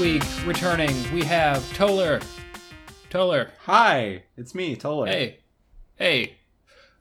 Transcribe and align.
week, 0.00 0.22
returning, 0.46 0.90
we 1.12 1.22
have 1.24 1.70
Toler. 1.74 2.20
Toler, 3.10 3.50
Hi, 3.64 4.22
it's 4.36 4.54
me, 4.54 4.74
Toler. 4.76 5.06
hey. 5.08 5.38
Hey. 5.96 6.36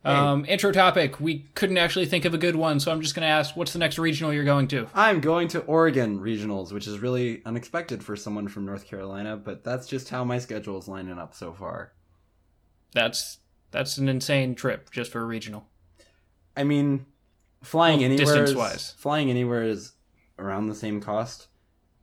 Um, 0.04 0.46
intro 0.48 0.72
topic, 0.72 1.20
we 1.20 1.46
couldn't 1.56 1.78
actually 1.78 2.06
think 2.08 2.26
of 2.26 2.34
a 2.34 2.38
good 2.38 2.56
one, 2.56 2.80
so 2.80 2.92
I'm 2.92 3.02
just 3.02 3.16
going 3.16 3.22
to 3.22 3.28
ask, 3.30 3.56
what's 3.56 3.74
the 3.74 3.80
next 3.80 4.00
regional 4.00 4.34
you're 4.34 4.44
going 4.44 4.68
to? 4.70 4.88
I'm 4.94 5.20
going 5.22 5.48
to 5.50 5.60
Oregon 5.62 6.20
regionals, 6.20 6.72
which 6.72 6.88
is 6.88 7.00
really 7.00 7.42
unexpected 7.46 8.04
for 8.04 8.16
someone 8.16 8.48
from 8.48 8.66
North 8.66 8.86
Carolina, 8.88 9.38
but 9.38 9.64
that's 9.64 9.88
just 9.88 10.10
how 10.10 10.24
my 10.24 10.40
schedule 10.40 10.78
is 10.80 10.88
lining 10.88 11.20
up 11.20 11.34
so 11.36 11.54
far. 11.54 11.94
That's 12.94 13.38
that's 13.72 13.98
an 13.98 14.10
insane 14.10 14.56
trip 14.56 14.90
just 14.90 15.12
for 15.12 15.22
a 15.22 15.26
regional. 15.26 15.68
I 16.58 16.64
mean, 16.64 17.06
flying 17.62 18.00
Well, 18.00 18.06
anywhere 18.12 18.24
is, 18.24 18.30
distance-wise. 18.52 18.96
flying 18.98 19.30
anywhere 19.30 19.64
is 19.64 19.92
around 20.40 20.68
the 20.68 20.76
same 20.76 21.02
cost, 21.02 21.49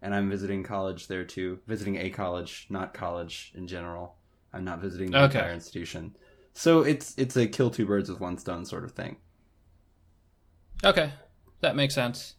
and 0.06 0.15
I'm 0.15 0.30
visiting 0.30 0.62
college 0.62 1.09
there 1.09 1.24
too. 1.24 1.59
Visiting 1.66 1.96
a 1.96 2.10
college, 2.10 2.69
not 2.70 2.95
college 2.95 3.51
in 3.56 3.66
general. 3.66 4.15
I'm 4.52 4.65
not 4.65 4.79
visiting 4.80 5.10
the 5.10 5.24
Okay. 5.24 5.38
entire 5.41 5.52
institution. 5.52 6.16
So 6.55 6.82
it's 6.82 7.13
it's 7.18 7.37
a 7.37 7.48
kill 7.48 7.71
two 7.73 7.85
birds 7.87 8.09
with 8.09 8.21
one 8.21 8.38
stone 8.38 8.65
sort 8.65 8.85
of 8.85 8.93
thing. 8.93 9.16
Okay, 10.85 11.10
that 11.60 11.74
makes 11.74 11.93
sense. 11.93 12.37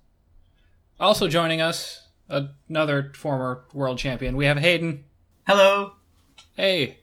Also 0.98 1.28
joining 1.28 1.60
us, 1.60 2.08
another 2.30 3.12
former 3.16 3.66
world 3.74 3.98
champion. 3.98 4.38
We 4.38 4.46
have 4.46 4.58
Hayden. 4.58 5.04
Hello. 5.46 5.92
Hey, 6.56 7.00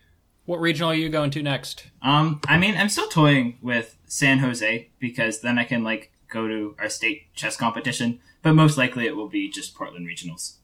what 0.46 0.60
regional 0.62 0.92
are 0.92 0.94
you 0.94 1.10
going 1.10 1.30
to 1.32 1.42
next? 1.42 1.88
Um, 2.00 2.40
I 2.48 2.56
mean, 2.56 2.74
I'm 2.74 2.88
still 2.88 3.08
toying 3.08 3.58
with 3.60 3.98
San 4.06 4.38
Jose 4.38 4.88
because 4.98 5.42
then 5.42 5.58
I 5.58 5.64
can 5.64 5.84
like 5.84 6.10
go 6.28 6.48
to 6.48 6.74
our 6.78 6.88
state 6.88 7.34
chess 7.34 7.54
competition, 7.54 8.18
but 8.44 8.52
most 8.52 8.78
likely 8.78 9.06
it 9.06 9.16
will 9.16 9.28
be 9.28 9.50
just 9.50 9.74
Portland 9.74 10.06
regionals. 10.06 10.58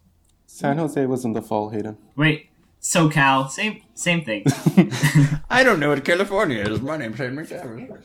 San 0.47 0.79
Jose 0.79 1.05
was 1.07 1.25
in 1.25 1.33
the 1.33 1.43
fall, 1.43 1.71
Hayden. 1.71 1.97
Wait, 2.15 2.51
SoCal, 2.81 3.51
same 3.51 3.83
same 3.95 4.23
thing. 4.23 4.45
I 5.51 5.65
don't 5.65 5.81
know 5.81 5.89
what 5.89 6.05
California 6.05 6.63
is. 6.63 6.81
My 6.81 6.97
name's 6.99 7.19
Hayden 7.19 7.37
McTavish. 7.37 8.05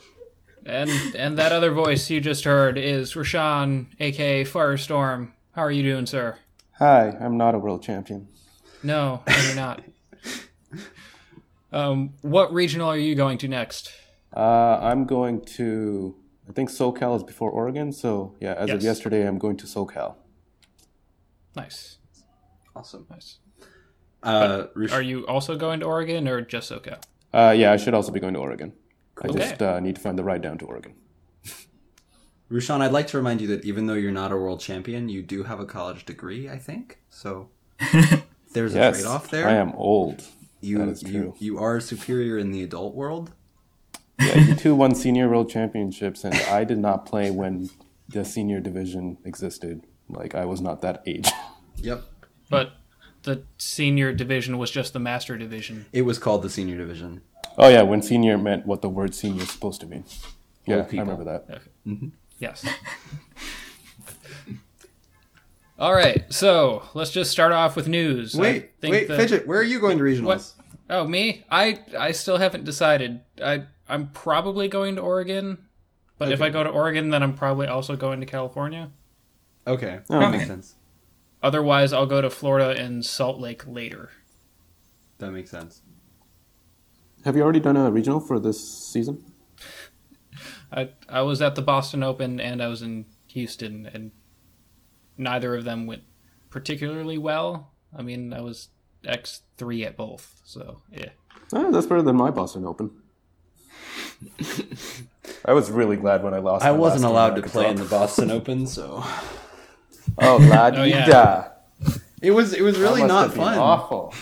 And 0.64 0.90
and 1.14 1.38
that 1.38 1.52
other 1.52 1.70
voice 1.70 2.10
you 2.10 2.20
just 2.20 2.44
heard 2.44 2.78
is 2.78 3.14
Rushan, 3.14 3.86
aka 4.00 4.44
Firestorm. 4.44 5.30
How 5.52 5.62
are 5.62 5.70
you 5.70 5.82
doing, 5.82 6.06
sir? 6.06 6.38
Hi, 6.78 7.16
I'm 7.20 7.36
not 7.36 7.54
a 7.54 7.58
world 7.58 7.82
champion. 7.82 8.28
No, 8.82 9.22
no, 9.28 9.36
you're 9.36 9.54
not. 9.54 9.82
Um, 11.72 12.14
what 12.22 12.52
regional 12.52 12.88
are 12.88 12.96
you 12.96 13.14
going 13.14 13.38
to 13.38 13.48
next? 13.48 13.92
Uh, 14.34 14.78
I'm 14.80 15.04
going 15.04 15.42
to. 15.56 16.14
I 16.48 16.52
think 16.52 16.70
SoCal 16.70 17.16
is 17.16 17.22
before 17.24 17.50
Oregon, 17.50 17.92
so 17.92 18.34
yeah. 18.40 18.54
As 18.54 18.68
Yes. 18.68 18.76
of 18.76 18.82
yesterday, 18.82 19.26
I'm 19.26 19.38
going 19.38 19.56
to 19.58 19.66
SoCal. 19.66 20.14
Nice, 21.56 21.98
Awesome. 22.74 23.06
nice. 23.10 23.38
Uh, 24.22 24.66
Rush- 24.74 24.92
Are 24.92 25.02
you 25.02 25.26
also 25.26 25.56
going 25.56 25.80
to 25.80 25.86
Oregon 25.86 26.28
or 26.28 26.40
just 26.42 26.70
SoCal? 26.70 27.02
Uh, 27.32 27.54
yeah, 27.56 27.72
I 27.72 27.76
should 27.76 27.94
also 27.94 28.12
be 28.12 28.20
going 28.20 28.34
to 28.34 28.40
Oregon. 28.40 28.72
I 29.22 29.28
Okay. 29.28 29.38
just 29.38 29.62
uh, 29.62 29.80
need 29.80 29.94
to 29.96 30.00
find 30.00 30.18
the 30.18 30.24
ride 30.24 30.42
down 30.42 30.58
to 30.58 30.66
Oregon. 30.66 30.94
Rushan, 32.50 32.80
I'd 32.80 32.92
like 32.92 33.06
to 33.08 33.16
remind 33.16 33.40
you 33.40 33.46
that 33.48 33.64
even 33.64 33.86
though 33.86 33.94
you're 33.94 34.12
not 34.12 34.30
a 34.32 34.36
world 34.36 34.60
champion, 34.60 35.08
you 35.08 35.22
do 35.22 35.44
have 35.44 35.58
a 35.58 35.64
college 35.66 36.04
degree, 36.04 36.48
I 36.48 36.58
think. 36.58 37.00
So 37.10 37.48
there's 38.52 38.74
a 38.74 38.92
trade-off 38.92 39.30
there. 39.30 39.48
I 39.48 39.54
am 39.54 39.72
old. 39.72 40.22
you, 40.60 40.78
that 40.78 40.88
is 40.88 41.02
you 41.02 41.12
true. 41.12 41.34
you 41.38 41.58
are 41.58 41.80
superior 41.80 42.38
in 42.38 42.50
the 42.52 42.62
adult 42.62 42.94
world. 42.94 43.32
Yeah, 44.18 44.38
you 44.38 44.54
two 44.54 44.74
won 44.74 44.94
senior 44.94 45.28
world 45.28 45.50
championships, 45.50 46.24
and 46.24 46.34
I 46.34 46.64
did 46.64 46.78
not 46.78 47.04
play 47.06 47.30
when 47.30 47.70
the 48.08 48.24
senior 48.24 48.60
division 48.60 49.18
existed. 49.24 49.82
Like 50.08 50.34
I 50.34 50.44
was 50.44 50.60
not 50.60 50.80
that 50.82 51.02
age. 51.06 51.28
Yep. 51.76 52.02
But 52.48 52.72
the 53.24 53.42
senior 53.58 54.12
division 54.12 54.56
was 54.56 54.70
just 54.70 54.92
the 54.92 54.98
master 55.00 55.36
division. 55.36 55.86
It 55.92 56.02
was 56.02 56.18
called 56.18 56.42
the 56.42 56.50
senior 56.50 56.78
division. 56.78 57.22
Oh 57.58 57.68
yeah, 57.68 57.82
when 57.82 58.02
senior 58.02 58.38
meant 58.38 58.66
what 58.66 58.82
the 58.82 58.88
word 58.88 59.14
senior 59.14 59.42
is 59.42 59.50
supposed 59.50 59.80
to 59.80 59.86
mean. 59.86 60.04
Yeah, 60.64 60.86
I 60.90 60.96
remember 60.96 61.24
that. 61.24 61.48
Mm-hmm. 61.86 62.08
Yes. 62.38 62.64
All 65.78 65.92
right, 65.92 66.24
so 66.32 66.84
let's 66.94 67.10
just 67.10 67.30
start 67.30 67.52
off 67.52 67.76
with 67.76 67.86
news. 67.86 68.34
Wait, 68.34 68.72
think 68.80 68.92
wait, 68.92 69.08
that- 69.08 69.18
Fidget, 69.18 69.46
where 69.46 69.58
are 69.58 69.64
you 69.64 69.78
going 69.78 69.98
to 69.98 70.04
regionals? 70.04 70.24
What? 70.24 70.52
Oh, 70.88 71.06
me? 71.06 71.44
I 71.50 71.80
I 71.98 72.12
still 72.12 72.38
haven't 72.38 72.64
decided. 72.64 73.20
I 73.42 73.64
I'm 73.88 74.08
probably 74.08 74.68
going 74.68 74.96
to 74.96 75.02
Oregon, 75.02 75.58
but 76.18 76.32
if 76.32 76.40
I 76.42 76.50
go 76.50 76.64
to 76.64 76.70
Oregon, 76.70 77.10
then 77.10 77.22
I'm 77.22 77.34
probably 77.34 77.66
also 77.66 77.96
going 77.96 78.20
to 78.20 78.26
California. 78.26 78.90
Okay, 79.66 80.00
Oh, 80.10 80.18
that 80.20 80.28
okay. 80.28 80.36
makes 80.38 80.48
sense. 80.48 80.74
Otherwise, 81.42 81.92
I'll 81.92 82.06
go 82.06 82.20
to 82.20 82.30
Florida 82.30 82.70
and 82.80 83.04
Salt 83.04 83.38
Lake 83.38 83.66
later. 83.66 84.10
That 85.18 85.30
makes 85.32 85.50
sense. 85.50 85.82
Have 87.24 87.36
you 87.36 87.42
already 87.42 87.60
done 87.60 87.76
a 87.76 87.90
regional 87.90 88.20
for 88.20 88.38
this 88.38 88.62
season? 88.66 89.24
I 90.72 90.90
I 91.08 91.22
was 91.22 91.40
at 91.42 91.54
the 91.54 91.62
Boston 91.62 92.02
Open 92.02 92.40
and 92.40 92.62
I 92.62 92.68
was 92.68 92.82
in 92.82 93.06
Houston, 93.28 93.86
and 93.92 94.10
neither 95.16 95.54
of 95.54 95.64
them 95.64 95.86
went 95.86 96.02
particularly 96.50 97.18
well. 97.18 97.72
I 97.96 98.02
mean, 98.02 98.32
I 98.32 98.40
was 98.40 98.68
X 99.04 99.42
three 99.56 99.84
at 99.84 99.96
both, 99.96 100.40
so 100.44 100.82
yeah. 100.92 101.10
Oh, 101.52 101.70
that's 101.70 101.86
better 101.86 102.02
than 102.02 102.16
my 102.16 102.30
Boston 102.30 102.64
Open. 102.64 102.90
I 105.44 105.52
was 105.52 105.70
really 105.70 105.96
glad 105.96 106.22
when 106.22 106.34
I 106.34 106.38
lost. 106.38 106.64
I 106.64 106.70
wasn't 106.72 107.02
last 107.02 107.10
allowed 107.10 107.36
to 107.36 107.42
at 107.42 107.48
play 107.48 107.70
in 107.70 107.76
the 107.76 107.84
Boston 107.84 108.30
Open, 108.30 108.66
so 108.66 109.02
Oh, 110.18 110.36
la 110.40 110.70
Oh, 110.74 110.84
yeah. 110.84 111.48
it 112.22 112.30
was 112.30 112.52
it 112.54 112.62
was 112.62 112.78
really 112.78 113.02
That 113.02 113.08
must 113.08 113.14
not 113.14 113.22
have 113.24 113.34
been 113.34 113.44
fun. 113.44 113.58
Awful. 113.58 114.14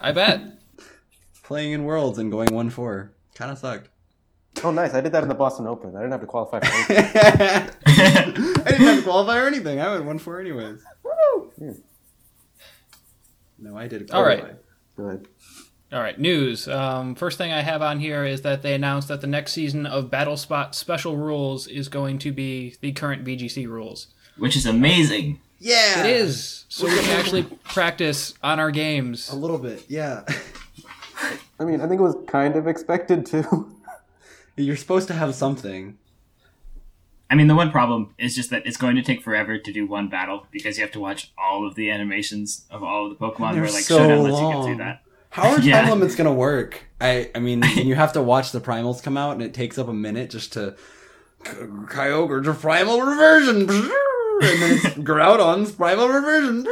I 0.00 0.12
bet. 0.12 0.40
Playing 1.42 1.72
in 1.72 1.84
Worlds 1.84 2.18
and 2.18 2.30
going 2.30 2.54
one 2.54 2.70
four 2.70 3.12
kind 3.34 3.50
of 3.50 3.58
sucked. 3.58 3.88
Oh, 4.62 4.70
nice. 4.70 4.94
I 4.94 5.00
did 5.00 5.10
that 5.12 5.22
in 5.24 5.28
the 5.28 5.34
Boston 5.34 5.66
Open. 5.66 5.96
I 5.96 5.98
didn't 6.00 6.12
have 6.12 6.20
to 6.20 6.26
qualify 6.28 6.60
for 6.60 6.66
anything. 6.72 6.96
I 7.86 8.70
didn't 8.70 8.86
have 8.86 8.96
to 8.98 9.02
qualify 9.02 9.38
or 9.40 9.46
anything. 9.46 9.80
I 9.80 9.90
went 9.92 10.04
one 10.04 10.18
four 10.18 10.40
anyways. 10.40 10.80
Woo! 11.02 11.52
No, 13.58 13.76
I 13.76 13.88
did. 13.88 14.10
All 14.10 14.22
right. 14.24 14.38
qualify. 14.40 14.58
Good. 14.96 15.28
All 15.92 16.00
right, 16.00 16.18
news. 16.18 16.66
Um, 16.66 17.14
first 17.14 17.38
thing 17.38 17.52
I 17.52 17.60
have 17.60 17.80
on 17.82 18.00
here 18.00 18.24
is 18.24 18.42
that 18.42 18.62
they 18.62 18.74
announced 18.74 19.08
that 19.08 19.20
the 19.20 19.26
next 19.28 19.52
season 19.52 19.86
of 19.86 20.10
Battle 20.10 20.36
Spot 20.36 20.74
Special 20.74 21.16
Rules 21.16 21.66
is 21.68 21.88
going 21.88 22.18
to 22.20 22.32
be 22.32 22.74
the 22.80 22.92
current 22.92 23.24
VGC 23.24 23.68
rules. 23.68 24.08
Which 24.36 24.56
is 24.56 24.66
amazing. 24.66 25.40
Yeah, 25.60 26.00
It 26.04 26.10
is, 26.10 26.64
so 26.68 26.86
we 26.86 26.98
can 26.98 27.18
actually 27.18 27.44
practice 27.44 28.34
on 28.42 28.58
our 28.60 28.70
games. 28.70 29.30
a 29.30 29.36
little 29.36 29.56
bit. 29.56 29.84
Yeah, 29.88 30.24
I 31.60 31.64
mean, 31.64 31.80
I 31.80 31.86
think 31.86 32.00
it 32.00 32.04
was 32.04 32.16
kind 32.26 32.56
of 32.56 32.66
expected 32.66 33.24
too. 33.24 33.72
you're 34.56 34.76
supposed 34.76 35.06
to 35.08 35.14
have 35.14 35.34
something. 35.34 35.96
I 37.30 37.36
mean, 37.36 37.46
the 37.46 37.54
one 37.54 37.70
problem 37.70 38.14
is 38.18 38.34
just 38.34 38.50
that 38.50 38.66
it's 38.66 38.76
going 38.76 38.96
to 38.96 39.02
take 39.02 39.22
forever 39.22 39.56
to 39.56 39.72
do 39.72 39.86
one 39.86 40.08
battle 40.08 40.46
because 40.50 40.76
you 40.76 40.82
have 40.84 40.92
to 40.92 41.00
watch 41.00 41.32
all 41.38 41.66
of 41.66 41.76
the 41.76 41.90
animations 41.90 42.66
of 42.70 42.82
all 42.82 43.10
of 43.10 43.16
the 43.18 43.24
Pokemon. 43.24 43.54
They're 43.54 43.62
Where 43.62 43.72
like 43.72 43.84
so 43.84 43.96
Showdown 43.98 44.24
lets 44.24 44.34
you 44.40 44.48
get 44.48 44.54
long. 44.56 44.66
through 44.66 44.76
that. 44.84 45.02
How 45.34 45.50
are 45.50 45.60
Yeah. 45.62 45.80
time 45.82 45.90
limits 45.98 46.14
gonna 46.14 46.32
work? 46.32 46.84
I 47.00 47.30
I 47.34 47.40
mean, 47.40 47.62
you 47.74 47.96
have 47.96 48.12
to 48.12 48.22
watch 48.22 48.52
the 48.52 48.60
primals 48.60 49.02
come 49.02 49.16
out, 49.16 49.32
and 49.32 49.42
it 49.42 49.52
takes 49.52 49.78
up 49.78 49.88
a 49.88 49.92
minute 49.92 50.30
just 50.30 50.52
to 50.52 50.76
Kyogre's 51.42 52.56
primal 52.60 53.00
reversion, 53.02 53.60
and 53.68 53.68
then 53.68 54.78
it's 54.78 54.94
Groudon's 54.98 55.72
primal 55.72 56.08
reversion, 56.08 56.64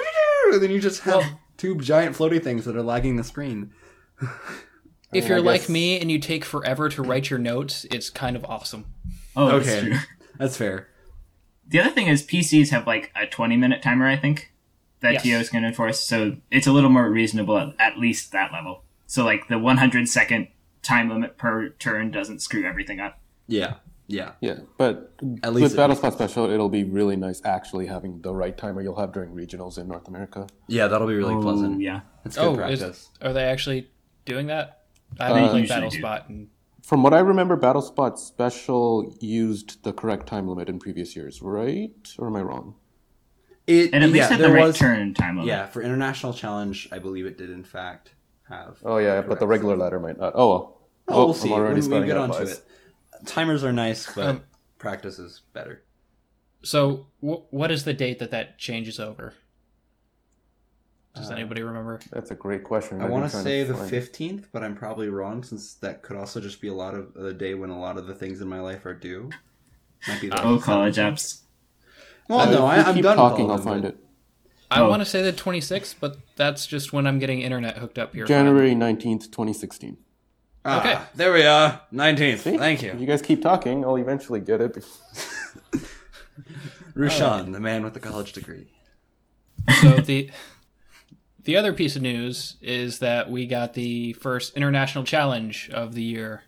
and 0.52 0.62
then 0.62 0.70
you 0.70 0.80
just 0.80 1.00
have 1.02 1.16
Well- 1.16 1.40
two 1.56 1.76
giant 1.78 2.16
floaty 2.16 2.42
things 2.42 2.64
that 2.64 2.76
are 2.76 2.82
lagging 2.82 3.16
the 3.16 3.24
screen. 3.24 3.72
If 4.20 5.24
mean, 5.24 5.28
you're 5.28 5.38
I 5.38 5.40
like 5.40 5.68
me 5.68 6.00
and 6.00 6.10
you 6.10 6.18
take 6.18 6.44
forever 6.44 6.88
to 6.88 7.02
write 7.02 7.30
your 7.30 7.38
notes, 7.38 7.84
it's 7.90 8.10
kind 8.10 8.34
of 8.36 8.44
awesome. 8.44 8.86
Oh, 9.36 9.48
Okay. 9.56 9.64
that's 9.66 9.80
true. 9.82 9.96
That's 10.38 10.56
fair. 10.56 10.88
The 11.68 11.80
other 11.80 11.90
thing 11.90 12.06
is 12.06 12.22
PCs 12.24 12.70
have 12.70 12.86
like 12.86 13.10
a 13.14 13.26
20 13.26 13.56
minute 13.56 13.82
timer, 13.82 14.06
I 14.08 14.16
think, 14.16 14.51
that 15.02 15.12
Yes. 15.14 15.22
TO 15.22 15.28
is 15.30 15.50
going 15.50 15.62
to 15.62 15.68
enforce. 15.68 16.00
So 16.00 16.36
it's 16.50 16.66
a 16.66 16.72
little 16.72 16.90
more 16.90 17.08
reasonable 17.10 17.58
at, 17.58 17.74
at 17.78 17.98
least 17.98 18.32
that 18.32 18.52
level. 18.52 18.84
So 19.06 19.24
like 19.24 19.48
the 19.48 19.58
100 19.58 20.08
second 20.08 20.48
time 20.82 21.08
limit 21.10 21.36
per 21.36 21.68
turn 21.70 22.10
doesn't 22.10 22.40
screw 22.40 22.64
everything 22.64 22.98
up. 23.00 23.18
Yeah, 23.46 23.74
yeah. 24.06 24.32
Yeah, 24.40 24.60
but 24.78 25.12
At 25.42 25.52
least 25.52 25.62
with 25.62 25.72
it 25.74 25.76
Battle 25.76 25.96
Spot 25.96 26.12
Special, 26.12 26.50
it'll 26.50 26.68
be 26.68 26.84
really 26.84 27.16
nice 27.16 27.40
actually 27.44 27.86
having 27.86 28.20
the 28.22 28.32
right 28.34 28.56
timer 28.56 28.80
you'll 28.80 28.98
have 28.98 29.12
during 29.12 29.30
regionals 29.34 29.76
in 29.78 29.88
North 29.88 30.08
America. 30.08 30.46
Yeah, 30.68 30.86
that'll 30.88 31.06
be 31.08 31.14
really 31.14 31.34
Oh, 31.34 31.42
pleasant. 31.42 31.80
yeah. 31.80 32.00
It's 32.24 32.36
good 32.36 32.44
Oh, 32.46 32.54
practice. 32.56 32.80
is, 32.82 33.08
are 33.20 33.32
they 33.32 33.44
actually 33.44 33.90
doing 34.24 34.46
that? 34.46 34.84
I 35.20 35.28
They 35.28 35.34
haven't 35.34 35.50
played 35.50 35.60
usually 35.62 35.76
Battle 35.76 35.90
do. 35.90 35.98
Spot, 35.98 36.28
and 36.28 36.48
From 36.82 37.02
what 37.02 37.12
I 37.14 37.20
remember, 37.20 37.54
Battle 37.56 37.82
Spot 37.82 38.18
Special 38.18 39.14
used 39.20 39.82
the 39.84 39.92
correct 39.92 40.26
time 40.26 40.48
limit 40.48 40.68
in 40.68 40.78
previous 40.78 41.14
years, 41.14 41.42
right? 41.42 41.92
Or 42.18 42.26
am 42.28 42.36
I 42.36 42.42
wrong? 42.42 42.74
It, 43.66 43.90
And 43.92 44.02
at 44.02 44.10
least 44.10 44.30
yeah, 44.30 44.36
had 44.36 44.40
the 44.40 44.52
right 44.52 44.66
was, 44.66 44.76
turn 44.78 45.14
time 45.14 45.36
limit. 45.36 45.46
Yeah, 45.48 45.66
for 45.66 45.82
international 45.82 46.32
challenge, 46.32 46.88
I 46.90 46.98
believe 46.98 47.26
it 47.26 47.38
did 47.38 47.50
in 47.50 47.62
fact 47.64 48.10
have. 48.48 48.78
Oh 48.84 48.96
yeah, 48.98 49.20
but 49.22 49.38
the 49.38 49.46
regular 49.46 49.76
ladder 49.76 50.00
might 50.00 50.18
not. 50.18 50.32
Oh 50.34 50.48
well. 50.50 50.78
Oh, 51.08 51.24
we'll 51.26 51.34
see 51.34 51.50
already 51.50 51.80
when 51.86 52.00
we 52.02 52.06
get 52.06 52.16
onto 52.16 52.38
lies. 52.38 52.52
it. 52.58 52.64
Timers 53.26 53.62
are 53.64 53.72
nice, 53.72 54.12
but 54.14 54.26
Um, 54.26 54.40
practice 54.78 55.18
is 55.18 55.42
better. 55.52 55.82
So, 56.64 57.06
wh- 57.20 57.52
what 57.52 57.70
is 57.70 57.84
the 57.84 57.92
date 57.92 58.18
that 58.20 58.30
that 58.30 58.58
changes 58.58 58.98
over? 59.00 59.34
Does 61.14 61.30
Uh, 61.30 61.34
anybody 61.34 61.62
remember? 61.62 62.00
That's 62.10 62.30
a 62.30 62.34
great 62.34 62.64
question. 62.64 63.00
I 63.00 63.04
I've 63.04 63.10
want 63.10 63.30
to 63.30 63.36
say 63.36 63.64
the 63.64 63.74
fifteenth, 63.74 64.48
but 64.52 64.62
I'm 64.64 64.74
probably 64.74 65.08
wrong 65.08 65.42
since 65.42 65.74
that 65.74 66.02
could 66.02 66.16
also 66.16 66.40
just 66.40 66.60
be 66.60 66.68
a 66.68 66.74
lot 66.74 66.94
of 66.94 67.12
the 67.14 67.34
day 67.34 67.54
when 67.54 67.70
a 67.70 67.78
lot 67.78 67.98
of 67.98 68.06
the 68.06 68.14
things 68.14 68.40
in 68.40 68.48
my 68.48 68.60
life 68.60 68.86
are 68.86 68.94
due. 68.94 69.28
Might 70.08 70.20
be 70.20 70.28
the 70.30 70.42
Oh, 70.44 70.58
college 70.58 70.96
apps. 70.96 71.42
Well, 72.28 72.40
Uh, 72.40 72.50
no, 72.50 72.66
I, 72.66 72.76
I'm 72.82 72.94
keep 72.94 73.02
done 73.02 73.16
talking. 73.16 73.44
with 73.46 73.50
all 73.52 73.58
I'll 73.58 73.62
find 73.64 73.82
but- 73.82 73.94
it. 73.94 73.98
I 74.70 74.80
Oh. 74.80 74.88
want 74.88 75.00
to 75.02 75.04
say 75.04 75.20
the 75.22 75.34
26th, 75.34 75.96
but 76.00 76.16
that's 76.36 76.66
just 76.66 76.94
when 76.94 77.06
I'm 77.06 77.18
getting 77.18 77.42
internet 77.42 77.76
hooked 77.76 77.98
up 77.98 78.14
here. 78.14 78.24
January 78.24 78.74
nineteenth, 78.74 79.30
twenty 79.30 79.52
sixteen. 79.52 79.98
Ah, 80.64 80.80
Okay. 80.80 80.98
there 81.14 81.30
we 81.32 81.42
are. 81.42 81.82
Nineteenth. 81.90 82.40
See? 82.40 82.56
Thank 82.56 82.82
If 82.82 82.94
you, 82.94 83.00
you 83.00 83.06
guys 83.06 83.20
keep 83.20 83.42
talking, 83.42 83.84
I'll 83.84 83.96
eventually 83.96 84.40
get 84.40 84.62
it. 84.62 84.78
Rushan, 86.96 87.52
the 87.52 87.60
man 87.60 87.84
with 87.84 87.94
the 87.94 88.00
college 88.00 88.32
degree. 88.32 88.68
so 89.80 89.96
the 89.96 90.30
the 91.44 91.56
other 91.56 91.72
piece 91.72 91.96
of 91.96 92.02
news 92.02 92.56
is 92.62 93.00
that 93.00 93.30
we 93.30 93.46
got 93.46 93.74
the 93.74 94.12
first 94.14 94.56
international 94.56 95.04
challenge 95.04 95.68
of 95.70 95.94
the 95.94 96.02
year 96.02 96.44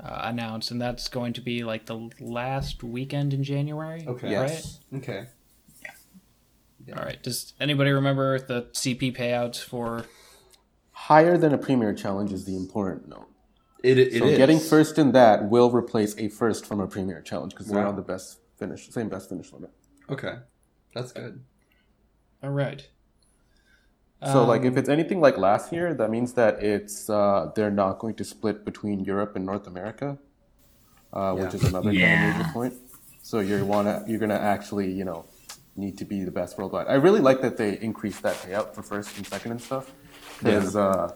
uh, 0.00 0.20
announced, 0.24 0.70
and 0.70 0.80
that's 0.80 1.08
going 1.08 1.32
to 1.34 1.40
be 1.40 1.64
like 1.64 1.86
the 1.86 2.10
last 2.20 2.82
weekend 2.82 3.32
in 3.34 3.42
January. 3.44 4.04
Okay. 4.06 4.30
Yes. 4.30 4.80
Okay. 4.94 5.26
All 6.96 7.02
right. 7.04 7.20
Does 7.22 7.52
anybody 7.58 7.90
remember 7.90 8.38
the 8.38 8.62
CP 8.72 9.16
payouts 9.16 9.60
for? 9.62 10.04
Higher 10.92 11.36
than 11.36 11.52
a 11.52 11.58
premier 11.58 11.92
challenge 11.92 12.32
is 12.32 12.44
the 12.44 12.56
important 12.56 13.08
note. 13.08 13.28
It, 13.82 13.98
it 13.98 14.12
So 14.18 14.26
is. 14.26 14.36
getting 14.38 14.58
first 14.60 14.98
in 14.98 15.12
that 15.12 15.48
will 15.50 15.70
replace 15.70 16.16
a 16.18 16.28
first 16.28 16.64
from 16.64 16.80
a 16.80 16.86
premier 16.86 17.20
challenge 17.22 17.52
because 17.52 17.66
they're 17.66 17.82
Wow. 17.82 17.88
on 17.90 17.96
the 17.96 18.02
best 18.02 18.38
finish, 18.56 18.88
same 18.90 19.08
best 19.08 19.28
finish 19.28 19.52
limit. 19.52 19.70
Okay, 20.08 20.34
that's 20.94 21.12
good. 21.12 21.42
All 22.42 22.50
right. 22.50 22.88
So 24.24 24.44
like 24.46 24.62
Um, 24.62 24.68
if 24.68 24.76
it's 24.76 24.88
anything 24.88 25.20
like 25.20 25.36
last 25.36 25.72
year, 25.72 25.92
that 25.94 26.10
means 26.10 26.32
that 26.34 26.62
it's 26.62 27.10
uh, 27.10 27.50
they're 27.54 27.70
not 27.70 27.98
going 27.98 28.14
to 28.14 28.24
split 28.24 28.64
between 28.64 29.04
Europe 29.04 29.36
and 29.36 29.44
North 29.44 29.66
America, 29.66 30.18
uh, 31.12 31.34
which 31.34 31.50
Yeah. 31.50 31.56
is 31.56 31.64
another 31.64 31.92
kind 31.92 32.12
of 32.14 32.20
major 32.20 32.50
point. 32.52 32.74
So 33.22 33.40
you're 33.40 33.64
wanna 33.64 34.04
you're 34.08 34.18
gonna 34.18 34.34
actually 34.54 34.90
you 34.90 35.04
know 35.04 35.24
need 35.76 35.98
to 35.98 36.04
be 36.06 36.24
the 36.24 36.30
best 36.30 36.56
worldwide. 36.58 36.86
I 36.88 36.94
really 36.94 37.20
like 37.20 37.42
that 37.42 37.56
they 37.58 37.78
increased 37.80 38.22
that 38.22 38.36
payout 38.36 38.74
for 38.74 38.82
first 38.82 39.16
and 39.18 39.26
second 39.26 39.50
and 39.52 39.60
stuff 39.60 39.92
because 40.38 40.74
uh, 40.74 41.12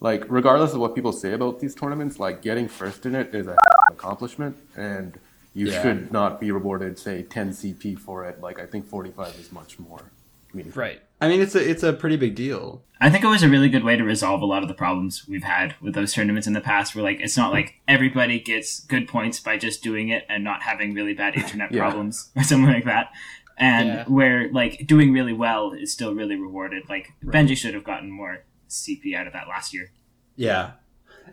like 0.00 0.24
regardless 0.28 0.72
of 0.74 0.80
what 0.80 0.94
people 0.96 1.12
say 1.12 1.32
about 1.32 1.60
these 1.60 1.74
tournaments, 1.74 2.18
like 2.18 2.42
getting 2.42 2.66
first 2.66 3.06
in 3.06 3.14
it 3.14 3.32
is 3.34 3.46
a 3.46 3.56
accomplishment 3.90 4.56
and. 4.76 5.18
You 5.52 5.66
Yeah. 5.66 5.82
should 5.82 6.12
not 6.12 6.38
be 6.38 6.52
rewarded, 6.52 6.96
say, 6.96 7.24
10 7.24 7.50
CP 7.50 7.98
for 7.98 8.24
it. 8.24 8.40
Like 8.40 8.60
I 8.60 8.66
think 8.66 8.86
45 8.86 9.34
is 9.34 9.50
much 9.50 9.80
more 9.80 10.12
meaningful. 10.54 10.80
right. 10.80 11.00
I 11.20 11.28
mean, 11.28 11.40
it's 11.42 11.54
a 11.54 11.70
it's 11.70 11.82
a 11.82 11.92
pretty 11.92 12.16
big 12.16 12.34
deal. 12.34 12.82
I 13.02 13.08
think 13.10 13.24
it 13.24 13.28
was 13.28 13.42
a 13.42 13.48
really 13.48 13.68
good 13.68 13.84
way 13.84 13.96
to 13.96 14.04
resolve 14.04 14.42
a 14.42 14.46
lot 14.46 14.62
of 14.62 14.68
the 14.68 14.74
problems 14.74 15.26
we've 15.28 15.42
had 15.44 15.74
with 15.80 15.94
those 15.94 16.12
tournaments 16.14 16.46
in 16.46 16.52
the 16.54 16.60
past. 16.60 16.94
Where 16.94 17.04
like 17.04 17.20
it's 17.20 17.36
not 17.36 17.52
like 17.52 17.74
everybody 17.88 18.40
gets 18.40 18.80
good 18.80 19.06
points 19.08 19.38
by 19.40 19.56
just 19.58 19.82
doing 19.82 20.08
it 20.08 20.24
and 20.28 20.42
not 20.44 20.62
having 20.62 20.94
really 20.94 21.14
bad 21.14 21.34
internet 21.36 21.72
Yeah. 21.72 21.80
problems 21.82 22.30
or 22.36 22.42
something 22.42 22.72
like 22.72 22.84
that. 22.86 23.10
And 23.58 23.88
Yeah. 23.88 24.04
where 24.06 24.50
like 24.52 24.86
doing 24.86 25.12
really 25.12 25.34
well 25.34 25.72
is 25.72 25.92
still 25.92 26.14
really 26.14 26.36
rewarded. 26.36 26.84
Like 26.88 27.12
Benji 27.24 27.56
should 27.56 27.74
have 27.74 27.84
gotten 27.84 28.10
more 28.10 28.44
CP 28.68 29.14
out 29.14 29.26
of 29.26 29.32
that 29.34 29.48
last 29.48 29.74
year. 29.74 29.92
Yeah. 30.36 30.72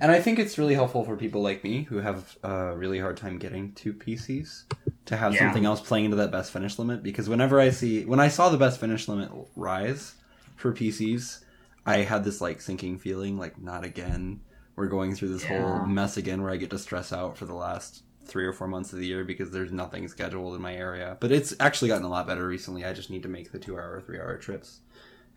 And 0.01 0.11
I 0.11 0.19
think 0.21 0.37
it's 0.37 0.57
really 0.57 0.73
helpful 0.75 1.03
for 1.05 1.15
people 1.15 1.41
like 1.41 1.63
me 1.63 1.83
who 1.83 1.97
have 1.97 2.37
a 2.43 2.75
really 2.75 2.99
hard 2.99 3.15
time 3.17 3.39
getting 3.39 3.71
to 3.75 3.93
PCs 3.93 4.63
to 5.07 5.17
have 5.17 5.33
Yeah. 5.33 5.39
something 5.39 5.65
else 5.65 5.81
playing 5.81 6.05
into 6.05 6.17
that 6.17 6.31
best 6.31 6.51
finish 6.51 6.77
limit 6.79 7.01
because 7.03 7.27
whenever 7.27 7.59
I 7.59 7.69
see 7.71 8.05
when 8.05 8.19
I 8.19 8.27
saw 8.27 8.49
the 8.49 8.57
best 8.57 8.79
finish 8.79 9.07
limit 9.07 9.31
rise 9.55 10.13
for 10.55 10.71
PCs, 10.73 11.39
I 11.85 11.97
had 11.99 12.23
this 12.23 12.39
like 12.41 12.61
sinking 12.61 12.99
feeling 12.99 13.37
like 13.37 13.59
not 13.61 13.83
again. 13.83 14.41
We're 14.75 14.87
going 14.87 15.15
through 15.15 15.29
this 15.29 15.43
Yeah. 15.43 15.61
whole 15.77 15.85
mess 15.87 16.17
again 16.17 16.41
where 16.41 16.51
I 16.51 16.57
get 16.57 16.69
to 16.69 16.77
stress 16.77 17.11
out 17.11 17.37
for 17.37 17.45
the 17.45 17.53
last 17.55 18.03
3 18.25 18.45
or 18.45 18.51
4 18.53 18.67
months 18.67 18.91
of 18.93 18.99
the 18.99 19.07
year 19.07 19.23
because 19.23 19.49
there's 19.51 19.71
nothing 19.71 20.07
scheduled 20.07 20.53
in 20.55 20.61
my 20.61 20.75
area. 20.75 21.17
But 21.19 21.31
it's 21.31 21.53
actually 21.59 21.87
gotten 21.87 22.03
a 22.05 22.09
lot 22.09 22.27
better 22.27 22.45
recently. 22.45 22.83
I 22.85 22.93
just 22.93 23.09
need 23.09 23.23
to 23.23 23.29
make 23.29 23.51
the 23.51 23.57
2-hour, 23.59 24.01
3-hour 24.01 24.37
trips, 24.37 24.81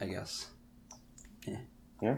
I 0.01 0.07
guess. 0.07 0.49
Eh. 1.47 1.57
Yeah. 2.03 2.17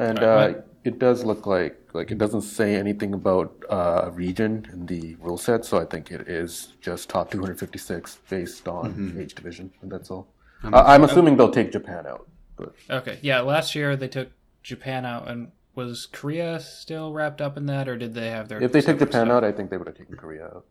And 0.00 0.18
Right, 0.18 0.56
uh, 0.56 0.62
it 0.84 0.98
does 0.98 1.24
look 1.24 1.46
like 1.46 1.76
like 1.92 2.10
it 2.10 2.18
doesn't 2.18 2.42
say 2.42 2.76
anything 2.76 3.12
about 3.14 3.52
uh, 3.68 4.02
a 4.04 4.10
region 4.10 4.66
in 4.72 4.86
the 4.86 5.16
rule 5.16 5.36
set, 5.38 5.64
so 5.64 5.78
I 5.78 5.84
think 5.84 6.10
it 6.10 6.28
is 6.28 6.74
just 6.80 7.08
top 7.10 7.30
256 7.30 8.18
based 8.30 8.66
on 8.68 8.92
Mm-hmm. 8.94 9.20
each 9.20 9.34
division, 9.34 9.72
and 9.82 9.90
that's 9.92 10.10
all. 10.10 10.28
Uh, 10.64 10.82
I'm 10.86 11.04
assuming 11.04 11.36
they'll 11.36 11.50
take 11.50 11.72
Japan 11.72 12.06
out, 12.06 12.28
but 12.56 12.74
Okay. 12.88 13.18
Yeah. 13.22 13.40
Last 13.40 13.74
year 13.74 13.96
they 13.96 14.08
took 14.08 14.28
Japan 14.62 15.04
out, 15.04 15.28
and 15.28 15.52
was 15.74 16.06
Korea 16.06 16.60
still 16.60 17.12
wrapped 17.12 17.40
up 17.40 17.56
in 17.56 17.66
that, 17.66 17.88
or 17.88 17.96
did 17.96 18.14
they 18.14 18.30
have 18.30 18.48
their? 18.48 18.62
if 18.62 18.70
they 18.72 18.80
took 18.80 18.98
separate 18.98 19.06
Japan 19.06 19.26
stuff? 19.26 19.36
out, 19.36 19.44
I 19.44 19.52
think 19.52 19.70
they 19.70 19.76
would 19.78 19.86
have 19.86 19.96
taken 19.96 20.16
Korea 20.16 20.44
out. 20.46 20.64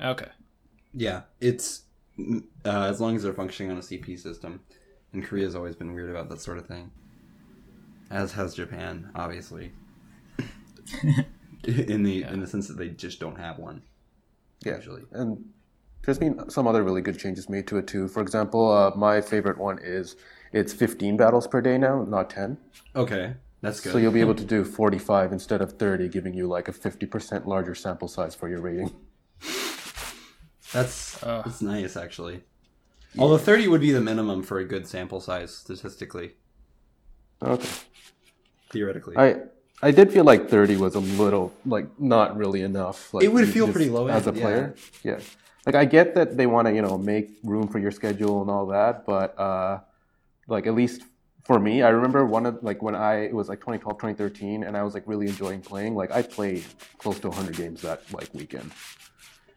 Okay. 0.00 0.30
Yeah, 0.92 1.22
it's 1.40 1.82
uh, 2.18 2.40
as 2.92 3.00
long 3.00 3.16
as 3.16 3.22
they're 3.22 3.32
functioning 3.32 3.70
on 3.72 3.78
a 3.78 3.82
CP 3.82 4.18
system, 4.18 4.60
and 5.12 5.24
Korea's 5.24 5.54
always 5.54 5.76
been 5.76 5.92
weird 5.94 6.10
about 6.10 6.28
that 6.30 6.40
sort 6.40 6.58
of 6.58 6.66
thing. 6.66 6.90
As 8.14 8.30
has 8.32 8.54
Japan, 8.54 9.10
obviously. 9.16 9.72
in 11.64 12.04
the 12.04 12.22
in 12.22 12.38
the 12.38 12.46
sense 12.46 12.68
that 12.68 12.78
they 12.78 12.90
just 12.90 13.18
don't 13.18 13.36
have 13.36 13.58
one. 13.58 13.82
Yeah, 14.64 14.76
Usually. 14.76 15.02
and 15.10 15.44
there's 16.02 16.18
been 16.18 16.48
some 16.48 16.68
other 16.68 16.84
really 16.84 17.00
good 17.02 17.18
changes 17.18 17.48
made 17.48 17.66
to 17.66 17.76
it 17.78 17.88
too. 17.88 18.06
For 18.06 18.22
example, 18.22 18.70
uh, 18.70 18.92
my 18.94 19.20
favorite 19.20 19.58
one 19.58 19.80
is 19.82 20.14
it's 20.52 20.72
15 20.72 21.16
battles 21.16 21.48
per 21.48 21.60
day 21.60 21.76
now, 21.76 22.04
not 22.04 22.30
10. 22.30 22.56
Okay, 22.94 23.34
that's 23.62 23.80
good. 23.80 23.92
So 23.92 23.98
you'll 23.98 24.12
be 24.12 24.20
able 24.20 24.36
to 24.36 24.44
do 24.44 24.62
45 24.64 25.32
instead 25.32 25.60
of 25.60 25.72
30, 25.72 26.08
giving 26.08 26.34
you 26.34 26.46
like 26.46 26.68
a 26.68 26.72
50% 26.72 27.46
larger 27.46 27.74
sample 27.74 28.06
size 28.06 28.34
for 28.36 28.48
your 28.48 28.60
rating. 28.60 28.92
That's 30.72 31.20
Uh. 31.22 31.42
that's 31.44 31.60
nice 31.62 31.96
actually. 31.96 32.44
Although 33.18 33.38
thirty 33.38 33.66
would 33.68 33.80
be 33.80 33.90
the 33.92 34.00
minimum 34.00 34.42
for 34.44 34.58
a 34.60 34.64
good 34.64 34.86
sample 34.86 35.20
size 35.20 35.52
statistically, 35.54 36.34
Okay. 37.42 37.68
Theoretically. 38.74 39.14
I 39.16 39.28
I 39.88 39.90
did 39.98 40.06
feel 40.14 40.24
like 40.32 40.42
30 40.48 40.76
was 40.84 40.94
a 40.94 41.04
little 41.22 41.46
like 41.76 41.88
not 41.98 42.36
really 42.42 42.62
enough. 42.70 42.98
Like 43.14 43.24
It 43.26 43.32
would 43.34 43.48
feel 43.56 43.66
pretty 43.74 43.90
low 43.96 44.06
as 44.08 44.26
a 44.26 44.32
player. 44.42 44.74
Yeah. 45.02 45.20
Like 45.66 45.76
I 45.82 45.84
get 45.96 46.06
that 46.16 46.28
they 46.38 46.46
want 46.54 46.64
to 46.68 46.72
you 46.78 46.82
know 46.86 46.96
make 47.12 47.26
room 47.52 47.66
for 47.72 47.78
your 47.84 47.90
schedule 48.00 48.36
and 48.42 48.50
all 48.54 48.66
that, 48.78 48.94
but 49.12 49.28
uh, 49.48 49.72
like 50.54 50.66
at 50.70 50.74
least 50.82 50.98
for 51.48 51.58
me, 51.66 51.74
I 51.88 51.90
remember 51.98 52.20
one 52.36 52.44
of 52.50 52.54
like 52.68 52.80
when 52.86 52.94
I 52.94 53.14
it 53.30 53.34
was 53.40 53.48
like 53.52 53.60
2012, 53.60 53.98
2013, 53.98 54.64
and 54.66 54.72
I 54.76 54.82
was 54.86 54.92
like 54.96 55.04
really 55.12 55.26
enjoying 55.34 55.60
playing. 55.70 55.92
Like 56.02 56.10
I 56.18 56.22
played 56.22 56.64
close 57.02 57.18
to 57.20 57.28
100 57.28 57.56
games 57.62 57.78
that 57.82 58.00
like 58.18 58.28
weekend. 58.40 58.70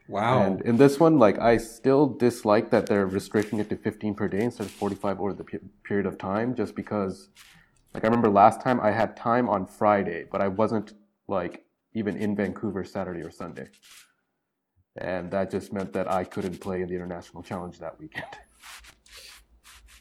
wow. 0.07 0.41
And 0.43 0.61
in 0.69 0.75
this 0.83 0.99
one, 0.99 1.15
like 1.25 1.37
I 1.39 1.57
still 1.57 2.07
dislike 2.07 2.67
that 2.71 2.87
they're 2.87 3.05
restricting 3.19 3.59
it 3.59 3.69
to 3.69 3.77
15 3.77 4.15
per 4.19 4.27
day 4.27 4.43
instead 4.47 4.65
of 4.67 4.71
45 4.71 5.19
over 5.21 5.33
the 5.33 5.43
pe- 5.43 5.59
period 5.87 6.05
of 6.05 6.17
time, 6.17 6.55
just 6.55 6.73
because, 6.75 7.29
like 7.97 8.03
I 8.03 8.07
remember 8.09 8.29
last 8.29 8.61
time 8.61 8.79
I 8.79 8.91
had 8.91 9.17
time 9.17 9.49
on 9.49 9.65
Friday, 9.65 10.25
but 10.31 10.39
I 10.39 10.49
wasn't 10.49 10.93
like 11.27 11.65
even 11.95 12.15
in 12.15 12.35
Vancouver 12.35 12.83
Saturday 12.83 13.21
or 13.21 13.31
Sunday, 13.31 13.69
and 14.95 15.31
that 15.31 15.49
just 15.49 15.73
meant 15.73 15.93
that 15.93 16.07
I 16.07 16.23
couldn't 16.23 16.61
play 16.61 16.83
in 16.83 16.89
the 16.89 16.93
international 16.93 17.41
challenge 17.41 17.79
that 17.79 17.99
weekend. 17.99 18.27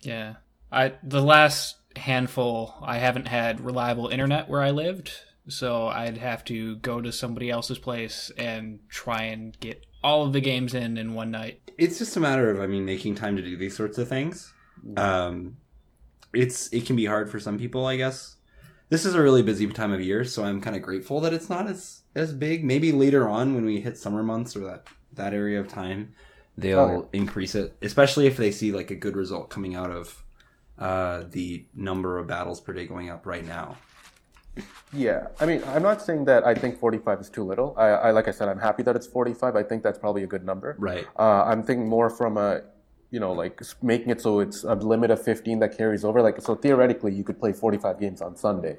Yeah. 0.03 0.35
I 0.71 0.93
the 1.03 1.23
last 1.23 1.77
handful 1.97 2.75
I 2.83 2.99
haven't 2.99 3.29
had 3.29 3.63
reliable 3.63 4.09
internet 4.09 4.51
where 4.51 4.63
I 4.63 4.73
lived, 4.73 5.13
so 5.49 5.87
I'd 5.87 6.19
have 6.19 6.45
to 6.45 6.77
go 6.77 7.01
to 7.01 7.11
somebody 7.11 7.51
else's 7.51 7.79
place 7.79 8.31
and 8.37 8.81
try 8.91 9.23
and 9.23 9.59
get 9.59 9.87
all 10.05 10.27
of 10.27 10.35
the 10.35 10.43
games 10.43 10.75
in 10.75 10.99
in 10.99 11.15
one 11.15 11.31
night. 11.31 11.63
it's 11.79 11.99
just 11.99 12.15
a 12.19 12.21
matter 12.21 12.51
of 12.51 12.61
I 12.61 12.67
mean 12.67 12.85
making 12.85 13.15
time 13.15 13.37
to 13.37 13.43
do 13.43 13.57
these 13.57 13.75
sorts 13.75 13.97
of 13.97 14.07
things. 14.07 14.53
Um, 14.99 15.57
it's 16.37 16.73
it 16.73 16.87
can 16.87 16.97
be 16.97 17.07
hard 17.07 17.31
for 17.31 17.41
some 17.41 17.59
people, 17.59 17.87
I 17.87 17.97
guess. 17.97 18.37
This 18.89 19.05
is 19.05 19.15
a 19.15 19.23
really 19.23 19.43
busy 19.43 19.67
time 19.69 19.93
of 19.93 20.01
year, 20.01 20.25
so 20.25 20.45
I'm 20.45 20.61
kind 20.61 20.77
of 20.77 20.83
grateful 20.83 21.21
that 21.21 21.33
it's 21.35 21.51
not 21.51 21.67
as 21.67 22.03
as 22.15 22.33
big. 22.33 22.65
Maybe 22.65 22.93
later 22.93 23.29
on 23.29 23.55
when 23.55 23.65
we 23.65 23.81
hit 23.81 23.99
summer 23.99 24.23
months 24.23 24.57
or 24.57 24.61
that 24.61 24.87
that 25.15 25.35
area 25.35 25.59
of 25.61 25.69
time, 25.69 26.15
they'll 26.57 26.79
Oh, 26.79 27.09
increase 27.13 27.55
it, 27.55 27.77
especially 27.83 28.27
if 28.27 28.37
they 28.37 28.51
see 28.53 28.73
like 28.73 28.91
a 28.91 28.95
good 28.97 29.17
result 29.17 29.51
coming 29.51 29.75
out 29.75 29.91
of 29.91 30.23
uh, 30.79 31.25
the 31.31 31.67
number 31.75 32.19
of 32.19 32.27
battles 32.27 32.61
per 32.61 32.73
day 32.73 32.87
going 32.87 33.11
up 33.11 33.27
right 33.27 33.45
now. 33.47 33.77
Yeah, 34.93 35.29
I 35.41 35.47
mean, 35.47 35.63
I'm 35.67 35.83
not 35.83 36.01
saying 36.01 36.25
that 36.27 36.47
I 36.47 36.55
think 36.55 36.79
45 36.79 37.21
is 37.21 37.29
too 37.29 37.45
little. 37.45 37.75
I, 37.77 37.89
I 37.89 38.11
like 38.13 38.29
I 38.29 38.31
said, 38.31 38.49
I'm 38.49 38.59
happy 38.59 38.83
that 38.85 38.97
it's 38.97 39.07
45. 39.07 39.55
I 39.57 39.63
think 39.63 39.83
that's 39.83 39.99
probably 39.99 40.23
a 40.23 40.27
good 40.27 40.45
number. 40.45 40.77
Right. 40.79 41.07
Uh, 41.19 41.45
I'm 41.45 41.63
thinking 41.63 41.89
more 41.89 42.09
from 42.09 42.37
a, 42.39 42.63
you 43.17 43.21
know, 43.21 43.33
like 43.33 43.63
making 43.83 44.11
it 44.15 44.21
so 44.21 44.41
it's 44.41 44.63
a 44.63 44.75
limit 44.75 45.11
of 45.11 45.19
15 45.23 45.59
that 45.61 45.71
carries 45.79 46.05
over. 46.05 46.19
Like, 46.21 46.39
so 46.43 46.55
theoretically, 46.55 47.13
you 47.19 47.25
could 47.25 47.39
play 47.41 47.53
45 47.55 47.99
games 47.99 48.21
on 48.21 48.37
Sunday, 48.37 48.77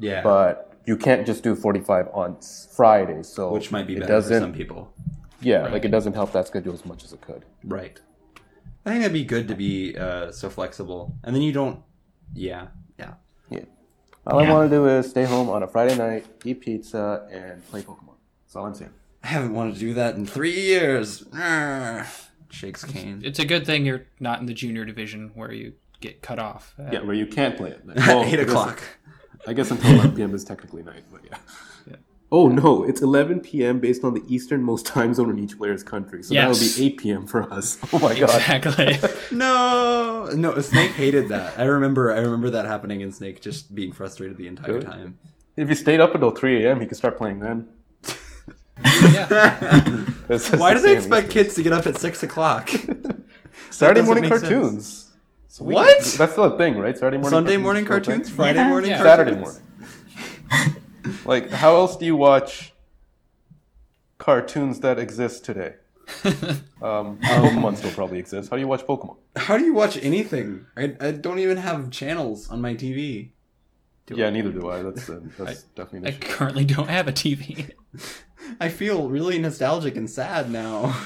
Yeah. 0.00 0.22
but 0.30 0.72
you 0.86 0.96
can't 0.96 1.24
just 1.30 1.44
do 1.44 1.54
45 1.54 2.08
on 2.12 2.36
Friday. 2.78 3.22
So 3.22 3.52
which 3.52 3.70
might 3.70 3.86
be 3.86 3.94
better 4.00 4.20
for 4.22 4.40
some 4.40 4.52
people. 4.52 4.92
yeah, 5.40 5.58
Right. 5.60 5.72
like 5.74 5.84
it 5.84 5.92
doesn't 5.96 6.14
help 6.14 6.32
that 6.32 6.48
schedule 6.48 6.74
as 6.74 6.84
much 6.84 7.04
as 7.04 7.12
it 7.12 7.20
could. 7.20 7.42
Right. 7.64 8.00
I 8.84 8.90
think 8.90 9.00
that'd 9.02 9.12
be 9.12 9.24
good 9.36 9.46
to 9.48 9.54
be 9.54 9.96
uh, 9.96 10.32
so 10.32 10.48
flexible, 10.50 11.14
and 11.22 11.30
then 11.34 11.42
you 11.42 11.52
don't. 11.52 11.78
Yeah, 12.34 12.66
yeah. 12.98 13.14
Yeah. 13.50 13.60
All 14.26 14.42
Yeah. 14.42 14.50
I 14.50 14.52
want 14.54 14.70
to 14.70 14.76
do 14.76 14.82
is 14.88 15.08
stay 15.10 15.24
home 15.24 15.48
on 15.48 15.62
a 15.62 15.68
Friday 15.68 15.96
night, 15.96 16.26
eat 16.44 16.58
pizza, 16.60 17.04
and 17.30 17.64
play 17.70 17.82
Pokemon. 17.82 18.16
That's 18.44 18.56
all 18.56 18.66
I'm 18.66 18.74
saying. 18.74 18.94
I 19.22 19.28
haven't 19.28 19.54
wanted 19.54 19.74
to 19.74 19.80
do 19.80 19.94
that 19.94 20.14
in 20.16 20.24
three 20.26 20.56
years. 20.74 21.24
Arrgh. 22.56 22.60
Shakes 22.60 22.84
cane. 22.84 23.22
It's 23.24 23.38
a 23.38 23.44
good 23.44 23.66
thing 23.66 23.84
you're 23.86 24.06
not 24.20 24.40
in 24.40 24.46
the 24.46 24.54
junior 24.54 24.84
division 24.84 25.30
where 25.34 25.52
you 25.52 25.74
get 26.00 26.22
cut 26.22 26.38
off. 26.38 26.74
Uh, 26.78 26.90
Yeah, 26.92 27.00
where 27.02 27.14
you 27.16 27.26
can't 27.26 27.56
play 27.56 27.70
it. 27.70 27.82
At 27.96 28.06
Well, 28.06 28.24
eight 28.24 28.40
o'clock. 28.40 28.82
I 29.46 29.52
guess 29.52 29.70
until 29.70 29.92
11 29.92 30.16
p.m. 30.16 30.34
is 30.34 30.44
technically 30.44 30.82
night, 30.82 31.04
but 31.12 31.20
yeah. 31.24 31.36
Oh 32.32 32.48
no, 32.48 32.82
it's 32.82 33.02
11 33.02 33.38
p.m. 33.40 33.78
based 33.78 34.02
on 34.02 34.12
the 34.12 34.20
easternmost 34.26 34.84
time 34.94 35.14
zone 35.14 35.30
in 35.30 35.38
each 35.38 35.56
player's 35.56 35.84
country. 35.84 36.24
So 36.24 36.34
that 36.34 36.48
would 36.48 36.58
be 36.58 36.86
8 36.86 36.96
p.m. 36.98 37.26
for 37.26 37.42
us. 37.52 37.78
Oh 37.92 38.00
my 38.00 38.18
god. 38.18 38.34
Exactly. 38.34 38.98
No, 39.30 40.28
no. 40.34 40.58
Snake 40.60 40.90
hated 40.90 41.28
that. 41.28 41.56
I 41.56 41.62
remember. 41.64 42.12
I 42.12 42.18
remember 42.18 42.50
that 42.50 42.64
happening, 42.66 43.00
and 43.04 43.14
Snake 43.14 43.40
just 43.40 43.72
being 43.76 43.92
frustrated 43.92 44.36
the 44.38 44.48
entire 44.48 44.72
Really? 44.72 44.84
time. 44.84 45.18
If 45.56 45.68
he 45.68 45.76
stayed 45.76 46.00
up 46.00 46.14
until 46.16 46.32
3 46.32 46.64
a.m., 46.66 46.80
he 46.80 46.86
could 46.86 46.96
start 46.96 47.16
playing 47.16 47.38
then. 47.38 47.68
Yeah. 48.84 50.04
That's 50.28 50.50
just 50.50 50.58
Why 50.60 50.74
do 50.74 50.80
the 50.80 50.88
they 50.88 50.96
expect 50.96 51.28
Eastern. 51.28 51.42
kids 51.44 51.54
to 51.56 51.62
get 51.62 51.72
up 51.72 51.86
at 51.86 51.98
six 51.98 52.22
o'clock? 52.22 52.68
Saturday 53.70 54.02
morning 54.02 54.28
cartoons? 54.28 55.12
So 55.48 55.64
we- 55.64 55.74
What? 55.74 56.02
That's 56.18 56.34
the 56.34 56.50
thing, 56.58 56.78
right? 56.78 56.96
Saturday 56.96 57.16
morning 57.18 57.30
Sunday 57.30 57.56
cartoons 57.56 57.62
morning 57.62 57.84
is 57.84 57.88
still 57.88 57.96
a 57.96 58.00
thing? 58.00 58.14
cartoons, 58.24 58.30
Friday 58.30 58.58
Yeah. 58.58 58.68
morning 58.68 58.90
Yeah. 58.90 59.02
cartoons, 59.02 59.16
Saturday 59.16 59.40
morning. 59.40 60.82
like, 61.24 61.50
how 61.50 61.74
else 61.76 61.96
do 61.96 62.04
you 62.04 62.16
watch 62.16 62.72
cartoons 64.18 64.80
that 64.80 64.98
exist 64.98 65.44
today? 65.44 65.74
Um, 66.82 67.16
Pokemon 67.18 67.78
still 67.78 67.90
probably 67.92 68.18
exists. 68.18 68.50
How 68.50 68.56
do 68.56 68.60
you 68.60 68.68
watch 68.68 68.82
Pokemon? 68.82 69.16
How 69.34 69.56
do 69.56 69.64
you 69.64 69.72
watch 69.72 69.96
anything? 70.04 70.66
I, 70.76 70.94
I 71.00 71.10
don't 71.12 71.38
even 71.38 71.56
have 71.56 71.90
channels 71.90 72.50
on 72.50 72.60
my 72.60 72.74
TV. 72.74 73.30
Yeah, 74.10 74.28
neither 74.28 74.50
do 74.52 74.68
I. 74.70 74.82
That's, 74.82 75.08
uh, 75.08 75.20
that's 75.38 75.62
definitely 75.62 76.10
I 76.10 76.12
an 76.12 76.18
issue. 76.22 76.32
currently 76.32 76.64
don't 76.66 76.90
have 76.90 77.08
a 77.08 77.12
TV. 77.12 77.70
I 78.60 78.68
feel 78.68 79.08
really 79.08 79.38
nostalgic 79.38 79.96
and 79.96 80.08
sad 80.08 80.50
now. 80.50 80.96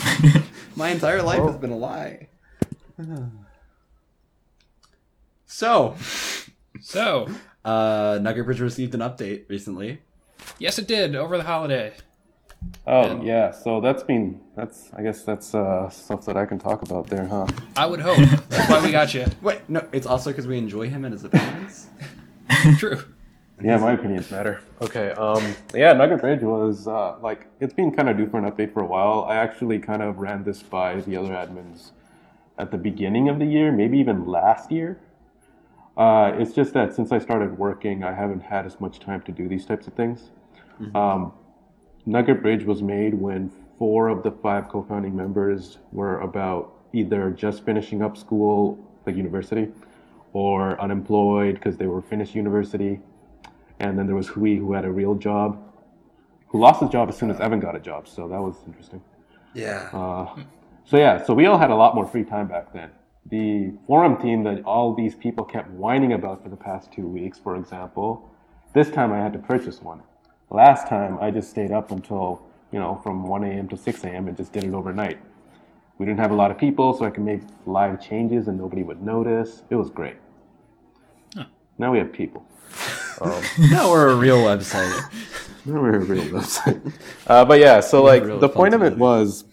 my 0.76 0.90
entire 0.90 1.22
life 1.22 1.40
has 1.42 1.56
been 1.56 1.70
a 1.70 1.76
lie. 1.76 2.28
So, 5.50 5.96
So, 6.80 7.28
uh, 7.64 8.18
Nugget 8.22 8.44
Bridge 8.44 8.60
received 8.60 8.94
an 8.94 9.00
update 9.00 9.48
recently. 9.48 10.00
yes, 10.58 10.78
it 10.78 10.86
did 10.86 11.16
over 11.16 11.36
the 11.36 11.42
holiday. 11.42 11.94
Oh, 12.86 13.22
yeah. 13.22 13.50
So 13.52 13.80
that's 13.80 14.02
been, 14.02 14.40
that's, 14.56 14.90
I 14.94 15.02
guess 15.02 15.22
that's 15.22 15.54
uh, 15.54 15.88
stuff 15.90 16.24
that 16.26 16.36
I 16.36 16.44
can 16.44 16.58
talk 16.58 16.82
about 16.82 17.06
there, 17.08 17.26
huh? 17.26 17.46
I 17.76 17.86
would 17.86 18.00
hope. 18.00 18.18
That's 18.48 18.70
why 18.70 18.84
we 18.84 18.92
got 18.92 19.14
you. 19.14 19.26
Wait, 19.42 19.62
no, 19.68 19.86
it's 19.92 20.06
also 20.06 20.30
because 20.30 20.46
we 20.46 20.58
enjoy 20.58 20.88
him 20.88 21.04
and 21.04 21.12
his 21.12 21.24
opinions. 21.24 21.86
True. 22.78 23.02
Yeah, 23.62 23.76
my 23.78 23.92
opinions 23.92 24.30
matter. 24.30 24.60
Okay. 24.80 25.10
Um. 25.12 25.54
Yeah, 25.74 25.92
Nugget 25.92 26.20
Bridge 26.20 26.42
was 26.42 26.86
uh, 26.86 27.18
like 27.20 27.46
it's 27.60 27.74
been 27.74 27.90
kind 27.90 28.08
of 28.08 28.16
due 28.16 28.28
for 28.28 28.38
an 28.38 28.50
update 28.50 28.72
for 28.72 28.80
a 28.82 28.86
while. 28.86 29.24
I 29.28 29.36
actually 29.36 29.78
kind 29.78 30.02
of 30.02 30.18
ran 30.18 30.44
this 30.44 30.62
by 30.62 31.00
the 31.00 31.16
other 31.16 31.30
admins 31.30 31.90
at 32.58 32.70
the 32.70 32.78
beginning 32.78 33.28
of 33.28 33.38
the 33.38 33.46
year, 33.46 33.72
maybe 33.72 33.98
even 33.98 34.26
last 34.26 34.70
year. 34.70 34.98
Uh, 35.96 36.32
it's 36.38 36.52
just 36.52 36.72
that 36.74 36.94
since 36.94 37.10
I 37.10 37.18
started 37.18 37.58
working, 37.58 38.04
I 38.04 38.12
haven't 38.14 38.40
had 38.40 38.64
as 38.66 38.80
much 38.80 39.00
time 39.00 39.22
to 39.22 39.32
do 39.32 39.48
these 39.48 39.66
types 39.66 39.88
of 39.88 39.94
things. 39.94 40.30
Um, 40.94 41.32
Nugget 42.06 42.40
Bridge 42.40 42.64
was 42.64 42.82
made 42.82 43.14
when 43.14 43.50
four 43.78 44.08
of 44.08 44.22
the 44.22 44.30
five 44.30 44.68
co-founding 44.68 45.14
members 45.16 45.78
were 45.92 46.20
about 46.20 46.72
either 46.92 47.30
just 47.30 47.64
finishing 47.64 48.02
up 48.02 48.16
school, 48.16 48.78
like 49.06 49.16
university, 49.16 49.68
or 50.32 50.80
unemployed 50.80 51.56
because 51.56 51.76
they 51.76 51.86
were 51.86 52.00
finished 52.02 52.34
university. 52.34 53.00
And 53.80 53.98
then 53.98 54.06
there 54.06 54.16
was 54.16 54.28
Hui, 54.28 54.56
who 54.56 54.72
had 54.72 54.84
a 54.84 54.90
real 54.90 55.14
job, 55.14 55.62
who 56.48 56.58
lost 56.58 56.80
his 56.80 56.90
job 56.90 57.08
as 57.08 57.16
soon 57.16 57.30
as 57.30 57.40
Evan 57.40 57.60
got 57.60 57.76
a 57.76 57.80
job. 57.80 58.08
So 58.08 58.28
that 58.28 58.40
was 58.40 58.56
interesting. 58.66 59.02
Yeah. 59.54 59.88
Uh, 59.92 60.42
so 60.84 60.96
yeah, 60.96 61.22
so 61.24 61.34
we 61.34 61.46
all 61.46 61.58
had 61.58 61.70
a 61.70 61.74
lot 61.74 61.94
more 61.94 62.06
free 62.06 62.24
time 62.24 62.48
back 62.48 62.72
then. 62.72 62.90
The 63.26 63.72
forum 63.86 64.16
team 64.16 64.42
that 64.44 64.64
all 64.64 64.94
these 64.94 65.14
people 65.14 65.44
kept 65.44 65.70
whining 65.70 66.14
about 66.14 66.42
for 66.42 66.48
the 66.48 66.56
past 66.56 66.90
two 66.92 67.06
weeks, 67.06 67.38
for 67.38 67.56
example, 67.56 68.30
this 68.72 68.90
time 68.90 69.12
I 69.12 69.18
had 69.18 69.32
to 69.34 69.38
purchase 69.38 69.82
one. 69.82 70.02
Last 70.50 70.88
time 70.88 71.18
I 71.20 71.30
just 71.30 71.50
stayed 71.50 71.70
up 71.70 71.90
until, 71.90 72.42
you 72.72 72.78
know, 72.78 73.00
from 73.02 73.26
1 73.26 73.44
a.m. 73.44 73.68
to 73.68 73.76
6 73.76 74.04
a.m. 74.04 74.28
and 74.28 74.36
just 74.36 74.52
did 74.52 74.64
it 74.64 74.72
overnight. 74.72 75.18
We 75.98 76.06
didn't 76.06 76.20
have 76.20 76.30
a 76.30 76.34
lot 76.34 76.50
of 76.50 76.56
people, 76.56 76.94
so 76.94 77.04
I 77.04 77.10
could 77.10 77.24
make 77.24 77.42
live 77.66 78.00
changes 78.00 78.48
and 78.48 78.56
nobody 78.56 78.82
would 78.82 79.02
notice. 79.02 79.62
It 79.68 79.74
was 79.74 79.90
great. 79.90 80.16
Now 81.78 81.92
we 81.92 81.98
have 81.98 82.12
people. 82.12 82.46
Um, 83.20 83.42
now 83.70 83.90
we're 83.90 84.08
a 84.10 84.16
real 84.16 84.38
website. 84.38 85.14
Now 85.64 85.82
we're 85.82 85.96
a 85.96 86.04
real 86.04 86.24
website. 86.24 86.94
Uh, 87.26 87.44
but 87.44 87.60
yeah, 87.60 87.80
so 87.80 88.02
like 88.02 88.22
the 88.22 88.48
point 88.48 88.72
of 88.72 88.82
it 88.82 88.96
was, 88.96 89.44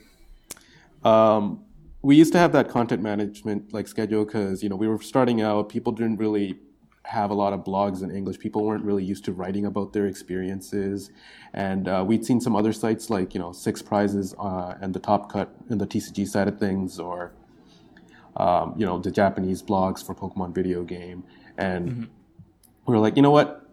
um, 1.04 1.66
we 2.02 2.16
used 2.16 2.32
to 2.34 2.40
have 2.40 2.54
that 2.54 2.70
content 2.70 3.02
management 3.02 3.74
like 3.74 3.88
schedule 3.88 4.24
because 4.24 4.64
you 4.64 4.70
know 4.70 4.78
we 4.78 4.88
were 4.88 5.02
starting 5.02 5.42
out. 5.42 5.68
People 5.68 5.92
didn't 5.92 6.18
really 6.18 6.58
have 7.04 7.32
a 7.32 7.34
lot 7.34 7.52
of 7.52 7.66
blogs 7.66 8.02
in 8.02 8.12
English. 8.12 8.40
People 8.40 8.64
weren't 8.64 8.84
really 8.86 9.04
used 9.04 9.26
to 9.26 9.34
writing 9.34 9.66
about 9.66 9.92
their 9.92 10.06
experiences, 10.06 11.12
and 11.54 11.88
uh, 11.88 12.04
we'd 12.08 12.26
seen 12.26 12.40
some 12.40 12.56
other 12.56 12.72
sites 12.72 13.10
like 13.10 13.34
you 13.34 13.40
know 13.40 13.52
Six 13.52 13.82
Prizes 13.82 14.36
uh, 14.40 14.76
and 14.80 14.94
the 14.94 15.00
Top 15.00 15.32
Cut 15.32 15.54
in 15.70 15.80
the 15.80 15.88
TCG 15.88 16.28
side 16.28 16.48
of 16.48 16.60
things, 16.60 17.00
or 17.00 17.34
um, 18.38 18.74
you 18.78 18.86
know 18.86 19.00
the 19.00 19.12
Japanese 19.12 19.62
blogs 19.62 20.06
for 20.06 20.16
Pokemon 20.16 20.54
video 20.54 20.84
game, 20.84 21.24
and 21.58 22.08
we 22.86 22.94
were 22.94 23.00
like, 23.00 23.16
you 23.16 23.22
know 23.22 23.32
what, 23.32 23.70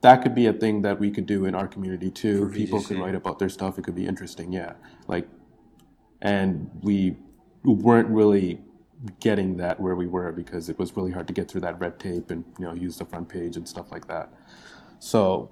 that 0.00 0.22
could 0.22 0.34
be 0.34 0.46
a 0.46 0.52
thing 0.52 0.82
that 0.82 1.00
we 1.00 1.10
could 1.10 1.26
do 1.26 1.46
in 1.46 1.54
our 1.54 1.66
community 1.66 2.10
too. 2.10 2.50
People 2.50 2.82
could 2.82 2.98
write 2.98 3.14
about 3.14 3.38
their 3.38 3.48
stuff. 3.48 3.78
It 3.78 3.82
could 3.82 3.94
be 3.94 4.06
interesting, 4.06 4.52
yeah. 4.52 4.74
Like, 5.08 5.26
and 6.20 6.70
we 6.82 7.16
weren't 7.64 8.08
really 8.08 8.60
getting 9.20 9.56
that 9.56 9.80
where 9.80 9.96
we 9.96 10.06
were 10.06 10.32
because 10.32 10.68
it 10.68 10.78
was 10.78 10.96
really 10.96 11.10
hard 11.10 11.26
to 11.26 11.32
get 11.32 11.50
through 11.50 11.60
that 11.62 11.78
red 11.80 11.98
tape 11.98 12.30
and 12.30 12.44
you 12.58 12.64
know 12.64 12.74
use 12.74 12.98
the 12.98 13.04
front 13.04 13.28
page 13.28 13.56
and 13.56 13.68
stuff 13.68 13.90
like 13.90 14.06
that. 14.08 14.32
So, 14.98 15.50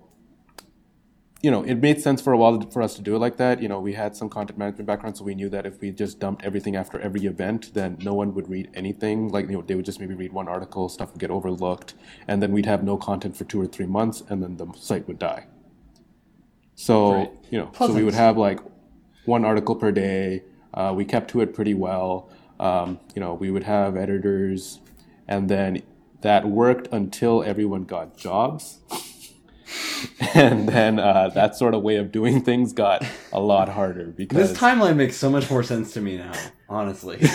you 1.43 1.51
know, 1.51 1.65
it 1.65 1.75
made 1.77 2.01
sense 2.01 2.23
for 2.23 2.33
a 2.33 2.37
while 2.37 2.61
for 2.71 2.83
us 2.83 2.95
to 2.95 3.03
do 3.03 3.17
it 3.17 3.19
like 3.19 3.37
that. 3.37 3.61
You 3.61 3.69
know, 3.69 3.81
we 3.81 3.95
had 3.95 4.15
some 4.15 4.29
content 4.29 4.59
management 4.59 4.87
background, 4.87 5.17
so 5.17 5.25
we 5.25 5.35
knew 5.35 5.49
that 5.49 5.67
if 5.67 5.81
we 5.81 5.91
just 5.91 6.21
dumped 6.21 6.45
everything 6.45 6.77
after 6.77 7.01
every 7.01 7.27
event, 7.27 7.75
then 7.75 7.99
no 8.01 8.15
one 8.15 8.33
would 8.35 8.49
read 8.49 8.71
anything. 8.75 9.29
Like, 9.29 9.47
you 9.49 9.55
know, 9.57 9.63
they 9.63 9.75
would 9.75 9.85
just 9.85 9.99
maybe 9.99 10.15
read 10.15 10.33
one 10.33 10.47
article, 10.47 10.89
stuff 10.89 11.11
would 11.13 11.21
get 11.21 11.33
overlooked, 11.33 11.95
and 12.29 12.41
then 12.41 12.53
we'd 12.53 12.67
have 12.67 12.85
no 12.85 12.97
content 12.97 13.37
for 13.37 13.43
two 13.45 13.61
or 13.61 13.67
three 13.67 13.87
months, 13.87 14.23
and 14.29 14.41
then 14.41 14.57
the 14.57 14.73
site 14.79 15.09
would 15.09 15.19
die. 15.19 15.47
So, 16.77 17.13
Right. 17.13 17.31
you 17.51 17.59
know, 17.59 17.71
so 17.77 17.93
we 17.93 18.05
would 18.05 18.15
have 18.15 18.39
like 18.39 18.61
one 19.25 19.45
article 19.45 19.75
per 19.75 19.91
day. 19.91 20.45
Uh, 20.73 20.93
we 20.97 21.05
kept 21.05 21.29
to 21.33 21.41
it 21.41 21.55
pretty 21.55 21.75
well. 21.75 22.29
Um, 22.61 23.01
you 23.17 23.21
know, 23.21 23.35
we 23.35 23.51
would 23.51 23.65
have 23.65 23.97
editors, 23.97 24.79
and 25.27 25.49
then 25.49 25.83
that 26.21 26.49
worked 26.49 26.87
until 26.93 27.43
everyone 27.43 27.83
got 27.83 28.17
jobs. 28.17 28.79
and 30.35 30.69
then 30.69 30.99
uh, 30.99 31.31
that 31.35 31.57
sort 31.57 31.75
of 31.75 31.83
way 31.83 31.97
of 31.97 32.13
doing 32.13 32.43
things 32.43 32.73
got 32.73 33.05
a 33.33 33.41
lot 33.41 33.69
harder 33.69 34.07
because 34.07 34.51
This 34.51 34.59
timeline 34.59 34.97
makes 34.97 35.17
so 35.17 35.31
much 35.31 35.51
more 35.51 35.63
sense 35.63 35.93
to 35.95 36.01
me 36.01 36.19
now, 36.19 36.33
honestly. 36.69 37.21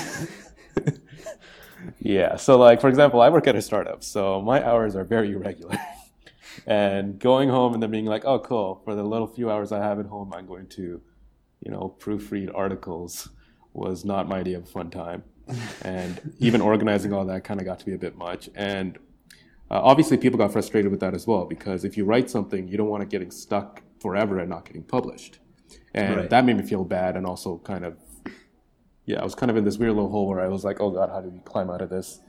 Yeah. 1.99 2.35
So, 2.37 2.57
like 2.57 2.81
for 2.81 2.89
example, 2.89 3.21
I 3.21 3.29
work 3.29 3.47
at 3.47 3.55
a 3.55 3.61
startup, 3.61 4.03
so 4.03 4.41
my 4.41 4.65
hours 4.65 4.95
are 4.95 5.03
very 5.03 5.31
irregular. 5.33 5.77
and 6.67 7.19
going 7.19 7.49
home 7.49 7.73
and 7.73 7.81
then 7.81 7.91
being 7.91 8.05
like, 8.05 8.25
"Oh, 8.25 8.39
cool! 8.39 8.81
For 8.83 8.95
the 8.95 9.03
little 9.03 9.27
few 9.27 9.49
hours 9.51 9.71
I 9.71 9.79
have 9.79 9.99
at 9.99 10.05
home, 10.05 10.33
I'm 10.33 10.47
going 10.47 10.67
to, 10.67 11.01
you 11.61 11.71
know, 11.71 11.95
proofread 11.99 12.51
articles," 12.53 13.29
was 13.73 14.05
not 14.05 14.27
my 14.27 14.39
idea 14.39 14.57
of 14.57 14.63
a 14.63 14.67
fun 14.67 14.89
time. 14.89 15.23
And 15.81 16.33
even 16.39 16.61
organizing 16.61 17.13
all 17.13 17.25
that 17.25 17.43
kind 17.43 17.59
of 17.59 17.65
got 17.65 17.79
to 17.79 17.85
be 17.85 17.93
a 17.93 17.97
bit 17.97 18.17
much. 18.17 18.49
And 18.53 18.97
uh, 19.69 19.81
obviously, 19.83 20.17
people 20.17 20.37
got 20.37 20.51
frustrated 20.51 20.91
with 20.91 20.99
that 21.01 21.13
as 21.13 21.27
well 21.27 21.45
because 21.45 21.83
if 21.83 21.97
you 21.97 22.05
write 22.05 22.29
something, 22.29 22.67
you 22.67 22.77
don't 22.77 22.87
want 22.89 23.03
it 23.03 23.09
getting 23.09 23.31
stuck 23.31 23.81
forever 23.99 24.39
and 24.39 24.49
not 24.49 24.65
getting 24.65 24.83
published. 24.83 25.39
And 25.93 26.15
Right. 26.17 26.29
that 26.29 26.45
made 26.45 26.57
me 26.57 26.63
feel 26.63 26.83
bad 26.83 27.17
and 27.17 27.25
also 27.25 27.57
kind 27.59 27.83
of 27.85 27.97
yeah, 29.05 29.21
I 29.21 29.23
was 29.23 29.35
kind 29.35 29.49
of 29.49 29.55
in 29.55 29.63
this 29.63 29.77
weird 29.77 29.93
little 29.93 30.09
hole 30.09 30.27
where 30.27 30.41
I 30.41 30.49
was 30.49 30.65
like, 30.65 30.81
oh 30.81 30.91
God, 30.91 31.09
how 31.09 31.21
do 31.21 31.29
we 31.29 31.39
climb 31.39 31.69
out 31.69 31.81
of 31.81 31.89
this? 31.89 32.19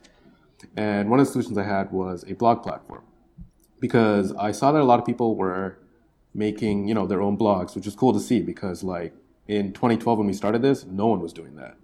And 0.76 1.10
one 1.10 1.18
of 1.18 1.26
the 1.26 1.32
solutions 1.32 1.58
I 1.58 1.64
had 1.64 1.90
was 1.90 2.24
a 2.28 2.34
blog 2.34 2.62
platform 2.62 3.02
because 3.80 4.32
I 4.36 4.52
saw 4.52 4.70
that 4.72 4.80
a 4.80 4.84
lot 4.84 5.00
of 5.00 5.04
people 5.04 5.34
were 5.34 5.78
making, 6.34 6.86
you 6.86 6.94
know, 6.94 7.04
their 7.06 7.20
own 7.20 7.36
blogs, 7.36 7.74
which 7.74 7.86
is 7.86 7.96
cool 7.96 8.12
to 8.12 8.20
see 8.20 8.40
because 8.40 8.84
like 8.84 9.12
in 9.48 9.72
2012 9.72 10.18
when 10.18 10.28
we 10.28 10.32
started 10.32 10.62
this, 10.62 10.84
no 10.84 11.08
one 11.08 11.20
was 11.20 11.32
doing 11.32 11.56
that. 11.56 11.76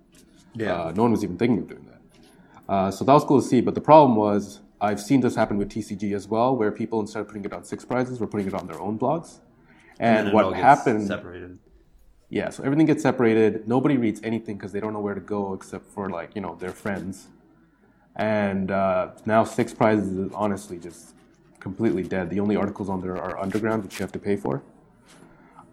Yeah. 0.55 0.81
Uh, 0.81 0.93
no 0.95 1.03
one 1.03 1.11
was 1.11 1.25
even 1.25 1.37
thinking 1.39 1.59
of 1.59 1.67
doing 1.69 1.87
that. 1.87 2.73
Uh, 2.73 2.91
so 2.93 3.05
that 3.05 3.13
was 3.13 3.25
cool 3.25 3.43
to 3.43 3.47
see. 3.47 3.61
But 3.61 3.75
the 3.75 3.81
problem 3.81 4.17
was 4.17 4.61
I've 4.85 5.01
seen 5.01 5.21
this 5.21 5.35
happen 5.35 5.57
with 5.57 5.69
TCG 5.71 6.15
as 6.15 6.29
well, 6.29 6.57
where 6.57 6.71
people 6.71 7.01
instead 7.01 7.21
of 7.21 7.29
putting 7.29 7.45
it 7.45 7.53
on 7.53 7.65
six 7.65 7.85
prizes, 7.85 8.21
were 8.21 8.27
putting 8.27 8.47
it 8.47 8.55
on 8.55 8.67
their 8.67 8.81
own 8.81 8.99
blogs. 8.99 9.41
And, 9.99 10.29
all 10.29 10.35
what 10.35 10.57
happened? 10.57 11.07
Separated. 11.07 11.59
Yeah, 12.29 12.51
so 12.51 12.65
everything 12.65 12.87
gets 12.87 13.03
separated. 13.03 13.69
Nobody 13.69 13.97
reads 13.97 14.21
anything 14.25 14.57
because 14.57 14.73
they 14.73 14.81
don't 14.81 14.93
know 14.93 15.01
where 15.01 15.15
to 15.15 15.21
go 15.21 15.55
except 15.55 15.87
for 15.87 16.11
like 16.11 16.35
you 16.35 16.43
know 16.43 16.57
their 16.57 16.73
friends. 16.73 17.29
And 18.17 18.71
uh, 18.71 19.11
now 19.27 19.45
Six 19.45 19.75
Prizes 19.75 20.17
is 20.17 20.33
honestly 20.33 20.79
just 20.79 21.15
completely 21.61 22.03
dead. 22.03 22.31
The 22.31 22.41
only 22.41 22.57
articles 22.57 22.89
on 22.89 23.01
there 23.01 23.17
are 23.17 23.39
underground, 23.39 23.83
which 23.85 23.99
you 23.99 24.03
have 24.03 24.13
to 24.13 24.19
pay 24.19 24.37
for. 24.37 24.63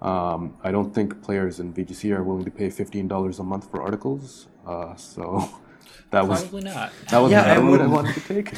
Um, 0.01 0.58
I 0.63 0.72
don't 0.72 0.94
think 0.94 1.22
players 1.22 1.60
in 1.60 1.74
VGC 1.74 2.15
are 2.15 2.24
willing 2.24 2.46
to 2.46 2.51
pay 2.51 2.70
fifteen 2.70 3.08
dollars 3.08 3.39
a 3.39 3.44
month 3.44 3.70
for 3.70 3.82
articles. 3.82 4.48
Uh, 4.65 4.96
so 4.96 5.50
that 6.12 6.27
was 6.27 6.41
Probably 6.41 6.63
not. 6.63 6.91
that 7.10 7.17
was 7.19 7.31
Yeah, 7.31 7.41
not 7.41 7.50
I 7.50 7.55
the 7.55 7.62
route 7.62 7.67
I 7.67 7.71
wouldn't- 7.88 7.91
wanted 7.91 8.13
to 8.15 8.21
take. 8.21 8.53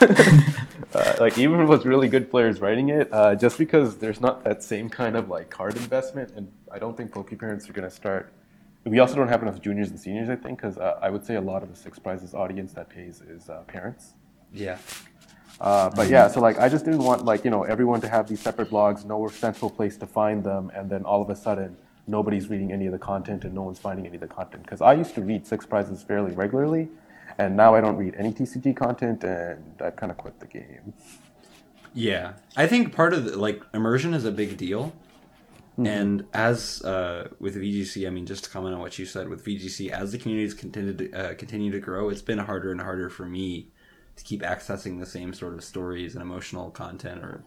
uh, 0.94 1.14
like 1.20 1.38
even 1.38 1.66
with 1.66 1.84
really 1.84 2.08
good 2.08 2.30
players 2.30 2.60
writing 2.60 2.88
it, 2.90 3.08
uh, 3.12 3.34
just 3.34 3.58
because 3.58 3.96
there's 3.98 4.20
not 4.20 4.44
that 4.44 4.62
same 4.62 4.88
kind 4.88 5.16
of 5.16 5.28
like 5.28 5.50
card 5.50 5.76
investment, 5.76 6.32
and 6.36 6.50
I 6.70 6.78
don't 6.78 6.96
think 6.96 7.12
Poke 7.12 7.36
parents 7.38 7.68
are 7.68 7.72
going 7.72 7.88
to 7.88 7.94
start. 7.94 8.32
We 8.84 8.98
also 8.98 9.14
don't 9.14 9.28
have 9.28 9.42
enough 9.42 9.60
juniors 9.60 9.90
and 9.90 10.00
seniors, 10.00 10.28
I 10.28 10.34
think, 10.34 10.58
because 10.58 10.76
uh, 10.76 10.98
I 11.00 11.08
would 11.10 11.24
say 11.24 11.36
a 11.36 11.40
lot 11.40 11.62
of 11.62 11.68
the 11.70 11.76
Six 11.76 11.98
Prizes 12.00 12.34
audience 12.34 12.72
that 12.72 12.88
pays 12.88 13.20
is 13.20 13.48
uh, 13.48 13.60
parents. 13.68 14.14
Yeah. 14.52 14.78
Uh, 15.60 15.88
but 15.90 16.08
yeah, 16.08 16.26
so 16.26 16.40
like 16.40 16.58
I 16.58 16.68
just 16.68 16.84
didn't 16.84 17.04
want 17.04 17.24
like 17.24 17.44
you 17.44 17.50
know 17.50 17.62
everyone 17.62 18.00
to 18.00 18.08
have 18.08 18.28
these 18.28 18.40
separate 18.40 18.70
blogs, 18.70 19.04
no 19.04 19.28
central 19.28 19.70
place 19.70 19.96
to 19.98 20.06
find 20.06 20.42
them, 20.42 20.70
and 20.74 20.90
then 20.90 21.04
all 21.04 21.22
of 21.22 21.30
a 21.30 21.36
sudden 21.36 21.76
nobody's 22.06 22.48
reading 22.48 22.72
any 22.72 22.86
of 22.86 22.92
the 22.92 22.98
content 22.98 23.44
and 23.44 23.54
no 23.54 23.62
one's 23.62 23.78
finding 23.78 24.06
any 24.06 24.16
of 24.16 24.20
the 24.20 24.26
content. 24.26 24.62
Because 24.62 24.80
I 24.80 24.94
used 24.94 25.14
to 25.14 25.22
read 25.22 25.46
Six 25.46 25.66
Prizes 25.66 26.02
fairly 26.02 26.32
regularly, 26.32 26.88
and 27.38 27.56
now 27.56 27.74
I 27.74 27.80
don't 27.80 27.96
read 27.96 28.14
any 28.16 28.32
TCG 28.32 28.76
content, 28.76 29.24
and 29.24 29.62
I've 29.80 29.96
kind 29.96 30.10
of 30.10 30.18
quit 30.18 30.38
the 30.40 30.46
game. 30.46 30.92
Yeah, 31.94 32.34
I 32.56 32.66
think 32.66 32.94
part 32.94 33.12
of 33.12 33.24
the, 33.24 33.38
like 33.38 33.62
immersion 33.74 34.14
is 34.14 34.24
a 34.24 34.32
big 34.32 34.56
deal, 34.56 34.92
and 35.78 36.26
as 36.34 36.82
uh, 36.82 37.28
with 37.38 37.56
VGC, 37.56 38.06
I 38.06 38.10
mean, 38.10 38.26
just 38.26 38.44
to 38.44 38.50
comment 38.50 38.74
on 38.74 38.80
what 38.80 38.98
you 38.98 39.06
said 39.06 39.28
with 39.28 39.44
VGC, 39.44 39.90
as 39.90 40.12
the 40.12 40.18
communities 40.18 40.54
continue 40.54 40.94
to 40.94 41.12
uh, 41.12 41.34
continue 41.34 41.70
to 41.70 41.80
grow, 41.80 42.10
it's 42.10 42.22
been 42.22 42.38
harder 42.38 42.72
and 42.72 42.80
harder 42.80 43.08
for 43.08 43.24
me 43.24 43.68
to 44.16 44.24
keep 44.24 44.42
accessing 44.42 45.00
the 45.00 45.06
same 45.06 45.32
sort 45.32 45.54
of 45.54 45.64
stories 45.64 46.14
and 46.14 46.22
emotional 46.22 46.70
content. 46.70 47.22
Or 47.22 47.42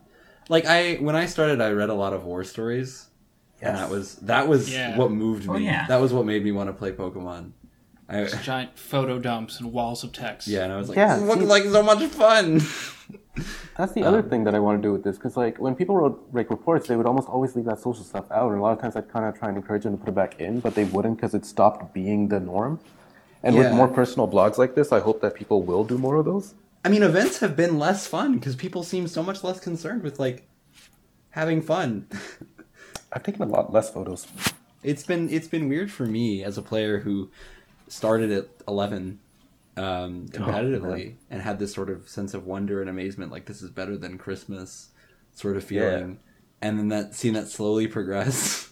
like 0.49 0.65
I 0.65 0.95
when 0.95 1.15
I 1.15 1.27
started, 1.27 1.61
I 1.61 1.71
read 1.71 1.89
a 1.89 1.93
lot 1.93 2.13
of 2.13 2.25
war 2.25 2.43
stories, 2.43 3.09
and 3.69 3.77
that 3.77 3.89
was 3.89 4.15
that 4.15 4.47
was 4.47 4.71
Yeah. 4.71 4.97
what 4.97 5.11
moved 5.11 5.47
oh, 5.49 5.53
me. 5.53 5.67
Oh, 5.67 5.71
yeah. 5.71 5.87
That 5.87 6.01
was 6.01 6.13
what 6.13 6.25
made 6.25 6.43
me 6.43 6.51
want 6.51 6.69
to 6.69 6.73
play 6.73 6.91
Pokemon. 6.91 7.51
I, 8.07 8.25
Giant 8.25 8.77
photo 8.77 9.17
dumps 9.17 9.59
and 9.59 9.73
walls 9.73 10.03
of 10.03 10.11
text. 10.11 10.47
yeah, 10.47 10.63
and 10.63 10.71
I 10.71 10.77
was 10.77 10.89
like, 10.89 10.97
Yeah, 10.97 11.17
this 11.17 11.27
looks 11.27 11.43
like 11.43 11.63
so 11.63 11.81
much 11.81 12.03
fun. 12.11 12.61
That's 13.77 13.91
the 13.91 14.03
other 14.03 14.19
um, 14.19 14.29
thing 14.29 14.43
that 14.45 14.55
I 14.55 14.59
want 14.59 14.81
to 14.81 14.87
do 14.87 14.93
with 14.93 15.03
this, 15.03 15.17
because 15.17 15.35
like 15.35 15.57
when 15.57 15.75
people 15.75 15.97
wrote 15.97 16.29
like 16.31 16.49
reports, 16.49 16.87
they 16.87 16.95
would 16.95 17.05
almost 17.05 17.27
always 17.27 17.55
leave 17.55 17.65
that 17.65 17.79
social 17.79 18.03
stuff 18.03 18.31
out, 18.31 18.51
and 18.51 18.59
a 18.59 18.61
lot 18.61 18.71
of 18.71 18.79
times 18.79 18.95
I'd 18.95 19.09
kind 19.09 19.25
of 19.25 19.37
try 19.37 19.49
and 19.49 19.57
encourage 19.57 19.83
them 19.83 19.97
to 19.97 19.97
put 19.97 20.09
it 20.09 20.15
back 20.15 20.39
in, 20.39 20.59
but 20.59 20.75
they 20.75 20.85
wouldn't 20.85 21.17
because 21.17 21.33
it 21.33 21.45
stopped 21.45 21.93
being 21.93 22.29
the 22.29 22.39
norm. 22.39 22.79
And 23.43 23.55
with 23.55 23.71
more 23.73 23.87
personal 23.87 24.27
blogs 24.27 24.57
like 24.57 24.73
this, 24.73 24.91
I 24.91 24.99
hope 24.99 25.21
that 25.21 25.35
people 25.35 25.61
will 25.61 25.83
do 25.83 25.99
more 25.99 26.15
of 26.15 26.25
those. 26.25 26.55
I 26.83 26.89
mean, 26.89 27.03
events 27.03 27.39
have 27.39 27.55
been 27.55 27.77
less 27.77 28.07
fun 28.07 28.35
because 28.35 28.55
people 28.55 28.83
seem 28.83 29.07
so 29.07 29.21
much 29.21 29.43
less 29.43 29.59
concerned 29.59 30.01
with 30.01 30.19
like 30.19 30.47
having 31.29 31.61
fun. 31.61 32.07
I've 33.15 33.23
taken 33.23 33.41
a 33.41 33.45
lot 33.45 33.71
less 33.73 33.89
photos. 33.89 34.27
It's 34.83 35.03
been 35.03 35.29
it's 35.29 35.47
been 35.47 35.69
weird 35.69 35.89
for 35.91 36.05
me 36.05 36.43
as 36.43 36.57
a 36.57 36.61
player 36.61 36.99
who 36.99 37.31
started 37.87 38.29
at 38.31 38.49
eleven 38.67 39.19
um, 39.77 40.27
competitively 40.27 41.15
and 41.29 41.41
had 41.41 41.57
this 41.57 41.73
sort 41.73 41.89
of 41.89 42.07
sense 42.09 42.33
of 42.33 42.45
wonder 42.45 42.81
and 42.81 42.89
amazement, 42.89 43.31
like 43.31 43.45
this 43.45 43.61
is 43.61 43.69
better 43.69 43.97
than 43.97 44.17
Christmas, 44.17 44.89
sort 45.33 45.57
of 45.57 45.63
feeling, 45.63 46.19
and 46.61 46.77
then 46.77 46.89
that 46.89 47.15
seeing 47.15 47.33
that 47.33 47.47
slowly 47.47 47.87
progress. 47.87 48.63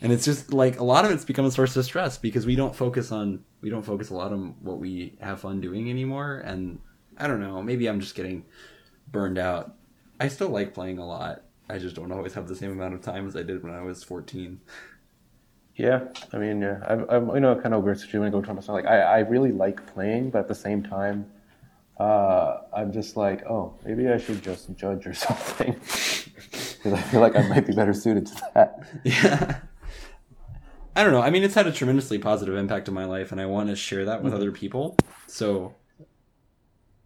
And 0.00 0.10
it's 0.10 0.24
just 0.24 0.54
like 0.54 0.78
a 0.80 0.84
lot 0.84 1.04
of 1.04 1.10
it's 1.10 1.26
become 1.26 1.44
a 1.44 1.50
source 1.50 1.76
of 1.76 1.84
stress 1.84 2.16
because 2.16 2.46
we 2.46 2.56
don't 2.56 2.74
focus 2.74 3.12
on 3.12 3.44
we 3.60 3.68
don't 3.68 3.82
focus 3.84 4.08
a 4.08 4.14
lot 4.14 4.32
on 4.32 4.54
what 4.62 4.78
we 4.78 5.18
have 5.20 5.40
fun 5.40 5.60
doing 5.60 5.90
anymore. 5.90 6.38
And 6.38 6.78
I 7.18 7.26
don't 7.26 7.40
know, 7.40 7.62
maybe 7.62 7.86
I'm 7.86 8.00
just 8.00 8.14
getting 8.14 8.46
burned 9.12 9.36
out. 9.36 9.74
I 10.18 10.28
still 10.28 10.48
like 10.48 10.72
playing 10.72 10.96
a 10.96 11.06
lot. 11.06 11.42
I 11.70 11.78
just 11.78 11.96
don't 11.96 12.10
always 12.12 12.34
have 12.34 12.48
the 12.48 12.56
same 12.56 12.72
amount 12.72 12.94
of 12.94 13.02
time 13.02 13.26
as 13.26 13.36
I 13.36 13.42
did 13.42 13.62
when 13.62 13.72
I 13.72 13.82
was 13.82 14.02
14. 14.02 14.60
Yeah, 15.76 16.08
I 16.32 16.38
mean, 16.38 16.60
yeah, 16.60 16.84
I'm, 16.86 17.08
I'm 17.08 17.36
in 17.36 17.44
a 17.44 17.60
kind 17.60 17.74
of 17.74 17.82
weird 17.84 17.98
situation 17.98 18.20
when 18.20 18.28
I 18.28 18.32
go 18.32 18.42
to 18.42 18.52
myself. 18.52 18.74
Like, 18.74 18.86
I, 18.86 19.00
I 19.00 19.18
really 19.20 19.52
like 19.52 19.86
playing, 19.94 20.30
but 20.30 20.40
at 20.40 20.48
the 20.48 20.54
same 20.54 20.82
time, 20.82 21.30
uh, 21.98 22.58
I'm 22.74 22.92
just 22.92 23.16
like, 23.16 23.46
oh, 23.46 23.74
maybe 23.84 24.08
I 24.08 24.18
should 24.18 24.42
just 24.42 24.74
judge 24.74 25.06
or 25.06 25.14
something. 25.26 25.72
Because 25.72 26.92
I 26.92 27.00
feel 27.02 27.20
like 27.20 27.36
I 27.36 27.46
might 27.48 27.66
be 27.66 27.72
better 27.72 27.94
suited 27.94 28.26
to 28.26 28.42
that. 28.54 28.88
Yeah. 29.04 29.60
I 30.96 31.04
don't 31.04 31.12
know. 31.12 31.22
I 31.22 31.30
mean, 31.30 31.44
it's 31.44 31.54
had 31.54 31.68
a 31.68 31.72
tremendously 31.72 32.18
positive 32.18 32.56
impact 32.56 32.88
on 32.88 32.94
my 32.94 33.04
life, 33.04 33.30
and 33.30 33.40
I 33.40 33.46
want 33.46 33.68
to 33.68 33.76
share 33.76 34.04
that 34.06 34.24
with 34.24 34.34
other 34.34 34.50
people. 34.50 34.96
So 35.28 35.76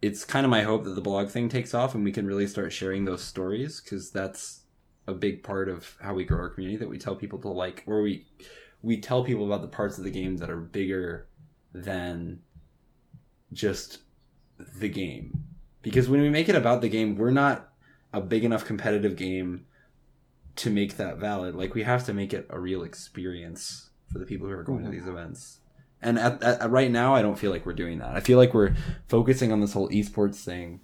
it's 0.01 0.25
kind 0.25 0.45
of 0.45 0.49
my 0.49 0.63
hope 0.63 0.83
that 0.83 0.95
the 0.95 1.01
blog 1.01 1.29
thing 1.29 1.49
takes 1.49 1.73
off 1.73 1.95
and 1.95 2.03
we 2.03 2.11
can 2.11 2.27
really 2.27 2.47
start 2.47 2.71
sharing 2.71 3.05
those 3.05 3.23
stories 3.23 3.81
because 3.81 4.11
that's 4.11 4.61
a 5.07 5.13
big 5.13 5.43
part 5.43 5.69
of 5.69 5.95
how 6.01 6.13
we 6.13 6.23
grow 6.23 6.39
our 6.39 6.49
community 6.49 6.77
that 6.77 6.89
we 6.89 6.97
tell 6.97 7.15
people 7.15 7.39
to 7.39 7.49
like, 7.49 7.83
where 7.85 8.01
we 8.01 8.25
we 8.81 8.99
tell 9.01 9.23
people 9.23 9.45
about 9.45 9.61
the 9.61 9.67
parts 9.67 9.97
of 9.97 10.03
the 10.03 10.11
game 10.11 10.37
that 10.37 10.49
are 10.49 10.59
bigger 10.59 11.27
than 11.73 12.39
just 13.51 13.99
the 14.77 14.89
game. 14.89 15.43
Because 15.81 16.07
when 16.07 16.21
we 16.21 16.29
make 16.29 16.49
it 16.49 16.55
about 16.55 16.81
the 16.81 16.89
game, 16.89 17.15
we're 17.15 17.31
not 17.31 17.69
a 18.13 18.21
big 18.21 18.43
enough 18.43 18.65
competitive 18.65 19.15
game 19.15 19.65
to 20.57 20.69
make 20.69 20.97
that 20.97 21.17
valid. 21.17 21.55
Like 21.55 21.73
we 21.73 21.83
have 21.83 22.05
to 22.05 22.13
make 22.13 22.33
it 22.33 22.45
a 22.49 22.59
real 22.59 22.83
experience 22.83 23.89
for 24.11 24.19
the 24.19 24.25
people 24.25 24.47
who 24.47 24.53
are 24.53 24.63
going 24.63 24.83
to 24.83 24.89
mm-hmm. 24.89 24.99
these 24.99 25.07
events. 25.07 25.59
And 26.05 26.19
at, 26.19 26.41
at, 26.43 26.69
right 26.69 26.91
now, 26.91 27.15
I 27.15 27.21
don't 27.21 27.37
feel 27.37 27.51
like 27.51 27.65
we're 27.65 27.73
doing 27.73 27.99
that. 27.99 28.15
I 28.15 28.19
feel 28.19 28.37
like 28.37 28.53
we're 28.53 28.75
focusing 29.07 29.51
on 29.51 29.59
this 29.59 29.73
whole 29.73 29.89
esports 29.89 30.35
thing. 30.35 30.79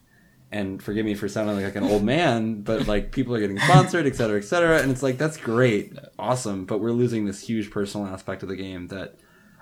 And 0.52 0.84
forgive 0.84 1.06
me 1.06 1.14
for 1.14 1.30
sounding 1.30 1.64
like 1.64 1.76
an 1.78 1.84
old 1.86 2.04
man, 2.04 2.62
but 2.64 2.86
like 2.88 3.14
people 3.14 3.34
are 3.36 3.40
getting 3.40 3.60
sponsored, 3.60 4.06
et 4.06 4.16
cetera, 4.16 4.38
et 4.38 4.44
cetera. 4.44 4.82
And 4.82 4.92
it's 4.92 5.02
like, 5.04 5.18
that's 5.18 5.38
great, 5.38 5.98
awesome. 6.20 6.66
But 6.66 6.80
we're 6.82 6.92
losing 6.92 7.26
this 7.26 7.42
huge 7.42 7.72
personal 7.72 8.08
aspect 8.08 8.44
of 8.44 8.50
the 8.50 8.58
game 8.58 8.88
that, 8.88 9.16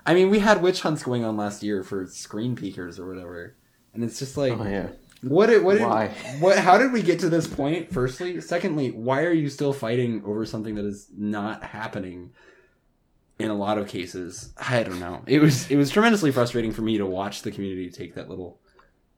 I 0.04 0.14
mean, 0.14 0.30
we 0.30 0.40
had 0.40 0.62
witch 0.62 0.80
hunts 0.80 1.04
going 1.04 1.24
on 1.24 1.36
last 1.36 1.62
year 1.62 1.84
for 1.84 2.06
screen 2.06 2.56
peekers 2.56 2.98
or 2.98 3.06
whatever. 3.06 3.54
And 3.94 4.02
it's 4.02 4.18
just 4.18 4.36
like, 4.36 4.58
Oh, 4.58 4.64
yeah. 4.64 4.88
what 5.22 5.46
did, 5.46 5.62
what 5.62 5.74
did, 5.78 5.86
Why? 5.86 6.08
what 6.40 6.58
how 6.58 6.76
did 6.78 6.90
we 6.90 7.02
get 7.02 7.20
to 7.20 7.28
this 7.28 7.46
point 7.46 7.92
firstly 7.92 8.40
secondly 8.40 8.90
why 8.90 9.24
are 9.24 9.32
you 9.32 9.50
still 9.50 9.74
fighting 9.74 10.22
over 10.24 10.46
something 10.46 10.74
that 10.76 10.86
is 10.86 11.08
not 11.16 11.62
happening 11.62 12.30
in 13.40 13.50
a 13.50 13.54
lot 13.54 13.78
of 13.78 13.88
cases 13.88 14.52
i 14.58 14.82
don't 14.82 15.00
know. 15.00 15.22
It 15.26 15.40
was 15.40 15.70
it 15.70 15.76
was 15.76 15.90
tremendously 15.90 16.30
frustrating 16.32 16.72
for 16.72 16.82
me 16.82 16.98
to 16.98 17.06
watch 17.06 17.42
the 17.42 17.50
community 17.50 17.90
take 17.90 18.14
that 18.14 18.28
little 18.28 18.58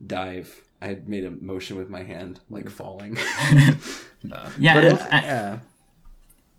dive. 0.05 0.63
I 0.81 0.87
had 0.87 1.09
made 1.09 1.25
a 1.25 1.31
motion 1.31 1.77
with 1.77 1.89
my 1.91 2.03
hand 2.03 2.41
like 2.51 2.69
falling. 2.69 3.17
Yeah, 4.59 4.75
but 4.75 4.85
it, 4.85 5.01
I- 5.13 5.23
yeah. 5.23 5.59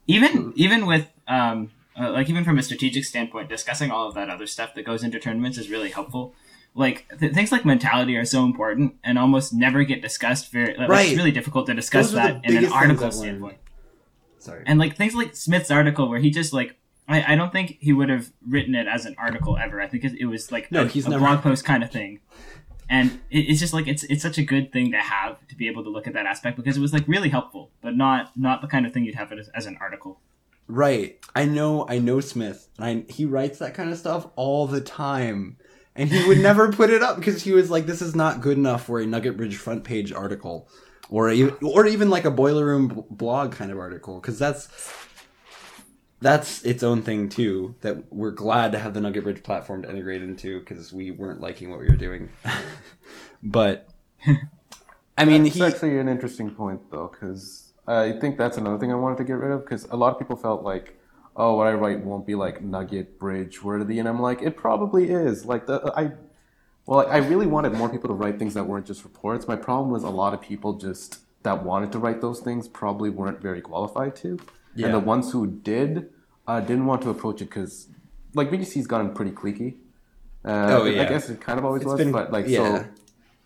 even 0.08 0.52
even 0.56 0.86
with 0.86 1.08
um 1.28 1.72
uh, 1.98 2.12
like 2.12 2.30
even 2.30 2.44
from 2.44 2.58
a 2.58 2.64
strategic 2.64 3.06
standpoint 3.06 3.50
discussing 3.50 3.92
all 3.92 4.08
of 4.08 4.16
that 4.16 4.30
other 4.30 4.48
stuff 4.48 4.74
that 4.76 4.84
goes 4.84 5.04
into 5.04 5.20
tournaments 5.20 5.58
is 5.58 5.70
really 5.70 5.90
helpful. 5.92 6.34
Like 6.76 7.06
th- 7.20 7.34
things 7.34 7.52
like 7.52 7.66
mentality 7.66 8.16
are 8.18 8.26
so 8.26 8.44
important 8.44 8.96
and 9.04 9.18
almost 9.20 9.54
never 9.54 9.84
get 9.84 10.02
discussed 10.02 10.52
very 10.52 10.76
like, 10.76 10.90
Right. 10.90 11.08
it's 11.10 11.16
really 11.18 11.32
difficult 11.32 11.68
to 11.68 11.74
discuss 11.76 12.08
Those 12.08 12.16
that 12.16 12.44
in 12.46 12.58
an 12.58 12.66
article 12.74 13.12
standpoint. 13.12 13.58
Sorry. 14.40 14.64
And 14.66 14.80
like 14.80 14.98
things 14.98 15.14
like 15.16 15.36
smith's 15.36 15.70
article 15.72 16.10
where 16.10 16.20
he 16.20 16.32
just 16.32 16.52
like 16.52 16.76
I, 17.08 17.34
I 17.34 17.36
don't 17.36 17.52
think 17.52 17.78
he 17.82 17.92
would 17.94 18.10
have 18.10 18.32
written 18.48 18.76
it 18.76 18.88
as 18.88 19.06
an 19.06 19.16
article 19.18 19.58
ever. 19.58 19.82
I 19.82 19.88
think 19.88 20.04
it, 20.06 20.14
it 20.20 20.26
was 20.26 20.52
like 20.52 20.72
No, 20.72 20.84
a, 20.84 20.88
he's 20.88 21.06
a 21.06 21.10
never- 21.10 21.26
blog 21.26 21.42
post 21.42 21.66
kind 21.66 21.84
of 21.84 21.92
thing, 21.92 22.20
and 22.90 23.20
it, 23.30 23.40
it's 23.50 23.60
just 23.60 23.74
like 23.74 23.88
it's 23.88 24.04
it's 24.04 24.22
such 24.22 24.38
a 24.38 24.44
good 24.44 24.72
thing 24.72 24.92
to 24.92 24.98
have 25.00 25.46
to 25.48 25.56
be 25.56 25.68
able 25.68 25.84
to 25.84 25.90
look 25.90 26.08
at 26.08 26.14
that 26.14 26.26
aspect 26.26 26.56
because 26.58 26.78
it 26.78 26.82
was 26.82 26.94
like 26.94 27.08
really 27.08 27.30
helpful, 27.30 27.72
but 27.82 27.96
not 27.96 28.32
not 28.38 28.62
the 28.62 28.68
kind 28.68 28.86
of 28.86 28.94
thing 28.94 29.04
you'd 29.06 29.16
have 29.16 29.32
it 29.32 29.40
as, 29.40 29.50
as 29.50 29.66
an 29.66 29.78
article. 29.82 30.20
Right. 30.68 31.20
I 31.36 31.44
know 31.46 31.86
I 31.90 32.00
know 32.00 32.20
Smith. 32.22 32.70
And 32.80 33.06
I 33.10 33.12
he 33.12 33.26
writes 33.26 33.60
that 33.60 33.74
kind 33.74 33.92
of 33.92 33.98
stuff 33.98 34.28
all 34.38 34.66
the 34.66 34.80
time. 34.82 35.58
And 35.96 36.10
he 36.10 36.26
would 36.28 36.38
never 36.50 36.72
put 36.72 36.90
it 36.90 37.04
up 37.04 37.18
because 37.18 37.44
he 37.44 37.52
was 37.52 37.70
like 37.70 37.86
this 37.86 38.02
is 38.02 38.16
not 38.16 38.40
good 38.40 38.58
enough 38.58 38.86
for 38.86 39.00
a 39.02 39.06
Nugget 39.06 39.36
Bridge 39.36 39.58
front 39.58 39.84
page 39.84 40.14
article 40.14 40.70
or 41.10 41.30
even, 41.32 41.54
or 41.62 41.86
even 41.86 42.10
like 42.10 42.24
a 42.24 42.32
boiler 42.32 42.66
room 42.66 43.04
blog 43.12 43.52
kind 43.52 43.72
of 43.72 43.78
article 43.78 44.20
cuz 44.22 44.40
that's 44.40 44.68
that's 46.24 46.64
its 46.64 46.82
own 46.84 47.02
thing 47.04 47.30
too 47.30 47.76
that 47.82 48.12
we're 48.12 48.32
glad 48.32 48.72
to 48.72 48.80
have 48.80 48.94
the 48.94 49.02
Nugget 49.02 49.24
Bridge 49.24 49.44
platform 49.44 49.84
to 49.84 49.90
integrate 49.90 50.24
into 50.24 50.62
cuz 50.62 50.92
we 50.92 51.12
weren't 51.12 51.42
liking 51.42 51.70
what 51.70 51.80
we 51.80 51.88
were 51.88 51.96
doing. 52.08 52.30
but 53.44 53.88
I 55.18 55.26
mean, 55.26 55.46
It's 55.46 55.56
he 55.56 55.62
actually 55.64 56.00
an 56.00 56.08
interesting 56.08 56.50
point, 56.52 56.82
though, 56.90 57.08
because 57.12 57.74
I 57.88 58.14
think 58.14 58.38
that's 58.38 58.58
another 58.58 58.80
thing 58.80 58.92
I 58.92 58.96
wanted 58.96 59.18
to 59.20 59.24
get 59.26 59.34
rid 59.34 59.52
of. 59.52 59.64
Because 59.64 59.86
a 59.92 59.96
lot 59.96 60.12
of 60.14 60.18
people 60.20 60.36
felt 60.36 60.64
like, 60.64 60.98
"Oh, 61.36 61.56
what 61.58 61.68
I 61.68 61.74
write 61.74 62.04
won't 62.04 62.26
be 62.26 62.36
like 62.36 62.62
Nugget 62.64 63.20
Bridge 63.20 63.64
worthy," 63.64 64.00
and 64.00 64.08
I'm 64.08 64.20
like, 64.20 64.42
it 64.42 64.56
probably 64.58 65.10
is. 65.12 65.46
Like 65.46 65.68
the 65.68 65.92
I, 65.96 66.14
well, 66.86 67.06
I 67.08 67.18
really 67.18 67.46
wanted 67.46 67.74
more 67.74 67.90
people 67.90 68.08
to 68.10 68.16
write 68.16 68.40
things 68.40 68.54
that 68.56 68.66
weren't 68.66 68.86
just 68.86 69.04
reports. 69.04 69.48
My 69.48 69.56
problem 69.56 69.92
was 69.92 70.04
a 70.04 70.10
lot 70.10 70.34
of 70.34 70.42
people 70.42 70.74
just 70.74 71.20
that 71.44 71.64
wanted 71.64 71.92
to 71.92 72.00
write 72.00 72.22
those 72.22 72.40
things 72.40 72.68
probably 72.68 73.10
weren't 73.10 73.40
very 73.42 73.62
qualified 73.62 74.16
to, 74.16 74.40
Yeah. 74.76 74.86
and 74.88 74.96
the 74.96 75.00
ones 75.00 75.32
who 75.34 75.46
did 75.46 76.10
I 76.48 76.60
didn't 76.62 76.86
want 76.86 77.02
to 77.04 77.10
approach 77.10 77.42
it 77.42 77.46
because, 77.46 77.88
like, 78.34 78.50
VGC's 78.52 78.88
gotten 78.88 79.14
pretty 79.14 79.32
cliquey. 79.32 79.76
Uh, 80.46 80.68
Oh, 80.82 80.86
I 80.86 81.06
guess 81.06 81.30
it 81.30 81.40
kind 81.40 81.58
of 81.58 81.64
always 81.66 81.84
It's 81.84 81.92
was, 81.92 81.98
been- 81.98 82.12
but 82.12 82.32
like, 82.32 82.48
yeah. 82.48 82.58
so 82.80 82.86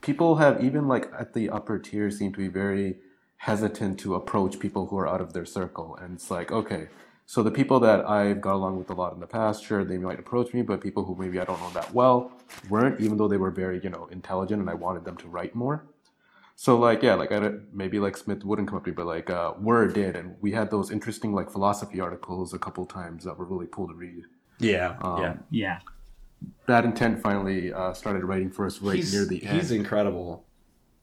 people 0.01 0.38
have 0.38 0.63
even 0.63 0.88
like 0.88 1.12
at 1.17 1.33
the 1.33 1.49
upper 1.49 1.77
tier 1.77 2.10
seem 2.10 2.31
to 2.33 2.38
be 2.39 2.47
very 2.47 2.97
hesitant 3.38 3.99
to 3.99 4.15
approach 4.15 4.57
people 4.60 4.88
who 4.88 4.97
are 4.97 5.07
out 5.07 5.21
of 5.21 5.33
their 5.33 5.45
circle, 5.45 5.95
and 6.01 6.15
it's 6.15 6.31
like, 6.31 6.51
okay, 6.51 6.88
so 7.27 7.43
the 7.43 7.51
people 7.51 7.79
that 7.81 8.07
I've 8.10 8.41
got 8.41 8.55
along 8.55 8.77
with 8.79 8.89
a 8.89 8.93
lot 8.95 9.13
in 9.13 9.19
the 9.19 9.27
past, 9.27 9.63
sure, 9.63 9.83
they 9.86 9.97
might 9.99 10.17
approach 10.19 10.53
me, 10.55 10.63
but 10.63 10.81
people 10.81 11.03
who 11.05 11.13
maybe 11.15 11.39
I 11.39 11.45
don't 11.45 11.60
know 11.60 11.69
that 11.71 11.93
well 11.93 12.31
weren't, 12.69 12.99
even 12.99 13.17
though 13.17 13.27
they 13.27 13.38
were 13.38 13.51
very, 13.51 13.79
you 13.83 13.91
know, 13.91 14.07
intelligent, 14.12 14.60
and 14.62 14.69
I 14.69 14.73
wanted 14.73 15.05
them 15.05 15.17
to 15.17 15.27
write 15.27 15.53
more. 15.53 15.86
So 16.59 16.75
like 16.75 17.03
yeah, 17.03 17.13
like 17.13 17.31
I 17.31 17.39
don't, 17.39 17.71
maybe 17.71 17.99
like 17.99 18.17
Smith 18.17 18.43
wouldn't 18.43 18.67
come 18.67 18.77
up 18.77 18.83
to 18.85 18.89
me, 18.89 18.95
but 18.95 19.05
like 19.05 19.29
uh, 19.29 19.53
Word 19.59 19.93
did, 19.93 20.15
and 20.15 20.35
we 20.41 20.51
had 20.51 20.71
those 20.71 20.89
interesting 20.89 21.31
like 21.31 21.51
philosophy 21.51 21.99
articles 21.99 22.51
a 22.51 22.57
couple 22.57 22.83
times 22.87 23.25
that 23.25 23.37
were 23.37 23.45
really 23.45 23.67
cool 23.71 23.87
to 23.87 23.93
read. 23.93 24.23
Yeah, 24.59 24.97
Um, 25.01 25.21
yeah. 25.21 25.35
Yeah. 25.51 25.79
Bad 26.65 26.85
Intent 26.85 27.21
finally 27.21 27.71
uh, 27.71 27.93
started 27.93 28.23
writing 28.23 28.49
for 28.49 28.65
us 28.65 28.81
right 28.81 28.95
he's, 28.95 29.13
near 29.13 29.25
the 29.25 29.45
end. 29.45 29.55
he's 29.55 29.69
incredible. 29.69 30.45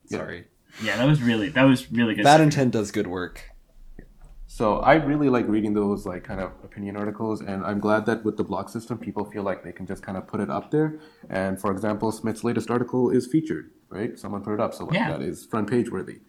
Sorry, 0.06 0.48
Yeah, 0.82 0.96
that 0.96 1.06
was 1.06 1.22
really 1.22 1.50
that 1.50 1.62
was 1.62 1.90
really 1.92 2.16
good. 2.16 2.24
Bad 2.24 2.40
Intent 2.40 2.72
does 2.72 2.90
good 2.90 3.06
work. 3.06 3.53
So 4.54 4.78
I 4.78 4.94
really 4.94 5.28
like 5.30 5.48
reading 5.48 5.74
those 5.74 6.06
like 6.06 6.22
kind 6.22 6.40
of 6.40 6.52
opinion 6.62 6.96
articles, 6.96 7.40
and 7.40 7.64
I'm 7.66 7.80
glad 7.80 8.06
that 8.06 8.24
with 8.24 8.36
the 8.36 8.44
blog 8.44 8.68
system, 8.68 8.96
people 8.98 9.24
feel 9.24 9.42
like 9.42 9.64
they 9.64 9.72
can 9.72 9.84
just 9.84 10.04
kind 10.04 10.16
of 10.16 10.28
put 10.28 10.38
it 10.38 10.48
up 10.48 10.70
there. 10.70 11.00
And 11.28 11.60
for 11.60 11.72
example, 11.72 12.12
Smith's 12.12 12.44
latest 12.44 12.70
article 12.70 13.10
is 13.10 13.26
featured, 13.26 13.72
right? 13.88 14.16
Someone 14.16 14.44
put 14.44 14.54
it 14.54 14.60
up, 14.60 14.72
so 14.72 14.84
like, 14.84 14.94
Yeah. 14.94 15.10
that 15.10 15.22
is 15.22 15.44
front 15.44 15.68
page 15.68 15.90
worthy. 15.90 16.20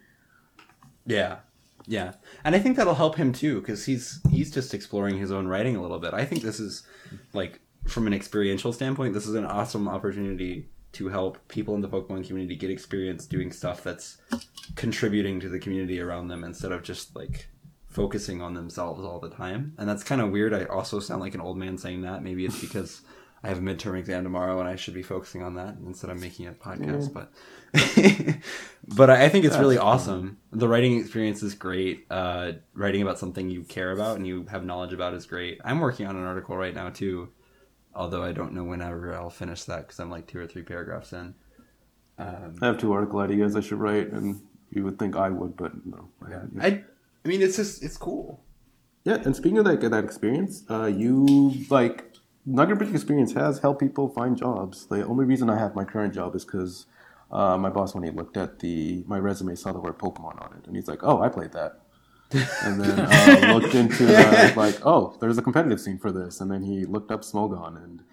Yeah, 1.05 1.41
yeah, 1.85 2.13
and 2.43 2.55
I 2.55 2.59
think 2.59 2.77
that'll 2.77 2.95
help 2.95 3.15
him 3.15 3.31
too 3.31 3.59
because 3.61 3.85
he's 3.85 4.21
he's 4.31 4.49
just 4.51 4.73
exploring 4.73 5.19
his 5.19 5.31
own 5.31 5.47
writing 5.47 5.75
a 5.75 5.81
little 5.83 5.99
bit. 5.99 6.15
I 6.15 6.25
think 6.25 6.41
this 6.41 6.59
is 6.59 6.81
like 7.33 7.59
from 7.85 8.07
an 8.07 8.13
experiential 8.15 8.73
standpoint, 8.73 9.13
this 9.13 9.27
is 9.27 9.35
an 9.35 9.45
awesome 9.45 9.87
opportunity 9.87 10.67
to 10.93 11.09
help 11.09 11.47
people 11.47 11.75
in 11.75 11.81
the 11.81 11.89
Pokemon 11.89 12.25
community 12.25 12.55
get 12.55 12.71
experience 12.71 13.27
doing 13.27 13.51
stuff 13.51 13.83
that's 13.83 14.17
contributing 14.75 15.39
to 15.41 15.47
the 15.47 15.59
community 15.59 15.99
around 15.99 16.29
them 16.29 16.43
instead 16.43 16.71
of 16.71 16.81
just 16.81 17.15
like 17.15 17.49
focusing 17.95 18.41
on 18.41 18.53
themselves 18.53 19.03
all 19.05 19.19
the 19.19 19.29
time. 19.29 19.73
And 19.77 19.87
that's 19.87 20.03
kind 20.03 20.19
of 20.19 20.29
weird. 20.29 20.53
I 20.53 20.65
also 20.65 20.99
sound 20.99 21.21
like 21.21 21.33
an 21.33 21.41
old 21.41 21.57
man 21.57 21.77
saying 21.77 22.01
that. 22.01 22.21
Maybe 22.21 22.45
it's 22.45 22.59
because 22.59 23.01
I 23.43 23.47
have 23.47 23.59
a 23.59 23.61
midterm 23.61 23.97
exam 23.97 24.23
tomorrow 24.23 24.59
and 24.59 24.67
I 24.67 24.75
should 24.75 24.93
be 24.93 25.01
focusing 25.01 25.41
on 25.41 25.55
that 25.55 25.77
instead 25.85 26.11
of 26.11 26.19
making 26.19 26.47
a 26.47 26.51
podcast. 26.51 27.13
But 27.13 27.31
but 28.95 29.09
I 29.09 29.29
think 29.29 29.45
it's 29.45 29.57
really 29.57 29.77
awesome. 29.77 30.37
The 30.51 30.67
writing 30.67 30.99
experience 30.99 31.41
is 31.41 31.55
great. 31.55 32.05
Uh, 32.09 32.53
writing 32.73 33.01
about 33.01 33.17
something 33.17 33.49
you 33.49 33.63
care 33.63 33.91
about 33.91 34.17
and 34.17 34.27
you 34.27 34.45
have 34.49 34.65
knowledge 34.65 34.93
about 34.93 35.13
is 35.13 35.25
great. 35.25 35.61
I'm 35.63 35.79
working 35.79 36.05
on 36.05 36.17
an 36.17 36.23
article 36.23 36.57
right 36.57 36.73
now 36.73 36.89
too, 36.89 37.29
although 37.93 38.23
I 38.23 38.33
don't 38.33 38.53
know 38.53 38.63
whenever 38.63 39.13
I'll 39.13 39.29
finish 39.29 39.63
that 39.65 39.83
because 39.83 39.99
I'm 39.99 40.09
like 40.09 40.27
two 40.27 40.39
or 40.39 40.47
three 40.47 40.63
paragraphs 40.63 41.13
in. 41.13 41.35
Um, 42.17 42.55
I 42.61 42.67
have 42.67 42.77
two 42.77 42.93
article 42.93 43.19
ideas 43.19 43.55
I 43.55 43.61
should 43.61 43.79
write, 43.79 44.11
and 44.11 44.41
you 44.71 44.83
would 44.85 44.97
think 44.97 45.15
I 45.15 45.29
would, 45.29 45.55
but 45.57 45.85
no. 45.85 46.07
I 46.25 46.29
haven't. 46.31 46.61
I, 46.61 46.83
I 47.25 47.27
mean, 47.27 47.41
it's 47.41 47.55
just 47.55 47.83
it's 47.83 47.97
cool. 47.97 48.43
Yeah, 49.03 49.15
and 49.23 49.35
speaking 49.35 49.57
of 49.57 49.65
that, 49.65 49.81
that 49.81 50.03
experience, 50.03 50.63
uh, 50.69 50.85
you 50.85 51.53
like 51.69 52.13
Nugget 52.45 52.77
Bridge 52.77 52.93
experience 52.93 53.33
has 53.33 53.59
helped 53.59 53.79
people 53.79 54.09
find 54.09 54.37
jobs. 54.37 54.85
The 54.85 55.05
only 55.05 55.25
reason 55.25 55.49
I 55.49 55.57
have 55.57 55.75
my 55.75 55.83
current 55.83 56.13
job 56.13 56.35
is 56.35 56.45
because 56.45 56.85
uh, 57.31 57.57
my 57.57 57.69
boss, 57.69 57.95
when 57.95 58.03
he 58.03 58.11
looked 58.11 58.37
at 58.37 58.59
the 58.59 59.03
my 59.07 59.17
resume, 59.17 59.55
saw 59.55 59.73
the 59.73 59.79
word 59.79 59.97
Pokemon 59.97 60.41
on 60.41 60.57
it, 60.57 60.67
and 60.67 60.75
he's 60.75 60.87
like, 60.87 60.99
"Oh, 61.01 61.21
I 61.21 61.29
played 61.29 61.51
that." 61.53 61.79
and 62.63 62.81
then 62.81 62.99
uh, 62.99 63.53
looked 63.53 63.75
into 63.75 64.05
the, 64.05 64.53
like, 64.55 64.85
"Oh, 64.85 65.15
there's 65.19 65.37
a 65.37 65.41
competitive 65.41 65.81
scene 65.81 65.97
for 65.97 66.11
this," 66.11 66.41
and 66.41 66.51
then 66.51 66.63
he 66.63 66.85
looked 66.85 67.11
up 67.11 67.21
Smogon, 67.21 67.83
and 67.83 68.03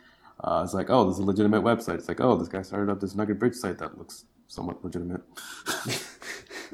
uh, 0.43 0.63
it's 0.65 0.75
like, 0.75 0.89
"Oh, 0.89 1.07
this 1.07 1.15
is 1.15 1.21
a 1.21 1.25
legitimate 1.25 1.63
website." 1.63 1.97
It's 1.97 2.09
like, 2.09 2.21
"Oh, 2.21 2.37
this 2.37 2.49
guy 2.49 2.63
started 2.63 2.91
up 2.91 3.01
this 3.01 3.15
Nugget 3.15 3.39
Bridge 3.39 3.55
site 3.55 3.79
that 3.79 3.99
looks 3.99 4.25
somewhat 4.49 4.83
legitimate." 4.83 5.23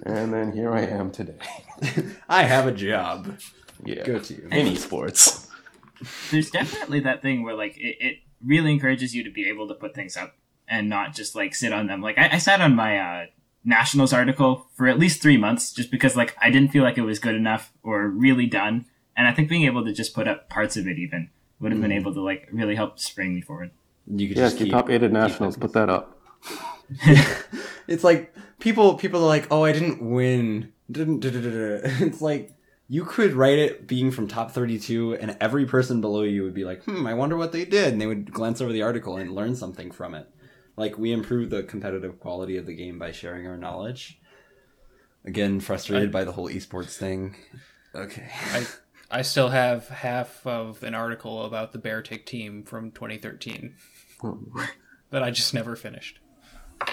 and 0.05 0.33
then 0.33 0.53
here 0.53 0.73
I 0.73 0.83
am 0.83 1.11
today. 1.11 1.39
I 2.29 2.45
have 2.45 2.67
a 2.67 2.73
job. 2.73 3.39
Yeah, 3.85 4.05
Go 4.05 4.19
to 4.19 4.35
you. 4.35 4.49
in 4.51 4.67
esports. 4.75 5.47
There's 6.31 6.51
definitely 6.51 7.01
that 7.01 7.23
thing 7.23 7.43
where 7.43 7.55
like 7.55 7.77
it, 7.77 7.97
it 8.01 8.17
really 8.45 8.73
encourages 8.73 9.15
you 9.15 9.23
to 9.25 9.31
be 9.31 9.49
able 9.49 9.69
to 9.69 9.75
put 9.75 9.95
things 9.95 10.17
up 10.17 10.35
and 10.69 10.89
not 10.89 11.15
just 11.15 11.35
like 11.35 11.55
sit 11.55 11.73
on 11.73 11.87
them. 11.87 12.01
Like 12.01 12.19
I, 12.19 12.31
I 12.35 12.39
sat 12.39 12.61
on 12.61 12.75
my 12.75 12.99
uh, 12.99 13.27
nationals 13.65 14.13
article 14.13 14.67
for 14.75 14.87
at 14.89 14.99
least 14.99 15.21
three 15.23 15.37
months 15.37 15.73
just 15.73 15.91
because 15.91 16.17
like 16.17 16.37
I 16.41 16.51
didn't 16.51 16.73
feel 16.73 16.83
like 16.83 16.99
it 16.99 17.03
was 17.03 17.19
good 17.19 17.35
enough 17.35 17.73
or 17.83 18.09
really 18.09 18.47
done. 18.47 18.87
And 19.17 19.27
I 19.27 19.33
think 19.33 19.49
being 19.49 19.65
able 19.65 19.85
to 19.85 19.93
just 19.93 20.15
put 20.15 20.29
up 20.29 20.49
parts 20.49 20.77
of 20.77 20.87
it 20.87 20.99
even 20.99 21.31
would 21.61 21.73
have 21.73 21.81
been 21.81 21.91
able 21.93 22.15
to 22.15 22.21
like 22.21 22.49
really 22.53 22.77
help 22.77 22.99
spring 23.01 23.35
me 23.35 23.41
forward. 23.41 23.73
You 24.07 24.29
could 24.29 24.37
Yes, 24.37 24.53
just 24.53 24.61
your 24.61 24.67
keep, 24.67 24.73
top 24.73 24.91
eight 24.91 25.03
at 25.03 25.11
nationals. 25.13 25.57
Put 25.57 25.73
that 25.73 25.91
up. 25.91 26.21
It's 27.88 28.05
like 28.05 28.35
people 28.61 28.94
people 28.94 29.22
are 29.22 29.27
like, 29.27 29.48
"Oh, 29.51 29.64
I 29.64 29.72
didn't 29.72 30.03
win." 30.03 30.72
Didn't 30.90 31.24
It's 31.24 32.20
like 32.20 32.55
you 32.87 33.05
could 33.05 33.33
write 33.33 33.59
it 33.59 33.87
being 33.87 34.11
from 34.11 34.29
top 34.29 34.51
32 34.53 35.14
and 35.14 35.37
every 35.40 35.66
person 35.66 36.01
below 36.01 36.22
you 36.22 36.42
would 36.42 36.55
be 36.55 36.64
like, 36.64 36.85
"Hmm, 36.85 37.07
I 37.07 37.14
wonder 37.14 37.37
what 37.37 37.53
they 37.53 37.64
did." 37.64 37.92
And 37.92 38.01
they 38.01 38.07
would 38.07 38.33
glance 38.33 38.61
over 38.61 38.72
the 38.72 38.83
article 38.83 39.16
and 39.16 39.35
learn 39.35 39.57
something 39.57 39.90
from 39.90 40.14
it. 40.14 40.29
Like 40.77 40.98
we 40.98 41.12
improved 41.12 41.51
the 41.51 41.62
competitive 41.62 42.20
quality 42.20 42.57
of 42.57 42.66
the 42.66 42.74
game 42.74 42.98
by 42.98 43.11
sharing 43.11 43.46
our 43.46 43.57
knowledge. 43.57 44.20
Again, 45.24 45.61
frustrated 45.61 46.12
by 46.12 46.24
the 46.24 46.33
whole 46.33 46.48
esports 46.48 46.96
thing. 46.96 47.37
Okay. 47.94 48.29
I 48.53 48.66
I 49.11 49.22
still 49.22 49.48
have 49.48 49.88
half 49.88 50.46
of 50.46 50.83
an 50.83 50.94
article 50.94 51.44
about 51.44 51.72
the 51.72 51.79
Beartic 51.79 52.27
team 52.27 52.62
from 52.62 52.90
2013 52.90 53.74
that 55.11 55.22
I 55.22 55.31
just 55.31 55.55
never 55.55 55.74
finished. 55.74 56.20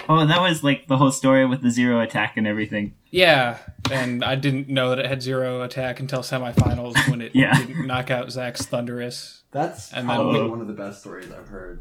Oh, 0.08 0.24
that 0.26 0.40
was 0.40 0.62
like 0.64 0.86
the 0.88 0.96
whole 0.96 1.10
story 1.12 1.46
with 1.46 1.62
the 1.62 1.70
zero 1.70 2.00
attack 2.00 2.36
and 2.36 2.46
everything. 2.46 2.94
Yeah, 3.10 3.58
and 3.90 4.24
I 4.24 4.34
didn't 4.34 4.68
know 4.68 4.90
that 4.90 4.98
it 4.98 5.06
had 5.06 5.22
zero 5.22 5.62
attack 5.62 6.00
until 6.00 6.20
semifinals 6.20 6.94
when 7.10 7.20
it 7.20 7.32
Yeah. 7.34 7.54
didn't 7.56 7.86
knock 7.86 8.10
out 8.10 8.30
Zach's 8.30 8.62
Thundurus. 8.66 9.42
That's 9.52 9.92
And 9.92 10.08
then 10.08 10.16
probably 10.16 10.42
we- 10.42 10.48
one 10.50 10.60
of 10.60 10.66
the 10.66 10.72
best 10.74 11.00
stories 11.00 11.30
I've 11.32 11.48
heard. 11.48 11.80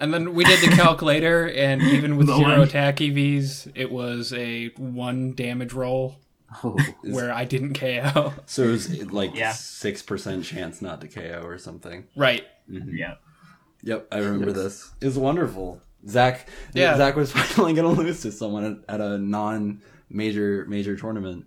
And 0.00 0.12
then 0.12 0.34
we 0.34 0.42
did 0.44 0.60
the 0.68 0.74
calculator, 0.76 1.48
and 1.48 1.80
even 1.82 2.16
with 2.16 2.26
The 2.26 2.36
zero 2.36 2.50
one. 2.58 2.60
attack 2.62 2.96
EVs, 2.96 3.70
it 3.74 3.90
was 3.92 4.32
a 4.32 4.68
one 4.76 5.34
damage 5.34 5.72
roll 5.72 6.18
Oh, 6.64 6.76
where 7.02 7.32
I 7.32 7.44
didn't 7.44 7.74
KO. 7.74 8.32
So 8.46 8.64
it 8.64 8.70
was 8.70 9.12
like 9.12 9.34
Yeah. 9.34 9.52
6% 9.52 10.44
chance 10.44 10.82
not 10.82 11.00
to 11.02 11.08
KO 11.08 11.42
or 11.44 11.56
something. 11.58 12.04
right. 12.16 12.44
Yeah. 12.68 13.14
Yep, 13.84 14.08
I 14.12 14.18
remember 14.18 14.52
this. 14.52 14.92
It 15.00 15.06
was 15.06 15.18
wonderful. 15.18 15.80
Zach, 16.08 16.48
Yeah. 16.74 16.96
Zach 16.96 17.16
was 17.16 17.30
finally 17.36 17.74
gonna 17.74 17.88
lose 17.92 18.22
to 18.22 18.32
someone 18.32 18.82
at, 18.88 18.94
at 18.94 19.00
a 19.00 19.18
non-major 19.18 20.64
major 20.68 20.96
tournament. 20.96 21.46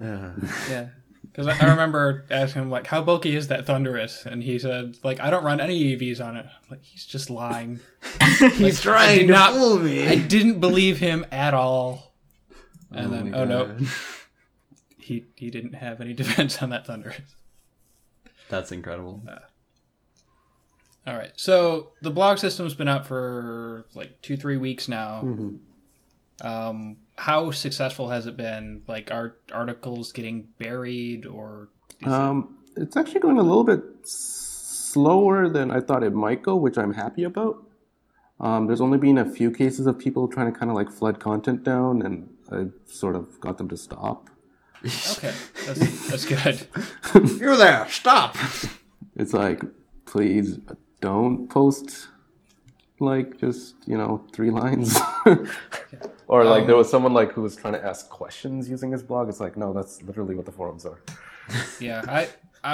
Uh, 0.00 0.30
Yeah. 0.70 0.88
Because 1.24 1.48
I 1.48 1.66
I 1.66 1.70
remember 1.70 2.26
asking 2.30 2.62
him, 2.62 2.70
like, 2.70 2.86
how 2.86 3.02
bulky 3.02 3.34
is 3.34 3.48
that 3.48 3.66
Thundurus? 3.66 4.24
And 4.24 4.40
he 4.40 4.56
said, 4.60 4.98
like, 5.02 5.18
I 5.18 5.30
don't 5.30 5.42
run 5.42 5.60
any 5.60 5.96
EVs 5.96 6.24
on 6.24 6.36
it. 6.36 6.46
I'm 6.46 6.62
like, 6.70 6.84
he's 6.84 7.04
just 7.04 7.28
lying. 7.28 7.80
he's 8.52 8.78
I 8.80 8.82
trying 8.82 9.26
to 9.26 9.32
not- 9.32 9.52
fool 9.54 9.78
me. 9.80 10.06
I 10.06 10.14
didn't 10.16 10.60
believe 10.60 10.98
him 10.98 11.26
at 11.32 11.52
all. 11.52 12.14
And 12.92 13.12
then, 13.12 13.30
my 13.32 13.38
oh 13.38 13.44
no, 13.44 13.76
he 14.98 15.24
he 15.34 15.50
didn't 15.50 15.72
have 15.74 16.00
any 16.00 16.12
defense 16.12 16.62
on 16.62 16.70
that 16.70 16.86
Thundurus. 16.86 17.34
That's 18.48 18.70
incredible. 18.70 19.22
All 21.06 21.16
right. 21.16 21.32
So 21.36 21.90
the 22.02 22.10
blog 22.10 22.38
system's 22.38 22.74
been 22.74 22.88
up 22.88 23.06
for 23.06 23.86
like 23.94 24.20
two, 24.22 24.36
three 24.36 24.56
weeks 24.56 24.88
now. 24.88 25.20
Um, 26.42 26.96
how 27.16 27.50
successful 27.52 28.08
has 28.10 28.26
it 28.26 28.36
been? 28.36 28.82
Like, 28.88 29.10
are 29.12 29.36
articles 29.52 30.12
getting 30.12 30.48
buried 30.58 31.26
or? 31.26 31.68
is 32.00 32.06
it- 32.08 32.12
Um, 32.12 32.58
it's 32.76 32.96
actually 32.96 33.20
going 33.20 33.38
a 33.38 33.42
little 33.42 33.62
bit 33.64 33.82
slower 34.04 35.48
than 35.48 35.70
I 35.70 35.80
thought 35.80 36.02
it 36.02 36.12
might 36.14 36.42
go, 36.42 36.56
which 36.56 36.76
I'm 36.78 36.94
happy 36.94 37.22
about. 37.24 37.62
Um, 38.40 38.66
there's 38.66 38.80
only 38.80 38.98
been 38.98 39.16
a 39.16 39.24
few 39.30 39.50
cases 39.52 39.86
of 39.86 39.96
people 39.98 40.26
trying 40.26 40.52
to 40.52 40.58
kind 40.58 40.70
of 40.70 40.76
like 40.76 40.90
flood 40.90 41.20
content 41.20 41.62
down, 41.62 42.02
and 42.02 42.28
I 42.50 42.66
sort 42.86 43.14
of 43.14 43.40
got 43.40 43.58
them 43.58 43.68
to 43.68 43.76
stop. 43.76 44.28
okay, 44.84 45.32
that's 45.66 46.08
that's 46.08 46.24
good. 46.26 46.66
You're 47.40 47.56
there. 47.56 47.86
Stop. 47.88 48.36
It's 49.14 49.32
like, 49.32 49.62
please 50.04 50.58
don't 51.08 51.48
post 51.48 52.08
like 53.00 53.28
just 53.38 53.74
you 53.86 53.96
know 54.00 54.24
three 54.34 54.50
lines. 54.50 54.98
or 56.32 56.44
like 56.44 56.66
there 56.66 56.76
was 56.82 56.88
someone 56.94 57.12
like 57.20 57.30
who 57.32 57.42
was 57.42 57.54
trying 57.56 57.74
to 57.74 57.84
ask 57.84 58.08
questions 58.08 58.68
using 58.68 58.90
his 58.92 59.02
blog. 59.02 59.28
It's 59.28 59.40
like, 59.40 59.56
no, 59.56 59.72
that's 59.72 60.02
literally 60.02 60.34
what 60.34 60.46
the 60.46 60.52
forums 60.60 60.84
are. 60.86 61.00
Yeah, 61.88 62.00
I 62.08 62.22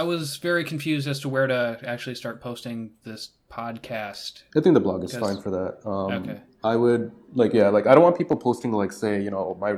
I 0.00 0.02
was 0.12 0.36
very 0.36 0.62
confused 0.72 1.08
as 1.08 1.18
to 1.20 1.28
where 1.28 1.48
to 1.48 1.60
actually 1.84 2.14
start 2.14 2.40
posting 2.40 2.92
this 3.04 3.30
podcast. 3.50 4.32
I 4.56 4.60
think 4.60 4.74
the 4.74 4.80
blog 4.88 5.02
is 5.02 5.16
fine 5.16 5.40
for 5.44 5.50
that. 5.58 5.72
Um, 5.84 6.12
Okay. 6.22 6.38
I 6.62 6.76
would 6.76 7.10
like, 7.34 7.52
yeah, 7.52 7.68
like 7.76 7.86
I 7.88 7.94
don't 7.94 8.04
want 8.04 8.16
people 8.16 8.36
posting 8.36 8.70
like, 8.82 8.92
say, 8.92 9.20
you 9.26 9.30
know, 9.34 9.56
my 9.60 9.72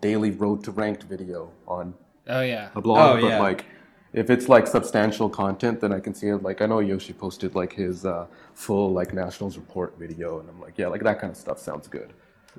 daily 0.00 0.30
road 0.30 0.64
to 0.64 0.70
ranked 0.70 1.02
video 1.14 1.50
on 1.68 1.92
Oh 2.26 2.40
yeah, 2.40 2.70
a 2.74 2.80
blog, 2.80 3.18
Oh, 3.18 3.20
but 3.20 3.28
yeah. 3.28 3.40
like, 3.48 3.66
if 4.12 4.28
it's 4.28 4.48
like 4.48 4.66
substantial 4.66 5.28
content, 5.28 5.80
then 5.80 5.92
I 5.92 6.00
can 6.00 6.14
see 6.14 6.28
it. 6.28 6.42
Like 6.42 6.60
I 6.60 6.66
know 6.66 6.80
Yoshi 6.80 7.12
posted 7.12 7.54
like 7.54 7.72
his 7.72 8.04
uh, 8.04 8.26
full 8.54 8.92
like 8.92 9.14
Nationals 9.14 9.56
report 9.56 9.98
video, 9.98 10.40
and 10.40 10.48
I'm 10.48 10.60
like, 10.60 10.76
yeah, 10.76 10.88
like 10.88 11.02
that 11.02 11.18
kind 11.20 11.30
of 11.30 11.36
stuff 11.36 11.58
sounds 11.58 11.88
good. 11.88 12.12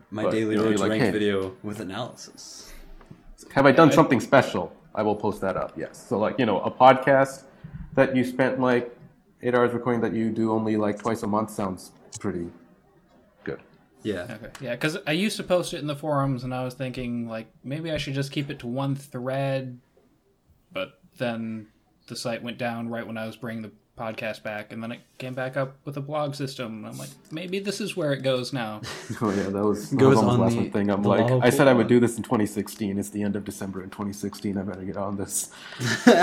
My 0.10 0.24
But 0.24 0.32
daily 0.32 0.56
you're 0.56 0.64
road 0.66 0.80
like, 0.80 0.90
rank 0.90 1.04
hey. 1.04 1.12
video 1.12 1.56
with 1.62 1.80
analysis. 1.80 2.74
Have 3.52 3.66
I 3.66 3.72
done 3.72 3.92
something 3.92 4.20
special? 4.20 4.74
I 4.96 5.04
will 5.04 5.16
post 5.16 5.42
that 5.42 5.56
up. 5.58 5.74
Yes. 5.78 6.04
So 6.08 6.18
like 6.18 6.40
you 6.40 6.46
know, 6.46 6.60
a 6.62 6.72
podcast 6.72 7.44
that 7.94 8.16
you 8.16 8.24
spent 8.24 8.60
like 8.60 8.96
eight 9.44 9.54
hours 9.54 9.74
recording 9.74 10.02
that 10.02 10.14
you 10.14 10.32
do 10.32 10.52
only 10.52 10.78
like 10.78 10.98
twice 10.98 11.22
a 11.22 11.28
month 11.28 11.52
sounds 11.52 11.92
pretty 12.20 12.50
good. 13.44 13.60
Yeah. 14.02 14.28
Okay. 14.30 14.50
Yeah, 14.60 14.72
because 14.72 14.98
I 15.06 15.12
used 15.12 15.38
to 15.38 15.44
post 15.44 15.74
it 15.76 15.80
in 15.82 15.88
the 15.88 15.96
forums, 15.96 16.44
and 16.44 16.54
I 16.54 16.64
was 16.64 16.74
thinking 16.74 17.28
like 17.28 17.48
maybe 17.64 17.92
I 17.92 17.98
should 17.98 18.16
just 18.16 18.32
keep 18.32 18.50
it 18.50 18.58
to 18.60 18.68
one 18.68 18.96
thread, 18.96 19.80
but 20.72 21.00
then 21.18 21.68
the 22.08 22.16
site 22.16 22.44
went 22.44 22.58
down 22.58 22.90
right 22.90 23.06
when 23.06 23.18
I 23.18 23.26
was 23.26 23.36
bringing 23.36 23.62
the 23.64 23.72
podcast 23.98 24.42
back, 24.42 24.74
and 24.74 24.82
then 24.82 24.92
it 24.92 25.00
came 25.20 25.36
back 25.36 25.56
up 25.56 25.76
with 25.86 25.96
a 25.98 26.02
blog 26.02 26.34
system. 26.34 26.84
I'm 26.84 26.98
like, 26.98 27.12
maybe 27.32 27.60
this 27.60 27.80
is 27.80 27.96
where 27.96 28.12
it 28.12 28.24
goes 28.24 28.52
now. 28.52 28.82
Oh 29.22 29.30
yeah, 29.30 29.44
that 29.50 29.64
was, 29.64 29.92
that 29.92 29.98
Goes 29.98 30.16
was 30.16 30.18
almost 30.18 30.34
on 30.34 30.40
last 30.42 30.52
the- 30.54 30.58
one 30.62 30.72
thing. 30.72 30.90
I'm 30.90 31.04
like, 31.04 31.32
I 31.44 31.50
said 31.52 31.68
I 31.68 31.74
would 31.74 31.88
do 31.88 32.00
this 32.00 32.18
in 32.18 32.24
2016. 32.24 32.98
It's 32.98 33.10
the 33.12 33.22
end 33.22 33.36
of 33.36 33.46
December 33.46 33.84
in 33.84 33.90
2016. 33.92 34.58
I 34.58 34.64
better 34.64 34.84
get 34.84 34.98
on 34.98 35.16
this. 35.18 35.52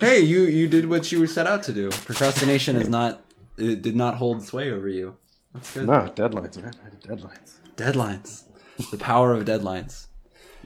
Hey, 0.00 0.20
you 0.20 0.42
you 0.42 0.66
did 0.68 0.88
what 0.88 1.10
you 1.12 1.26
set 1.26 1.46
out 1.46 1.62
to 1.64 1.72
do. 1.72 1.90
Procrastination 1.90 2.76
is 2.76 2.88
not 2.88 3.22
it 3.58 3.82
did 3.82 3.94
not 3.96 4.14
hold 4.16 4.42
sway 4.42 4.70
over 4.70 4.88
you. 4.88 5.16
That's 5.54 5.74
good. 5.74 5.86
No 5.86 5.92
deadlines, 6.14 6.62
man. 6.62 6.72
Deadlines. 7.02 7.52
Deadlines. 7.76 8.44
The 8.90 8.96
power 8.98 9.34
of 9.34 9.44
deadlines. 9.44 10.06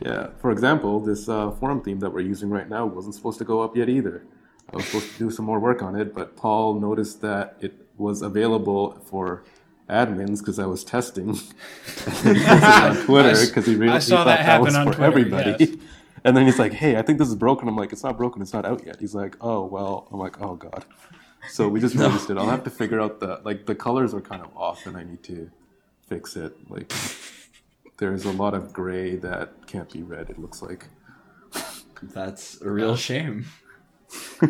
Yeah. 0.01 0.29
For 0.39 0.51
example, 0.51 1.01
this 1.01 1.29
uh, 1.29 1.51
forum 1.53 1.83
theme 1.83 2.01
that 2.01 2.11
we're 2.13 2.21
using 2.21 2.51
right 2.51 2.69
now 2.69 2.87
wasn't 2.87 3.15
supposed 3.15 3.39
to 3.39 3.45
go 3.45 3.61
up 3.61 3.77
yet 3.77 3.89
either. 3.89 4.25
I 4.73 4.77
was 4.77 4.87
supposed 4.87 5.13
to 5.13 5.19
do 5.19 5.31
some 5.31 5.45
more 5.45 5.61
work 5.61 5.83
on 5.83 5.95
it, 5.97 6.15
but 6.15 6.37
Paul 6.37 6.81
noticed 6.81 7.21
that 7.23 7.57
it 7.61 7.75
was 7.97 8.23
available 8.23 8.99
for 9.07 9.45
admins 9.89 10.39
because 10.41 10.59
I 10.59 10.67
was 10.67 10.83
testing 10.83 11.31
on 12.25 12.97
Twitter 13.05 13.47
because 13.47 13.67
he 13.67 13.77
really 13.77 13.93
I 13.93 13.99
saw 13.99 14.17
he 14.17 14.17
thought 14.17 14.25
that 14.25 14.41
happen 14.41 14.65
was 14.65 14.75
for 14.77 14.85
Twitter, 14.85 15.05
everybody. 15.05 15.57
yes. 15.59 15.77
And 16.27 16.35
then 16.35 16.47
he's 16.47 16.59
like, 16.59 16.73
"Hey, 16.73 16.97
I 16.97 17.03
think 17.03 17.19
this 17.19 17.29
is 17.29 17.35
broken." 17.35 17.69
I'm 17.69 17.77
like, 17.77 17.93
"It's 17.93 18.03
not 18.03 18.17
broken. 18.17 18.41
It's 18.41 18.55
not 18.55 18.65
out 18.65 18.87
yet." 18.87 18.97
He's 18.99 19.15
like, 19.15 19.37
"Oh 19.43 19.63
well." 19.67 20.09
I'm 20.11 20.19
like, 20.19 20.41
"Oh 20.41 20.55
god." 20.55 20.87
So 21.51 21.69
we 21.69 21.81
just 21.81 21.95
released 21.97 22.31
it. 22.31 22.39
I'll 22.39 22.49
have 22.49 22.65
to 22.65 22.71
figure 22.71 22.99
out 22.99 23.21
the 23.21 23.43
like 23.45 23.67
the 23.67 23.75
colors 23.75 24.15
are 24.15 24.23
kind 24.23 24.41
of 24.41 24.49
off, 24.57 24.87
and 24.87 24.97
I 24.97 25.05
need 25.05 25.23
to 25.25 25.51
fix 26.09 26.35
it. 26.35 26.55
Like 26.71 26.91
there's 27.99 28.25
a 28.25 28.33
lot 28.33 28.55
of 28.55 28.73
gray 28.73 29.17
that 29.17 29.67
can't 29.67 29.91
be 29.91 30.03
read. 30.03 30.31
It 30.31 30.39
looks 30.39 30.63
like. 30.63 30.87
That's 32.03 32.61
a 32.61 32.71
real 32.71 32.97
shame. 32.97 33.47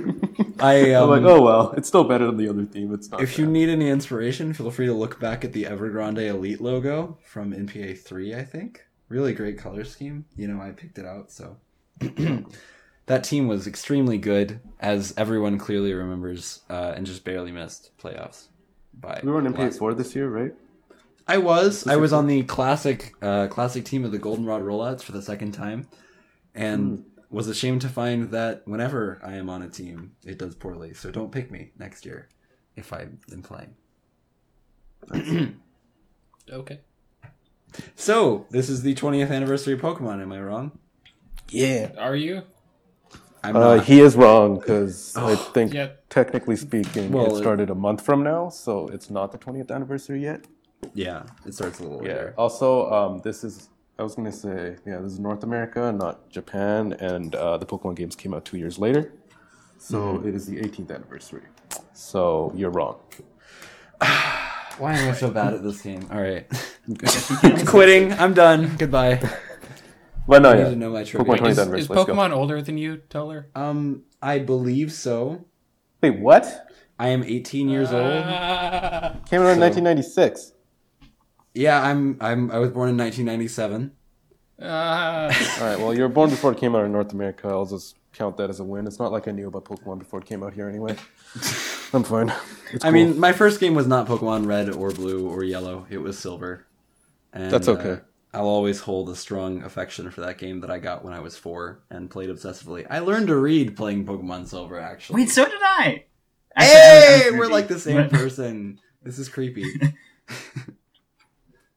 I 0.61 0.94
I'm 0.94 1.04
um, 1.04 1.11
like, 1.11 1.22
oh 1.22 1.40
well, 1.40 1.72
it's 1.72 1.88
still 1.88 2.04
better 2.04 2.26
than 2.26 2.37
the 2.37 2.48
other 2.48 2.64
theme. 2.64 2.92
It's 2.92 3.11
not. 3.11 3.22
if 3.22 3.38
you 3.38 3.46
need 3.46 3.68
any 3.68 3.88
inspiration, 3.88 4.52
feel 4.52 4.70
free 4.70 4.87
to 4.87 4.92
look 4.92 5.20
back 5.20 5.44
at 5.44 5.52
the 5.52 5.64
Evergrande 5.64 6.26
Elite 6.26 6.61
logo 6.61 7.18
from 7.22 7.52
NPA 7.52 7.98
three, 7.98 8.35
I 8.35 8.44
think. 8.44 8.85
Really 9.09 9.33
great 9.33 9.59
color 9.59 9.85
scheme. 9.85 10.24
You 10.37 10.48
know, 10.48 10.61
I 10.61 10.70
picked 10.72 10.98
it 10.98 11.07
out, 11.07 11.30
so 11.30 11.57
that 13.07 13.24
team 13.24 13.46
was 13.46 13.66
extremely 13.66 14.18
good, 14.18 14.61
as 14.80 15.14
everyone 15.16 15.59
clearly 15.59 15.92
remembers, 15.94 16.61
uh, 16.68 16.92
and 16.96 17.07
just 17.07 17.24
barely 17.24 17.52
missed 17.52 17.96
playoffs. 17.98 18.48
By 18.94 19.20
we 19.22 19.30
were 19.30 19.38
in 19.38 19.52
last- 19.52 19.78
MPA4 19.78 19.96
this 19.96 20.14
year, 20.14 20.28
right? 20.28 20.54
I 21.26 21.38
was. 21.38 21.87
I 21.87 21.96
was 21.96 22.12
on 22.12 22.26
the 22.26 22.42
classic 22.42 23.14
uh, 23.22 23.46
classic 23.48 23.84
team 23.84 24.04
of 24.04 24.12
the 24.12 24.18
Goldenrod 24.18 24.62
rollouts 24.62 25.02
for 25.02 25.12
the 25.12 25.22
second 25.22 25.52
time, 25.52 25.88
and 26.54 27.04
was 27.30 27.48
ashamed 27.48 27.80
to 27.80 27.88
find 27.88 28.30
that 28.30 28.62
whenever 28.66 29.20
I 29.24 29.34
am 29.34 29.48
on 29.48 29.62
a 29.62 29.68
team, 29.68 30.12
it 30.24 30.38
does 30.38 30.54
poorly. 30.54 30.92
So 30.94 31.10
don't 31.10 31.32
pick 31.32 31.50
me 31.50 31.72
next 31.78 32.04
year 32.04 32.28
if 32.76 32.92
I 32.92 33.06
am 33.32 33.42
playing. 33.42 33.74
Okay. 36.52 36.80
So 37.96 38.46
this 38.50 38.68
is 38.68 38.82
the 38.82 38.94
20th 38.94 39.30
anniversary 39.30 39.72
of 39.72 39.80
Pokemon. 39.80 40.20
Am 40.20 40.30
I 40.30 40.40
wrong? 40.42 40.78
Yeah. 41.48 41.90
Are 41.98 42.14
you? 42.14 42.42
I'm 43.42 43.56
Uh, 43.56 43.76
not. 43.76 43.87
he 43.87 44.00
is 44.00 44.14
wrong 44.14 44.58
because 44.58 45.16
I 45.16 45.37
think, 45.37 45.72
Yeah. 45.72 45.92
technically 46.10 46.56
speaking, 46.56 47.12
Well, 47.12 47.26
it 47.26 47.32
it- 47.38 47.38
started 47.38 47.70
a 47.70 47.74
month 47.74 48.02
from 48.02 48.22
now, 48.22 48.50
so 48.50 48.88
it's 48.88 49.08
not 49.10 49.32
the 49.32 49.38
20th 49.38 49.70
anniversary 49.70 50.22
yet. 50.22 50.44
Yeah, 50.94 51.23
it 51.47 51.55
starts 51.55 51.81
a 51.81 51.83
little 51.83 51.99
later. 51.99 52.35
Also, 52.37 52.90
um, 52.92 53.20
this 53.23 53.44
is. 53.44 53.68
I 53.97 54.03
was 54.03 54.16
gonna 54.16 54.33
say, 54.33 54.77
yeah, 54.85 54.99
this 54.99 55.12
is 55.12 55.20
North 55.20 55.44
America, 55.44 55.92
not 55.92 56.29
Japan, 56.29 56.94
and 56.94 57.35
uh, 57.37 57.59
the 57.59 57.66
Pokemon 57.66 57.94
games 57.94 58.16
came 58.16 58.35
out 58.35 58.44
two 58.44 58.59
years 58.59 58.77
later, 58.79 59.12
so 59.79 60.20
it 60.27 60.35
is 60.35 60.47
the 60.47 60.57
18th 60.57 60.92
anniversary. 60.92 61.44
So 61.92 62.53
you're 62.57 62.70
wrong. 62.70 62.99
Why 64.79 64.94
am 64.94 65.11
I 65.11 65.12
so 65.12 65.31
bad 65.31 65.55
at 65.55 65.62
this 65.62 65.81
game? 65.81 66.09
All 66.11 66.20
right, 66.20 66.51
quitting. 67.66 68.12
I'm 68.14 68.35
done. 68.35 68.75
Goodbye. 68.77 69.20
But 70.27 70.42
no, 70.42 70.51
I 70.51 70.55
need 70.55 70.61
yeah, 70.61 70.70
to 70.70 70.77
know 70.77 70.90
my 70.90 71.05
trivia. 71.05 71.35
Pokemon 71.35 71.49
Is, 71.51 71.59
is. 71.59 71.88
Pokemon 71.88 72.33
older 72.33 72.62
than 72.62 72.79
you, 72.79 72.97
Teller? 72.97 73.49
Um, 73.55 74.05
I 74.23 74.38
believe 74.38 74.90
so. 74.92 75.44
Wait, 76.03 76.18
what? 76.18 76.70
I 76.99 77.09
am 77.09 77.23
18 77.23 77.68
years 77.68 77.92
old. 77.92 78.23
Ah. 78.25 79.16
Came 79.29 79.42
out 79.42 79.53
in 79.53 79.61
1996. 79.61 80.53
Yeah, 81.54 81.80
I'm. 81.80 82.16
I'm. 82.20 82.50
I 82.50 82.58
was 82.58 82.70
born 82.70 82.88
in 82.90 82.96
1997. 82.96 83.92
Ah. 84.60 85.24
All 85.60 85.66
right. 85.68 85.78
Well, 85.78 85.94
you 85.94 86.02
were 86.02 86.08
born 86.08 86.30
before 86.30 86.52
it 86.52 86.58
came 86.58 86.74
out 86.74 86.84
in 86.84 86.92
North 86.92 87.12
America. 87.12 87.48
I'll 87.48 87.66
just 87.66 87.96
count 88.12 88.36
that 88.36 88.50
as 88.50 88.60
a 88.60 88.64
win. 88.64 88.86
It's 88.86 88.98
not 88.98 89.12
like 89.12 89.26
I 89.28 89.30
knew 89.32 89.48
about 89.48 89.64
Pokemon 89.64 89.98
before 90.00 90.20
it 90.20 90.26
came 90.26 90.42
out 90.42 90.52
here 90.54 90.68
anyway. 90.68 90.96
I'm 91.92 92.02
fine. 92.04 92.32
It's 92.72 92.84
I 92.84 92.88
cool. 92.88 92.92
mean, 92.92 93.18
my 93.20 93.32
first 93.32 93.60
game 93.60 93.74
was 93.74 93.86
not 93.86 94.06
Pokemon 94.06 94.46
Red 94.46 94.70
or 94.70 94.90
Blue 94.90 95.28
or 95.28 95.42
Yellow. 95.44 95.86
It 95.90 95.98
was 95.98 96.18
Silver. 96.18 96.66
And, 97.32 97.50
That's 97.52 97.68
okay. 97.68 97.90
uh, 97.92 97.96
I'll 98.32 98.46
always 98.46 98.80
hold 98.80 99.08
a 99.10 99.16
strong 99.16 99.62
affection 99.62 100.10
for 100.10 100.20
that 100.22 100.38
game 100.38 100.60
that 100.60 100.70
I 100.70 100.78
got 100.78 101.04
when 101.04 101.12
I 101.12 101.20
was 101.20 101.36
four 101.36 101.80
and 101.90 102.10
played 102.10 102.30
obsessively. 102.30 102.86
I 102.90 103.00
learned 103.00 103.28
to 103.28 103.36
read 103.36 103.76
playing 103.76 104.06
Pokemon 104.06 104.48
Silver, 104.48 104.78
actually. 104.78 105.22
Wait, 105.22 105.30
so 105.30 105.44
did 105.44 105.60
I. 105.62 106.04
Actually, 106.56 106.76
I 106.80 106.94
was- 106.94 107.04
I 107.04 107.18
hey, 107.24 107.30
was 107.30 107.38
we're 107.38 107.52
like 107.52 107.68
the 107.68 107.78
same 107.78 108.08
person. 108.08 108.80
This 109.02 109.18
is 109.18 109.28
creepy. 109.28 109.64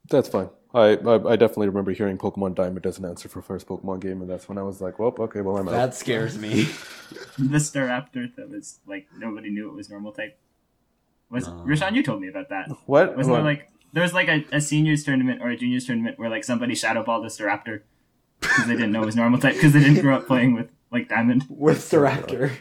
that's 0.10 0.30
fine. 0.30 0.50
I, 0.74 0.98
I 0.98 1.32
I 1.32 1.36
definitely 1.38 1.68
remember 1.68 1.92
hearing 1.92 2.18
Pokemon 2.18 2.56
Diamond 2.56 2.86
as 2.86 3.00
an 3.00 3.06
answer 3.06 3.30
for 3.30 3.42
first 3.42 3.68
Pokemon 3.68 4.02
game, 4.02 4.22
and 4.22 4.30
that's 4.30 4.48
when 4.50 4.58
I 4.58 4.64
was 4.64 4.82
like, 4.82 5.00
well, 5.00 5.16
okay, 5.20 5.42
well, 5.42 5.58
I'm 5.58 5.68
out. 5.68 5.72
that 5.72 5.96
scares 5.96 6.38
me. 6.38 6.64
the 7.38 7.58
Staraptor 7.58 8.36
that 8.36 8.50
was 8.50 8.80
like 8.86 9.08
nobody 9.18 9.50
knew 9.50 9.70
it 9.70 9.74
was 9.76 9.90
normal 9.90 10.12
type. 10.12 10.38
Was 11.30 11.48
No. 11.48 11.54
Rushan? 11.68 11.96
You 11.96 12.04
told 12.04 12.22
me 12.22 12.28
about 12.28 12.50
that. 12.50 12.70
what? 12.86 13.16
Wasn't 13.16 13.32
What? 13.32 13.38
there 13.38 13.46
like 13.46 13.72
there 13.94 14.04
was 14.04 14.14
like 14.14 14.28
a, 14.28 14.44
a 14.52 14.62
seniors 14.62 15.04
tournament 15.04 15.42
or 15.42 15.50
a 15.50 15.58
juniors 15.58 15.86
tournament 15.86 16.20
where 16.20 16.30
like 16.30 16.44
somebody 16.44 16.74
shadowballed 16.74 17.24
a 17.26 17.30
Staraptor 17.30 17.82
because 18.42 18.68
they 18.68 18.74
didn't 18.76 18.92
know 18.92 19.02
it 19.04 19.06
was 19.06 19.16
normal 19.16 19.40
type 19.40 19.56
because 19.56 19.74
they 19.74 19.80
didn't 19.80 20.02
grow 20.02 20.16
up 20.18 20.28
playing 20.28 20.54
with 20.54 20.70
like 20.92 21.10
Diamond. 21.10 21.46
With 21.50 21.80
Staraptor. 21.80 22.52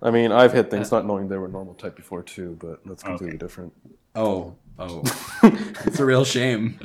I 0.00 0.10
mean, 0.12 0.30
I've 0.32 0.52
hit 0.52 0.70
things 0.70 0.92
uh. 0.92 0.96
not 0.96 1.06
knowing 1.06 1.28
they 1.28 1.36
were 1.36 1.48
normal 1.48 1.74
type 1.74 1.96
before 1.96 2.22
too, 2.22 2.56
but 2.60 2.80
that's 2.86 3.02
completely 3.02 3.30
Okay. 3.36 3.38
different. 3.38 3.72
Oh, 4.14 4.54
oh. 4.78 5.02
it's 5.86 5.98
a 6.00 6.04
real 6.04 6.24
shame. 6.24 6.78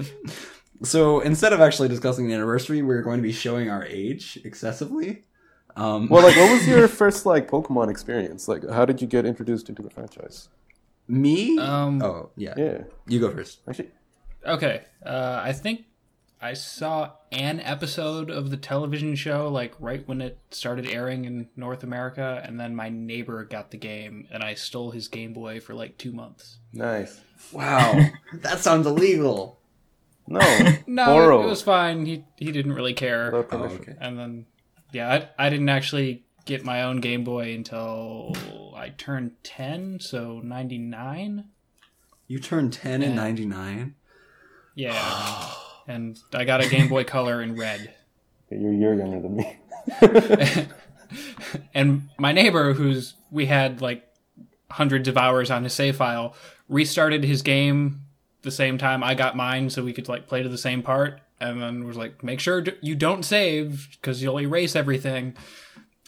So 0.83 1.21
instead 1.21 1.53
of 1.53 1.61
actually 1.61 1.87
discussing 1.87 2.27
the 2.27 2.33
anniversary, 2.33 2.81
we're 2.81 3.01
going 3.01 3.17
to 3.17 3.23
be 3.23 3.31
showing 3.31 3.69
our 3.69 3.85
age 3.85 4.37
excessively. 4.43 5.23
Um, 5.75 6.07
Well, 6.09 6.23
like, 6.23 6.35
what 6.35 6.51
was 6.51 6.67
your 6.67 6.87
first 7.01 7.25
like 7.25 7.49
Pokemon 7.49 7.89
experience? 7.89 8.47
Like, 8.47 8.67
how 8.69 8.85
did 8.85 9.01
you 9.01 9.07
get 9.07 9.25
introduced 9.25 9.69
into 9.69 9.81
the 9.81 9.89
franchise? 9.89 10.49
me? 11.07 11.57
Um, 11.57 12.01
oh, 12.01 12.29
yeah. 12.37 12.53
Yeah, 12.57 12.83
You 13.07 13.19
go 13.19 13.31
first. 13.31 13.59
actually, 13.67 13.91
Okay. 14.45 14.83
Uh, 15.05 15.41
I 15.43 15.51
think 15.53 15.85
I 16.43 16.55
saw 16.55 17.11
an 17.31 17.61
episode 17.61 18.29
of 18.29 18.49
the 18.49 18.57
television 18.57 19.15
show 19.15 19.47
like 19.47 19.73
right 19.79 20.05
when 20.05 20.19
it 20.19 20.37
started 20.51 20.85
airing 20.89 21.23
in 21.23 21.47
North 21.55 21.83
America, 21.83 22.43
and 22.45 22.59
then 22.59 22.75
my 22.75 22.89
neighbor 22.89 23.45
got 23.45 23.71
the 23.71 23.77
game, 23.77 24.27
and 24.29 24.43
I 24.43 24.53
stole 24.55 24.91
his 24.91 25.07
Game 25.07 25.31
Boy 25.31 25.61
for 25.61 25.73
like 25.73 25.97
two 25.97 26.11
months. 26.11 26.57
nice. 26.73 27.21
Wow, 27.53 27.97
that 28.33 28.59
sounds 28.59 28.85
illegal. 28.85 29.57
No, 30.27 30.39
No, 30.87 31.05
borrow. 31.05 31.41
it, 31.41 31.45
it 31.45 31.49
was 31.49 31.61
fine. 31.61 32.05
He 32.05 32.25
he 32.35 32.51
didn't 32.51 32.73
really 32.73 32.93
care. 32.93 33.31
Without 33.31 33.61
Oh, 33.61 33.63
okay. 33.65 33.95
And 34.01 34.19
then, 34.19 34.45
yeah, 34.91 35.29
I, 35.37 35.47
I 35.47 35.49
didn't 35.49 35.69
actually 35.69 36.25
get 36.43 36.65
my 36.65 36.83
own 36.83 36.99
Game 36.99 37.23
Boy 37.23 37.53
until 37.53 38.35
I 38.75 38.89
turned 38.89 39.31
10, 39.43 40.01
so 40.01 40.41
99? 40.43 41.45
You 42.27 42.39
turned 42.39 42.73
10 42.73 43.01
in 43.01 43.15
99? 43.15 43.95
Yeah. 44.75 45.53
and 45.87 46.17
I 46.33 46.45
got 46.45 46.63
a 46.63 46.69
Game 46.69 46.87
Boy 46.87 47.03
Color 47.03 47.41
in 47.41 47.55
red. 47.55 47.93
You're 48.49 48.71
a 48.71 48.75
year 48.75 48.93
younger 48.93 49.19
than 49.19 49.35
me. 49.35 49.57
and 51.73 52.09
my 52.17 52.31
neighbor, 52.31 52.73
who's 52.73 53.15
we 53.31 53.45
had 53.47 53.81
like 53.81 54.07
hundreds 54.71 55.07
of 55.07 55.17
hours 55.17 55.51
on 55.51 55.63
his 55.63 55.73
save 55.73 55.95
file, 55.95 56.35
restarted 56.67 57.23
his 57.23 57.41
game 57.41 58.01
the 58.43 58.51
same 58.51 58.77
time 58.77 59.03
I 59.03 59.15
got 59.15 59.35
mine, 59.35 59.69
so 59.69 59.83
we 59.83 59.93
could 59.93 60.07
like 60.07 60.27
play 60.27 60.43
to 60.43 60.49
the 60.49 60.57
same 60.57 60.83
part. 60.83 61.21
And 61.39 61.61
then 61.61 61.83
was 61.85 61.97
like, 61.97 62.23
make 62.23 62.39
sure 62.39 62.61
d- 62.61 62.73
you 62.81 62.95
don't 62.95 63.23
save 63.23 63.89
because 63.91 64.21
you'll 64.23 64.39
erase 64.39 64.75
everything. 64.75 65.35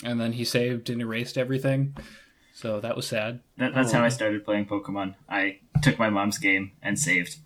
and 0.03 0.19
then 0.19 0.33
he 0.33 0.43
saved 0.45 0.89
and 0.89 1.01
erased 1.01 1.37
everything. 1.37 1.95
So 2.53 2.79
that 2.79 2.95
was 2.95 3.07
sad. 3.07 3.41
That, 3.57 3.73
that's 3.73 3.91
how 3.91 4.01
I 4.01 4.05
um, 4.05 4.11
started 4.11 4.45
playing 4.45 4.65
Pokemon. 4.67 5.15
I 5.27 5.59
took 5.81 5.99
my 5.99 6.09
mom's 6.09 6.37
game 6.37 6.71
and 6.81 6.97
saved. 6.97 7.37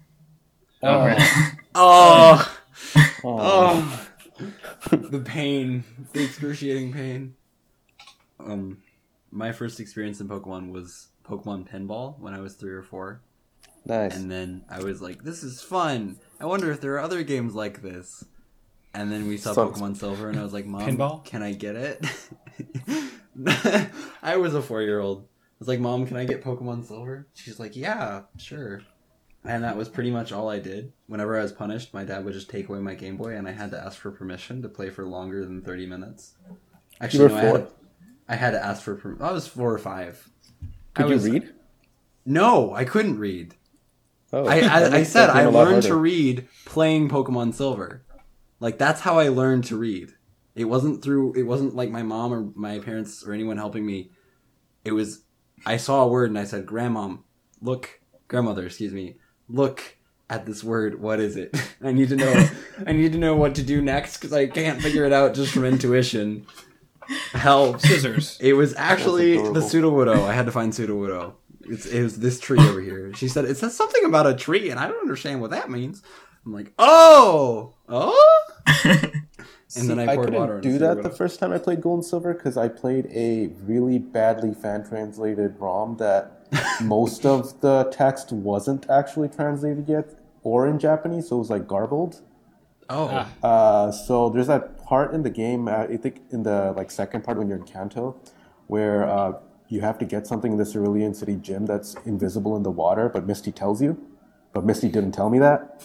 Oh, 0.82 1.16
Oh, 1.76 2.56
Oh, 3.24 4.08
oh, 4.92 4.96
the 4.96 5.20
pain, 5.20 5.84
the 6.14 6.24
excruciating 6.24 6.94
pain. 6.94 7.36
Um, 8.40 8.78
my 9.32 9.52
first 9.52 9.80
experience 9.80 10.22
in 10.22 10.28
Pokemon 10.30 10.72
was 10.72 11.10
Pokemon 11.28 11.70
Pinball 11.70 12.18
when 12.20 12.34
I 12.34 12.40
was 12.40 12.54
three 12.56 12.72
or 12.72 12.82
four, 12.82 13.22
nice. 13.86 14.16
and 14.16 14.32
then 14.32 14.64
I 14.70 14.82
was 14.82 15.02
like, 15.02 15.24
"This 15.24 15.44
is 15.44 15.62
fun. 15.62 16.18
I 16.40 16.46
wonder 16.46 16.72
if 16.72 16.80
there 16.80 16.94
are 16.94 17.00
other 17.02 17.24
games 17.24 17.54
like 17.54 17.82
this." 17.82 18.24
And 18.94 19.12
then 19.12 19.28
we 19.28 19.38
saw 19.38 19.54
Sucks. 19.54 19.80
Pokemon 19.80 19.98
Silver, 19.98 20.30
and 20.30 20.40
I 20.40 20.44
was 20.44 20.54
like, 20.54 20.66
"Mom, 20.66 20.82
Pinball? 20.82 21.24
can 21.26 21.44
I 21.44 21.52
get 21.54 21.76
it?" 21.76 22.06
I 24.24 24.38
was 24.38 24.56
a 24.56 24.62
four-year-old. 24.62 25.24
I 25.24 25.56
was 25.60 25.68
like, 25.68 25.80
"Mom, 25.82 26.08
can 26.08 26.18
I 26.18 26.26
get 26.26 26.44
Pokemon 26.44 26.86
Silver?" 26.88 27.28
She's 27.34 27.60
like, 27.60 27.76
"Yeah, 27.76 28.22
sure." 28.38 28.82
And 29.46 29.64
that 29.64 29.78
was 29.78 29.88
pretty 29.88 30.12
much 30.12 30.32
all 30.34 30.50
I 30.50 30.60
did. 30.60 30.92
Whenever 31.08 31.38
I 31.40 31.42
was 31.42 31.54
punished, 31.54 31.94
my 31.94 32.04
dad 32.04 32.26
would 32.26 32.34
just 32.34 32.50
take 32.50 32.68
away 32.68 32.80
my 32.80 32.94
Game 32.94 33.16
Boy, 33.16 33.36
and 33.36 33.48
I 33.48 33.52
had 33.52 33.72
to 33.72 33.80
ask 33.80 33.98
for 33.98 34.12
permission 34.12 34.62
to 34.64 34.70
play 34.70 34.90
for 34.90 35.06
longer 35.06 35.46
than 35.46 35.62
thirty 35.62 35.86
minutes. 35.86 36.34
Actually, 37.00 37.30
no, 37.30 37.36
I 37.36 37.40
had, 37.42 37.50
four? 37.52 37.68
I 38.28 38.36
had 38.36 38.52
to 38.52 38.64
ask 38.64 38.84
for. 38.84 38.96
permission. 38.96 39.24
I 39.26 39.32
was 39.32 39.48
four 39.48 39.74
or 39.74 39.78
five. 39.80 40.30
Could 40.94 41.06
I 41.06 41.08
you 41.10 41.14
was- 41.16 41.30
read? 41.30 41.54
No, 42.26 42.74
I 42.76 42.84
couldn't 42.84 43.18
read. 43.18 43.56
Oh, 44.32 44.46
I, 44.46 44.60
I, 44.60 44.96
I 44.98 45.04
said 45.04 45.30
I 45.32 45.46
learned 45.46 45.84
to 45.84 45.96
read 45.96 46.48
playing 46.66 47.10
Pokemon 47.10 47.56
Silver. 47.56 48.04
Like 48.60 48.78
that's 48.78 49.02
how 49.02 49.18
I 49.18 49.30
learned 49.30 49.64
to 49.66 49.78
read. 49.78 50.14
It 50.54 50.66
wasn't 50.66 51.02
through. 51.02 51.34
It 51.34 51.44
wasn't 51.44 51.76
like 51.76 51.90
my 51.90 52.04
mom 52.04 52.34
or 52.34 52.52
my 52.56 52.80
parents 52.80 53.24
or 53.26 53.34
anyone 53.34 53.58
helping 53.58 53.86
me. 53.86 54.12
It 54.84 54.92
was. 54.92 55.22
I 55.66 55.78
saw 55.78 56.04
a 56.04 56.08
word 56.08 56.30
and 56.30 56.38
I 56.38 56.44
said, 56.44 56.66
"Grandmom, 56.68 57.20
look, 57.62 58.02
grandmother, 58.28 58.66
excuse 58.66 58.94
me, 58.94 59.16
look 59.50 59.98
at 60.30 60.46
this 60.46 60.64
word. 60.64 61.02
What 61.02 61.20
is 61.20 61.36
it? 61.36 61.56
I 61.84 61.92
need 61.92 62.10
to 62.10 62.16
know. 62.16 62.50
I 62.86 62.92
need 62.92 63.12
to 63.14 63.18
know 63.18 63.36
what 63.36 63.56
to 63.56 63.64
do 63.64 63.82
next 63.82 64.18
because 64.18 64.34
I 64.34 64.48
can't 64.48 64.82
figure 64.82 65.06
it 65.06 65.14
out 65.14 65.34
just 65.34 65.54
from 65.54 65.66
intuition. 65.66 66.46
Help." 67.32 67.82
scissors. 67.82 68.38
It 68.40 68.54
was 68.54 68.76
actually 68.76 69.38
That's 69.38 69.72
the 69.72 69.80
Sudowoodo. 69.80 70.24
I 70.26 70.34
had 70.34 70.46
to 70.46 70.52
find 70.52 70.72
Sudowoodo. 70.72 71.34
It's, 71.62 71.86
it 71.86 72.02
was 72.02 72.20
this 72.20 72.40
tree 72.40 72.60
over 72.60 72.82
here. 72.82 73.14
She 73.14 73.28
said 73.28 73.46
it 73.46 73.58
says 73.58 73.76
something 73.76 74.06
about 74.06 74.28
a 74.28 74.36
tree, 74.36 74.70
and 74.70 74.80
I 74.80 74.88
don't 74.88 75.02
understand 75.02 75.42
what 75.42 75.52
that 75.52 75.70
means. 75.70 76.02
I'm 76.46 76.54
like, 76.54 76.72
oh, 76.80 77.74
oh. 77.88 78.52
And 79.76 79.88
then 79.88 80.00
I 80.00 80.16
poured 80.16 80.26
couldn't 80.26 80.40
water 80.40 80.62
do 80.62 80.80
that 80.80 81.04
the 81.04 81.12
first 81.12 81.40
time 81.40 81.52
I 81.52 81.60
played 81.60 81.82
Gold 81.82 82.00
and 82.00 82.06
Silver 82.06 82.34
because 82.34 82.58
I 82.58 82.68
played 82.70 83.06
a 83.14 83.48
really 83.62 84.00
badly 84.00 84.54
fan 84.54 84.84
translated 84.84 85.60
ROM 85.60 85.98
that 85.98 86.39
most 86.82 87.26
of 87.26 87.60
the 87.62 87.86
text 87.92 88.32
wasn't 88.32 88.90
actually 88.90 89.30
translated 89.30 89.88
yet 89.88 90.16
or 90.44 90.68
in 90.68 90.80
Japanese, 90.80 91.30
so 91.30 91.36
it 91.36 91.40
was 91.40 91.50
like 91.50 91.68
garbled. 91.68 92.22
Oh, 92.90 93.10
Ah. 93.12 93.28
Uh, 93.44 93.92
so 93.92 94.30
there's 94.30 94.48
that 94.48 94.84
part 94.84 95.14
in 95.14 95.22
the 95.24 95.30
game, 95.30 95.68
uh, 95.68 95.84
I 95.84 95.98
think 95.98 96.22
in 96.32 96.44
the 96.44 96.74
like 96.76 96.90
second 96.90 97.24
part 97.24 97.38
when 97.38 97.48
you're 97.48 97.58
in 97.58 97.66
Kanto, 97.66 98.16
where 98.68 99.08
uh, 99.08 99.34
you 99.68 99.82
have 99.82 99.98
to 100.00 100.06
get 100.06 100.26
something 100.26 100.54
in 100.54 100.58
the 100.58 100.66
Cerulean 100.66 101.14
City 101.14 101.36
gym 101.36 101.66
that's 101.66 101.96
invisible 102.06 102.56
in 102.58 102.64
the 102.64 102.72
water, 102.72 103.10
but 103.10 103.28
Misty 103.28 103.52
tells 103.52 103.82
you. 103.82 103.98
But 104.54 104.66
Misty 104.66 104.90
didn't 104.90 105.12
tell 105.12 105.30
me 105.30 105.38
that. 105.40 105.84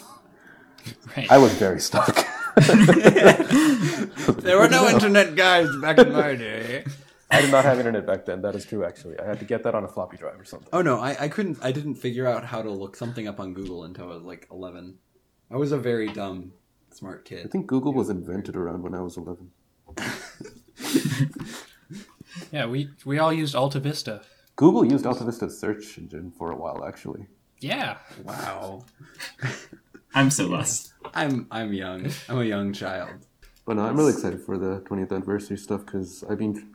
Right. 1.15 1.31
I 1.31 1.37
was 1.37 1.53
very 1.53 1.79
stuck. 1.79 2.25
there 2.55 4.57
were 4.57 4.69
no 4.69 4.87
internet 4.89 5.35
guys 5.35 5.67
back 5.81 5.99
in 5.99 6.11
my 6.11 6.35
day. 6.35 6.85
I 7.37 7.41
did 7.41 7.51
not 7.51 7.65
have 7.65 7.77
internet 7.77 8.05
back 8.05 8.25
then. 8.25 8.41
That 8.41 8.55
is 8.55 8.65
true, 8.65 8.83
actually. 8.85 9.19
I 9.19 9.25
had 9.25 9.39
to 9.39 9.45
get 9.45 9.63
that 9.63 9.75
on 9.75 9.83
a 9.83 9.87
floppy 9.87 10.17
drive 10.17 10.39
or 10.39 10.45
something. 10.45 10.69
Oh 10.73 10.81
no, 10.81 10.99
I, 10.99 11.15
I 11.25 11.27
couldn't. 11.27 11.57
I 11.61 11.71
didn't 11.71 11.95
figure 11.95 12.27
out 12.27 12.45
how 12.45 12.61
to 12.61 12.69
look 12.71 12.95
something 12.95 13.27
up 13.27 13.39
on 13.39 13.53
Google 13.53 13.83
until 13.83 14.11
I 14.11 14.15
was 14.15 14.23
like 14.23 14.47
11. 14.51 14.97
I 15.51 15.57
was 15.57 15.71
a 15.71 15.77
very 15.77 16.07
dumb, 16.07 16.53
smart 16.91 17.25
kid. 17.25 17.45
I 17.45 17.49
think 17.49 17.67
Google 17.67 17.93
was 17.93 18.09
invented 18.09 18.55
around 18.55 18.81
when 18.83 18.95
I 18.95 19.01
was 19.01 19.17
11. 19.17 19.51
Yeah, 22.51 22.65
we 22.65 22.89
we 23.05 23.19
all 23.19 23.33
used 23.33 23.55
Alta 23.55 23.79
Vista. 23.79 24.21
Google 24.55 24.85
used 24.85 25.05
Alta 25.05 25.23
Vista's 25.23 25.59
search 25.59 25.97
engine 25.97 26.31
for 26.31 26.51
a 26.51 26.55
while, 26.55 26.85
actually. 26.85 27.27
Yeah. 27.59 27.97
Wow, 28.23 28.85
I'm 30.13 30.29
so 30.29 30.47
lost. 30.47 30.93
I'm 31.13 31.47
I'm 31.51 31.73
young. 31.73 32.11
I'm 32.29 32.39
a 32.39 32.45
young 32.45 32.73
child. 32.73 33.27
But 33.65 33.77
no, 33.77 33.83
I'm 33.85 33.97
really 33.97 34.13
excited 34.13 34.41
for 34.41 34.57
the 34.57 34.81
20th 34.81 35.11
anniversary 35.11 35.57
stuff 35.57 35.85
because 35.85 36.23
I've 36.29 36.37
been 36.37 36.74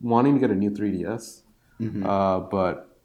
wanting 0.00 0.34
to 0.34 0.40
get 0.40 0.50
a 0.50 0.54
new 0.54 0.70
3DS. 0.70 1.42
Uh, 2.04 2.40
but 2.40 2.96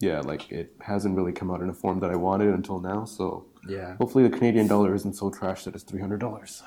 yeah, 0.00 0.20
like 0.20 0.50
it 0.50 0.72
hasn't 0.80 1.16
really 1.16 1.32
come 1.32 1.50
out 1.50 1.60
in 1.60 1.68
a 1.68 1.74
form 1.74 2.00
that 2.00 2.10
I 2.10 2.16
wanted 2.16 2.48
until 2.54 2.80
now. 2.80 3.04
So 3.04 3.46
Yeah. 3.68 3.96
hopefully 3.96 4.26
the 4.28 4.36
Canadian 4.36 4.66
dollar 4.66 4.94
isn't 4.94 5.14
so 5.14 5.30
trash 5.30 5.64
that 5.64 5.74
it's 5.74 5.84
$300. 5.84 6.62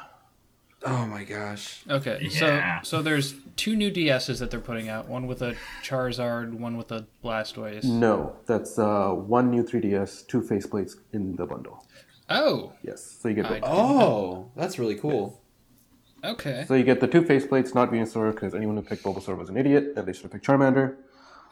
Oh 0.86 1.06
my 1.08 1.24
gosh. 1.26 1.84
Okay. 1.90 2.20
Yeah. 2.32 2.82
So 2.82 2.98
so 2.98 3.02
there's 3.02 3.34
two 3.58 3.76
new 3.76 3.92
DSs 3.92 4.40
that 4.40 4.50
they're 4.50 4.62
putting 4.62 4.88
out. 4.88 5.10
One 5.10 5.28
with 5.28 5.42
a 5.42 5.56
Charizard, 5.84 6.54
one 6.54 6.78
with 6.78 6.92
a 6.94 7.06
Blastoise. 7.24 7.84
No, 7.84 8.38
that's 8.46 8.80
uh, 8.80 9.10
one 9.10 9.50
new 9.52 9.64
3DS, 9.64 10.26
two 10.28 10.40
faceplates 10.42 10.94
in 11.12 11.36
the 11.36 11.46
bundle. 11.46 11.86
Oh. 12.30 12.72
Yes, 12.84 13.18
so 13.20 13.28
you 13.28 13.36
get 13.36 13.48
I- 13.48 13.60
the, 13.60 13.66
Oh, 13.66 14.52
that's 14.56 14.80
really 14.80 14.96
cool. 14.96 15.42
Okay. 16.24 16.66
so 16.68 16.74
you 16.76 16.84
get 16.84 17.00
the 17.00 17.08
two 17.08 17.22
faceplates, 17.22 17.74
not 17.76 17.92
Venusaur, 17.92 18.32
because 18.34 18.54
anyone 18.54 18.76
who 18.76 18.82
picked 18.82 19.04
Bulbasaur 19.04 19.38
was 19.38 19.50
an 19.50 19.58
idiot, 19.58 19.94
and 19.96 20.06
they 20.08 20.14
should 20.14 20.24
have 20.24 20.32
picked 20.32 20.46
Charmander. 20.46 20.96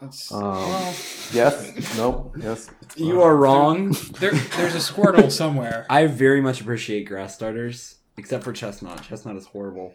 That's, 0.00 0.30
Um, 0.32 0.42
well, 0.42 0.94
Yes, 1.32 1.96
no, 1.96 2.32
yes. 2.38 2.70
You 2.96 3.20
are 3.22 3.36
wrong. 3.36 3.92
there, 4.20 4.30
there's 4.32 4.74
a 4.74 4.78
Squirtle 4.92 5.30
somewhere. 5.30 5.86
I 5.90 6.06
very 6.06 6.40
much 6.40 6.60
appreciate 6.60 7.04
grass 7.04 7.34
starters, 7.34 7.96
except 8.16 8.44
for 8.44 8.52
Chesnaught. 8.52 8.98
Chesnaught 9.02 9.36
is 9.36 9.46
horrible. 9.46 9.94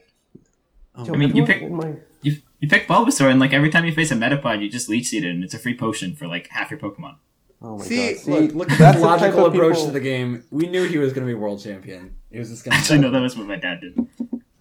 I 0.96 1.04
mean, 1.12 1.36
you 1.36 1.46
pick- 1.46 1.70
my, 1.72 1.96
You 2.22 2.38
you 2.60 2.70
pick 2.70 2.88
Bulbasaur, 2.88 3.30
and 3.32 3.40
like 3.40 3.52
every 3.54 3.70
time 3.70 3.86
you 3.86 3.92
face 3.94 4.12
a 4.12 4.16
Metapod, 4.16 4.62
you 4.62 4.70
just 4.70 4.90
leech 4.90 5.08
seed 5.08 5.24
it, 5.24 5.30
and 5.30 5.44
it's 5.44 5.54
a 5.54 5.60
free 5.60 5.76
potion 5.76 6.16
for 6.16 6.28
like 6.28 6.48
half 6.50 6.70
your 6.72 6.80
Pokemon. 6.80 7.16
Oh 7.62 7.78
my 7.78 7.84
See, 7.86 8.12
god! 8.14 8.18
See, 8.22 8.32
look, 8.32 8.54
look 8.56 8.72
at 8.72 8.78
that 8.80 8.96
the 8.98 9.02
logical 9.02 9.46
approach 9.46 9.76
people- 9.76 9.88
to 9.88 9.92
the 9.94 10.00
game. 10.02 10.44
We 10.52 10.68
knew 10.68 10.84
he 10.84 10.98
was 10.98 11.14
going 11.14 11.26
to 11.26 11.34
be 11.34 11.34
world 11.34 11.62
champion. 11.64 12.16
He 12.30 12.38
was 12.40 12.50
just 12.50 12.64
going 12.66 12.76
Actually, 12.76 13.00
no, 13.00 13.10
that 13.12 13.22
was 13.22 13.38
what 13.38 13.48
my 13.48 13.56
dad 13.56 13.80
did. 13.82 13.98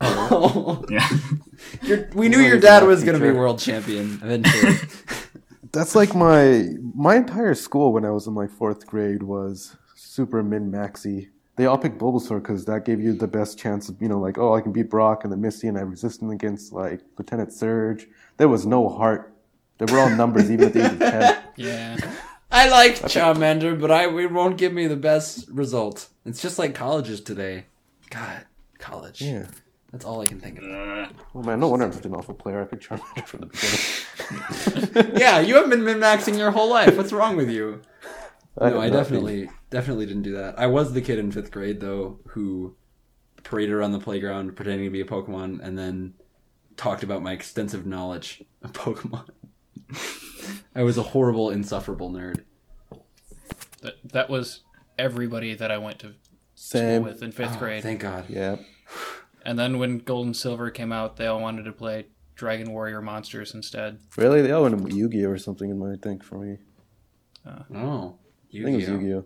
to. 0.29 0.87
Yeah. 0.91 1.09
we 2.15 2.29
knew 2.29 2.39
Really 2.39 2.49
your 2.49 2.61
dad 2.61 2.85
was 2.85 3.05
going 3.05 3.19
to 3.19 3.25
be 3.25 3.33
world 3.33 3.59
champion 3.59 4.21
eventually. 4.23 4.77
That's 5.73 5.95
like 5.95 6.15
my 6.15 6.67
my 6.95 7.17
entire 7.17 7.55
school 7.55 7.93
when 7.93 8.05
I 8.05 8.11
was 8.11 8.27
in 8.27 8.35
like 8.35 8.51
fourth 8.51 8.87
grade 8.87 9.23
was 9.23 9.77
super 9.95 10.43
min 10.43 10.71
maxy. 10.71 11.31
They 11.57 11.67
all 11.67 11.79
picked 11.79 11.99
Bulbasaur 11.99 12.43
because 12.43 12.65
that 12.65 12.85
gave 12.85 13.01
you 13.01 13.13
the 13.13 13.29
best 13.29 13.59
chance 13.59 13.89
of 13.89 14.01
you 14.01 14.09
know 14.09 14.19
like 14.19 14.39
oh 14.39 14.55
I 14.55 14.61
can 14.61 14.73
beat 14.73 14.91
Brock 14.91 15.25
and 15.25 15.33
the 15.33 15.37
Misty 15.37 15.69
and 15.69 15.79
I'm 15.79 15.91
resistant 15.91 16.33
against 16.33 16.73
like 16.73 17.01
Lieutenant 17.19 17.53
Surge. 17.53 18.07
There 18.37 18.49
was 18.49 18.67
no 18.67 18.89
heart. 18.89 19.33
They 19.79 19.91
were 19.91 19.99
all 19.99 20.11
numbers 20.11 20.51
even 20.51 20.67
at 20.67 20.73
the 20.75 20.85
age 20.85 20.93
of 20.93 20.99
ten. 20.99 21.43
Yeah. 21.57 21.97
I 22.51 22.69
liked 22.69 23.03
Charmander, 23.05 23.81
but 23.81 23.91
I 23.91 24.05
it 24.05 24.31
won't 24.31 24.59
give 24.59 24.75
me 24.75 24.87
the 24.87 24.97
best 24.97 25.49
result. 25.49 26.09
It's 26.27 26.43
just 26.43 26.59
like 26.59 26.75
colleges 26.75 27.23
today. 27.23 27.65
God, 28.11 28.45
college. 28.79 29.23
Yeah. 29.23 29.47
That's 29.93 30.07
all 30.07 30.23
I 30.23 30.27
can 30.27 30.41
think 30.41 30.59
of. 30.59 30.65
Oh 31.35 31.43
man, 31.43 31.61
no 31.61 31.69
wonder 31.69 31.85
I'm 31.85 31.93
such 31.93 32.07
an 32.07 32.15
awful 32.15 32.35
player. 32.35 32.63
I 32.63 32.65
picked 32.65 32.89
Charmander 32.89 33.27
from 33.27 33.41
the 33.41 34.87
beginning. 34.95 35.17
yeah, 35.21 35.41
you 35.41 35.57
have 35.57 35.69
been 35.69 35.85
min 35.85 35.99
maxing 35.99 36.39
your 36.39 36.51
whole 36.51 36.71
life. 36.71 36.97
What's 36.97 37.13
wrong 37.13 37.37
with 37.37 37.51
you? 37.51 37.83
I 38.59 38.71
no, 38.71 38.75
have 38.77 38.83
I 38.85 38.89
not 38.89 38.97
definitely 38.97 39.51
definitely 39.71 40.07
didn't 40.07 40.23
do 40.23 40.33
that. 40.33 40.59
I 40.59 40.67
was 40.67 40.95
the 40.95 41.03
kid 41.03 41.19
in 41.19 41.31
fifth 41.31 41.51
grade 41.51 41.81
though 41.81 42.21
who 42.29 42.75
paraded 43.43 43.75
around 43.75 43.93
the 43.93 43.99
playground 43.99 44.57
pretending 44.57 44.87
to 44.87 44.91
be 44.91 45.01
a 45.01 45.05
Pokemon 45.05 45.61
and 45.63 45.79
then 45.79 46.15
talked 46.77 47.03
about 47.03 47.23
my 47.23 47.33
extensive 47.33 47.85
knowledge 47.85 48.43
of 48.63 48.73
Pokemon. 48.73 49.29
I 50.75 50.83
was 50.83 50.97
a 50.97 51.03
horrible, 51.03 51.51
insufferable 51.51 52.11
nerd. 52.11 52.45
That, 53.83 53.95
that 54.13 54.31
was 54.31 54.61
everybody 54.99 55.55
that 55.55 55.71
I 55.71 55.79
went 55.79 55.99
to 56.01 56.15
school 56.55 57.01
with 57.01 57.23
in 57.23 57.33
fifth 57.33 57.57
Oh, 57.57 57.59
grade. 57.59 57.83
Thank 57.83 58.01
God. 58.01 58.27
Yeah. 58.29 58.57
And 59.45 59.59
then 59.59 59.79
when 59.79 59.99
Gold 59.99 60.27
and 60.27 60.37
Silver 60.37 60.71
came 60.71 60.93
out, 60.93 61.17
they 61.17 61.27
all 61.27 61.41
wanted 61.41 61.65
to 61.65 61.73
play 61.73 62.07
Dragon 62.35 62.71
Warrior 62.73 63.03
Monsters 63.03 63.55
instead. 63.55 63.99
Really? 64.17 64.43
They 64.43 64.53
all 64.53 64.63
went 64.63 64.89
to 64.89 64.95
Yu-Gi-Oh 64.95 65.29
or 65.29 65.39
something 65.39 65.71
in 65.71 65.79
my 65.79 65.97
think 66.03 66.23
for 66.25 66.39
me. 66.39 66.59
Oh, 67.47 68.17
I 68.49 68.63
think 68.63 68.69
it 68.69 68.77
was 68.77 68.89
Yu-Gi-Oh. 68.89 69.01
Yu-Gi-Oh. 69.01 69.25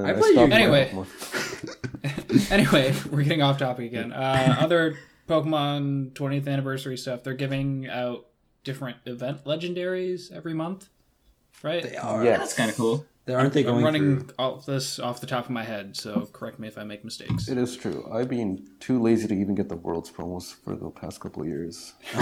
Uh, 0.00 0.04
I 0.04 0.12
play 0.12 0.28
Yu-Gi-Oh. 0.30 0.50
Anyway. 0.50 0.92
anyway, 2.50 2.94
we're 3.10 3.22
getting 3.22 3.42
off 3.42 3.58
topic 3.58 3.86
again. 3.86 4.12
Uh, 4.12 4.56
other 4.60 4.98
Pokemon 5.28 6.12
20th 6.12 6.48
anniversary 6.48 6.96
stuff. 6.96 7.22
They're 7.22 7.34
giving 7.34 7.88
out 7.88 8.26
different 8.62 8.98
event 9.06 9.44
legendaries 9.44 10.32
every 10.32 10.54
month, 10.54 10.88
right? 11.62 11.82
They 11.82 11.96
are. 11.96 12.24
Yes. 12.24 12.38
that's 12.40 12.54
kind 12.54 12.70
of 12.70 12.76
cool. 12.76 13.06
They 13.26 13.32
aren't 13.32 13.54
they 13.54 13.64
I'm 13.66 13.82
running 13.82 14.20
through? 14.20 14.34
all 14.38 14.56
this 14.58 14.98
off 14.98 15.20
the 15.22 15.26
top 15.26 15.46
of 15.46 15.50
my 15.50 15.64
head, 15.64 15.96
so 15.96 16.28
correct 16.34 16.58
me 16.58 16.68
if 16.68 16.76
I 16.76 16.84
make 16.84 17.04
mistakes. 17.04 17.48
It 17.48 17.56
is 17.56 17.74
true. 17.74 18.06
I've 18.12 18.28
been 18.28 18.68
too 18.80 19.00
lazy 19.00 19.26
to 19.28 19.34
even 19.34 19.54
get 19.54 19.70
the 19.70 19.76
world's 19.76 20.10
promos 20.10 20.54
for 20.62 20.76
the 20.76 20.90
past 20.90 21.20
couple 21.20 21.40
of 21.40 21.48
years. 21.48 21.94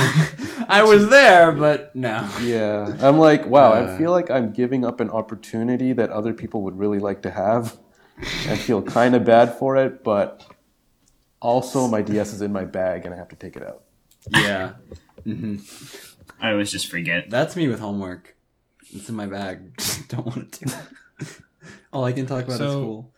I 0.69 0.85
was 0.87 1.09
there, 1.09 1.51
but 1.51 1.95
no. 1.97 2.31
Yeah, 2.41 2.97
I'm 3.01 3.19
like, 3.19 3.47
wow. 3.47 3.73
Uh. 3.73 3.95
I 3.95 3.99
feel 3.99 4.13
like 4.13 4.31
I'm 4.31 4.53
giving 4.53 4.85
up 4.85 5.01
an 5.01 5.11
opportunity 5.11 5.93
that 5.93 6.11
other 6.11 6.33
people 6.33 6.63
would 6.63 6.79
really 6.79 7.01
like 7.01 7.23
to 7.23 7.31
have. 7.31 7.77
I 8.19 8.57
feel 8.57 8.81
kind 8.81 9.17
of 9.17 9.25
bad 9.25 9.59
for 9.59 9.77
it, 9.77 10.05
but 10.05 10.47
also 11.41 11.89
my 11.89 12.03
DS 12.03 12.33
is 12.33 12.43
in 12.43 12.53
my 12.53 12.65
bag 12.65 13.05
and 13.05 13.13
I 13.13 13.17
have 13.17 13.29
to 13.31 13.37
take 13.37 13.57
it 13.57 13.65
out. 13.65 13.83
Yeah, 14.31 14.75
I 16.41 16.53
always 16.53 16.71
just 16.71 16.87
forget. 16.87 17.29
that's 17.29 17.57
me 17.57 17.67
with 17.67 17.81
homework. 17.81 18.37
It's 18.93 19.09
in 19.09 19.15
my 19.15 19.27
bag. 19.27 19.77
Don't 20.09 20.27
want 20.27 20.53
to 20.53 20.65
do 20.67 20.75
it. 21.21 21.29
All 21.93 22.05
I 22.05 22.13
can 22.13 22.27
talk 22.27 22.45
about 22.45 22.53
is 22.55 22.59
So- 22.59 22.71
school. 22.71 23.13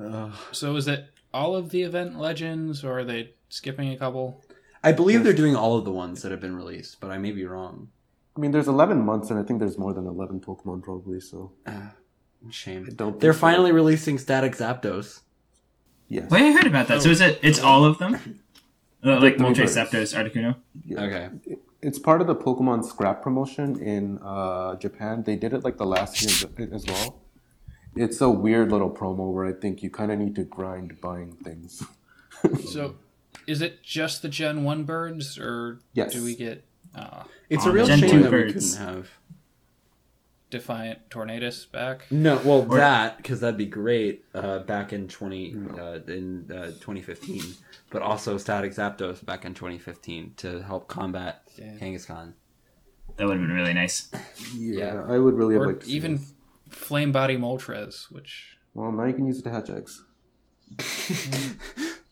Ugh. 0.00 0.32
So 0.52 0.76
is 0.76 0.86
it 0.86 1.06
all 1.34 1.56
of 1.56 1.70
the 1.70 1.82
event 1.82 2.18
legends, 2.20 2.84
or 2.84 3.00
are 3.00 3.04
they 3.04 3.32
skipping 3.48 3.90
a 3.92 3.96
couple? 3.96 4.44
I 4.84 4.92
believe 4.92 5.24
they're 5.24 5.32
doing 5.32 5.56
all 5.56 5.76
of 5.76 5.84
the 5.84 5.90
ones 5.92 6.22
that 6.22 6.30
have 6.30 6.40
been 6.40 6.54
released, 6.54 7.00
but 7.00 7.10
I 7.10 7.18
may 7.18 7.32
be 7.32 7.44
wrong. 7.44 7.88
I 8.36 8.40
mean, 8.40 8.52
there's 8.52 8.68
11 8.68 9.04
months, 9.04 9.28
and 9.30 9.40
I 9.40 9.42
think 9.42 9.58
there's 9.58 9.76
more 9.76 9.92
than 9.92 10.06
11 10.06 10.40
Pokemon 10.40 10.84
probably. 10.84 11.18
So 11.20 11.50
Shame. 12.50 12.86
I 12.88 12.94
don't. 12.94 13.18
They're 13.18 13.32
think 13.32 13.40
so. 13.40 13.46
finally 13.48 13.72
releasing 13.72 14.18
Static 14.18 14.52
Zapdos. 14.54 15.20
Yes. 16.06 16.30
Wait, 16.30 16.42
I 16.42 16.52
heard 16.52 16.68
about 16.68 16.86
that. 16.86 17.02
So 17.02 17.10
is 17.10 17.20
it? 17.20 17.40
It's 17.42 17.58
all 17.60 17.84
of 17.84 17.98
them? 17.98 18.14
Uh, 19.04 19.18
like 19.20 19.36
The 19.36 19.44
Moltres. 19.44 19.76
Zapdos, 19.76 20.14
Articuno. 20.16 20.54
Yeah. 20.86 21.00
Okay. 21.02 21.28
It's 21.80 21.98
part 21.98 22.20
of 22.20 22.26
the 22.26 22.34
Pokemon 22.34 22.84
scrap 22.84 23.22
promotion 23.22 23.80
in 23.80 24.18
uh, 24.18 24.74
Japan. 24.76 25.22
They 25.22 25.36
did 25.36 25.52
it 25.52 25.62
like 25.64 25.76
the 25.76 25.86
last 25.86 26.20
year 26.22 26.68
as 26.72 26.84
well. 26.86 27.20
It's 27.94 28.20
a 28.20 28.28
weird 28.28 28.70
little 28.72 28.90
promo 28.90 29.32
where 29.32 29.46
I 29.46 29.52
think 29.52 29.82
you 29.82 29.90
kind 29.90 30.10
of 30.12 30.18
need 30.18 30.34
to 30.36 30.44
grind 30.44 31.00
buying 31.00 31.32
things. 31.44 31.82
So, 32.70 32.94
is 33.48 33.60
it 33.62 33.82
just 33.82 34.22
the 34.22 34.28
Gen 34.28 34.62
One 34.62 34.84
birds, 34.84 35.36
or 35.40 35.80
Yes. 35.92 36.12
do 36.12 36.22
we 36.22 36.36
get 36.36 36.64
uh, 36.94 37.24
It's 37.50 37.66
a 37.66 37.72
real 37.72 37.84
Gen 37.86 37.98
shame 37.98 38.10
two 38.10 38.22
that 38.22 38.30
we 38.32 38.38
birds. 38.44 38.76
couldn't 38.76 38.94
have. 38.94 39.08
Defiant 40.50 41.10
Tornadus 41.10 41.70
back? 41.70 42.06
No, 42.10 42.36
well, 42.44 42.66
Or- 42.70 42.76
that 42.78 43.16
because 43.18 43.40
that'd 43.40 43.58
be 43.58 43.66
great 43.66 44.24
uh, 44.34 44.60
back 44.60 44.92
in 44.92 45.08
twenty 45.08 45.54
uh, 45.78 45.98
in 46.06 46.50
uh, 46.50 46.72
twenty 46.80 47.02
fifteen, 47.02 47.42
but 47.90 48.00
also 48.02 48.38
Static 48.38 48.72
Zapdos 48.72 49.24
back 49.24 49.44
in 49.44 49.54
twenty 49.54 49.78
fifteen 49.78 50.32
to 50.38 50.62
help 50.62 50.88
combat 50.88 51.42
Yeah. 51.58 51.74
Kangaskhan. 51.80 52.32
That 53.16 53.26
would 53.26 53.36
have 53.38 53.46
been 53.46 53.56
really 53.56 53.74
nice. 53.74 54.10
Yeah, 54.56 55.02
I 55.06 55.18
would 55.18 55.34
really 55.34 55.54
have 55.54 55.62
Or 55.62 55.66
liked 55.68 55.84
to 55.84 55.90
even 55.90 56.14
it. 56.14 56.20
Flame 56.70 57.12
Body 57.12 57.36
Moltres, 57.36 58.10
which 58.12 58.56
Well, 58.74 58.92
now 58.92 59.04
you 59.04 59.14
can 59.14 59.26
use 59.26 59.38
it 59.40 59.42
to 59.42 59.50
hatch 59.50 59.70
eggs. 59.70 60.04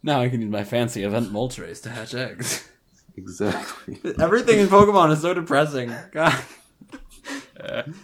Now 0.03 0.21
I 0.21 0.29
can 0.29 0.41
use 0.41 0.51
my 0.51 0.63
fancy 0.63 1.03
event 1.03 1.33
Moltres 1.33 1.83
to 1.83 1.91
hatch 1.91 2.15
eggs. 2.15 2.69
Exactly. 3.17 3.99
Everything 4.21 4.61
in 4.61 4.69
Pokemon 4.69 5.11
is 5.11 5.21
so 5.23 5.35
depressing. 5.35 5.93
God. 6.13 6.39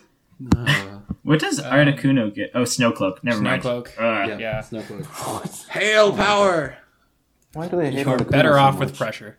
uh, 0.57 0.99
What 1.22 1.40
does 1.40 1.61
Articuno 1.61 2.34
get? 2.34 2.51
Oh, 2.55 2.62
Snowcloak. 2.62 3.22
Never 3.22 3.40
mind. 3.40 3.62
Snowcloak. 3.62 3.88
Uh, 3.99 4.36
Yeah. 4.38 4.61
Snowflake. 4.61 5.07
Hail 5.70 6.12
power! 6.12 6.76
Why 7.53 7.68
do 7.68 7.76
they 7.76 7.90
hate 7.90 8.07
you're 8.07 8.16
Articuno 8.18 8.30
better 8.30 8.53
so 8.55 8.59
off 8.59 8.78
with 8.78 8.97
pressure. 8.97 9.38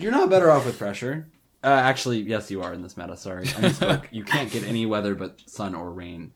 You're 0.00 0.12
not 0.12 0.30
better 0.30 0.50
off 0.50 0.64
with 0.66 0.78
pressure. 0.78 1.28
Uh, 1.62 1.68
actually, 1.68 2.20
yes, 2.20 2.50
you 2.50 2.62
are 2.62 2.72
in 2.72 2.82
this 2.82 2.96
meta. 2.96 3.16
Sorry, 3.16 3.48
I 3.58 4.00
you 4.10 4.24
can't 4.24 4.50
get 4.50 4.64
any 4.64 4.86
weather 4.86 5.14
but 5.14 5.40
sun 5.46 5.74
or 5.74 5.90
rain, 5.90 6.32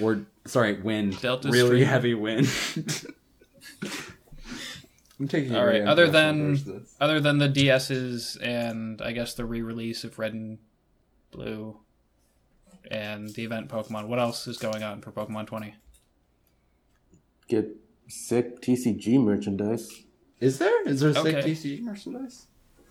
or 0.00 0.24
sorry, 0.44 0.80
wind. 0.80 1.20
Delta 1.20 1.48
really 1.50 1.78
Stream. 1.80 1.86
heavy 1.86 2.14
wind. 2.14 2.48
I'm 5.20 5.28
taking. 5.28 5.54
All 5.54 5.64
right. 5.64 5.82
Other 5.82 6.08
than 6.08 6.40
approach 6.54 6.64
to 6.64 6.72
this. 6.72 6.96
other 7.00 7.20
than 7.20 7.38
the 7.38 7.48
DSs 7.48 8.36
and 8.42 9.00
I 9.00 9.12
guess 9.12 9.34
the 9.34 9.44
re-release 9.44 10.04
of 10.04 10.18
Red 10.18 10.32
and 10.34 10.58
Blue 11.30 11.78
and 12.90 13.28
the 13.30 13.44
event 13.44 13.68
Pokemon, 13.68 14.08
what 14.08 14.18
else 14.18 14.46
is 14.46 14.58
going 14.58 14.82
on 14.82 15.00
for 15.00 15.10
Pokemon 15.12 15.46
20? 15.46 15.74
Get 17.48 17.76
sick 18.08 18.60
TCG 18.62 19.18
merchandise. 19.22 20.02
is 20.40 20.58
there 20.58 20.86
is 20.88 21.00
there 21.00 21.12
sick 21.14 21.36
Okay. 21.36 21.50
TCG 21.52 21.82
merchandise? 21.82 22.46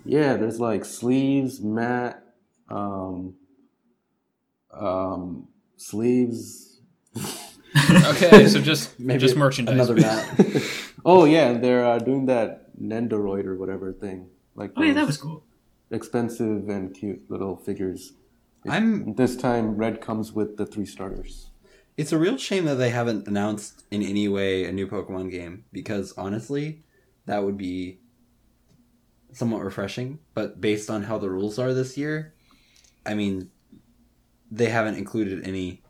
Yeah, 0.05 0.35
there's 0.35 0.59
like 0.59 0.83
sleeves, 0.85 1.61
mat, 1.61 2.23
um, 2.69 3.35
um, 4.71 5.47
sleeves. 5.77 6.81
Okay, 7.75 8.47
so 8.47 8.61
just 8.61 8.99
Maybe 8.99 9.19
just 9.19 9.35
merchandise. 9.35 9.73
Another 9.73 9.95
map. 9.95 10.39
Oh 11.05 11.25
yeah, 11.25 11.53
they're 11.53 11.83
uh, 11.83 11.97
doing 11.99 12.27
that 12.27 12.79
Nendoroid 12.79 13.45
or 13.45 13.57
whatever 13.57 13.91
thing. 13.91 14.29
Like 14.55 14.71
Oh 14.77 14.83
yeah, 14.83 14.93
that 14.93 15.05
was 15.07 15.17
cool. 15.17 15.43
expensive 15.91 16.69
and 16.69 16.93
cute 16.93 17.23
little 17.29 17.55
figures. 17.57 18.13
I'm. 18.67 19.13
This 19.15 19.35
time, 19.35 19.75
red 19.77 20.01
comes 20.01 20.31
with 20.33 20.57
the 20.57 20.65
three 20.65 20.85
starters. 20.85 21.49
It's 21.97 22.11
a 22.11 22.17
real 22.17 22.37
shame 22.37 22.65
that 22.65 22.75
they 22.75 22.89
haven't 22.89 23.27
announced 23.27 23.83
in 23.91 24.01
any 24.01 24.27
way 24.27 24.65
a 24.65 24.71
new 24.71 24.87
Pokemon 24.87 25.29
game 25.31 25.65
because 25.71 26.13
honestly, 26.17 26.83
that 27.25 27.43
would 27.43 27.57
be 27.57 27.99
somewhat 29.31 29.63
refreshing. 29.63 30.19
But 30.33 30.59
based 30.59 30.89
on 30.89 31.03
how 31.03 31.17
the 31.19 31.29
rules 31.29 31.59
are 31.59 31.73
this 31.73 31.97
year, 31.97 32.33
I 33.05 33.13
mean, 33.13 33.51
they 34.49 34.69
haven't 34.69 34.95
included 34.95 35.47
any 35.47 35.83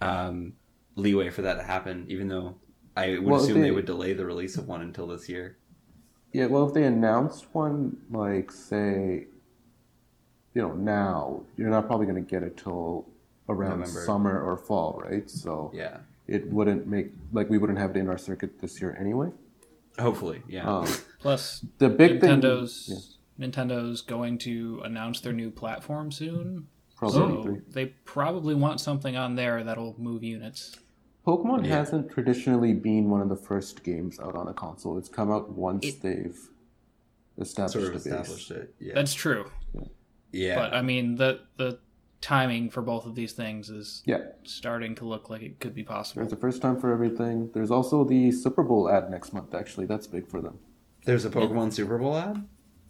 um, 0.00 0.54
leeway 0.94 1.28
for 1.30 1.42
that 1.42 1.54
to 1.54 1.62
happen. 1.62 2.06
Even 2.08 2.28
though 2.28 2.56
I 2.96 3.10
would 3.10 3.24
Well, 3.24 3.42
assume 3.42 3.56
they 3.60 3.68
they- 3.68 3.70
would 3.72 3.84
delay 3.86 4.12
the 4.14 4.24
release 4.26 4.56
of 4.56 4.66
one 4.68 4.80
until 4.80 5.06
this 5.06 5.28
year. 5.28 5.58
Yeah, 6.32 6.46
well, 6.46 6.66
if 6.68 6.74
they 6.74 6.84
announced 6.84 7.46
one, 7.54 7.96
like 8.10 8.50
say, 8.50 9.26
you 10.56 10.62
know, 10.62 10.72
now 10.72 11.42
you're 11.58 11.68
not 11.68 11.86
probably 11.86 12.06
going 12.06 12.24
to 12.24 12.30
get 12.30 12.42
it 12.42 12.56
till 12.56 13.06
around 13.46 13.80
November. 13.80 14.00
summer 14.06 14.40
or 14.40 14.56
fall, 14.56 15.02
right? 15.04 15.28
So 15.28 15.70
Yeah, 15.74 15.98
it 16.26 16.50
wouldn't 16.50 16.86
make 16.86 17.08
like 17.30 17.50
we 17.50 17.58
wouldn't 17.58 17.78
have 17.78 17.90
it 17.90 17.98
in 17.98 18.08
our 18.08 18.16
circuit 18.16 18.58
this 18.62 18.80
year 18.80 18.96
anyway. 18.98 19.28
hopefully. 19.98 20.42
Yeah. 20.48 20.64
Um, 20.78 20.88
Plus, 21.20 21.64
the 21.78 21.90
big 21.90 22.20
Nintendo's 22.22 22.86
thing, 23.38 23.50
Nintendo's 23.50 24.00
Nintendo's 24.00 24.00
going 24.00 24.38
to 24.38 24.80
announce 24.82 25.20
their 25.20 25.34
new 25.34 25.50
platform 25.50 26.10
soon. 26.10 26.68
probably 26.96 27.18
So 27.36 27.42
three. 27.42 27.60
they 27.70 27.86
probably 28.16 28.54
want 28.54 28.80
something 28.80 29.14
on 29.14 29.34
there 29.34 29.62
that'll 29.62 29.94
move 29.98 30.22
units. 30.24 30.74
Pokemon 31.26 31.66
Yeah. 31.66 31.76
hasn't 31.76 32.10
traditionally 32.10 32.72
been 32.72 33.10
one 33.10 33.20
of 33.20 33.28
the 33.28 33.36
first 33.36 33.84
games 33.84 34.18
out 34.20 34.34
on 34.36 34.48
a 34.48 34.54
console. 34.54 34.96
It's 34.96 35.08
come 35.10 35.30
out 35.30 35.50
once 35.50 35.84
It- 35.84 36.00
they've 36.00 36.38
established 37.38 37.72
sort 37.74 37.84
of 37.84 37.90
a 37.90 37.94
base. 37.96 38.06
established 38.06 38.50
it. 38.52 38.74
Yeah. 38.80 38.94
That's 38.94 39.12
true. 39.12 39.50
yeah. 39.74 39.82
But 40.32 40.74
I 40.74 40.82
mean 40.82 41.16
the 41.16 41.40
the 41.56 41.78
timing 42.20 42.70
for 42.70 42.82
both 42.82 43.06
of 43.06 43.14
these 43.14 43.32
things 43.32 43.68
is 43.70 44.02
Yeah, 44.06 44.18
starting 44.42 44.94
to 44.96 45.04
look 45.04 45.30
like 45.30 45.42
it 45.42 45.60
could 45.60 45.74
be 45.74 45.84
possible. 45.84 46.22
it's 46.22 46.30
the 46.32 46.36
first 46.36 46.60
time 46.62 46.80
for 46.80 46.92
everything. 46.92 47.50
There's 47.54 47.70
also 47.70 48.04
the 48.04 48.32
Super 48.32 48.62
Bowl 48.62 48.88
ad 48.90 49.10
next 49.10 49.32
month. 49.32 49.54
Actually, 49.54 49.86
that's 49.86 50.06
big 50.06 50.26
for 50.28 50.40
them. 50.40 50.58
There's 51.04 51.24
a 51.24 51.30
Pokemon 51.30 51.72
Super 51.72 51.98
Bowl 51.98 52.16
ad. 52.16 52.46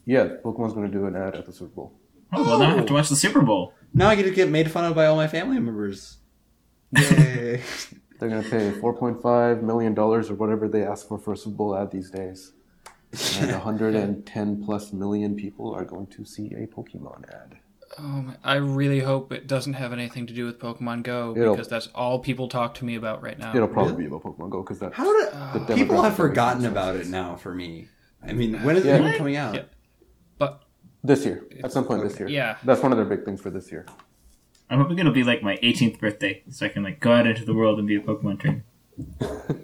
Yeah, 0.07 0.29
Pokemon's 0.45 0.73
going 0.73 0.91
to 0.91 0.99
do 0.99 1.07
an 1.07 1.17
ad 1.17 1.35
at 1.35 1.45
the 1.45 1.53
Super 1.53 1.75
Bowl. 1.75 1.93
Oh, 2.33 2.43
well, 2.45 2.59
now 2.59 2.73
I 2.73 2.77
have 2.77 2.87
to 2.87 2.93
watch 2.95 3.09
the 3.09 3.17
Super 3.17 3.43
Bowl. 3.43 3.75
Now 3.93 4.09
I 4.09 4.15
get 4.15 4.23
to 4.23 4.31
get 4.31 4.49
made 4.49 4.71
fun 4.71 4.85
of 4.85 4.95
by 4.95 5.07
all 5.07 5.17
my 5.17 5.29
family 5.29 5.59
members. 5.59 6.19
Yay! 6.97 7.61
They're 8.19 8.29
going 8.31 8.43
to 8.43 8.49
pay 8.49 8.71
4.5 8.71 9.63
million 9.63 9.93
dollars 9.93 10.31
or 10.31 10.35
whatever 10.35 10.69
they 10.69 10.83
ask 10.85 11.07
for 11.09 11.19
for 11.19 11.33
a 11.35 11.37
Super 11.37 11.57
Bowl 11.57 11.77
ad 11.77 11.91
these 11.91 12.11
days. 12.11 12.53
And 13.41 13.51
110 13.53 14.65
plus 14.65 14.93
million 14.93 15.35
people 15.37 15.73
are 15.75 15.85
going 15.85 16.07
to 16.09 16.25
see 16.25 16.47
a 16.55 16.67
Pokemon 16.67 17.29
ad. 17.33 17.59
Um, 17.99 18.37
I 18.45 18.57
really 18.57 19.01
hope 19.01 19.33
it 19.33 19.47
doesn't 19.47 19.75
have 19.75 19.93
anything 19.93 20.27
to 20.27 20.35
do 20.35 20.45
with 20.45 20.59
Pokemon 20.59 21.03
Go 21.05 21.35
It'll- 21.37 21.55
because 21.55 21.69
that's 21.69 21.87
all 21.95 22.19
people 22.19 22.49
talk 22.49 22.75
to 22.75 22.85
me 22.85 22.97
about 22.97 23.23
right 23.23 23.39
now. 23.39 23.55
It'll 23.55 23.69
probably 23.69 23.93
Really? 23.93 24.05
be 24.05 24.09
about 24.09 24.23
Pokemon 24.25 24.51
Go 24.51 24.63
because 24.63 24.81
that 24.81 24.93
How 24.93 25.05
do 25.05 25.59
the 25.67 25.75
people 25.75 26.03
have 26.03 26.15
forgotten 26.17 26.67
about 26.67 26.97
it 26.97 27.07
now? 27.09 27.37
For 27.37 27.55
me, 27.55 27.89
I 28.27 28.33
mean, 28.33 28.63
when 28.65 28.77
is 28.77 28.85
Yeah. 28.85 28.97
it 28.97 29.01
even 29.01 29.13
coming 29.15 29.37
out? 29.37 29.55
Yeah. 29.55 29.63
But 30.37 30.63
This 31.05 31.25
year, 31.25 31.47
at 31.63 31.73
some 31.73 31.85
point 31.85 32.03
this 32.03 32.19
year. 32.19 32.29
Yeah. 32.29 32.57
that's 32.65 32.83
one 32.83 32.93
of 32.93 32.99
their 32.99 33.07
big 33.07 33.25
things 33.25 33.41
for 33.41 33.51
this 33.51 33.71
year. 33.73 33.87
I'm 34.69 34.81
hoping 34.81 34.99
it'll 34.99 35.13
be 35.13 35.23
like 35.25 35.43
my 35.45 35.57
18th 35.63 36.01
birthday, 36.01 36.43
so 36.51 36.67
I 36.67 36.69
can 36.69 36.83
like 36.83 36.99
go 36.99 37.13
out 37.13 37.27
into 37.27 37.45
the 37.45 37.55
world 37.55 37.79
and 37.79 37.87
be 37.87 37.95
a 37.97 38.01
Pokemon 38.01 38.41
trainer. 38.41 38.65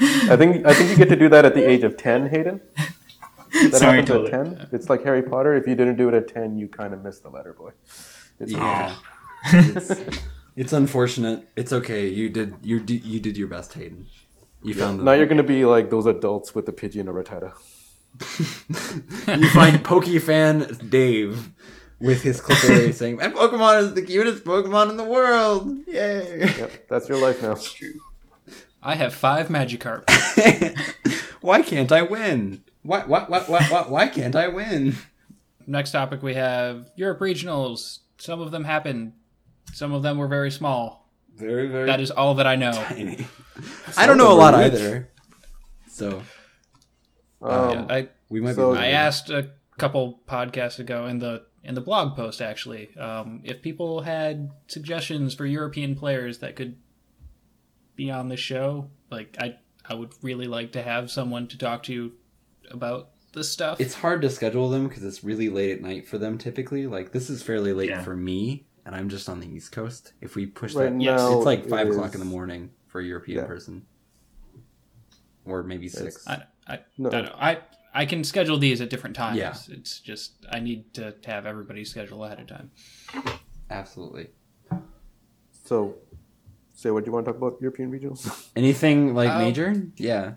I 0.00 0.36
think 0.36 0.66
I 0.66 0.74
think 0.74 0.90
you 0.90 0.96
get 0.96 1.08
to 1.08 1.16
do 1.16 1.28
that 1.28 1.44
at 1.44 1.54
the 1.54 1.68
age 1.68 1.82
of 1.82 1.96
10, 1.96 2.28
Hayden. 2.28 2.60
That 3.52 3.74
Sorry, 3.74 4.00
happens 4.00 4.08
totally. 4.08 4.32
at 4.32 4.58
10. 4.58 4.68
It's 4.72 4.90
like 4.90 5.04
Harry 5.04 5.22
Potter. 5.22 5.54
If 5.54 5.66
you 5.66 5.74
didn't 5.74 5.96
do 5.96 6.08
it 6.08 6.14
at 6.14 6.28
10, 6.28 6.58
you 6.58 6.66
kind 6.66 6.92
of 6.92 7.02
missed 7.02 7.22
the 7.22 7.30
letter, 7.30 7.52
boy. 7.52 7.70
It's 8.40 8.52
Yeah, 8.52 8.96
it's, 9.46 9.92
it's 10.56 10.72
unfortunate. 10.72 11.48
It's 11.54 11.72
okay. 11.72 12.08
You 12.08 12.28
did 12.28 12.56
you 12.62 12.80
did 12.80 13.04
you 13.04 13.20
did 13.20 13.36
your 13.36 13.48
best, 13.48 13.74
Hayden. 13.74 14.06
You 14.62 14.74
found 14.74 14.98
the 14.98 15.04
Now 15.04 15.12
you're 15.12 15.26
going 15.26 15.36
to 15.36 15.42
be 15.44 15.64
like 15.64 15.90
those 15.90 16.06
adults 16.06 16.54
with 16.54 16.66
the 16.66 16.72
Pidgey 16.72 17.00
and 17.00 17.08
a 17.08 17.12
Rattata. 17.12 17.52
you 19.40 19.48
find 19.50 19.84
Pokefan 19.84 20.88
Dave 20.88 21.50
with 22.00 22.22
his 22.22 22.40
clipper 22.40 22.92
saying, 23.00 23.16
"My 23.16 23.28
Pokemon 23.28 23.82
is 23.82 23.94
the 23.94 24.02
cutest 24.02 24.44
Pokemon 24.44 24.90
in 24.90 24.96
the 24.96 25.04
world!" 25.04 25.68
Yay! 25.86 26.40
Yep, 26.58 26.88
that's 26.88 27.08
your 27.08 27.18
life 27.18 27.42
now. 27.42 27.56
I 28.84 28.94
have 28.96 29.14
five 29.14 29.48
Magikarp. 29.48 30.04
why 31.40 31.62
can't 31.62 31.90
I 31.90 32.02
win? 32.02 32.62
Why, 32.82 33.00
why, 33.06 33.24
why, 33.26 33.40
why, 33.40 33.62
why, 33.70 33.82
why 33.88 34.08
can't 34.08 34.36
I 34.36 34.48
win? 34.48 34.96
Next 35.66 35.92
topic 35.92 36.22
we 36.22 36.34
have 36.34 36.90
Europe 36.96 37.20
regionals. 37.20 38.00
Some 38.18 38.40
of 38.40 38.50
them 38.50 38.64
happened. 38.64 39.14
Some 39.72 39.92
of 39.92 40.02
them 40.02 40.18
were 40.18 40.28
very 40.28 40.50
small. 40.50 41.08
Very, 41.36 41.68
very 41.68 41.86
That 41.86 42.00
is 42.00 42.10
all 42.10 42.34
that 42.34 42.46
I 42.46 42.56
know. 42.56 42.72
tiny. 42.72 43.26
I 43.96 44.06
don't 44.06 44.18
know 44.18 44.32
a 44.32 44.34
lot 44.34 44.54
were 44.54 44.60
rich. 44.60 44.72
either. 44.74 45.08
So 45.88 46.22
Um, 47.40 47.70
Yeah, 47.70 47.86
I 47.88 48.08
we 48.28 48.40
might 48.40 48.54
So- 48.54 48.72
be. 48.74 48.78
I 48.80 48.88
asked 48.88 49.30
a 49.30 49.50
couple 49.78 50.20
podcasts 50.28 50.78
ago 50.78 51.06
in 51.06 51.18
the 51.18 51.42
in 51.64 51.74
the 51.74 51.80
blog 51.80 52.14
post 52.14 52.42
actually 52.42 52.94
um, 52.98 53.40
if 53.42 53.62
people 53.62 54.02
had 54.02 54.50
suggestions 54.68 55.34
for 55.34 55.46
European 55.46 55.94
players 55.96 56.38
that 56.38 56.54
could 56.56 56.76
be 57.96 58.10
on 58.10 58.28
the 58.28 58.36
show. 58.36 58.90
Like 59.10 59.36
I 59.40 59.56
I 59.88 59.94
would 59.94 60.12
really 60.22 60.46
like 60.46 60.72
to 60.72 60.82
have 60.82 61.10
someone 61.10 61.46
to 61.48 61.58
talk 61.58 61.82
to 61.84 62.12
about 62.70 63.10
this 63.32 63.50
stuff. 63.50 63.80
it's 63.80 63.94
hard 63.94 64.22
to 64.22 64.30
schedule 64.30 64.70
them 64.70 64.86
because 64.88 65.02
it's 65.04 65.24
really 65.24 65.48
late 65.48 65.72
at 65.72 65.80
night 65.82 66.06
for 66.06 66.18
them 66.18 66.38
typically. 66.38 66.86
Like 66.86 67.12
this 67.12 67.28
is 67.30 67.42
fairly 67.42 67.72
late 67.72 67.90
Yeah. 67.90 68.02
for 68.02 68.14
me, 68.16 68.66
and 68.86 68.94
I'm 68.94 69.08
just 69.08 69.28
on 69.28 69.40
the 69.40 69.46
East 69.48 69.72
Coast. 69.72 70.12
If 70.20 70.36
we 70.36 70.46
push 70.46 70.74
right 70.74 70.90
that, 70.92 71.00
Yes. 71.00 71.18
now, 71.20 71.36
it's 71.36 71.46
like 71.46 71.60
it 71.64 71.68
five 71.70 71.88
is- 71.88 71.96
o'clock 71.96 72.14
in 72.14 72.20
the 72.20 72.26
morning 72.26 72.70
for 72.86 73.00
a 73.00 73.04
European 73.04 73.38
Yeah. 73.40 73.46
person, 73.46 73.84
or 75.44 75.62
maybe 75.64 75.88
six. 75.88 76.26
I, 76.28 76.44
I, 76.66 76.78
No. 76.96 77.08
I, 77.08 77.12
don't 77.12 77.24
know. 77.24 77.36
I 77.38 77.58
I 77.96 78.06
can 78.06 78.24
schedule 78.24 78.58
these 78.58 78.80
at 78.80 78.88
different 78.90 79.14
times. 79.16 79.36
Yeah. 79.38 79.54
It's 79.68 80.00
just 80.00 80.46
I 80.50 80.60
need 80.60 80.94
to 80.94 81.14
have 81.26 81.44
everybody 81.46 81.84
schedule 81.84 82.24
ahead 82.24 82.40
of 82.40 82.46
time. 82.46 82.70
Absolutely. 83.70 84.28
So, 85.64 85.96
say 86.74 86.90
what 86.90 87.04
do 87.04 87.08
you 87.08 87.12
want 87.14 87.24
to 87.26 87.32
talk 87.32 87.38
about 87.40 87.60
European 87.60 87.90
regionals? 87.90 88.48
Anything 88.56 89.14
like 89.14 89.30
Um, 89.30 89.38
major? 89.42 89.74
Yeah, 89.96 90.34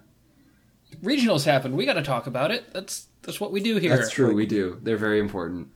Regionals 1.04 1.44
happen. 1.44 1.76
We 1.76 1.86
got 1.86 1.96
to 1.96 2.02
talk 2.04 2.28
about 2.28 2.50
it. 2.52 2.74
That's 2.74 3.08
that's 3.24 3.40
what 3.42 3.52
we 3.52 3.60
do 3.62 3.76
here. 3.78 3.96
that's 3.98 4.10
true. 4.10 4.34
we 4.34 4.46
do. 4.46 4.80
They're 4.82 4.98
very 4.98 5.20
important. 5.20 5.68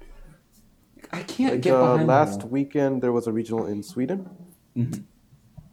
I 1.11 1.23
can't 1.23 1.53
Like, 1.55 1.61
get 1.61 1.73
uh, 1.75 1.81
behind 1.81 2.07
last 2.07 2.39
them. 2.41 2.49
weekend 2.51 3.01
there 3.03 3.11
was 3.11 3.27
a 3.27 3.33
regional 3.33 3.65
in 3.65 3.83
Sweden. 3.83 4.29
Mhm. 4.77 5.03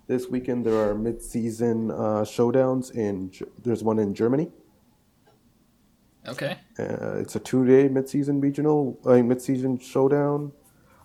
This 0.09 0.27
weekend 0.29 0.67
there 0.67 0.75
are 0.89 0.95
mid-season 0.95 1.91
uh, 1.93 2.25
showdowns 2.35 2.91
in. 2.95 3.31
There's 3.63 3.85
one 3.85 3.99
in 4.01 4.13
Germany. 4.15 4.51
Okay. 6.27 6.59
Uh, 6.79 7.19
it's 7.23 7.37
a 7.37 7.41
two-day 7.41 7.89
mid-season 7.89 8.41
regional, 8.41 8.99
uh, 9.07 9.23
mid-season 9.23 9.79
showdown. 9.79 10.53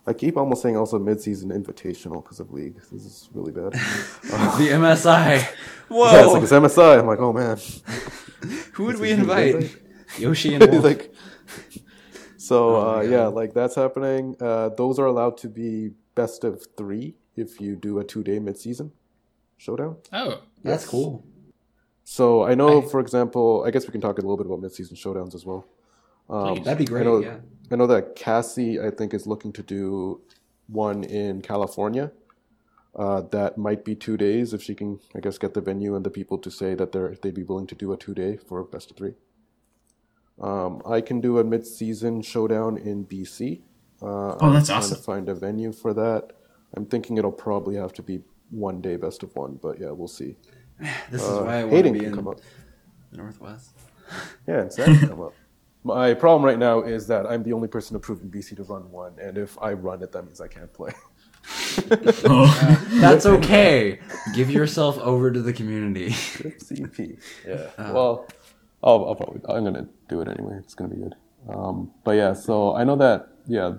I 0.06 0.12
keep 0.12 0.36
almost 0.36 0.60
saying 0.62 0.76
also 0.76 0.98
mid-season 0.98 1.50
invitational 1.50 2.22
because 2.22 2.38
of 2.40 2.52
league. 2.52 2.76
This 2.92 3.04
is 3.04 3.28
really 3.32 3.52
bad. 3.52 3.72
The 4.22 4.68
MSI. 4.72 5.42
Whoa! 5.88 6.04
yeah, 6.12 6.24
it's 6.24 6.32
like 6.32 6.42
it's 6.42 6.52
MSI. 6.52 6.98
I'm 7.00 7.06
like, 7.06 7.20
oh 7.20 7.32
man. 7.32 7.58
Who 8.74 8.84
would 8.84 9.00
we 9.00 9.10
invite? 9.12 9.54
invite. 9.54 9.76
Yoshi 10.18 10.54
and 10.54 10.70
Wolf. 10.70 10.84
like, 10.84 11.12
so 12.36 12.76
Oh 12.76 12.96
uh, 12.98 13.00
yeah, 13.00 13.26
like 13.26 13.54
that's 13.54 13.74
happening. 13.74 14.36
Uh, 14.40 14.68
those 14.70 14.98
are 14.98 15.06
allowed 15.06 15.38
to 15.38 15.48
be 15.48 15.90
best 16.14 16.44
of 16.44 16.64
three 16.76 17.14
if 17.36 17.60
you 17.60 17.74
do 17.74 17.98
a 17.98 18.04
two-day 18.04 18.38
mid-season 18.38 18.92
showdown. 19.56 19.96
Oh, 20.12 20.40
That's 20.62 20.86
cool. 20.86 21.24
So 22.04 22.44
I 22.44 22.54
know, 22.54 22.82
I- 22.82 22.86
for 22.86 23.00
example, 23.00 23.64
I 23.66 23.70
guess 23.70 23.86
we 23.86 23.92
can 23.92 24.00
talk 24.00 24.18
a 24.18 24.20
little 24.20 24.36
bit 24.36 24.46
about 24.46 24.60
mid-season 24.60 24.96
showdowns 24.96 25.34
as 25.34 25.44
well. 25.46 25.66
Um, 26.28 26.62
That'd 26.62 26.78
be 26.78 26.84
great. 26.84 27.00
I 27.00 27.04
know, 27.04 27.18
yeah. 27.18 27.36
I 27.70 27.76
know 27.76 27.86
that 27.86 28.14
Cassie, 28.16 28.80
I 28.80 28.90
think, 28.90 29.14
is 29.14 29.26
looking 29.26 29.52
to 29.54 29.62
do 29.62 30.20
one 30.68 31.02
in 31.04 31.40
California. 31.42 32.12
Uh, 32.94 33.22
that 33.32 33.58
might 33.58 33.84
be 33.84 33.94
two 33.94 34.16
days 34.16 34.52
if 34.54 34.62
she 34.62 34.74
can, 34.74 35.00
I 35.16 35.20
guess, 35.20 35.36
get 35.38 35.54
the 35.54 35.60
venue 35.60 35.96
and 35.96 36.04
the 36.04 36.10
people 36.10 36.38
to 36.38 36.50
say 36.50 36.74
that 36.76 36.92
they're 36.92 37.14
they'd 37.22 37.34
be 37.34 37.42
willing 37.42 37.66
to 37.68 37.74
do 37.74 37.92
a 37.92 37.96
two 37.96 38.14
day 38.14 38.36
for 38.36 38.62
best 38.62 38.90
of 38.90 38.96
three. 38.96 39.14
Um, 40.40 40.82
I 40.86 41.00
can 41.00 41.20
do 41.20 41.38
a 41.38 41.44
mid-season 41.44 42.22
showdown 42.22 42.76
in 42.76 43.04
BC. 43.06 43.60
Uh, 44.02 44.36
Oh, 44.40 44.52
that's 44.52 44.68
I'm 44.70 44.78
awesome. 44.78 44.90
Trying 44.90 44.98
to 44.98 45.02
find 45.04 45.28
a 45.28 45.34
venue 45.34 45.72
for 45.72 45.94
that. 45.94 46.32
I'm 46.76 46.86
thinking 46.86 47.16
it'll 47.18 47.32
probably 47.32 47.76
have 47.76 47.92
to 47.94 48.02
be 48.02 48.20
one 48.50 48.80
day 48.80 48.96
best 48.96 49.22
of 49.22 49.34
one, 49.36 49.58
but 49.62 49.80
yeah, 49.80 49.90
we'll 49.90 50.08
see. 50.08 50.36
This 51.10 51.22
is 51.22 51.28
Uh, 51.28 51.42
why 51.44 51.58
I 51.60 51.64
want 51.64 51.84
to 51.86 51.92
be 51.92 52.04
in 52.04 52.14
come 52.14 52.28
up. 52.28 52.40
the 53.10 53.16
Northwest. 53.18 53.70
Yeah, 54.46 54.60
and 54.62 54.72
Sam 54.72 54.98
come 55.08 55.20
up. 55.22 55.34
My 55.86 56.14
problem 56.14 56.42
right 56.42 56.58
now 56.58 56.80
is 56.80 57.06
that 57.08 57.26
I'm 57.26 57.42
the 57.42 57.52
only 57.52 57.68
person 57.68 57.94
approved 57.94 58.22
in 58.22 58.30
BC 58.30 58.56
to 58.56 58.62
run 58.62 58.90
one, 58.90 59.12
and 59.20 59.36
if 59.36 59.58
I 59.60 59.74
run 59.74 60.02
it, 60.02 60.12
that 60.12 60.24
means 60.24 60.40
I 60.40 60.48
can't 60.48 60.72
play. 60.72 60.92
Oh. 62.24 62.86
That's 63.00 63.26
okay. 63.36 63.98
Give 64.34 64.50
yourself 64.50 64.98
over 64.98 65.30
to 65.30 65.42
the 65.42 65.52
community. 65.52 66.10
CP. 66.10 67.18
Yeah. 67.46 67.68
Uh. 67.78 67.90
well, 67.92 68.26
I'll, 68.82 69.04
I'll 69.06 69.14
probably 69.14 69.40
I'm 69.48 69.64
gonna 69.64 69.88
do 70.08 70.20
it 70.20 70.28
anyway. 70.28 70.56
It's 70.58 70.74
gonna 70.74 70.94
be 70.94 71.00
good. 71.00 71.14
Um, 71.48 71.90
but 72.04 72.12
yeah, 72.12 72.32
so 72.32 72.74
I 72.74 72.84
know 72.84 72.96
that 72.96 73.28
yeah, 73.46 73.74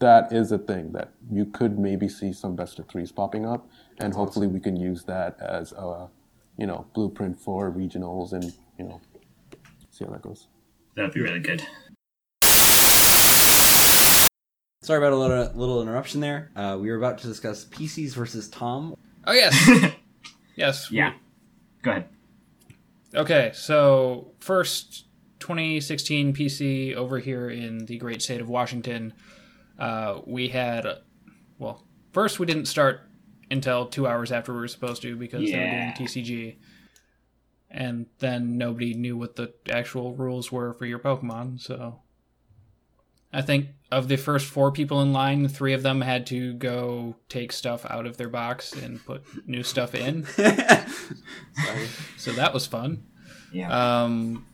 that 0.00 0.32
is 0.32 0.50
a 0.50 0.58
thing 0.58 0.92
that 0.92 1.12
you 1.30 1.46
could 1.46 1.78
maybe 1.78 2.08
see 2.08 2.32
some 2.32 2.56
best 2.56 2.78
of 2.78 2.88
threes 2.88 3.12
popping 3.12 3.46
up, 3.46 3.68
and 4.00 4.14
hopefully 4.14 4.46
we 4.46 4.58
can 4.58 4.76
use 4.76 5.04
that 5.04 5.38
as 5.40 5.72
a 5.72 6.08
you 6.58 6.66
know 6.66 6.86
blueprint 6.94 7.38
for 7.38 7.70
regionals 7.70 8.32
and 8.32 8.52
you 8.78 8.84
know 8.84 9.00
see 9.90 10.04
how 10.04 10.10
that 10.10 10.22
goes. 10.22 10.48
That'd 10.96 11.12
be 11.12 11.20
really 11.20 11.40
good. 11.40 11.62
Sorry 14.82 14.98
about 14.98 15.12
a 15.12 15.16
little, 15.16 15.52
little 15.54 15.82
interruption 15.82 16.20
there. 16.20 16.50
Uh, 16.56 16.78
we 16.80 16.90
were 16.90 16.96
about 16.96 17.18
to 17.18 17.26
discuss 17.26 17.64
PCs 17.66 18.14
versus 18.14 18.48
TOM. 18.48 18.96
oh 19.26 19.32
yes, 19.32 19.92
yes. 20.56 20.90
Yeah. 20.90 21.12
Go 21.82 21.90
ahead. 21.90 22.08
Okay, 23.14 23.50
so 23.54 24.32
first 24.38 25.06
2016 25.40 26.32
PC 26.34 26.94
over 26.94 27.18
here 27.18 27.50
in 27.50 27.86
the 27.86 27.98
great 27.98 28.22
state 28.22 28.40
of 28.40 28.48
Washington, 28.48 29.12
uh, 29.78 30.20
we 30.24 30.48
had, 30.48 30.86
well, 31.58 31.84
first 32.12 32.38
we 32.38 32.46
didn't 32.46 32.66
start 32.66 33.00
until 33.50 33.86
two 33.86 34.06
hours 34.06 34.32
after 34.32 34.52
we 34.52 34.60
were 34.60 34.68
supposed 34.68 35.02
to 35.02 35.16
because 35.16 35.50
they 35.50 35.58
were 35.58 35.64
doing 35.64 35.92
TCG, 35.96 36.56
and 37.76 38.06
then 38.20 38.56
nobody 38.58 38.94
knew 38.94 39.16
what 39.16 39.36
the 39.36 39.52
actual 39.70 40.14
rules 40.14 40.50
were 40.50 40.72
for 40.72 40.86
your 40.86 40.98
Pokemon. 40.98 41.60
So, 41.60 42.00
I 43.32 43.42
think 43.42 43.66
of 43.92 44.08
the 44.08 44.16
first 44.16 44.46
four 44.46 44.72
people 44.72 45.02
in 45.02 45.12
line, 45.12 45.46
three 45.48 45.74
of 45.74 45.82
them 45.82 46.00
had 46.00 46.26
to 46.28 46.54
go 46.54 47.16
take 47.28 47.52
stuff 47.52 47.84
out 47.88 48.06
of 48.06 48.16
their 48.16 48.28
box 48.30 48.72
and 48.72 49.04
put 49.04 49.22
new 49.46 49.62
stuff 49.62 49.94
in. 49.94 50.26
So 52.16 52.32
that 52.32 52.52
was 52.52 52.66
fun. 52.66 53.04
Yeah. 53.52 53.70
Um, 54.04 54.46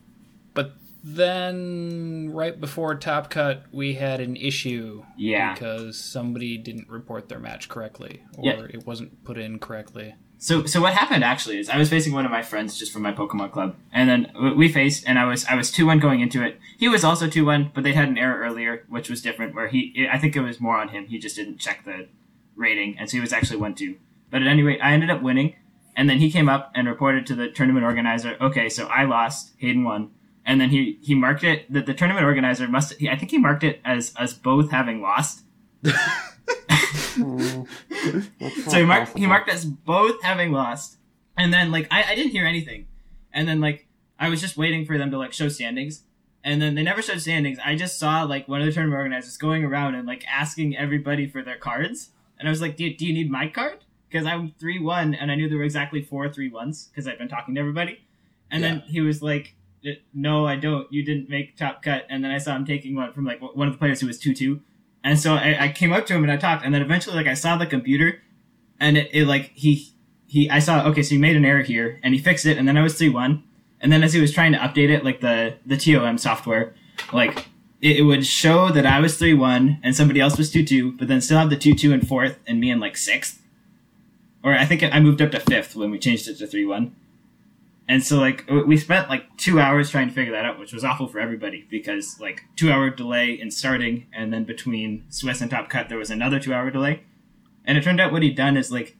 but 0.53 0.73
then 1.03 2.29
right 2.31 2.59
before 2.59 2.95
Top 2.95 3.29
Cut, 3.29 3.63
we 3.71 3.95
had 3.95 4.21
an 4.21 4.35
issue. 4.35 5.03
Yeah. 5.17 5.53
Because 5.53 5.99
somebody 5.99 6.57
didn't 6.57 6.89
report 6.89 7.29
their 7.29 7.39
match 7.39 7.69
correctly, 7.69 8.23
or 8.37 8.45
Yeah. 8.45 8.65
it 8.69 8.85
wasn't 8.85 9.23
put 9.23 9.37
in 9.37 9.59
correctly. 9.59 10.15
So, 10.43 10.65
so 10.65 10.81
what 10.81 10.93
happened 10.93 11.23
actually 11.23 11.57
is 11.57 11.69
I 11.69 11.77
was 11.77 11.89
facing 11.89 12.11
one 12.11 12.25
of 12.25 12.31
my 12.31 12.41
friends 12.41 12.77
just 12.77 12.91
from 12.91 13.01
my 13.01 13.13
Pokemon 13.13 13.53
club, 13.53 13.77
and 13.93 14.09
then 14.09 14.57
we 14.57 14.67
faced, 14.67 15.05
and 15.07 15.17
I 15.17 15.23
was 15.23 15.45
I 15.45 15.55
was 15.55 15.71
two 15.71 15.85
one 15.85 15.99
going 15.99 16.19
into 16.19 16.43
it. 16.43 16.59
He 16.77 16.89
was 16.89 17.05
also 17.05 17.29
two 17.29 17.45
one, 17.45 17.71
but 17.73 17.85
they 17.85 17.93
had 17.93 18.09
an 18.09 18.17
error 18.17 18.41
earlier, 18.41 18.83
which 18.89 19.09
was 19.09 19.21
different. 19.21 19.55
Where 19.55 19.69
he, 19.69 20.05
I 20.11 20.17
think 20.17 20.35
it 20.35 20.41
was 20.41 20.59
more 20.59 20.77
on 20.77 20.89
him. 20.89 21.05
He 21.05 21.17
just 21.17 21.37
didn't 21.37 21.59
check 21.59 21.85
the 21.85 22.09
rating, 22.57 22.97
and 22.99 23.09
so 23.09 23.15
he 23.15 23.21
was 23.21 23.31
actually 23.31 23.55
one 23.61 23.73
two. 23.73 23.95
But 24.31 24.41
at 24.41 24.49
any 24.49 24.63
rate, 24.63 24.81
I 24.83 24.91
ended 24.91 25.09
up 25.09 25.21
winning, 25.21 25.55
and 25.95 26.09
then 26.09 26.17
he 26.17 26.29
came 26.29 26.49
up 26.49 26.73
and 26.75 26.89
reported 26.89 27.25
to 27.27 27.35
the 27.35 27.49
tournament 27.49 27.85
organizer. 27.85 28.35
Okay, 28.41 28.67
so 28.67 28.87
I 28.87 29.05
lost, 29.05 29.53
Hayden 29.59 29.85
won, 29.85 30.11
and 30.45 30.59
then 30.59 30.71
he 30.71 30.99
he 31.01 31.15
marked 31.15 31.45
it 31.45 31.71
that 31.71 31.85
the 31.85 31.93
tournament 31.93 32.25
organizer 32.25 32.67
must. 32.67 32.99
He, 32.99 33.09
I 33.09 33.15
think 33.15 33.31
he 33.31 33.37
marked 33.37 33.63
it 33.63 33.79
as 33.85 34.13
us 34.17 34.33
both 34.33 34.71
having 34.71 35.01
lost. 35.01 35.43
So 38.67 38.77
he 38.77 38.83
marked 38.83 39.17
he 39.17 39.25
marked 39.25 39.49
us 39.49 39.63
both 39.65 40.21
having 40.23 40.51
lost, 40.51 40.97
and 41.37 41.53
then 41.53 41.71
like 41.71 41.87
I, 41.91 42.03
I 42.03 42.15
didn't 42.15 42.31
hear 42.31 42.45
anything, 42.45 42.87
and 43.33 43.47
then 43.47 43.61
like 43.61 43.87
I 44.19 44.29
was 44.29 44.41
just 44.41 44.57
waiting 44.57 44.85
for 44.85 44.97
them 44.97 45.11
to 45.11 45.17
like 45.17 45.33
show 45.33 45.49
standings, 45.49 46.03
and 46.43 46.61
then 46.61 46.75
they 46.75 46.83
never 46.83 47.01
showed 47.01 47.21
standings. 47.21 47.57
I 47.63 47.75
just 47.75 47.97
saw 47.97 48.23
like 48.23 48.47
one 48.47 48.61
of 48.61 48.65
the 48.67 48.71
tournament 48.71 48.97
organizers 48.97 49.37
going 49.37 49.63
around 49.63 49.95
and 49.95 50.07
like 50.07 50.23
asking 50.27 50.77
everybody 50.77 51.27
for 51.27 51.41
their 51.41 51.57
cards, 51.57 52.09
and 52.39 52.47
I 52.47 52.51
was 52.51 52.61
like, 52.61 52.77
"Do 52.77 52.83
you, 52.85 52.95
do 52.95 53.05
you 53.05 53.13
need 53.13 53.31
my 53.31 53.47
card?" 53.47 53.79
Because 54.09 54.27
I'm 54.27 54.53
three 54.59 54.79
one, 54.79 55.13
and 55.15 55.31
I 55.31 55.35
knew 55.35 55.49
there 55.49 55.57
were 55.57 55.63
exactly 55.63 56.01
four 56.01 56.29
three 56.29 56.49
ones 56.49 56.89
because 56.89 57.07
I've 57.07 57.17
been 57.17 57.29
talking 57.29 57.55
to 57.55 57.59
everybody, 57.59 58.05
and 58.51 58.63
then 58.63 58.79
he 58.87 59.01
was 59.01 59.21
like. 59.21 59.55
No, 60.13 60.47
I 60.47 60.55
don't. 60.55 60.89
You 60.93 61.03
didn't 61.03 61.27
make 61.27 61.57
top 61.57 61.83
cut. 61.83 62.05
And 62.09 62.23
then 62.23 62.31
I 62.31 62.37
saw 62.37 62.55
him 62.55 62.63
taking 62.63 62.95
one 62.95 63.11
from 63.11 63.25
like 63.25 63.41
one 63.41 63.67
of 63.67 63.73
the 63.73 63.77
players 63.77 63.99
who 63.99 64.07
was 64.07 64.17
two 64.17 64.33
two, 64.33 64.61
and 65.03 65.19
so 65.19 65.33
I, 65.33 65.65
I 65.65 65.67
came 65.69 65.91
up 65.91 66.05
to 66.07 66.13
him 66.13 66.23
and 66.23 66.31
I 66.31 66.37
talked, 66.37 66.65
and 66.65 66.73
then 66.73 66.81
eventually 66.81 67.15
like 67.15 67.27
I 67.27 67.33
saw 67.33 67.57
the 67.57 67.65
computer, 67.65 68.21
and 68.79 68.97
it, 68.97 69.09
it 69.13 69.25
like 69.25 69.51
he 69.53 69.89
he 70.27 70.49
I 70.49 70.59
saw 70.59 70.85
okay, 70.87 71.03
so 71.03 71.15
he 71.15 71.17
made 71.17 71.35
an 71.35 71.45
error 71.45 71.61
here, 71.61 71.99
and 72.03 72.13
he 72.13 72.19
fixed 72.19 72.45
it, 72.45 72.57
and 72.57 72.67
then 72.67 72.77
I 72.77 72.81
was 72.83 72.95
three 72.95 73.09
one, 73.09 73.43
and 73.81 73.91
then 73.91 74.03
as 74.03 74.13
he 74.13 74.21
was 74.21 74.33
trying 74.33 74.53
to 74.53 74.57
update 74.57 74.89
it, 74.89 75.03
like 75.03 75.21
the 75.21 75.55
the 75.65 75.77
TOM 75.77 76.17
software, 76.17 76.73
like 77.11 77.47
it, 77.81 77.97
it 77.97 78.03
would 78.03 78.25
show 78.25 78.69
that 78.69 78.85
I 78.85 78.99
was 78.99 79.17
three 79.17 79.33
one 79.33 79.79
and 79.83 79.95
somebody 79.95 80.19
else 80.19 80.37
was 80.37 80.49
two 80.49 80.65
two, 80.65 80.93
but 80.93 81.07
then 81.07 81.21
still 81.21 81.37
have 81.37 81.49
the 81.49 81.57
two 81.57 81.75
two 81.75 81.93
and 81.93 82.07
fourth 82.07 82.39
and 82.47 82.59
me 82.59 82.71
in 82.71 82.79
like 82.79 82.95
sixth. 82.97 83.41
Or 84.43 84.53
I 84.53 84.65
think 84.65 84.83
I 84.83 84.99
moved 84.99 85.21
up 85.21 85.31
to 85.31 85.39
fifth 85.39 85.75
when 85.75 85.91
we 85.91 85.99
changed 85.99 86.27
it 86.27 86.37
to 86.37 86.47
three 86.47 86.65
one. 86.65 86.95
And 87.87 88.03
so 88.03 88.17
like 88.17 88.49
we 88.49 88.77
spent 88.77 89.09
like 89.09 89.35
two 89.37 89.59
hours 89.59 89.89
trying 89.89 90.07
to 90.07 90.13
figure 90.13 90.31
that 90.31 90.45
out, 90.45 90.59
which 90.59 90.73
was 90.73 90.85
awful 90.85 91.07
for 91.07 91.19
everybody 91.19 91.67
because 91.69 92.17
like 92.19 92.43
two 92.55 92.71
hour 92.71 92.89
delay 92.89 93.33
in 93.33 93.51
starting, 93.51 94.07
and 94.13 94.31
then 94.31 94.45
between 94.45 95.03
Swiss 95.09 95.41
and 95.41 95.51
Top 95.51 95.69
Cut 95.69 95.89
there 95.89 95.97
was 95.97 96.09
another 96.09 96.39
two 96.39 96.53
hour 96.53 96.71
delay. 96.71 97.01
And 97.65 97.77
it 97.77 97.83
turned 97.83 97.99
out 97.99 98.11
what 98.11 98.23
he'd 98.23 98.35
done 98.35 98.55
is 98.55 98.71
like 98.71 98.95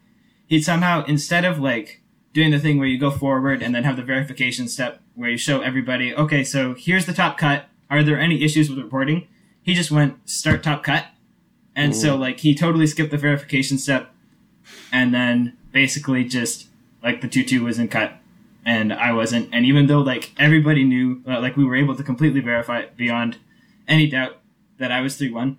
he'd 0.47 0.63
somehow 0.63 1.05
instead 1.05 1.45
of 1.45 1.59
like 1.59 2.01
doing 2.33 2.51
the 2.51 2.59
thing 2.59 2.77
where 2.77 2.87
you 2.87 2.97
go 2.99 3.11
forward 3.11 3.61
and 3.61 3.73
then 3.73 3.83
have 3.83 3.95
the 3.95 4.03
verification 4.03 4.67
step 4.67 5.01
where 5.15 5.29
you 5.29 5.37
show 5.37 5.61
everybody, 5.61 6.13
okay, 6.15 6.43
so 6.43 6.73
here's 6.73 7.05
the 7.05 7.13
top 7.13 7.37
cut. 7.37 7.65
Are 7.89 8.03
there 8.03 8.19
any 8.19 8.43
issues 8.43 8.69
with 8.69 8.79
reporting? 8.79 9.27
He 9.61 9.75
just 9.75 9.91
went 9.91 10.27
start 10.27 10.63
top 10.63 10.83
cut. 10.83 11.05
And 11.75 11.95
so 11.95 12.15
like 12.15 12.41
he 12.41 12.53
totally 12.53 12.87
skipped 12.87 13.11
the 13.11 13.17
verification 13.17 13.77
step 13.77 14.13
and 14.91 15.13
then 15.13 15.57
basically 15.71 16.23
just 16.23 16.67
like 17.01 17.21
the 17.21 17.27
2-2 17.27 17.61
was 17.61 17.79
in 17.79 17.87
cut 17.87 18.19
and 18.65 18.93
I 18.93 19.11
wasn't. 19.13 19.49
And 19.53 19.65
even 19.65 19.87
though 19.87 20.01
like 20.01 20.31
everybody 20.37 20.83
knew, 20.83 21.21
uh, 21.27 21.39
like 21.39 21.57
we 21.57 21.65
were 21.65 21.75
able 21.75 21.95
to 21.95 22.03
completely 22.03 22.39
verify 22.41 22.79
it 22.79 22.95
beyond 22.97 23.37
any 23.87 24.07
doubt 24.07 24.37
that 24.77 24.91
I 24.91 25.01
was 25.01 25.17
3-1, 25.17 25.57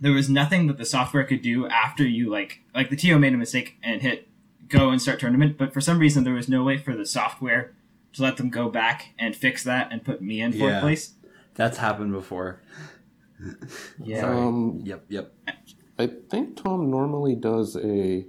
there 0.00 0.12
was 0.12 0.28
nothing 0.28 0.66
that 0.66 0.78
the 0.78 0.84
software 0.84 1.24
could 1.24 1.42
do 1.42 1.66
after 1.68 2.04
you 2.04 2.30
like, 2.30 2.60
like 2.74 2.90
the 2.90 2.96
TO 2.96 3.18
made 3.18 3.32
a 3.34 3.36
mistake 3.36 3.76
and 3.82 4.02
hit 4.02 4.28
go 4.68 4.90
and 4.90 5.00
start 5.02 5.20
tournament, 5.20 5.58
but 5.58 5.72
for 5.72 5.80
some 5.80 5.98
reason 5.98 6.24
there 6.24 6.32
was 6.34 6.48
no 6.48 6.62
way 6.64 6.78
for 6.78 6.96
the 6.96 7.04
software 7.06 7.72
to 8.14 8.22
let 8.22 8.36
them 8.38 8.48
go 8.50 8.68
back 8.70 9.08
and 9.18 9.36
fix 9.36 9.62
that 9.64 9.92
and 9.92 10.04
put 10.04 10.20
me 10.22 10.40
in 10.40 10.52
fourth 10.52 10.72
Yeah. 10.72 10.80
place. 10.80 11.14
That's 11.54 11.76
happened 11.78 12.12
before. 12.12 12.60
Yeah. 14.02 14.26
Um, 14.26 14.80
yep, 14.84 15.04
yep. 15.08 15.32
I 15.98 16.06
think 16.06 16.56
TOM 16.56 16.90
normally 16.90 17.34
does 17.34 17.76
a 17.76 17.82
ba- 18.22 18.24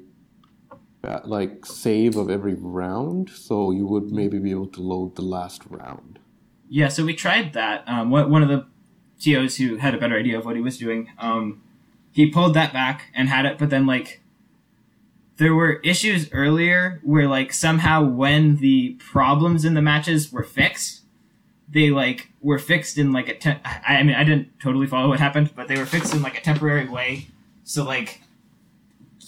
like 1.25 1.65
save 1.65 2.15
of 2.15 2.29
every 2.29 2.55
round, 2.55 3.29
so 3.29 3.71
you 3.71 3.85
would 3.85 4.11
maybe 4.11 4.39
be 4.39 4.51
able 4.51 4.67
to 4.67 4.81
load 4.81 5.15
the 5.15 5.21
last 5.21 5.63
round. 5.69 6.19
Yeah, 6.69 6.87
so 6.87 7.05
we 7.05 7.13
tried 7.13 7.53
that. 7.53 7.83
Um, 7.87 8.09
one 8.09 8.41
of 8.41 8.49
the 8.49 8.65
TOs 9.19 9.57
who 9.57 9.77
had 9.77 9.93
a 9.93 9.97
better 9.97 10.17
idea 10.17 10.37
of 10.37 10.45
what 10.45 10.55
he 10.55 10.61
was 10.61 10.77
doing, 10.77 11.09
um, 11.19 11.61
he 12.11 12.29
pulled 12.29 12.53
that 12.53 12.73
back 12.73 13.11
and 13.13 13.29
had 13.29 13.45
it, 13.45 13.57
but 13.57 13.69
then 13.69 13.85
like 13.85 14.21
there 15.37 15.53
were 15.53 15.81
issues 15.83 16.29
earlier 16.31 17.01
where 17.03 17.27
like 17.27 17.51
somehow 17.51 18.03
when 18.03 18.57
the 18.57 18.93
problems 18.99 19.65
in 19.65 19.73
the 19.73 19.81
matches 19.81 20.31
were 20.31 20.43
fixed, 20.43 21.01
they 21.67 21.89
like 21.89 22.31
were 22.41 22.59
fixed 22.59 22.97
in 22.97 23.11
like 23.11 23.27
a 23.27 23.37
te- 23.37 23.61
I 23.65 24.03
mean 24.03 24.15
I 24.15 24.23
didn't 24.23 24.59
totally 24.59 24.87
follow 24.87 25.09
what 25.09 25.19
happened, 25.19 25.51
but 25.55 25.67
they 25.67 25.77
were 25.77 25.85
fixed 25.85 26.13
in 26.13 26.21
like 26.21 26.37
a 26.37 26.41
temporary 26.41 26.87
way. 26.87 27.27
So 27.63 27.83
like 27.83 28.21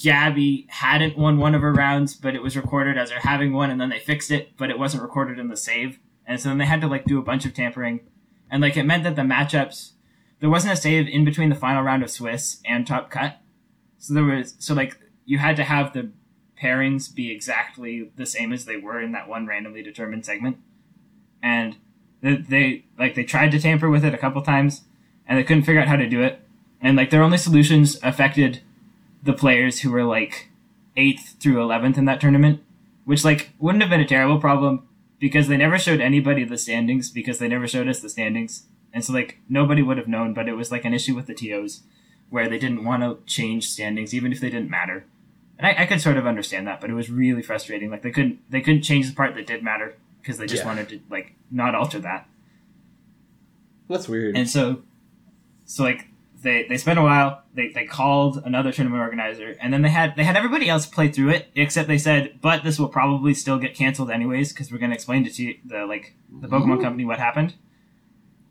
Gabby 0.01 0.67
hadn't 0.69 1.17
won 1.17 1.37
one 1.37 1.55
of 1.55 1.61
her 1.61 1.73
rounds, 1.73 2.15
but 2.15 2.35
it 2.35 2.43
was 2.43 2.57
recorded 2.57 2.97
as 2.97 3.11
her 3.11 3.19
having 3.19 3.53
one, 3.53 3.69
and 3.69 3.79
then 3.79 3.89
they 3.89 3.99
fixed 3.99 4.31
it, 4.31 4.57
but 4.57 4.69
it 4.69 4.79
wasn't 4.79 5.03
recorded 5.03 5.39
in 5.39 5.49
the 5.49 5.57
save. 5.57 5.99
And 6.25 6.39
so 6.39 6.49
then 6.49 6.57
they 6.57 6.65
had 6.65 6.81
to 6.81 6.87
like 6.87 7.05
do 7.05 7.19
a 7.19 7.23
bunch 7.23 7.45
of 7.45 7.53
tampering, 7.53 8.01
and 8.49 8.61
like 8.61 8.77
it 8.77 8.83
meant 8.83 9.03
that 9.03 9.15
the 9.15 9.21
matchups 9.21 9.91
there 10.39 10.49
wasn't 10.49 10.73
a 10.73 10.77
save 10.77 11.07
in 11.07 11.25
between 11.25 11.49
the 11.49 11.55
final 11.55 11.83
round 11.83 12.03
of 12.03 12.11
Swiss 12.11 12.61
and 12.65 12.85
Top 12.85 13.09
Cut. 13.09 13.37
So 13.97 14.13
there 14.13 14.23
was 14.23 14.55
so 14.59 14.73
like 14.73 14.99
you 15.25 15.37
had 15.37 15.55
to 15.55 15.63
have 15.63 15.93
the 15.93 16.11
pairings 16.61 17.13
be 17.13 17.31
exactly 17.31 18.11
the 18.15 18.25
same 18.25 18.53
as 18.53 18.65
they 18.65 18.77
were 18.77 19.01
in 19.01 19.11
that 19.11 19.27
one 19.27 19.47
randomly 19.47 19.81
determined 19.81 20.25
segment, 20.25 20.57
and 21.41 21.77
they, 22.21 22.35
they 22.35 22.85
like 22.97 23.15
they 23.15 23.23
tried 23.23 23.51
to 23.51 23.59
tamper 23.59 23.89
with 23.89 24.05
it 24.05 24.13
a 24.13 24.17
couple 24.17 24.41
times, 24.41 24.83
and 25.27 25.37
they 25.37 25.43
couldn't 25.43 25.63
figure 25.63 25.81
out 25.81 25.87
how 25.87 25.95
to 25.95 26.09
do 26.09 26.21
it. 26.21 26.41
And 26.81 26.97
like 26.97 27.09
their 27.09 27.23
only 27.23 27.37
solutions 27.37 27.97
affected 28.03 28.61
the 29.25 29.33
players 29.33 29.81
who 29.81 29.91
were 29.91 30.03
like 30.03 30.49
eighth 30.95 31.35
through 31.41 31.61
eleventh 31.61 31.97
in 31.97 32.05
that 32.05 32.21
tournament, 32.21 32.61
which 33.03 33.25
like 33.25 33.49
wouldn't 33.59 33.81
have 33.83 33.89
been 33.89 33.99
a 33.99 34.07
terrible 34.07 34.39
problem 34.39 34.87
because 35.19 35.47
they 35.47 35.57
never 35.57 35.77
showed 35.77 35.99
anybody 35.99 36.43
the 36.45 36.57
standings 36.57 37.09
because 37.09 37.39
they 37.39 37.47
never 37.49 37.67
showed 37.67 37.87
us 37.89 37.99
the 37.99 38.09
standings, 38.09 38.67
and 38.93 39.03
so 39.03 39.11
like 39.11 39.39
nobody 39.49 39.81
would 39.81 39.97
have 39.97 40.07
known. 40.07 40.33
But 40.33 40.47
it 40.47 40.53
was 40.53 40.71
like 40.71 40.85
an 40.85 40.93
issue 40.93 41.15
with 41.15 41.27
the 41.27 41.33
tos 41.33 41.81
where 42.29 42.47
they 42.49 42.57
didn't 42.59 42.83
want 42.85 43.03
to 43.03 43.19
change 43.31 43.67
standings 43.69 44.13
even 44.13 44.31
if 44.31 44.39
they 44.39 44.49
didn't 44.49 44.69
matter. 44.69 45.05
And 45.57 45.67
I, 45.67 45.83
I 45.83 45.85
could 45.85 46.01
sort 46.01 46.17
of 46.17 46.25
understand 46.27 46.67
that, 46.67 46.81
but 46.81 46.89
it 46.89 46.93
was 46.93 47.09
really 47.09 47.41
frustrating. 47.41 47.89
Like 47.89 48.01
they 48.03 48.11
couldn't 48.11 48.39
they 48.49 48.61
couldn't 48.61 48.81
change 48.83 49.09
the 49.09 49.15
part 49.15 49.35
that 49.35 49.47
did 49.47 49.63
matter 49.63 49.95
because 50.21 50.37
they 50.37 50.45
just 50.47 50.63
Yeah. 50.63 50.67
wanted 50.67 50.89
to 50.89 50.99
like 51.09 51.33
not 51.49 51.73
alter 51.75 51.99
that. 51.99 52.27
That's 53.89 54.07
weird. 54.09 54.35
And 54.35 54.49
so, 54.49 54.81
so 55.65 55.83
like 55.83 56.07
they 56.45 56.63
they 56.69 56.77
spent 56.77 56.99
a 56.99 57.01
while. 57.01 57.41
They 57.55 57.69
they 57.69 57.85
called 57.85 58.41
another 58.45 58.71
tournament 58.71 59.01
organizer, 59.01 59.57
and 59.59 59.73
then 59.73 59.81
they 59.81 59.89
had 59.89 60.15
they 60.15 60.23
had 60.23 60.37
everybody 60.37 60.69
else 60.69 60.85
play 60.85 61.09
through 61.09 61.29
it, 61.29 61.47
except 61.55 61.87
they 61.87 61.97
said, 61.97 62.39
but 62.39 62.63
this 62.63 62.79
will 62.79 62.87
probably 62.87 63.33
still 63.33 63.57
get 63.57 63.73
canceled 63.73 64.11
anyways 64.11 64.53
because 64.53 64.71
we're 64.71 64.77
going 64.77 64.91
to 64.91 64.95
explain 64.95 65.25
to 65.25 65.43
you- 65.43 65.57
the 65.65 65.85
like 65.85 66.13
the 66.31 66.47
Pokemon 66.47 66.81
Company 66.81 67.03
what 67.03 67.17
happened. 67.19 67.55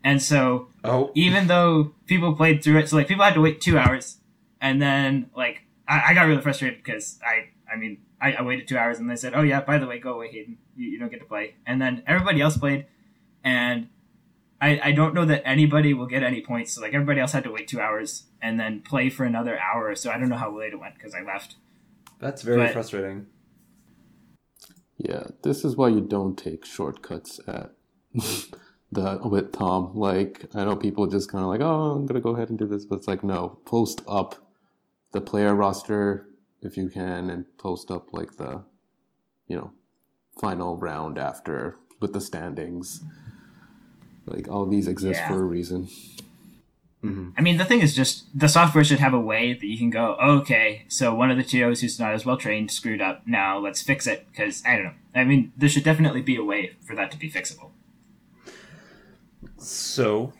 And 0.03 0.21
so 0.21 0.67
oh, 0.83 1.11
even 1.15 1.47
though 1.47 1.93
people 2.05 2.35
played 2.35 2.63
through 2.63 2.79
it, 2.79 2.89
so 2.89 2.97
like 2.97 3.07
people 3.07 3.23
had 3.23 3.33
to 3.33 3.41
wait 3.41 3.61
two 3.61 3.77
hours, 3.77 4.17
and 4.59 4.81
then 4.81 5.31
like 5.35 5.61
I, 5.87 6.09
I 6.09 6.13
got 6.13 6.27
really 6.27 6.41
frustrated 6.41 6.83
because 6.83 7.17
I 7.25 7.49
I 7.73 7.77
mean 7.77 7.99
I, 8.19 8.33
I 8.33 8.41
waited 8.41 8.67
two 8.67 8.77
hours 8.77 8.99
and 8.99 9.09
they 9.09 9.15
said, 9.15 9.33
oh 9.33 9.41
yeah, 9.41 9.61
by 9.61 9.77
the 9.77 9.87
way, 9.87 9.99
go 9.99 10.13
away, 10.13 10.31
Hayden, 10.31 10.57
you, 10.75 10.89
you 10.89 10.99
don't 10.99 11.09
get 11.09 11.21
to 11.21 11.25
play, 11.25 11.55
and 11.65 11.81
then 11.81 12.03
everybody 12.05 12.41
else 12.41 12.57
played, 12.57 12.87
and 13.43 13.87
I 14.61 14.79
I 14.83 14.91
don't 14.91 15.13
know 15.13 15.25
that 15.25 15.45
anybody 15.45 15.93
will 15.93 16.05
get 16.07 16.23
any 16.23 16.41
points, 16.41 16.73
so 16.73 16.81
like 16.81 16.93
everybody 16.93 17.19
else 17.19 17.33
had 17.33 17.43
to 17.43 17.51
wait 17.51 17.67
two 17.67 17.79
hours 17.81 18.25
and 18.41 18.59
then 18.59 18.81
play 18.81 19.09
for 19.09 19.23
another 19.25 19.59
hour, 19.59 19.95
so 19.95 20.11
I 20.11 20.17
don't 20.17 20.29
know 20.29 20.37
how 20.37 20.55
late 20.57 20.73
it 20.73 20.79
went 20.79 20.95
because 20.95 21.13
I 21.13 21.21
left. 21.21 21.55
that's 22.19 22.41
very 22.41 22.57
but- 22.57 22.73
frustrating. 22.73 23.27
Yeah, 24.97 25.25
this 25.43 25.65
is 25.65 25.75
why 25.75 25.89
you 25.89 25.99
don't 26.01 26.37
take 26.37 26.65
shortcuts 26.65 27.39
at 27.47 27.71
the 28.91 29.19
with 29.23 29.51
TOM. 29.51 29.93
Like 29.93 30.45
I 30.55 30.63
know 30.63 30.75
people 30.75 31.05
just 31.07 31.29
kind 31.31 31.43
of 31.43 31.49
like, 31.49 31.61
oh, 31.61 31.91
I'm 31.91 32.05
gonna 32.05 32.21
go 32.21 32.35
ahead 32.35 32.49
and 32.49 32.57
do 32.57 32.65
this, 32.65 32.85
but 32.85 32.95
it's 32.99 33.07
like 33.07 33.23
no, 33.23 33.59
post 33.65 34.01
up 34.07 34.35
the 35.11 35.21
player 35.21 35.53
roster 35.53 36.27
if 36.61 36.77
you 36.77 36.89
can, 36.89 37.29
and 37.29 37.45
post 37.57 37.91
up 37.91 38.13
like 38.13 38.37
the, 38.37 38.63
you 39.47 39.55
know, 39.57 39.71
final 40.39 40.77
round 40.77 41.17
after 41.17 41.77
with 41.99 42.13
the 42.13 42.21
standings. 42.21 43.03
Like 44.25 44.47
all 44.49 44.65
these 44.65 44.87
exist 44.87 45.19
Yeah. 45.19 45.27
for 45.29 45.41
a 45.41 45.45
reason. 45.45 45.87
Mm-hmm. 47.03 47.29
I 47.37 47.41
mean, 47.41 47.57
the 47.57 47.65
thing 47.65 47.81
is 47.81 47.95
just 47.95 48.25
the 48.37 48.47
software 48.47 48.83
should 48.83 48.99
have 48.99 49.13
a 49.13 49.19
way 49.19 49.53
that 49.53 49.65
you 49.65 49.77
can 49.77 49.91
go, 49.91 50.17
oh, 50.19 50.37
okay, 50.39 50.85
so 50.87 51.13
one 51.13 51.29
of 51.29 51.37
the 51.37 51.43
TOs 51.43 51.81
who's 51.81 51.99
not 51.99 52.13
as 52.13 52.25
well 52.25 52.35
trained 52.37 52.71
screwed 52.71 52.99
up. 53.01 53.21
Now 53.27 53.59
let's 53.59 53.83
fix 53.83 54.07
it 54.07 54.25
because 54.31 54.63
I 54.65 54.75
don't 54.75 54.85
know. 54.85 54.91
I 55.13 55.23
mean, 55.23 55.53
there 55.55 55.69
should 55.69 55.83
definitely 55.83 56.21
be 56.21 56.35
a 56.35 56.43
way 56.43 56.75
for 56.85 56.95
that 56.95 57.11
to 57.11 57.17
be 57.17 57.29
fixable. 57.29 57.69
So, 59.57 60.33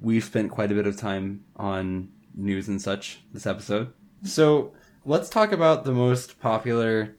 we've 0.00 0.24
spent 0.24 0.50
quite 0.50 0.72
a 0.72 0.74
bit 0.74 0.86
of 0.86 0.96
time 0.96 1.44
on 1.56 2.08
news 2.34 2.68
and 2.68 2.80
such 2.80 3.20
this 3.32 3.46
episode. 3.46 3.92
So, 4.22 4.72
let's 5.04 5.28
talk 5.28 5.52
about 5.52 5.84
the 5.84 5.92
most 5.92 6.40
popular 6.40 7.16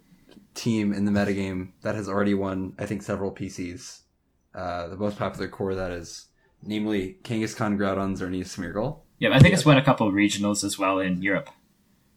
team 0.55 0.93
in 0.93 1.05
the 1.05 1.11
metagame 1.11 1.69
that 1.81 1.95
has 1.95 2.09
already 2.09 2.33
won, 2.33 2.73
I 2.79 2.85
think, 2.85 3.03
several 3.03 3.31
PCs. 3.31 4.01
Uh, 4.53 4.87
the 4.87 4.95
most 4.97 5.17
popular 5.17 5.47
core 5.47 5.75
that 5.75 5.91
is, 5.91 6.27
namely 6.63 7.17
Kangaskhan, 7.23 7.77
Groudon, 7.77 8.17
Xerneas, 8.17 8.47
Smeargle. 8.57 9.01
Yeah, 9.19 9.29
I 9.33 9.39
think 9.39 9.53
it's 9.53 9.65
won 9.65 9.77
a 9.77 9.83
couple 9.83 10.11
regionals 10.11 10.63
as 10.63 10.79
well 10.79 10.99
in 10.99 11.21
Europe. 11.21 11.49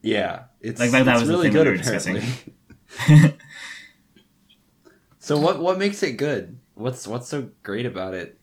Yeah, 0.03 0.45
it's, 0.61 0.80
Like, 0.80 0.91
that- 0.93 1.05
that 1.05 1.12
it's 1.14 1.20
was 1.22 1.28
the 1.28 1.35
really 1.35 1.51
thing 1.51 1.59
we 1.59 1.64
good 1.64 1.66
were 1.68 1.74
apparently. 1.80 2.20
discussing. 2.20 3.39
so 5.18 5.39
what 5.39 5.61
what 5.61 5.78
makes 5.78 6.03
it 6.03 6.16
good? 6.16 6.59
What's 6.74 7.07
what's 7.07 7.28
so 7.28 7.51
great 7.62 7.87
about 7.87 8.14
it? 8.14 8.39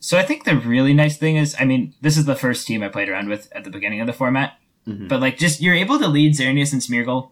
So 0.00 0.16
I 0.18 0.22
think 0.22 0.44
the 0.44 0.56
really 0.56 0.94
nice 0.94 1.16
thing 1.16 1.36
is, 1.36 1.56
I 1.58 1.64
mean, 1.64 1.94
this 2.00 2.16
is 2.16 2.24
the 2.24 2.36
first 2.36 2.66
team 2.66 2.82
I 2.82 2.88
played 2.88 3.08
around 3.08 3.28
with 3.28 3.48
at 3.52 3.64
the 3.64 3.70
beginning 3.70 4.00
of 4.00 4.06
the 4.06 4.12
format, 4.12 4.54
Mhm. 4.86 5.08
but 5.08 5.20
like, 5.20 5.38
just 5.38 5.60
you're 5.60 5.74
able 5.74 5.98
to 5.98 6.06
lead 6.08 6.34
Xerneas 6.34 6.72
and 6.72 6.80
Smeargle, 6.82 7.30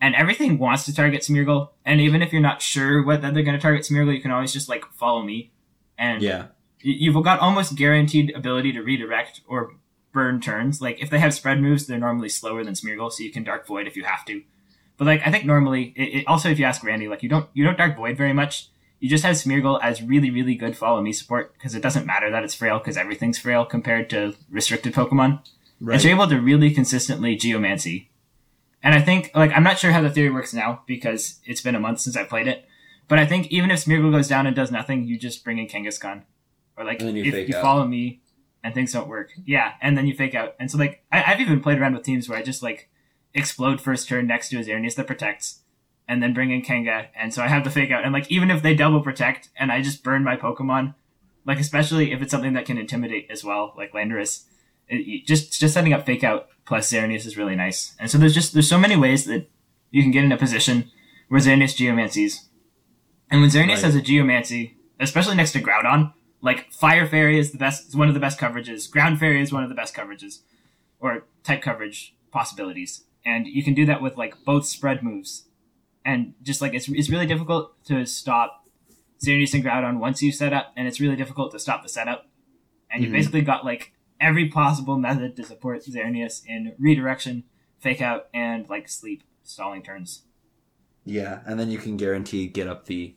and 0.00 0.14
everything 0.14 0.58
wants 0.58 0.84
to 0.84 0.94
target 0.94 1.22
Smeargle, 1.22 1.70
and 1.84 2.00
even 2.00 2.22
if 2.22 2.32
you're 2.32 2.42
not 2.42 2.62
sure 2.62 3.04
whether 3.04 3.30
they're 3.30 3.42
going 3.42 3.56
to 3.56 3.62
target 3.62 3.82
Smeargle, 3.84 4.14
you 4.14 4.20
can 4.20 4.30
always 4.30 4.52
just 4.52 4.68
like 4.68 4.84
follow 4.92 5.22
me, 5.22 5.52
and 5.96 6.22
Yeah, 6.22 6.46
you've 6.80 7.22
got 7.24 7.40
almost 7.40 7.76
guaranteed 7.76 8.34
ability 8.34 8.72
to 8.72 8.80
redirect 8.80 9.40
or 9.48 9.74
burn 10.12 10.40
turns. 10.40 10.80
Like 10.80 11.02
if 11.02 11.10
they 11.10 11.18
have 11.18 11.34
spread 11.34 11.60
moves, 11.60 11.86
they're 11.86 11.98
normally 11.98 12.28
slower 12.28 12.64
than 12.64 12.74
Smeargle, 12.74 13.12
so 13.12 13.22
you 13.22 13.32
can 13.32 13.44
Dark 13.44 13.66
Void 13.66 13.86
if 13.86 13.96
you 13.96 14.04
have 14.04 14.24
to. 14.26 14.42
But 14.96 15.06
like 15.06 15.26
I 15.26 15.30
think 15.30 15.44
normally, 15.44 15.92
it, 15.96 16.20
it, 16.20 16.24
also 16.26 16.48
if 16.48 16.58
you 16.58 16.64
ask 16.64 16.82
Randy, 16.84 17.08
like 17.08 17.22
you 17.22 17.28
don't 17.28 17.48
you 17.52 17.64
don't 17.64 17.78
Dark 17.78 17.96
Void 17.96 18.16
very 18.16 18.32
much. 18.32 18.68
You 19.00 19.08
just 19.08 19.24
have 19.24 19.36
Smeargle 19.36 19.78
as 19.82 20.02
really 20.02 20.30
really 20.30 20.54
good 20.54 20.76
follow 20.76 21.00
me 21.00 21.12
support 21.12 21.54
because 21.54 21.74
it 21.74 21.82
doesn't 21.82 22.06
matter 22.06 22.30
that 22.30 22.44
it's 22.44 22.54
frail 22.54 22.78
because 22.78 22.96
everything's 22.96 23.38
frail 23.38 23.64
compared 23.64 24.10
to 24.10 24.34
restricted 24.50 24.94
Pokemon. 24.94 25.40
And 25.80 26.04
you're 26.04 26.14
able 26.14 26.28
to 26.28 26.40
really 26.40 26.72
consistently 26.72 27.36
Geomancy. 27.36 28.07
And 28.82 28.94
I 28.94 29.00
think, 29.00 29.32
like, 29.34 29.52
I'm 29.52 29.64
not 29.64 29.78
sure 29.78 29.90
how 29.90 30.00
the 30.00 30.10
theory 30.10 30.30
works 30.30 30.54
now 30.54 30.82
because 30.86 31.40
it's 31.44 31.60
been 31.60 31.74
a 31.74 31.80
month 31.80 32.00
since 32.00 32.16
I 32.16 32.24
played 32.24 32.46
it. 32.46 32.64
But 33.08 33.18
I 33.18 33.26
think 33.26 33.48
even 33.48 33.70
if 33.70 33.84
Smeargle 33.84 34.12
goes 34.12 34.28
down 34.28 34.46
and 34.46 34.54
does 34.54 34.70
nothing, 34.70 35.04
you 35.04 35.18
just 35.18 35.42
bring 35.42 35.58
in 35.58 35.66
Kangaskhan. 35.66 36.22
or 36.78 36.84
like 36.84 37.02
you 37.02 37.08
if 37.08 37.48
you 37.48 37.56
out. 37.56 37.62
follow 37.62 37.86
me 37.86 38.22
and 38.62 38.74
things 38.74 38.92
don't 38.92 39.08
work, 39.08 39.32
yeah, 39.44 39.72
and 39.82 39.98
then 39.98 40.06
you 40.06 40.14
fake 40.14 40.34
out. 40.34 40.54
And 40.58 40.70
so 40.70 40.78
like 40.78 41.02
I, 41.12 41.24
I've 41.24 41.40
even 41.40 41.60
played 41.60 41.78
around 41.78 41.94
with 41.94 42.04
teams 42.04 42.28
where 42.28 42.38
I 42.38 42.42
just 42.42 42.62
like 42.62 42.88
explode 43.34 43.80
first 43.80 44.08
turn 44.08 44.26
next 44.26 44.48
to 44.50 44.58
a 44.58 44.64
Xerneas 44.64 44.94
that 44.94 45.06
protects, 45.06 45.60
and 46.06 46.22
then 46.22 46.32
bring 46.32 46.50
in 46.50 46.62
Kenga, 46.62 47.08
and 47.16 47.34
so 47.34 47.42
I 47.42 47.48
have 47.48 47.64
the 47.64 47.70
fake 47.70 47.90
out. 47.90 48.04
And 48.04 48.12
like 48.12 48.30
even 48.30 48.50
if 48.50 48.62
they 48.62 48.74
double 48.74 49.02
protect 49.02 49.50
and 49.58 49.72
I 49.72 49.82
just 49.82 50.04
burn 50.04 50.24
my 50.24 50.36
Pokemon, 50.36 50.94
like 51.44 51.58
especially 51.58 52.12
if 52.12 52.22
it's 52.22 52.30
something 52.30 52.54
that 52.54 52.66
can 52.66 52.78
intimidate 52.78 53.26
as 53.30 53.44
well, 53.44 53.74
like 53.76 53.92
Landorus, 53.92 54.44
it, 54.88 55.26
just 55.26 55.58
just 55.58 55.74
setting 55.74 55.92
up 55.92 56.04
fake 56.06 56.24
out 56.24 56.48
plus 56.64 56.90
Xerneas 56.92 57.26
is 57.26 57.36
really 57.36 57.56
nice. 57.56 57.94
And 57.98 58.10
so 58.10 58.18
there's 58.18 58.34
just 58.34 58.52
there's 58.52 58.68
so 58.68 58.78
many 58.78 58.96
ways 58.96 59.24
that 59.26 59.48
you 59.90 60.02
can 60.02 60.10
get 60.10 60.24
in 60.24 60.32
a 60.32 60.36
position 60.36 60.90
where 61.28 61.40
Xerneas 61.40 61.76
geomancies. 61.76 62.46
And 63.30 63.40
when 63.40 63.50
Xerneas 63.50 63.68
Right. 63.68 63.84
has 63.84 63.94
a 63.94 64.02
geomancy, 64.02 64.76
especially 65.00 65.36
next 65.36 65.52
to 65.52 65.60
Groudon, 65.60 66.12
like 66.40 66.72
Fire 66.72 67.06
Fairy 67.06 67.38
is 67.38 67.52
the 67.52 67.58
best, 67.58 67.88
is 67.88 67.96
one 67.96 68.08
of 68.08 68.14
the 68.14 68.20
best 68.20 68.38
coverages. 68.38 68.90
Ground 68.90 69.18
Fairy 69.18 69.40
is 69.42 69.52
one 69.52 69.62
of 69.62 69.68
the 69.68 69.74
best 69.74 69.94
coverages, 69.94 70.40
or 71.00 71.24
type 71.44 71.60
coverage 71.62 72.14
possibilities. 72.30 73.04
And 73.24 73.46
you 73.46 73.62
can 73.62 73.74
do 73.74 73.84
that 73.86 74.00
with 74.00 74.16
like 74.16 74.34
both 74.44 74.64
spread 74.66 75.02
moves. 75.02 75.46
And 76.04 76.34
just 76.42 76.62
like 76.62 76.72
it's, 76.72 76.88
it's 76.88 77.10
really 77.10 77.26
difficult 77.26 77.82
to 77.86 78.06
stop 78.06 78.64
Xerneas 79.22 79.52
and 79.52 79.64
Groudon 79.64 79.98
once 79.98 80.22
you 80.22 80.32
set 80.32 80.52
up, 80.54 80.72
and 80.76 80.86
it's 80.88 81.00
really 81.00 81.16
difficult 81.16 81.52
to 81.52 81.58
stop 81.58 81.82
the 81.82 81.88
setup. 81.88 82.28
And 82.90 83.02
you 83.02 83.10
Mhm. 83.10 83.12
basically 83.12 83.40
got 83.42 83.64
like 83.64 83.92
every 84.20 84.48
possible 84.48 84.98
method 84.98 85.36
to 85.36 85.44
support 85.44 85.84
Xerneas 85.84 86.42
in 86.46 86.74
redirection, 86.78 87.44
fake 87.78 88.00
out, 88.00 88.28
and 88.34 88.68
like 88.68 88.88
sleep 88.88 89.22
stalling 89.42 89.82
turns. 89.82 90.22
Yeah, 91.04 91.40
and 91.46 91.58
then 91.58 91.70
you 91.70 91.78
can 91.78 91.96
guarantee 91.96 92.46
get 92.48 92.68
up 92.68 92.84
the 92.86 93.14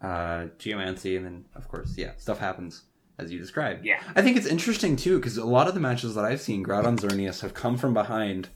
uh, 0.00 0.46
geomancy, 0.58 1.16
and 1.16 1.26
then 1.26 1.44
of 1.54 1.68
course, 1.68 1.94
yeah, 1.96 2.12
stuff 2.16 2.38
happens 2.38 2.84
as 3.18 3.32
you 3.32 3.38
described. 3.38 3.84
Yeah. 3.84 4.00
I 4.14 4.22
think 4.22 4.36
it's 4.36 4.46
interesting 4.46 4.96
too 4.96 5.18
because 5.18 5.36
a 5.36 5.44
lot 5.44 5.66
of 5.68 5.74
the 5.74 5.80
matches 5.80 6.14
that 6.14 6.24
I've 6.24 6.40
seen, 6.40 6.64
Groudon 6.64 6.98
Xerneas 6.98 7.40
have 7.42 7.52
come 7.52 7.76
from 7.76 7.92
behind 7.92 8.48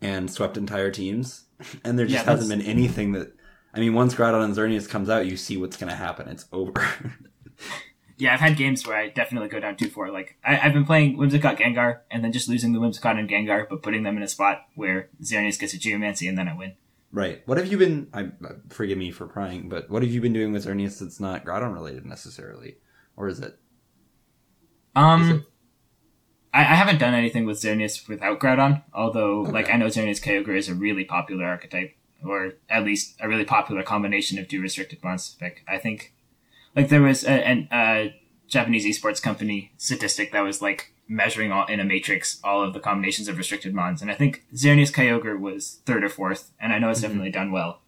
and 0.00 0.30
swept 0.30 0.56
entire 0.56 0.90
teams, 0.90 1.44
and 1.84 1.98
there 1.98 2.06
just 2.06 2.24
Yeah, 2.24 2.30
hasn't 2.32 2.50
been 2.50 2.66
anything 2.66 3.12
that. 3.12 3.32
I 3.76 3.80
mean, 3.80 3.92
once 3.94 4.14
Groudon 4.14 4.44
and 4.44 4.54
Xerneas 4.54 4.88
comes 4.88 5.10
out, 5.10 5.26
you 5.26 5.36
see 5.36 5.56
what's 5.56 5.76
going 5.76 5.90
to 5.90 5.96
happen. 5.96 6.28
It's 6.28 6.46
over. 6.52 6.86
Yeah, 8.16 8.32
I've 8.32 8.40
had 8.40 8.56
games 8.56 8.86
where 8.86 8.96
I 8.96 9.08
definitely 9.08 9.48
go 9.48 9.58
down 9.60 9.76
2 9.76 9.88
4. 9.88 10.10
Like, 10.10 10.36
I, 10.44 10.58
I've 10.58 10.72
been 10.72 10.84
playing 10.84 11.16
Whimsicott 11.18 11.58
Gengar 11.58 12.00
and 12.10 12.22
then 12.22 12.30
just 12.32 12.48
losing 12.48 12.72
the 12.72 12.78
Whimsicott 12.78 13.18
and 13.18 13.28
Gengar, 13.28 13.66
but 13.68 13.82
putting 13.82 14.04
them 14.04 14.16
in 14.16 14.22
a 14.22 14.28
spot 14.28 14.66
where 14.76 15.08
Xerneas 15.22 15.58
gets 15.58 15.74
a 15.74 15.78
Geomancy 15.78 16.28
and 16.28 16.38
then 16.38 16.46
I 16.48 16.54
win. 16.56 16.74
right. 17.12 17.42
What 17.46 17.58
have 17.58 17.66
you 17.70 17.76
been? 17.78 18.08
I 18.14 18.28
forgive 18.70 18.98
me 18.98 19.10
for 19.10 19.26
prying, 19.26 19.68
but 19.68 19.90
what 19.90 20.02
have 20.02 20.12
you 20.12 20.20
been 20.20 20.32
doing 20.32 20.52
with 20.52 20.64
Xerneas 20.64 21.00
that's 21.00 21.18
not 21.18 21.44
Groudon 21.44 21.74
related 21.74 22.06
necessarily, 22.06 22.76
or 23.16 23.26
is 23.28 23.40
it? 23.40 23.58
Um, 24.96 25.22
Is 25.22 25.28
it- 25.38 25.44
I, 26.52 26.60
I 26.60 26.74
haven't 26.76 26.98
done 26.98 27.14
anything 27.14 27.46
with 27.46 27.56
Xerneas 27.60 28.08
without 28.08 28.38
Groudon, 28.38 28.84
although, 28.94 29.40
like, 29.42 29.68
I 29.68 29.76
know 29.76 29.86
Xerneas 29.86 30.22
Kyogre 30.22 30.56
is 30.56 30.68
a 30.68 30.74
really 30.74 31.04
popular 31.04 31.44
archetype, 31.46 31.96
or 32.24 32.52
at 32.70 32.84
least 32.84 33.16
a 33.20 33.28
really 33.28 33.44
popular 33.44 33.82
combination 33.82 34.38
of 34.38 34.46
two 34.46 34.62
restricted 34.62 35.02
monsters 35.02 35.34
pick. 35.34 35.64
I 35.66 35.78
think, 35.78 36.14
like, 36.76 36.88
there 36.88 37.02
was 37.02 37.24
a, 37.24 37.30
an 37.30 37.68
a 37.72 38.14
Japanese 38.48 38.84
esports 38.84 39.22
company 39.22 39.72
statistic 39.76 40.32
that 40.32 40.40
was, 40.42 40.60
like, 40.62 40.92
measuring 41.06 41.52
all 41.52 41.66
in 41.66 41.80
a 41.80 41.84
matrix 41.84 42.40
all 42.42 42.62
of 42.62 42.72
the 42.72 42.80
combinations 42.80 43.28
of 43.28 43.36
restricted 43.36 43.74
mons, 43.74 44.00
and 44.02 44.10
I 44.10 44.14
think 44.14 44.44
Xerneas 44.54 44.92
Kyogre 44.92 45.38
was 45.38 45.80
third 45.86 46.02
or 46.04 46.08
fourth, 46.08 46.52
and 46.58 46.72
I 46.72 46.78
know 46.78 46.88
it's 46.90 47.00
Mhm. 47.00 47.02
definitely 47.02 47.30
done 47.30 47.52
well 47.52 47.82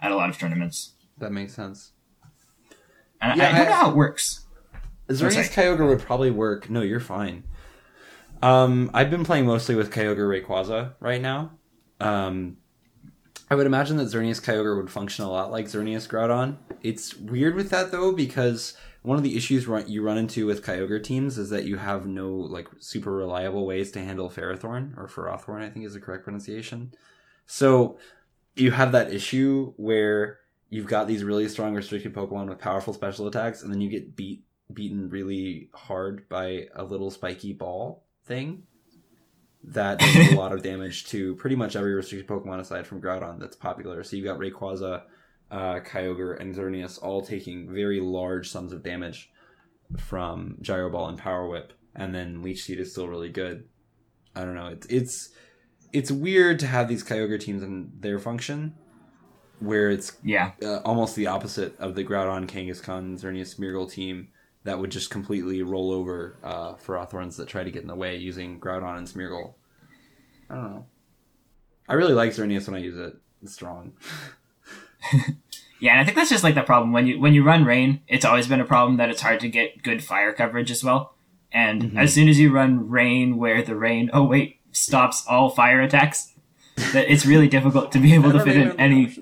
at 0.00 0.10
a 0.12 0.16
lot 0.16 0.30
of 0.30 0.38
tournaments. 0.38 0.92
That 1.18 1.32
makes 1.32 1.54
sense. 1.54 1.92
And 3.20 3.38
Yeah, 3.38 3.46
I, 3.46 3.48
I 3.48 3.52
don't 3.58 3.66
I- 3.66 3.70
know 3.70 3.76
how 3.76 3.90
it 3.90 3.96
works. 3.96 4.46
Xerneas 5.08 5.52
Kyogre 5.52 5.86
would 5.88 6.00
probably 6.00 6.30
work. 6.30 6.68
No, 6.68 6.82
you're 6.82 6.98
fine. 7.00 7.44
Um, 8.42 8.90
I've 8.92 9.10
been 9.10 9.24
playing 9.24 9.46
mostly 9.46 9.74
with 9.74 9.90
Kyogre 9.92 10.42
Rayquaza 10.44 10.94
right 11.00 11.20
now. 11.22 11.52
Um, 12.00 12.58
I 13.48 13.54
would 13.54 13.66
imagine 13.66 13.96
that 13.98 14.08
Xerneas 14.08 14.42
Kyogre 14.42 14.76
would 14.76 14.90
function 14.90 15.24
a 15.24 15.30
lot 15.30 15.52
like 15.52 15.66
Xerneas 15.66 16.08
Groudon. 16.08 16.56
It's 16.82 17.16
weird 17.16 17.54
with 17.54 17.70
that 17.70 17.92
though 17.92 18.12
because 18.12 18.74
one 19.02 19.16
of 19.16 19.22
the 19.22 19.36
issues 19.36 19.68
you 19.86 20.02
run 20.02 20.18
into 20.18 20.46
with 20.46 20.64
Kyogre 20.64 21.02
teams 21.02 21.38
is 21.38 21.50
that 21.50 21.64
you 21.64 21.76
have 21.76 22.06
no 22.06 22.28
like 22.28 22.66
super 22.80 23.12
reliable 23.12 23.64
ways 23.64 23.92
to 23.92 24.00
handle 24.00 24.28
Ferrothorn 24.28 24.98
or 24.98 25.06
Ferrothorn, 25.06 25.62
I 25.62 25.70
think 25.70 25.86
is 25.86 25.94
the 25.94 26.00
correct 26.00 26.24
pronunciation. 26.24 26.92
So 27.46 27.98
you 28.56 28.72
have 28.72 28.90
that 28.92 29.12
issue 29.12 29.72
where 29.76 30.40
you've 30.70 30.88
got 30.88 31.06
these 31.06 31.22
really 31.22 31.48
strong 31.48 31.72
restricted 31.72 32.14
Pokemon 32.14 32.48
with 32.48 32.58
powerful 32.58 32.92
special 32.92 33.28
attacks, 33.28 33.62
and 33.62 33.72
then 33.72 33.80
you 33.80 33.88
get 33.88 34.16
beat 34.16 34.42
beaten 34.72 35.08
really 35.08 35.70
hard 35.72 36.28
by 36.28 36.66
a 36.74 36.82
little 36.82 37.12
spiky 37.12 37.52
ball 37.52 38.02
thing 38.24 38.64
that 39.66 39.98
does 39.98 40.32
a 40.32 40.36
lot 40.36 40.52
of 40.52 40.62
damage 40.62 41.06
to 41.08 41.34
pretty 41.36 41.56
much 41.56 41.74
every 41.76 41.92
restricted 41.94 42.28
Pokemon 42.28 42.60
aside 42.60 42.86
from 42.86 43.00
Groudon 43.00 43.40
that's 43.40 43.56
popular. 43.56 44.02
So 44.04 44.16
you've 44.16 44.24
got 44.24 44.38
Rayquaza, 44.38 45.02
uh, 45.50 45.80
Kyogre, 45.80 46.40
and 46.40 46.54
Xerneas 46.54 47.02
all 47.02 47.20
taking 47.20 47.68
very 47.72 48.00
large 48.00 48.48
sums 48.48 48.72
of 48.72 48.82
damage 48.84 49.30
from 49.98 50.56
Gyro 50.60 50.90
Ball 50.90 51.08
and 51.08 51.18
Power 51.18 51.48
Whip, 51.48 51.72
and 51.94 52.14
then 52.14 52.42
Leech 52.42 52.62
Seed 52.64 52.78
is 52.80 52.92
still 52.92 53.08
really 53.08 53.28
good. 53.28 53.64
I 54.34 54.44
don't 54.44 54.54
know. 54.54 54.68
It's 54.68 54.86
it's 54.86 55.30
it's 55.92 56.10
weird 56.10 56.58
to 56.60 56.66
have 56.66 56.88
these 56.88 57.02
Kyogre 57.04 57.40
teams 57.40 57.62
and 57.62 57.90
their 58.00 58.18
function, 58.18 58.74
where 59.60 59.90
it's 59.90 60.16
Yeah. 60.22 60.52
uh, 60.62 60.78
almost 60.84 61.16
the 61.16 61.26
opposite 61.28 61.78
of 61.78 61.94
the 61.94 62.04
Groudon, 62.04 62.46
Kangaskhan, 62.46 63.18
Xerneas, 63.20 63.56
Smeargle 63.58 63.90
team 63.90 64.28
that 64.66 64.78
would 64.78 64.90
just 64.90 65.10
completely 65.10 65.62
roll 65.62 65.90
over 65.90 66.36
uh, 66.44 66.74
Ferrothorns 66.74 67.36
that 67.36 67.48
try 67.48 67.64
to 67.64 67.70
get 67.70 67.82
in 67.82 67.88
the 67.88 67.94
way 67.96 68.16
using 68.16 68.60
Groudon 68.60 68.98
and 68.98 69.06
Smeargle. 69.08 69.54
I 70.50 70.54
don't 70.54 70.64
know. 70.74 70.86
I 71.88 71.94
really 71.94 72.14
like 72.14 72.32
Xerneas 72.32 72.66
when 72.68 72.74
I 72.76 72.84
use 72.84 72.96
it. 72.98 73.16
It's 73.42 73.54
strong. 73.54 73.92
Yeah, 75.78 75.92
and 75.92 76.00
I 76.00 76.04
think 76.04 76.16
that's 76.16 76.30
just 76.30 76.42
like 76.42 76.54
the 76.54 76.62
problem 76.62 76.92
when 76.94 77.06
you 77.06 77.20
when 77.20 77.34
you 77.34 77.44
run 77.44 77.66
rain. 77.66 78.00
It's 78.08 78.24
always 78.24 78.48
been 78.48 78.62
a 78.62 78.64
problem 78.64 78.96
that 78.96 79.10
it's 79.10 79.20
hard 79.20 79.40
to 79.40 79.48
get 79.48 79.82
good 79.82 80.02
fire 80.02 80.32
coverage 80.32 80.70
as 80.70 80.82
well. 80.82 81.14
And 81.52 81.82
Mhm. 81.92 81.98
as 81.98 82.14
soon 82.14 82.28
as 82.30 82.40
you 82.40 82.50
run 82.50 82.88
rain, 82.88 83.36
where 83.36 83.62
the 83.62 83.76
rain 83.76 84.08
oh 84.14 84.22
wait 84.24 84.56
stops 84.72 85.22
all 85.28 85.50
fire 85.50 85.82
attacks, 85.82 86.32
that 86.94 87.10
it's 87.12 87.26
really 87.26 87.46
difficult 87.46 87.92
to 87.92 87.98
be 87.98 88.14
able 88.14 88.32
to 88.32 88.40
fit 88.42 88.56
in 88.56 88.70
any 88.80 89.14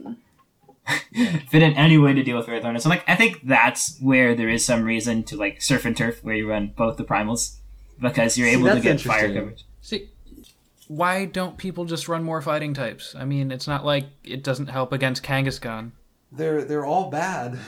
fit 1.49 1.63
in 1.63 1.73
any 1.75 1.99
way 1.99 2.13
to 2.13 2.23
deal 2.23 2.37
with 2.37 2.47
Ferrothorn. 2.47 2.81
So 2.81 2.89
like 2.89 3.05
I 3.09 3.15
think 3.15 3.41
that's 3.45 3.99
where 4.01 4.35
there 4.35 4.49
is 4.49 4.65
some 4.65 4.85
reason 4.85 5.23
to 5.25 5.37
like 5.37 5.63
surf 5.63 5.85
and 5.85 5.97
turf 5.97 6.23
where 6.23 6.35
you 6.35 6.49
run 6.49 6.73
both 6.77 6.97
the 6.97 7.05
primals 7.05 7.57
because 8.01 8.37
you're 8.37 8.49
See, 8.49 8.55
able 8.55 8.75
to 8.75 8.81
get 8.81 9.01
fire 9.01 9.27
interesting. 9.27 9.35
coverage. 9.35 9.65
See, 9.81 10.09
why 10.89 11.25
don't 11.25 11.57
people 11.57 11.85
just 11.85 12.09
run 12.09 12.23
more 12.23 12.43
fighting 12.43 12.75
types? 12.75 13.15
I 13.15 13.25
mean, 13.25 13.51
it's 13.51 13.67
not 13.67 13.85
like 13.85 14.07
it 14.23 14.43
doesn't 14.43 14.67
help 14.67 14.93
against 14.93 15.23
Kangaskhan. 15.23 15.93
They're 16.31 16.65
they're 16.65 16.85
all 16.85 17.11
bad. 17.11 17.59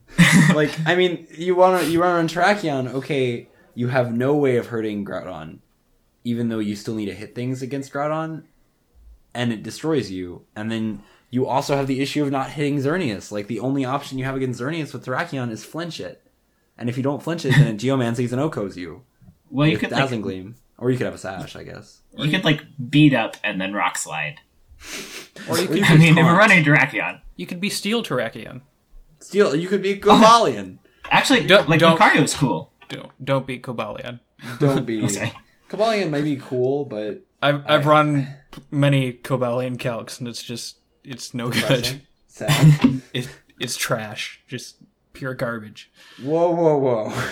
like 0.54 0.70
I 0.86 0.94
mean, 0.94 1.26
you 1.30 1.54
want 1.54 1.82
to 1.82 1.90
you 1.90 2.02
run 2.02 2.16
on 2.16 2.28
Terrakion, 2.28 2.92
okay? 2.94 3.48
You 3.74 3.88
have 3.88 4.12
no 4.12 4.34
way 4.34 4.56
of 4.56 4.66
hurting 4.66 5.04
Groudon, 5.04 5.60
even 6.24 6.48
though 6.48 6.58
you 6.58 6.74
still 6.74 6.94
need 6.94 7.06
to 7.06 7.14
hit 7.14 7.34
things 7.34 7.62
against 7.62 7.92
Groudon, 7.92 8.42
and 9.34 9.52
it 9.52 9.62
destroys 9.62 10.10
you. 10.10 10.42
And 10.56 10.70
then 10.70 11.02
you 11.30 11.46
also 11.46 11.76
have 11.76 11.86
the 11.86 12.00
issue 12.00 12.22
of 12.22 12.30
not 12.30 12.50
hitting 12.50 12.78
Xerneas. 12.78 13.30
Like 13.32 13.46
the 13.46 13.60
only 13.60 13.84
option 13.84 14.18
you 14.18 14.24
have 14.24 14.36
against 14.36 14.60
Xerneas 14.60 14.92
with 14.92 15.04
Terrakion 15.04 15.50
is 15.50 15.64
flinch 15.64 16.00
it, 16.00 16.22
and 16.76 16.88
if 16.88 16.96
you 16.96 17.02
don't 17.02 17.22
flinch 17.22 17.44
it, 17.44 17.50
then 17.52 17.66
it 17.74 17.76
Geomancies 17.78 18.32
and 18.32 18.40
OHKOs 18.40 18.76
you 18.76 19.02
Well, 19.50 19.66
you 19.66 19.72
with 19.72 19.80
could 19.80 19.90
like, 19.92 20.00
Dazzling 20.02 20.20
Gleam, 20.22 20.56
or 20.78 20.90
you 20.90 20.96
could 20.98 21.04
have 21.06 21.14
a 21.14 21.18
Sash, 21.18 21.56
I 21.56 21.62
guess. 21.64 22.00
you 22.16 22.30
could 22.30 22.44
like 22.44 22.62
beat 22.90 23.14
up 23.14 23.36
and 23.44 23.60
then 23.60 23.72
rock 23.74 23.98
slide. 23.98 24.36
Or 25.48 25.58
you 25.58 25.64
Or 25.64 25.68
could, 25.68 25.82
I 25.84 25.96
mean, 25.96 26.08
if 26.10 26.14
taunt. 26.14 26.26
we're 26.26 26.36
running 26.38 26.64
Drakion. 26.64 27.20
you 27.36 27.46
could 27.46 27.60
be 27.60 27.68
Steel 27.70 28.02
Terrakion. 28.02 28.60
Steel, 29.20 29.54
you 29.56 29.68
could 29.68 29.82
be 29.82 29.96
Cobalion. 30.00 30.78
Actually, 31.10 31.46
Don't- 31.46 31.68
like 31.68 31.80
don't- 31.80 31.98
Lucario 31.98 32.38
cool. 32.38 32.72
Don't, 32.88 33.10
don't 33.24 33.46
beat 33.46 33.62
Cobalion. 33.62 34.20
Don't 34.60 34.86
be. 34.86 35.02
Okay. 35.04 35.32
Cobalion 35.68 36.10
might 36.10 36.24
be 36.24 36.36
cool, 36.36 36.86
but 36.86 37.22
I've, 37.42 37.62
I've 37.68 37.84
run 37.86 38.28
many 38.70 39.12
Cobalion 39.12 39.76
calcs, 39.76 40.18
and 40.18 40.26
it's 40.28 40.42
just, 40.42 40.77
it's 41.10 41.34
no 41.34 41.50
good. 41.50 42.02
sad. 42.26 43.02
It, 43.14 43.28
it's 43.58 43.76
trash. 43.76 44.40
Just 44.46 44.76
pure 45.12 45.34
garbage. 45.34 45.90
Whoa, 46.22 46.50
whoa, 46.50 46.78
whoa! 46.78 47.28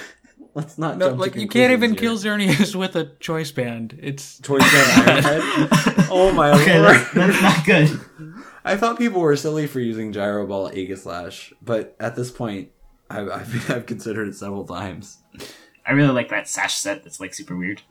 Let's 0.55 0.79
not 0.79 0.97
No, 0.99 1.11
jump. 1.11 1.21
like 1.21 1.33
to 1.35 1.41
you 1.41 1.49
can't 1.49 1.73
even 1.73 1.91
conclusions 1.95 2.23
kill 2.25 2.39
Xerneas 2.39 2.75
with 2.75 2.97
a 2.97 3.05
choice 3.21 3.53
band. 3.53 3.99
It's 4.03 4.41
choice 4.41 4.63
band 4.73 5.23
Stand 5.23 5.69
Oh 6.11 6.33
my 6.33 6.51
Okay, 6.61 6.81
lord! 6.81 6.97
that's, 6.97 7.13
that's 7.15 7.43
not 7.43 7.65
good. 7.67 8.01
I 8.65 8.77
thought 8.77 8.99
people 8.99 9.21
were 9.21 9.37
silly 9.37 9.67
for 9.69 9.79
using 9.81 10.13
Gyro 10.13 10.47
Ball 10.47 10.71
Aegislash, 10.71 11.53
but 11.63 11.95
at 12.01 12.17
this 12.17 12.31
point, 12.33 12.71
I've, 13.09 13.29
I've, 13.29 13.71
I've 13.71 13.87
considered 13.87 14.27
it 14.29 14.35
several 14.35 14.65
times. 14.65 15.19
I 15.87 15.93
really 15.93 16.13
like 16.13 16.31
that 16.31 16.49
sash 16.49 16.75
set. 16.75 17.05
That's 17.05 17.21
like 17.21 17.33
super 17.35 17.55
weird. 17.57 17.83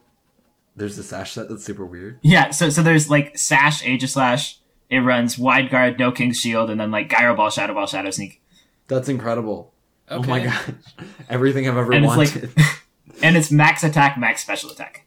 There's 0.76 0.98
the 0.98 1.04
Sash 1.04 1.32
set 1.32 1.48
that's 1.48 1.64
super 1.64 1.86
weird. 1.86 2.20
Yeah, 2.22 2.50
so 2.52 2.70
so 2.70 2.84
there's 2.84 3.10
like 3.10 3.38
sash, 3.38 3.82
Aegislash. 3.84 4.56
It 4.90 5.00
runs 5.00 5.38
wide 5.38 5.70
guard, 5.70 5.98
no 6.00 6.12
king's 6.12 6.40
shield, 6.40 6.70
and 6.70 6.80
then 6.80 6.92
like 6.92 7.10
gyro 7.10 7.36
ball, 7.36 7.50
shadow 7.50 7.74
ball, 7.74 7.88
shadow 7.88 8.12
sneak. 8.12 8.42
That's 8.88 9.10
incredible. 9.10 9.74
Oh 10.10 10.22
my 10.24 10.40
Okay. 10.42 10.46
gosh. 10.50 10.70
Everything 11.30 11.68
I've 11.68 11.78
ever 11.78 11.92
And 11.94 12.06
it's 12.06 12.16
wanted. 12.16 12.56
like, 12.58 12.68
and 13.24 13.36
it's 13.36 13.52
max 13.52 13.84
attack, 13.84 14.18
max 14.18 14.42
special 14.42 14.70
attack. 14.70 15.06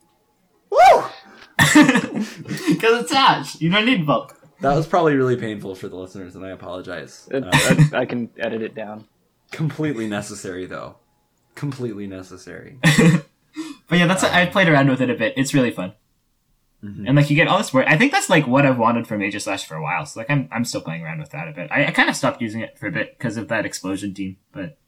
Woo! 0.70 1.04
Because 2.68 3.02
it's 3.04 3.12
Ash. 3.12 3.60
You 3.60 3.70
don't 3.70 3.86
need 3.86 4.06
bulk. 4.06 4.34
That 4.60 4.74
was 4.74 4.86
probably 4.86 5.14
really 5.14 5.36
painful 5.36 5.74
for 5.74 5.88
the 5.88 5.96
listeners, 5.96 6.34
and 6.34 6.44
I 6.44 6.50
apologize. 6.50 7.28
It- 7.30 7.44
Uh, 7.44 7.50
that- 7.50 7.90
I 7.94 8.04
can 8.06 8.30
edit 8.38 8.62
it 8.62 8.74
down. 8.74 9.06
completely 9.52 10.06
necessary, 10.08 10.66
though. 10.66 10.96
Completely 11.54 12.06
necessary. 12.06 12.78
But 13.88 13.98
yeah, 13.98 14.06
that's 14.06 14.22
I 14.24 14.46
played 14.46 14.68
around 14.68 14.88
with 14.90 15.00
it 15.00 15.10
a 15.10 15.14
bit. 15.14 15.34
It's 15.36 15.54
really 15.54 15.70
fun. 15.70 15.92
Mhm. 16.84 17.04
And 17.08 17.16
like 17.16 17.28
you 17.28 17.34
get 17.34 17.48
all 17.48 17.58
this 17.58 17.74
work. 17.74 17.86
I 17.88 17.96
think 17.98 18.12
that's 18.12 18.30
like 18.30 18.46
what 18.46 18.64
I've 18.64 18.78
wanted 18.78 19.06
from 19.08 19.20
Aegislash 19.20 19.64
for 19.66 19.74
a 19.74 19.82
while. 19.82 20.06
So 20.06 20.20
like 20.20 20.30
I'm 20.30 20.48
I'm 20.52 20.64
still 20.64 20.80
playing 20.80 21.02
around 21.02 21.18
with 21.18 21.30
that 21.30 21.48
a 21.48 21.52
bit. 21.52 21.70
I, 21.72 21.86
I 21.86 21.90
kind 21.90 22.08
of 22.08 22.14
stopped 22.14 22.40
using 22.40 22.60
it 22.60 22.78
for 22.78 22.86
a 22.86 22.92
bit 22.92 23.18
because 23.18 23.36
of 23.36 23.48
that 23.48 23.66
explosion 23.66 24.14
team, 24.14 24.36
but 24.52 24.78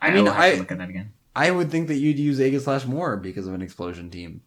I, 0.00 0.08
I 0.08 0.10
mean, 0.14 0.24
will 0.24 0.32
have 0.32 0.40
I- 0.40 0.50
to 0.52 0.58
look 0.58 0.72
at 0.72 0.78
that 0.78 0.88
again. 0.88 1.12
I 1.34 1.50
would 1.50 1.70
think 1.70 1.88
that 1.88 1.96
you'd 1.96 2.18
use 2.18 2.38
Aegislash 2.38 2.86
more 2.86 3.16
because 3.16 3.46
of 3.46 3.54
an 3.54 3.62
explosion 3.62 4.10
team. 4.10 4.42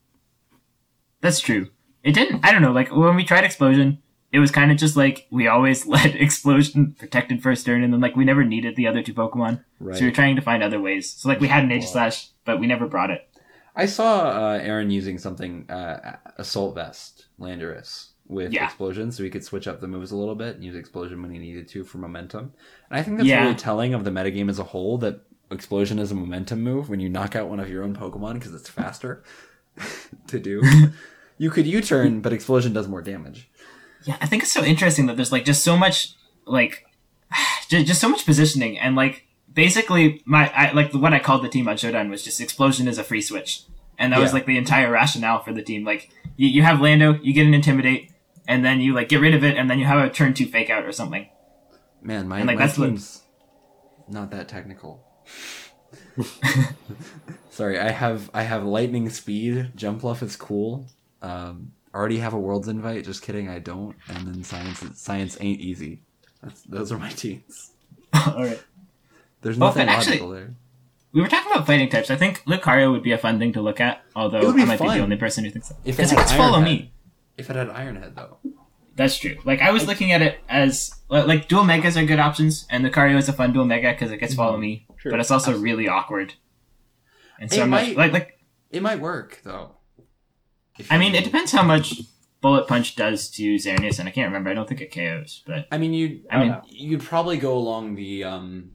That's 1.22 1.39
true. 1.39 1.70
It 2.03 2.11
didn't. 2.13 2.45
I 2.45 2.51
don't 2.51 2.61
know. 2.61 2.72
Like 2.72 2.95
when 2.95 3.16
we 3.16 3.24
tried 3.26 3.43
explosion, 3.43 3.99
it 4.32 4.39
was 4.39 4.51
kind 4.51 4.72
of 4.72 4.78
just 4.78 4.95
like 4.95 5.28
we 5.32 5.47
always 5.47 5.86
let 5.88 6.16
explosion 6.16 6.95
protected 6.97 7.41
first 7.41 7.66
turn, 7.66 7.84
and 7.84 7.91
then 7.93 8.01
like 8.01 8.16
we 8.16 8.26
never 8.26 8.43
needed 8.43 8.76
the 8.76 8.88
other 8.88 9.01
two 9.01 9.13
Pokemon. 9.13 9.63
Right. 9.80 9.95
So 9.95 10.01
we 10.01 10.07
were 10.07 10.16
trying 10.16 10.36
to 10.36 10.41
find 10.41 10.61
other 10.63 10.80
ways. 10.80 11.11
So 11.11 11.30
like 11.30 11.39
we 11.39 11.47
had 11.47 11.63
an 11.63 11.70
Aegislash, 11.72 12.30
but 12.43 12.59
we 12.59 12.68
never 12.68 12.88
brought 12.88 13.09
it. 13.11 13.28
I 13.76 13.86
saw 13.88 14.30
uh, 14.53 14.59
Aaron 14.61 14.89
using 14.89 15.17
something, 15.17 15.69
uh, 15.69 16.17
Assault 16.38 16.76
Vest, 16.76 17.26
Landorus, 17.39 18.09
with 18.28 18.53
Yeah. 18.53 18.65
Explosion, 18.65 19.11
so 19.11 19.23
he 19.23 19.30
could 19.30 19.43
switch 19.43 19.67
up 19.67 19.82
the 19.82 19.88
moves 19.88 20.11
a 20.11 20.15
little 20.15 20.36
bit 20.36 20.55
and 20.55 20.63
use 20.63 20.76
Explosion 20.76 21.21
when 21.21 21.32
he 21.32 21.38
needed 21.39 21.67
to 21.69 21.84
for 21.84 21.97
momentum. 21.97 22.53
And 22.89 22.99
I 22.99 23.03
think 23.03 23.17
that's 23.17 23.28
Yeah. 23.28 23.43
really 23.43 23.55
telling 23.55 23.93
of 23.93 24.03
the 24.03 24.11
metagame 24.11 24.49
as 24.49 24.59
a 24.59 24.63
whole 24.63 24.97
that 24.99 25.21
Explosion 25.51 25.99
is 25.99 26.11
a 26.11 26.15
momentum 26.15 26.61
move 26.63 26.89
when 26.89 26.99
you 26.99 27.07
knock 27.09 27.36
out 27.36 27.49
one 27.49 27.59
of 27.59 27.69
your 27.69 27.84
own 27.84 27.95
Pokemon 27.95 28.34
because 28.36 28.53
it's 28.55 28.67
faster 28.69 29.23
to 30.28 30.39
do. 30.39 30.61
you 31.38 31.49
could 31.51 31.67
U-turn, 31.67 32.21
but 32.21 32.34
Explosion 32.34 32.73
does 32.73 32.88
more 32.88 33.01
damage. 33.01 33.49
Yeah, 34.05 34.17
I 34.21 34.26
think 34.26 34.43
it's 34.43 34.51
so 34.51 34.63
interesting 34.63 35.05
that 35.07 35.17
there's 35.17 35.32
like 35.32 35.45
just 35.45 35.63
so 35.63 35.78
much 35.78 36.15
like 36.47 36.86
just, 37.69 37.86
just 37.86 38.01
so 38.01 38.09
much 38.09 38.26
positioning 38.26 38.80
and 38.80 38.95
like 38.95 39.24
basically 39.55 40.21
my 40.25 40.51
I, 40.53 40.71
like 40.73 40.93
what 40.93 41.13
I 41.13 41.19
called 41.19 41.43
the 41.43 41.49
team 41.49 41.67
on 41.67 41.77
Showdown 41.77 42.11
was 42.11 42.23
just 42.23 42.39
explosion 42.39 42.87
is 42.87 42.99
a 42.99 43.03
free 43.03 43.21
switch, 43.21 43.63
and 43.97 44.13
that 44.13 44.19
was 44.19 44.33
like 44.33 44.45
the 44.45 44.57
entire 44.57 44.91
rationale 44.91 45.41
for 45.41 45.51
the 45.53 45.63
team. 45.63 45.83
Like 45.83 46.09
you, 46.37 46.47
you 46.47 46.61
have 46.61 46.79
Lando, 46.81 47.15
you 47.23 47.33
get 47.33 47.47
an 47.47 47.53
intimidate, 47.55 48.11
and 48.47 48.63
then 48.63 48.79
you 48.81 48.93
like 48.93 49.09
get 49.09 49.21
rid 49.21 49.33
of 49.33 49.43
it, 49.43 49.57
and 49.57 49.69
then 49.69 49.79
you 49.79 49.85
have 49.85 50.05
a 50.05 50.09
turn 50.11 50.33
two 50.35 50.45
fake 50.45 50.69
out 50.69 50.85
or 50.85 50.91
something. 50.91 51.27
Man, 52.03 52.27
my, 52.27 52.37
And, 52.37 52.47
like, 52.47 52.57
my 52.59 52.67
that's 52.67 52.77
what- 52.77 53.01
not 54.07 54.29
that 54.29 54.47
technical. 54.47 55.01
Sorry, 57.49 57.79
I 57.79 57.89
have 57.89 58.29
I 58.33 58.43
have 58.43 58.63
lightning 58.63 59.09
speed. 59.09 59.71
Jump 59.75 60.01
Bluff 60.01 60.21
is 60.21 60.35
cool. 60.35 60.87
Um, 61.21 61.71
already 61.93 62.17
have 62.17 62.33
a 62.33 62.39
world's 62.39 62.67
invite. 62.67 63.05
Just 63.05 63.21
kidding, 63.21 63.49
I 63.49 63.59
don't. 63.59 63.95
And 64.09 64.27
then 64.27 64.43
science 64.43 64.83
science 64.99 65.37
ain't 65.39 65.61
easy. 65.61 66.01
That's, 66.43 66.61
those 66.63 66.91
are 66.91 66.97
my 66.99 67.09
teams. 67.09 67.71
All 68.13 68.43
right. 68.43 68.61
There's 69.45 69.57
Well, 69.59 69.69
nothing 69.69 69.85
but 69.85 69.95
actually- 69.95 70.33
there. 70.33 70.55
We 71.13 71.21
were 71.21 71.27
talking 71.27 71.51
about 71.51 71.67
fighting 71.67 71.87
types. 71.87 72.09
I 72.09 72.15
think 72.15 72.43
Lucario 72.45 72.91
would 72.91 73.03
be 73.03 73.11
a 73.11 73.17
fun 73.17 73.37
thing 73.39 73.53
to 73.53 73.61
look 73.61 73.79
at, 73.79 74.03
although 74.15 74.39
It 74.39 74.59
I 74.59 74.65
might 74.65 74.79
be 74.81 74.87
the 74.89 74.99
only 74.99 75.15
person 75.17 75.45
who 75.45 75.51
thinks 75.51 75.69
that. 75.69 75.77
If 75.85 75.93
it 75.93 75.97
Because 75.97 76.11
it 76.11 76.15
had 76.15 76.21
gets 76.23 76.33
follow 76.33 76.59
Ironhead. 76.59 76.63
me. 76.63 76.91
If 77.37 77.49
it 77.51 77.55
had 77.55 77.69
Ironhead 77.69 78.15
though, 78.15 78.37
That's 78.95 79.17
true. 79.19 79.37
Like 79.45 79.61
I 79.61 79.71
was 79.71 79.85
looking 79.87 80.11
at 80.13 80.21
it 80.23 80.39
as 80.49 80.91
like 81.09 81.27
like, 81.27 81.47
dual 81.47 81.63
megas 81.63 81.95
are 81.95 82.05
good 82.05 82.19
options, 82.19 82.65
and 82.71 82.83
Lucario 82.83 83.17
is 83.17 83.29
a 83.29 83.33
fun 83.33 83.53
dual 83.53 83.65
mega 83.65 83.91
because 83.91 84.09
it 84.11 84.17
gets 84.17 84.33
follow 84.33 84.57
me, 84.57 84.87
Sure. 84.97 85.11
but 85.11 85.19
it's 85.19 85.29
also 85.31 85.55
really 85.57 85.87
awkward. 85.87 86.33
And 87.39 87.51
so 87.51 87.59
It 87.59 87.63
I'm 87.65 87.69
might- 87.69 87.95
like 87.95 88.11
like 88.13 88.39
it 88.71 88.81
might 88.81 88.99
work 88.99 89.41
though. 89.43 89.75
I 90.89 90.97
mean 90.97 91.13
you- 91.13 91.19
it 91.19 91.23
depends 91.23 91.51
how 91.51 91.63
much 91.63 92.01
Bullet 92.41 92.67
Punch 92.67 92.95
does 92.95 93.29
to 93.31 93.55
Xerneas, 93.55 93.99
and 93.99 94.07
I 94.09 94.11
can't 94.11 94.27
remember. 94.27 94.49
I 94.49 94.53
don't 94.53 94.67
think 94.67 94.81
it 94.81 94.91
KOs, 94.91 95.43
but 95.45 95.67
I 95.71 95.77
mean, 95.77 95.93
you. 95.93 96.21
I 96.31 96.39
mean- 96.39 96.55
you'd 96.69 97.03
probably 97.03 97.37
go 97.37 97.57
along 97.57 97.95
the 97.95 98.23
um, 98.23 98.71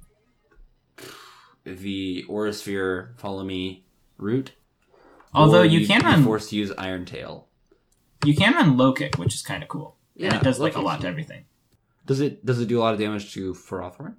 the 1.78 2.24
Aurasphere 2.28 3.18
follow 3.18 3.44
me 3.44 3.84
route. 4.18 4.52
although 5.34 5.62
you 5.62 5.80
you'd 5.80 5.88
can 5.88 6.02
run 6.02 6.24
forced 6.24 6.50
to 6.50 6.56
use 6.56 6.72
Iron 6.78 7.04
Tail. 7.04 7.46
you 8.24 8.34
can 8.34 8.52
run 8.54 8.76
low 8.76 8.92
kick, 8.92 9.16
which 9.16 9.34
is 9.34 9.42
kind 9.42 9.62
of 9.62 9.68
cool, 9.68 9.96
and 10.16 10.24
Yeah, 10.32 10.36
it 10.38 10.42
does 10.42 10.58
like 10.60 10.76
a 10.76 10.80
lot 10.80 11.00
to 11.02 11.06
everything. 11.08 11.44
Does 12.06 12.20
it 12.20 12.44
does 12.44 12.60
it 12.60 12.66
do 12.66 12.78
a 12.78 12.82
lot 12.82 12.94
of 12.94 13.00
damage 13.00 13.32
to 13.34 13.52
Ferrothorn? 13.54 14.16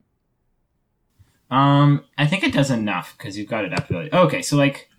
Um, 1.50 2.06
I 2.18 2.26
think 2.28 2.44
it 2.44 2.54
does 2.54 2.72
enough 2.72 3.16
because 3.18 3.38
you've 3.38 3.50
got 3.50 3.66
it 3.66 3.74
up. 3.78 3.90
really- 3.90 4.14
Okay, 4.14 4.42
so 4.42 4.56
like 4.56 4.90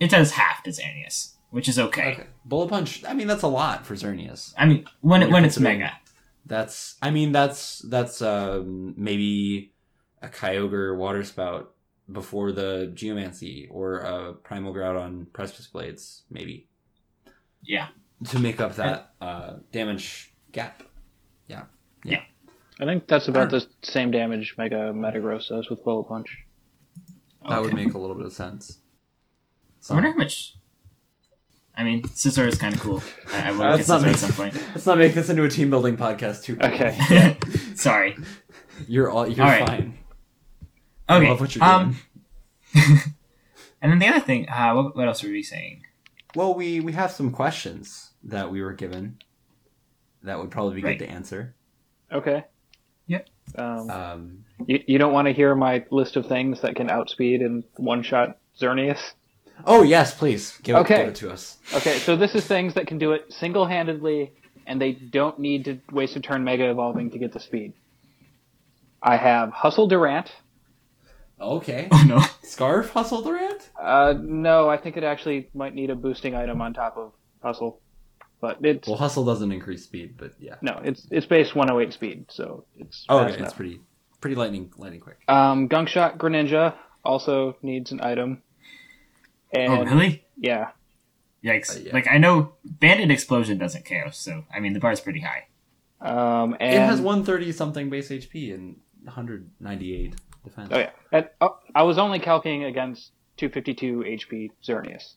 it 0.00 0.10
does 0.10 0.32
half 0.32 0.62
to 0.64 0.70
Xerneas, 0.70 1.32
which 1.50 1.68
is 1.68 1.78
okay. 1.78 2.26
Bullet 2.44 2.68
punch. 2.68 3.02
I 3.08 3.14
mean, 3.14 3.26
that's 3.26 3.42
a 3.42 3.48
lot 3.48 3.86
for 3.86 3.94
Xerneas. 3.94 4.52
I 4.58 4.66
mean, 4.66 4.84
when 5.00 5.22
it, 5.22 5.26
When 5.26 5.32
when 5.34 5.44
it's 5.46 5.58
mega. 5.58 5.92
That's. 6.46 6.96
I 7.00 7.10
mean, 7.10 7.32
that's 7.32 7.78
that's 7.78 8.20
um, 8.20 8.92
maybe 8.98 9.72
a 10.20 10.28
Kyogre 10.28 10.94
Water 10.96 11.24
Spout 11.24 11.73
before 12.12 12.52
the 12.52 12.90
Geomancy 12.94 13.68
or 13.70 13.98
a 14.00 14.32
Primal 14.34 14.72
Groudon 14.74 15.26
Precipice 15.32 15.66
Blades, 15.66 16.22
maybe 16.30 16.68
Yeah. 17.62 17.88
to 18.30 18.38
make 18.38 18.60
up 18.60 18.74
that 18.76 19.12
uh, 19.20 19.54
damage 19.72 20.34
gap. 20.52 20.82
Yeah. 21.48 21.64
Yeah. 22.04 22.12
yeah. 22.12 22.20
I 22.80 22.84
think 22.84 23.06
that's 23.06 23.28
about 23.28 23.50
the 23.50 23.66
same 23.82 24.10
damage 24.10 24.54
Mega 24.58 24.92
Metagross 24.92 25.48
does 25.48 25.70
with 25.70 25.82
Bullet 25.84 26.04
Punch. 26.08 26.38
That 27.48 27.60
would 27.62 27.74
make 27.74 27.94
a 27.94 27.98
little 27.98 28.16
bit 28.16 28.26
of 28.26 28.32
sense. 28.32 28.78
So. 29.80 29.92
I 29.92 29.96
wonder 29.96 30.12
how 30.12 30.16
much. 30.16 30.56
I 31.76 31.82
mean, 31.84 32.02
Scizor 32.02 32.46
is 32.46 32.56
kind 32.56 32.74
of 32.74 32.80
cool. 32.80 33.02
I, 33.32 33.48
I 33.48 33.52
will 33.52 33.62
Uh, 33.62 33.70
look 33.70 33.76
let's 33.78 33.88
not 33.88 34.00
Scizor 34.00 34.04
make- 34.04 34.12
at 34.14 34.18
some 34.20 34.32
point. 34.32 34.54
Let's 34.74 34.86
not 34.86 34.98
make 34.98 35.12
this 35.14 35.28
into 35.28 35.44
a 35.44 35.48
team 35.50 35.70
building 35.70 35.96
podcast 35.96 36.44
too. 36.44 36.56
quickly. 36.56 36.86
Okay. 36.86 37.36
Sorry. 37.74 38.16
You're 38.88 39.10
all 39.10 39.26
you're 39.28 39.44
All 39.44 39.50
right. 39.50 39.66
fine. 39.68 39.98
I 41.08 41.16
Okay. 41.16 41.28
love 41.28 41.40
what 41.40 41.54
you're 41.54 41.64
um, 41.64 41.96
doing. 42.74 42.86
and 43.82 43.92
then 43.92 43.98
the 43.98 44.08
other 44.08 44.20
thing, 44.20 44.48
uh, 44.48 44.72
what, 44.74 44.96
what 44.96 45.06
else 45.06 45.22
were 45.22 45.30
we 45.30 45.42
saying? 45.42 45.84
Well, 46.34 46.54
we 46.54 46.80
we 46.80 46.92
have 46.92 47.12
some 47.12 47.30
questions 47.30 48.10
that 48.24 48.50
we 48.50 48.60
were 48.62 48.72
given 48.72 49.18
that 50.22 50.38
would 50.38 50.50
probably 50.50 50.76
be 50.76 50.82
Right. 50.82 50.98
good 50.98 51.06
to 51.06 51.10
answer. 51.10 51.54
Okay. 52.10 52.44
Yep. 53.06 53.28
Um, 53.56 53.90
Um, 53.90 54.44
you, 54.66 54.82
you 54.86 54.98
don't 54.98 55.12
want 55.12 55.26
to 55.28 55.32
hear 55.34 55.54
my 55.54 55.84
list 55.90 56.16
of 56.16 56.26
things 56.26 56.62
that 56.62 56.74
can 56.74 56.88
outspeed 56.90 57.40
and 57.42 57.62
one 57.76 58.02
shot 58.02 58.38
Xerneas? 58.60 59.12
oh 59.66 59.82
yes, 59.82 60.14
please 60.14 60.58
give, 60.62 60.74
it, 60.76 60.80
Okay. 60.80 60.96
give 60.96 61.08
it 61.08 61.14
to 61.16 61.30
us. 61.30 61.58
Okay, 61.74 61.98
so 61.98 62.16
this 62.16 62.34
is 62.34 62.44
things 62.46 62.74
that 62.74 62.86
can 62.88 62.98
do 62.98 63.12
it 63.12 63.32
single 63.32 63.66
handedly, 63.66 64.32
and 64.66 64.80
they 64.80 64.92
don't 64.92 65.38
need 65.38 65.64
to 65.66 65.78
waste 65.92 66.16
a 66.16 66.20
turn 66.20 66.42
Mega 66.42 66.68
Evolving 66.70 67.10
to 67.12 67.18
get 67.18 67.32
the 67.32 67.38
speed. 67.40 67.72
I 69.02 69.16
have 69.16 69.50
Hustle 69.50 69.86
Durant. 69.86 70.32
Okay, 71.40 71.88
Oh 71.92 72.04
no. 72.06 72.22
Scarf 72.42 72.90
Hustle 72.90 73.22
the 73.22 73.30
Durant. 73.30 73.70
Uh, 73.80 74.14
no, 74.20 74.68
I 74.68 74.76
think 74.76 74.96
it 74.96 75.04
actually 75.04 75.48
might 75.54 75.74
need 75.74 75.90
a 75.90 75.94
boosting 75.96 76.34
item 76.34 76.60
on 76.62 76.72
top 76.74 76.96
of 76.96 77.12
Hustle. 77.42 77.80
But 78.40 78.58
it's 78.64 78.86
Well, 78.86 78.96
Hustle 78.98 79.24
doesn't 79.24 79.50
increase 79.52 79.84
speed, 79.84 80.16
but 80.18 80.32
yeah. 80.38 80.56
no, 80.62 80.80
it's 80.84 81.06
it's 81.10 81.26
base 81.26 81.54
108 81.54 81.92
speed, 81.92 82.26
so 82.28 82.64
it's 82.78 83.04
Oh, 83.08 83.18
fast 83.18 83.28
okay, 83.30 83.36
enough. 83.38 83.48
it's 83.48 83.56
pretty 83.56 83.80
pretty 84.20 84.36
lightning 84.36 84.72
lightning 84.76 85.00
quick. 85.00 85.18
Um, 85.28 85.66
Gunk 85.66 85.88
Shot 85.88 86.18
Greninja 86.18 86.74
also 87.04 87.56
needs 87.62 87.90
an 87.92 88.00
item. 88.02 88.42
And 89.52 89.72
Oh 89.72 89.84
really? 89.84 90.24
yeah, 90.36 90.70
Yikes! 91.44 91.76
Uh, 91.76 91.80
yeah. 91.86 91.92
Like 91.94 92.06
I 92.10 92.18
know 92.18 92.52
Bandit 92.64 93.10
Explosion 93.10 93.56
doesn't 93.58 93.84
KO, 93.84 94.10
so 94.12 94.44
I 94.54 94.60
mean 94.60 94.72
the 94.72 94.80
bar's 94.80 95.00
pretty 95.00 95.20
high. 95.20 95.46
um, 96.00 96.54
and 96.60 96.74
it 96.74 96.80
has 96.80 97.00
130 97.00 97.50
something 97.52 97.88
base 97.90 98.08
HP 98.10 98.52
and 98.54 98.76
198 99.04 100.14
defense. 100.44 100.68
Oh 100.70 100.78
yeah, 100.78 100.90
And, 101.12 101.28
oh, 101.40 101.58
I 101.74 101.82
was 101.82 101.98
only 101.98 102.18
calculating 102.18 102.64
against 102.64 103.12
252 103.38 104.04
HP 104.06 104.50
Xerneas. 104.62 105.14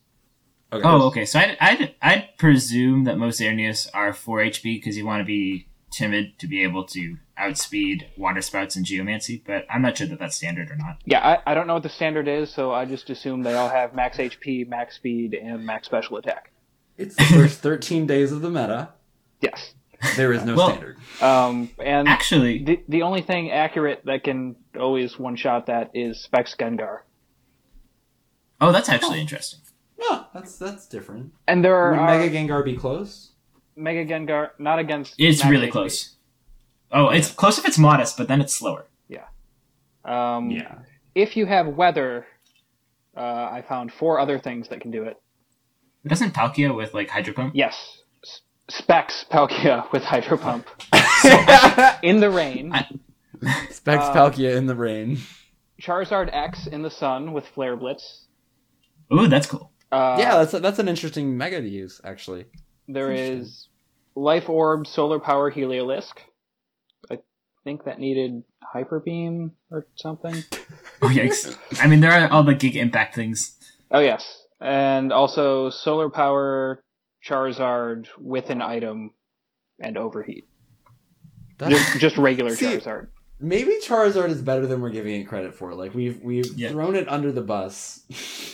Okay. 0.71 0.87
Oh, 0.87 1.03
okay. 1.07 1.25
So 1.25 1.39
I'd, 1.39 1.57
I'd, 1.61 1.95
I'd 2.01 2.37
presume 2.37 3.05
that 3.05 3.17
most 3.17 3.39
Xerneas 3.39 3.87
are 3.93 4.13
4 4.13 4.39
HP 4.39 4.63
because 4.63 4.97
you 4.97 5.05
want 5.05 5.21
to 5.21 5.25
be 5.25 5.67
timid 5.91 6.37
to 6.39 6.47
be 6.47 6.63
able 6.63 6.83
to 6.85 7.17
outspeed 7.37 8.09
Water 8.17 8.41
Spouts 8.41 8.75
and 8.75 8.85
Geomancy, 8.85 9.43
but 9.45 9.65
I'm 9.69 9.81
not 9.81 9.97
sure 9.97 10.07
that 10.07 10.19
that's 10.19 10.35
standard 10.35 10.69
or 10.69 10.75
not. 10.75 10.97
Yeah, 11.05 11.25
I, 11.25 11.51
I 11.51 11.53
don't 11.53 11.67
know 11.67 11.75
what 11.75 11.83
the 11.83 11.89
standard 11.89 12.27
is, 12.27 12.51
so 12.51 12.73
I 12.73 12.85
just 12.85 13.09
assume 13.09 13.43
they 13.43 13.53
all 13.53 13.69
have 13.69 13.93
max 13.93 14.17
HP, 14.17 14.67
max 14.67 14.95
speed, 14.95 15.33
and 15.33 15.65
max 15.65 15.87
special 15.87 16.17
attack. 16.17 16.51
It's 16.97 17.15
the 17.15 17.23
first 17.23 17.59
13 17.61 18.07
days 18.07 18.31
of 18.31 18.41
the 18.41 18.49
meta. 18.49 18.89
Yes. 19.41 19.73
There 20.15 20.31
is 20.33 20.43
no 20.45 20.55
Well- 20.55 20.69
standard. 20.69 20.97
Um, 21.21 21.69
and 21.83 22.07
Actually, 22.07 22.63
the 22.63 22.83
the 22.87 23.01
only 23.01 23.21
thing 23.21 23.51
accurate 23.51 24.03
that 24.05 24.23
can 24.23 24.55
always 24.79 25.17
one 25.17 25.35
shot 25.35 25.65
that 25.67 25.89
is 25.95 26.21
Specs 26.21 26.55
Gengar. 26.55 26.99
oh, 28.61 28.71
that's 28.71 28.89
actually 28.89 29.19
interesting. 29.21 29.59
No, 29.99 30.25
that's 30.33 30.57
that's 30.57 30.87
different. 30.87 31.33
And 31.47 31.63
there 31.65 31.75
are 31.75 31.91
Would 31.91 32.01
Mega 32.05 32.35
Gengar 32.35 32.63
be 32.63 32.75
close? 32.75 33.31
Mega 33.75 34.05
Gengar 34.05 34.49
not 34.59 34.77
against. 34.79 35.15
It's 35.17 35.39
max 35.39 35.51
really 35.51 35.67
HP. 35.67 35.71
close. 35.71 36.15
Oh, 36.91 37.09
it's 37.09 37.31
close 37.31 37.57
if 37.57 37.65
it's 37.65 37.77
modest, 37.77 38.17
but 38.17 38.27
then 38.27 38.39
it's 38.41 38.55
slower. 38.55 38.85
Yeah. 39.07 39.25
Um, 40.05 40.49
Yeah. 40.51 40.79
if 41.15 41.35
you 41.35 41.45
have 41.47 41.67
weather, 41.67 42.25
uh, 43.15 43.49
I 43.51 43.63
found 43.67 43.91
four 43.91 44.19
other 44.19 44.37
things 44.39 44.69
that 44.69 44.79
can 44.81 44.91
do 44.91 45.03
it. 45.03 45.17
Doesn't 46.05 46.33
Palkia 46.33 46.73
with 46.75 46.93
like 46.93 47.09
Hydro 47.09 47.33
Pump? 47.33 47.53
Yes, 47.55 47.73
S- 47.73 48.01
Specs 48.69 49.25
Palkia 49.31 49.89
with 49.91 50.03
Hydro 50.03 50.37
Pump 50.37 50.67
in 52.03 52.19
the 52.19 52.29
rain. 52.29 52.73
Specs 53.69 54.05
Um, 54.05 54.15
Palkia 54.15 54.55
in 54.55 54.65
the 54.67 54.75
rain. 54.75 55.19
Charizard 55.81 56.29
X 56.33 56.67
in 56.67 56.81
the 56.81 56.89
sun 56.89 57.33
with 57.33 57.45
Flare 57.53 57.75
Blitz. 57.77 58.25
Ooh, 59.13 59.27
that's 59.27 59.47
cool. 59.47 59.71
Uh, 59.91 60.17
yeah, 60.19 60.37
that's 60.43 60.51
that's 60.51 60.79
an 60.79 60.87
interesting 60.89 61.37
mega 61.37 61.61
to 61.61 61.69
use 61.69 62.01
actually. 62.03 62.45
There 62.89 63.11
is 63.11 63.67
Life 64.15 64.49
Orb, 64.49 64.85
Solar 64.87 65.19
Power, 65.19 65.51
Heliolisk. 65.51 66.17
I 67.11 67.19
think 67.63 67.85
that 67.85 67.99
needed 67.99 68.43
Hyper 68.63 68.99
Beam 68.99 69.53
or 69.71 69.87
something. 69.95 70.43
Oh 70.99 71.09
yikes! 71.09 71.55
I 71.79 71.85
mean, 71.85 71.99
there 71.99 72.11
are 72.11 72.27
all 72.31 72.41
the 72.41 72.55
Giga 72.55 72.77
Impact 72.77 73.13
things. 73.13 73.55
Oh 73.91 73.99
yes, 73.99 74.43
and 74.59 75.13
also 75.13 75.69
Solar 75.69 76.09
Power, 76.09 76.81
Charizard 77.25 78.07
with 78.17 78.49
an 78.49 78.61
item, 78.61 79.11
and 79.79 79.97
Overheat. 79.97 80.47
That's, 81.57 81.71
Just, 81.73 81.99
just 81.99 82.17
regular 82.17 82.55
See- 82.55 82.65
Charizard. 82.65 83.07
maybe 83.39 83.77
Charizard 83.83 84.29
is 84.29 84.41
better 84.41 84.65
than 84.67 84.81
we're 84.81 84.89
giving 84.91 85.19
it 85.21 85.25
credit 85.25 85.53
for. 85.55 85.73
Like 85.73 85.93
we've 85.93 86.21
we've 86.21 86.53
Yeah. 86.55 86.69
thrown 86.69 86.95
it 86.95 87.07
under 87.09 87.31
the 87.31 87.41
bus 87.41 88.01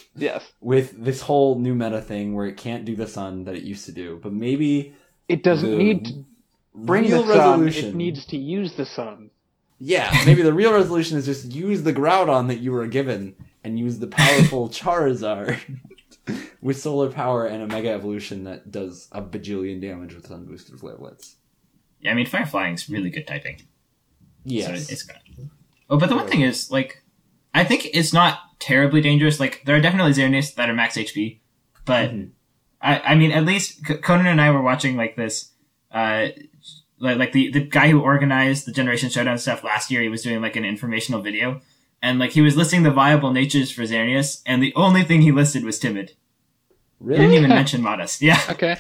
Yes, 0.15 0.43
with 0.61 1.03
this 1.03 1.21
whole 1.21 1.59
new 1.59 1.73
meta 1.75 2.01
thing 2.01 2.33
where 2.35 2.45
it 2.45 2.55
can't 2.57 2.85
do 2.85 2.95
the 2.95 3.07
sun 3.07 3.45
that 3.45 3.55
it 3.55 3.63
used 3.63 3.85
to 3.85 3.91
do. 3.91 4.19
But 4.21 4.31
maybe 4.33 4.93
it 5.27 5.43
doesn't 5.43 5.69
the 5.69 5.77
need 5.77 6.05
to 6.05 6.25
bring 6.75 7.03
real 7.05 7.23
the 7.23 7.33
sun. 7.35 7.61
resolution. 7.61 7.89
It 7.89 7.95
needs 7.95 8.25
to 8.27 8.37
use 8.37 8.73
the 8.75 8.85
sun. 8.85 9.31
Yeah, 9.79 10.15
maybe 10.25 10.43
the 10.43 10.53
real 10.53 10.71
resolution 10.71 11.17
is 11.17 11.25
just 11.25 11.51
use 11.51 11.83
the 11.83 11.91
Groudon 11.93 12.47
that 12.47 12.59
you 12.59 12.71
were 12.71 12.87
given 12.87 13.35
and 13.65 13.77
use 13.77 13.99
the 13.99 14.07
powerful 14.07 14.69
Charizard 14.79 15.57
with 16.61 16.79
solar 16.79 17.11
power 17.11 17.45
and 17.45 17.61
a 17.63 17.67
mega 17.67 17.89
evolution 17.89 18.43
that 18.45 18.71
does 18.71 19.07
a 19.11 19.21
bajillion 19.21 19.81
damage 19.81 20.13
with 20.15 20.27
sun 20.27 20.45
boosted 20.45 20.79
flare. 20.79 20.97
Yeah, 21.99 22.11
I 22.11 22.13
mean, 22.13 22.25
Fire 22.25 22.45
Flying's 22.45 22.89
really 22.89 23.09
good 23.09 23.27
typing. 23.27 23.61
Yes. 24.43 24.67
So 24.67 24.93
it's 24.93 25.03
good. 25.03 25.49
Oh, 25.89 25.97
but 25.97 26.09
the 26.09 26.15
one 26.15 26.27
thing 26.27 26.41
is, 26.41 26.71
like, 26.71 27.03
I 27.53 27.63
think 27.63 27.87
it's 27.93 28.13
not 28.13 28.39
terribly 28.59 29.01
dangerous. 29.01 29.39
Like, 29.39 29.61
there 29.65 29.75
are 29.75 29.81
definitely 29.81 30.11
Xerneas 30.13 30.55
that 30.55 30.69
are 30.69 30.73
max 30.73 30.95
HP, 30.97 31.39
but 31.85 32.11
Mhm. 32.11 32.29
I, 32.81 32.99
I 32.99 33.15
mean, 33.15 33.31
at 33.31 33.45
least 33.45 33.85
C- 33.85 33.95
Conan 33.95 34.27
and 34.27 34.41
I 34.41 34.51
were 34.51 34.61
watching 34.61 34.97
like 34.97 35.15
this, 35.15 35.51
uh, 35.91 36.27
like, 36.99 37.17
like 37.17 37.31
the, 37.31 37.51
the 37.51 37.61
guy 37.61 37.89
who 37.89 38.01
organized 38.01 38.65
the 38.65 38.71
Generation 38.71 39.09
Showdown 39.09 39.37
stuff 39.37 39.63
last 39.63 39.89
year, 39.91 40.01
he 40.01 40.09
was 40.09 40.21
doing 40.23 40.41
like 40.41 40.55
an 40.55 40.65
informational 40.65 41.21
video, 41.21 41.61
and 42.03 42.19
like 42.19 42.31
he 42.31 42.41
was 42.41 42.55
listing 42.57 42.83
the 42.83 42.91
viable 42.91 43.31
natures 43.31 43.71
for 43.71 43.83
Xerneas, 43.83 44.41
and 44.45 44.61
the 44.61 44.73
only 44.75 45.03
thing 45.03 45.21
he 45.21 45.31
listed 45.31 45.63
was 45.63 45.79
timid. 45.79 46.11
He 47.01 47.09
didn't 47.09 47.31
even 47.31 47.49
mention 47.49 47.81
modest. 47.81 48.21
Yeah. 48.21 48.39
Okay. 48.51 48.77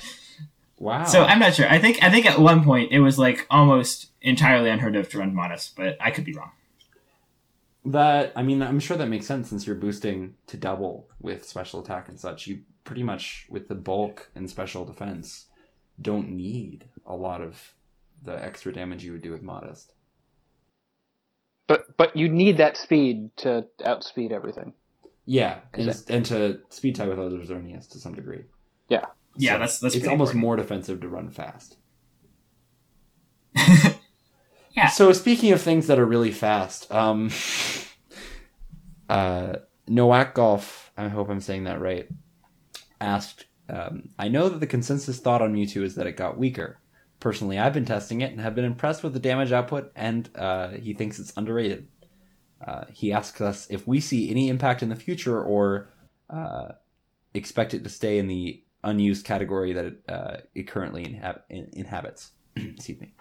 Wow. 0.77 1.05
So 1.05 1.23
I'm 1.23 1.39
not 1.39 1.53
sure. 1.53 1.69
I 1.69 1.79
think 1.79 2.03
I 2.03 2.09
think 2.09 2.25
at 2.25 2.39
one 2.39 2.61
point 2.61 2.91
it 2.91 2.99
was 2.99 3.17
like 3.17 3.47
almost 3.49 4.07
entirely 4.21 4.69
unheard 4.69 4.97
of 4.97 5.07
to 5.09 5.19
run 5.19 5.33
modest, 5.33 5.77
but 5.77 5.95
I 6.01 6.11
could 6.11 6.25
be 6.25 6.33
wrong. 6.33 6.51
That 7.85 8.33
I 8.35 8.43
mean, 8.43 8.61
I'm 8.61 8.81
sure 8.81 8.97
that 8.97 9.07
makes 9.07 9.25
sense 9.25 9.47
since 9.49 9.65
you're 9.65 9.77
boosting 9.77 10.35
to 10.47 10.57
double 10.57 11.07
with 11.21 11.47
special 11.47 11.79
attack 11.79 12.09
and 12.09 12.19
such. 12.19 12.47
You 12.47 12.59
pretty 12.83 13.03
much 13.03 13.45
with 13.49 13.69
the 13.69 13.75
bulk 13.75 14.29
and 14.35 14.49
special 14.49 14.83
defense 14.83 15.45
don't 16.01 16.29
need 16.31 16.85
a 17.05 17.15
lot 17.15 17.39
of 17.39 17.73
the 18.21 18.43
extra 18.43 18.73
damage 18.73 19.05
you 19.05 19.13
would 19.13 19.21
do 19.21 19.31
with 19.31 19.41
modest. 19.41 19.93
But 21.67 21.95
but 21.97 22.15
you 22.15 22.29
need 22.29 22.57
that 22.57 22.77
speed 22.77 23.29
to 23.37 23.65
outspeed 23.85 24.31
everything. 24.31 24.73
Yeah, 25.25 25.59
and, 25.73 25.87
Is 25.87 26.05
and 26.07 26.25
to 26.25 26.59
speed 26.69 26.95
tie 26.95 27.07
with 27.07 27.19
other 27.19 27.37
Xerneas 27.37 27.89
to 27.91 27.99
some 27.99 28.13
degree. 28.13 28.43
Yeah. 28.89 29.05
Yeah, 29.37 29.53
So 29.53 29.59
that's 29.59 29.79
that's 29.79 29.95
it's 29.95 30.07
almost 30.07 30.33
important. 30.33 30.41
more 30.41 30.55
defensive 30.57 31.01
to 31.01 31.07
run 31.07 31.29
fast. 31.29 31.77
Yeah. 34.75 34.87
So 34.89 35.13
speaking 35.13 35.51
of 35.51 35.61
things 35.61 35.87
that 35.87 35.99
are 35.99 36.05
really 36.05 36.31
fast, 36.31 36.91
um, 36.91 37.29
uh, 39.09 39.57
Nowak 39.87 40.33
Golf, 40.33 40.91
I 40.97 41.09
hope 41.09 41.29
I'm 41.29 41.41
saying 41.41 41.65
that 41.65 41.79
right, 41.79 42.07
asked, 42.99 43.45
um, 43.69 44.09
I 44.17 44.29
know 44.29 44.49
that 44.49 44.59
the 44.59 44.67
consensus 44.67 45.19
thought 45.19 45.41
on 45.41 45.53
Mewtwo 45.53 45.83
is 45.83 45.95
that 45.95 46.07
it 46.07 46.17
got 46.17 46.37
weaker. 46.37 46.79
Personally, 47.23 47.57
I've 47.57 47.71
been 47.71 47.85
testing 47.85 48.19
it 48.19 48.31
and 48.31 48.41
have 48.41 48.53
been 48.53 48.65
impressed 48.65 49.01
with 49.01 49.13
the 49.13 49.19
damage 49.19 49.53
output, 49.53 49.93
and 49.95 50.29
uh, 50.35 50.71
he 50.71 50.93
thinks 50.93 51.19
it's 51.19 51.31
underrated. 51.37 51.87
Uh, 52.67 52.83
he 52.91 53.13
asks 53.13 53.39
us 53.39 53.65
if 53.69 53.87
we 53.87 54.01
see 54.01 54.29
any 54.29 54.49
impact 54.49 54.83
in 54.83 54.89
the 54.89 54.95
future 54.97 55.41
or 55.41 55.87
uh, 56.29 56.73
expect 57.33 57.73
it 57.73 57.81
to 57.85 57.89
stay 57.89 58.17
in 58.17 58.27
the 58.27 58.61
unused 58.83 59.25
category 59.25 59.71
that 59.71 59.85
it, 59.85 60.03
uh, 60.09 60.37
it 60.53 60.67
currently 60.67 61.05
inhab- 61.05 61.43
in- 61.49 61.69
inhabits. 61.71 62.31
Excuse 62.57 62.99
me. 62.99 63.13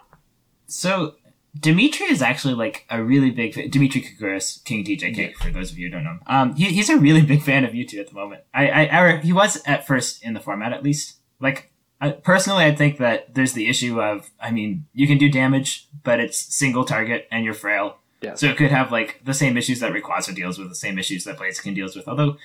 So 0.65 1.15
Dimitri 1.57 2.07
is 2.07 2.21
actually 2.21 2.55
like 2.55 2.85
a 2.89 3.01
really 3.01 3.31
big 3.31 3.53
fan. 3.53 3.69
Dimitri 3.69 4.01
Kaguris, 4.01 4.61
King 4.65 4.83
DJK, 4.83 5.35
for 5.35 5.49
those 5.49 5.71
of 5.71 5.77
you 5.77 5.87
who 5.87 5.93
don't 5.93 6.03
know 6.03 6.11
him. 6.11 6.21
Um, 6.27 6.55
he, 6.55 6.65
he's 6.65 6.89
a 6.89 6.97
really 6.97 7.21
big 7.21 7.41
fan 7.41 7.63
of 7.63 7.71
Mewtwo 7.71 8.01
at 8.01 8.09
the 8.09 8.15
moment. 8.15 8.43
I, 8.53 8.67
I, 8.67 9.11
I, 9.11 9.17
he 9.19 9.31
was 9.31 9.61
at 9.65 9.87
first 9.87 10.21
in 10.21 10.33
the 10.33 10.41
format 10.41 10.73
at 10.73 10.83
least. 10.83 11.19
Like, 11.39 11.72
I, 12.03 12.11
personally, 12.11 12.65
I 12.65 12.75
think 12.75 12.97
that 12.97 13.33
there's 13.33 13.53
the 13.53 13.69
issue 13.69 14.01
of, 14.01 14.29
I 14.37 14.51
mean, 14.51 14.87
you 14.91 15.07
can 15.07 15.17
do 15.17 15.29
damage, 15.29 15.87
but 16.03 16.19
it's 16.19 16.37
single 16.37 16.83
target 16.83 17.29
and 17.31 17.45
you're 17.45 17.53
frail. 17.53 17.95
Yeah. 18.19 18.33
So 18.35 18.47
it 18.47 18.57
could 18.57 18.71
have 18.71 18.91
like 18.91 19.21
the 19.23 19.33
same 19.33 19.55
issues 19.55 19.79
that 19.79 19.93
Rayquaza 19.93 20.35
deals 20.35 20.59
with, 20.59 20.67
the 20.67 20.75
same 20.75 20.99
issues 20.99 21.23
that 21.23 21.37
Blaziken 21.37 21.73
deals 21.73 21.95
with. 21.95 22.09
Although 22.09 22.35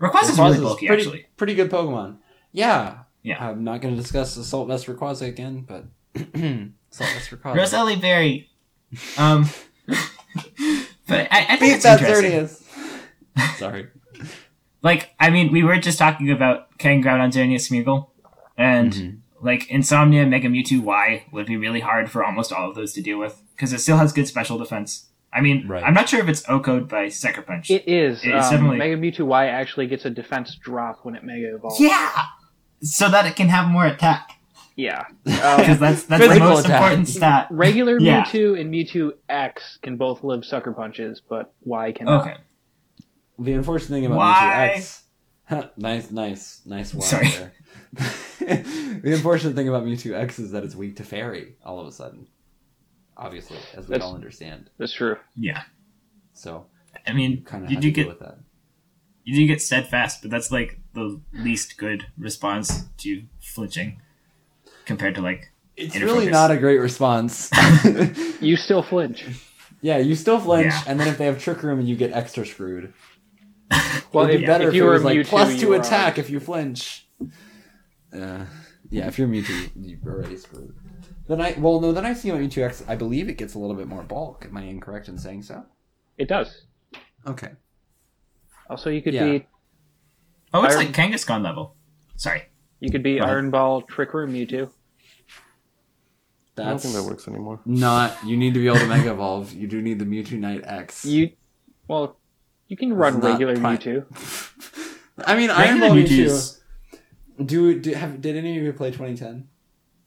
Rayquaza's 0.00 0.38
Rayquaza's 0.38 0.38
really 0.38 0.60
bulky, 0.60 0.86
pretty, 0.86 1.02
actually. 1.02 1.26
Pretty 1.36 1.54
good 1.56 1.68
Pokemon. 1.68 2.18
Yeah. 2.52 2.98
Yeah. 3.24 3.44
I'm 3.44 3.64
not 3.64 3.80
going 3.80 3.96
to 3.96 4.00
discuss 4.00 4.36
Assault 4.36 4.68
Vest 4.68 4.86
Rayquaza 4.86 5.26
again, 5.26 5.66
but 5.66 5.86
Assault 6.14 6.70
Vest 7.10 7.30
Rayquaza. 7.32 7.56
Roseli 7.56 8.00
Berry. 8.00 8.48
Um, 9.16 9.46
but 9.88 11.26
I, 11.32 11.40
I 11.40 11.56
think 11.56 11.60
Beat 11.60 11.72
it's 11.72 11.82
that 11.82 12.00
interesting. 12.00 12.30
Xerneas. 12.30 13.56
Sorry. 13.58 13.88
like 14.82 15.10
I 15.18 15.30
mean, 15.30 15.50
we 15.50 15.64
were 15.64 15.78
just 15.78 15.98
talking 15.98 16.30
about 16.30 16.78
Kang 16.78 17.02
Groudon 17.02 17.32
Xerneas 17.32 17.68
Smeargle, 17.68 18.10
and 18.58 18.92
Mhm. 18.92 19.16
like 19.40 19.70
Insomnia, 19.70 20.26
Mega 20.26 20.48
Mewtwo 20.48 20.80
Y 20.80 21.22
would 21.32 21.46
be 21.46 21.56
really 21.56 21.80
hard 21.80 22.10
for 22.10 22.22
almost 22.24 22.52
all 22.52 22.68
of 22.68 22.74
those 22.74 22.92
to 22.94 23.00
deal 23.00 23.18
with 23.18 23.42
because 23.54 23.72
it 23.72 23.78
still 23.78 23.96
has 23.96 24.12
good 24.12 24.26
special 24.28 24.58
defense. 24.58 25.06
I 25.32 25.40
mean, 25.40 25.66
Right. 25.68 25.84
I'm 25.84 25.94
not 25.94 26.08
sure 26.08 26.20
if 26.20 26.28
it's 26.28 26.42
OHKO'd 26.44 26.88
by 26.88 27.08
Sucker 27.08 27.42
Punch. 27.42 27.70
It 27.70 27.86
is. 27.86 28.18
It's 28.24 28.46
um, 28.46 28.50
definitely- 28.52 28.78
Mega 28.78 28.96
Mewtwo 28.96 29.26
Y 29.26 29.46
actually 29.46 29.86
gets 29.86 30.04
a 30.04 30.10
defense 30.10 30.54
drop 30.56 31.00
when 31.04 31.14
it 31.14 31.22
Mega 31.22 31.54
Evolves. 31.54 31.78
yeah, 31.80 32.10
so 32.82 33.08
that 33.10 33.26
it 33.26 33.36
can 33.36 33.48
have 33.48 33.68
more 33.68 33.86
attack 33.86 34.30
Yeah. 34.74 35.04
because 35.24 35.70
Um, 35.72 35.78
that's 35.78 36.02
that's 36.04 36.28
the 36.28 36.40
most 36.40 36.64
attack. 36.64 36.80
important 36.82 37.08
stat. 37.08 37.46
regular 37.50 37.98
Yeah. 38.00 38.24
Mewtwo 38.24 38.58
and 38.60 38.72
Mewtwo 38.72 39.12
X 39.28 39.78
can 39.82 39.96
both 39.96 40.24
live 40.24 40.44
sucker 40.44 40.72
punches, 40.72 41.20
but 41.20 41.52
Y 41.62 41.92
cannot. 41.92 42.22
Okay, 42.22 42.36
The 43.38 43.52
unfortunate 43.52 43.88
thing 43.96 44.06
about 44.06 44.18
Why? 44.18 44.72
Mewtwo 44.74 44.76
X. 44.76 45.04
nice, 45.76 46.10
nice, 46.10 46.60
nice 46.66 46.94
one 46.94 47.02
Sorry. 47.02 47.28
there. 47.28 47.52
the 48.40 49.12
unfortunate 49.14 49.54
thing 49.54 49.68
about 49.68 49.84
Mewtwo 49.84 50.14
X 50.14 50.38
is 50.38 50.52
that 50.52 50.64
it's 50.64 50.74
weak 50.74 50.96
to 50.96 51.04
Fairy 51.04 51.56
all 51.64 51.80
of 51.80 51.86
a 51.86 51.92
sudden. 51.92 52.26
Obviously, 53.16 53.58
as 53.74 53.86
we 53.88 53.92
That's- 53.92 54.02
all 54.08 54.14
understand. 54.14 54.70
That's 54.78 54.92
true. 54.92 55.16
Yeah. 55.36 55.62
So. 56.32 56.66
I 57.06 57.12
mean, 57.12 57.44
kind 57.44 57.64
of 57.64 57.70
you 57.70 57.78
do 57.78 57.90
get 57.90 58.06
with 58.08 58.20
that. 58.20 58.38
you 59.24 59.34
do 59.36 59.46
get 59.46 59.60
steadfast, 59.60 60.22
but 60.22 60.30
that's 60.30 60.50
like 60.50 60.78
the 60.94 61.20
least 61.32 61.76
good 61.76 62.06
response 62.16 62.84
to 62.98 63.22
flinching 63.40 64.00
compared 64.86 65.14
to 65.16 65.20
like 65.20 65.50
It's 65.76 65.94
really 65.96 66.26
focus. 66.26 66.32
not 66.32 66.50
a 66.50 66.56
great 66.56 66.78
response. 66.78 67.50
You 68.40 68.56
still 68.56 68.82
flinch. 68.84 69.24
yeah, 69.80 69.98
you 69.98 70.14
still 70.14 70.38
flinch, 70.38 70.66
Yeah. 70.72 70.82
and 70.86 71.00
then 71.00 71.08
if 71.08 71.18
they 71.18 71.26
have 71.26 71.42
Trick 71.42 71.60
Room, 71.64 71.80
you 71.80 71.96
get 71.96 72.12
extra 72.12 72.46
screwed. 72.46 72.92
Well, 74.12 74.24
It'd 74.24 74.36
if, 74.36 74.40
be 74.42 74.46
better 74.46 74.64
if 74.64 74.68
if, 74.70 74.74
you 74.76 74.84
it 74.84 74.86
were 74.86 74.92
was 74.92 75.04
like 75.04 75.18
Mewtwo, 75.18 75.26
plus 75.28 75.54
you 75.54 75.60
two 75.60 75.72
attack 75.74 76.02
already- 76.14 76.20
if 76.20 76.30
you 76.30 76.40
flinch. 76.40 77.07
Uh, 78.12 78.44
yeah, 78.90 79.06
if 79.06 79.18
you're 79.18 79.28
Mewtwo, 79.28 79.70
you're 79.76 79.98
already 80.14 80.36
screwed. 80.36 80.74
Then 81.26 81.40
I 81.42 81.54
well 81.58 81.80
no, 81.80 81.92
then 81.92 82.06
I 82.06 82.14
see 82.14 82.30
on 82.30 82.38
Mewtwo 82.40 82.64
X. 82.64 82.82
I 82.88 82.96
believe 82.96 83.28
it 83.28 83.34
gets 83.36 83.54
a 83.54 83.58
little 83.58 83.76
bit 83.76 83.86
more 83.86 84.02
bulk. 84.02 84.46
Am 84.48 84.56
I 84.56 84.62
incorrect 84.62 85.08
in 85.08 85.18
saying 85.18 85.42
so? 85.42 85.64
It 86.16 86.26
does. 86.28 86.62
Okay. 87.26 87.50
Also, 88.70 88.88
you 88.90 89.02
could 89.02 89.14
Yeah. 89.14 89.24
be 89.24 89.46
Oh, 90.54 90.64
it's 90.64 90.74
Iron- 90.76 90.86
like 90.86 90.94
Kangaskhan 90.94 91.42
level. 91.44 91.76
Sorry. 92.16 92.42
you 92.80 92.90
could 92.90 93.02
be 93.02 93.20
Right. 93.20 93.28
Iron 93.28 93.50
Ball, 93.50 93.82
Trick 93.82 94.14
Room, 94.14 94.32
Mewtwo. 94.32 94.70
I 96.56 96.62
don't 96.64 96.80
think 96.80 96.94
that 96.94 97.04
works 97.04 97.28
anymore. 97.28 97.60
not. 97.64 98.16
You 98.24 98.36
need 98.36 98.54
to 98.54 98.60
be 98.60 98.66
able 98.66 98.78
to 98.78 98.86
Mega 98.86 99.10
Evolve. 99.12 99.52
You 99.52 99.66
do 99.68 99.80
need 99.80 99.98
the 100.00 100.04
Mewtwonite 100.04 100.62
X. 100.66 101.04
You, 101.04 101.30
well, 101.86 102.18
you 102.66 102.76
can 102.76 102.92
run 102.94 103.20
regular 103.20 103.56
prime. 103.56 103.78
Mewtwo. 103.78 104.98
I 105.26 105.36
mean, 105.36 105.50
Iron 105.50 105.80
Regular 105.80 105.88
Ball 105.88 105.96
Mewtwo's- 105.96 106.28
Mewtwo. 106.28 106.57
Do, 107.44 107.78
do 107.78 107.94
have 107.94 108.20
did 108.20 108.36
any 108.36 108.58
of 108.58 108.64
you 108.64 108.72
play 108.72 108.90
2010? 108.90 109.48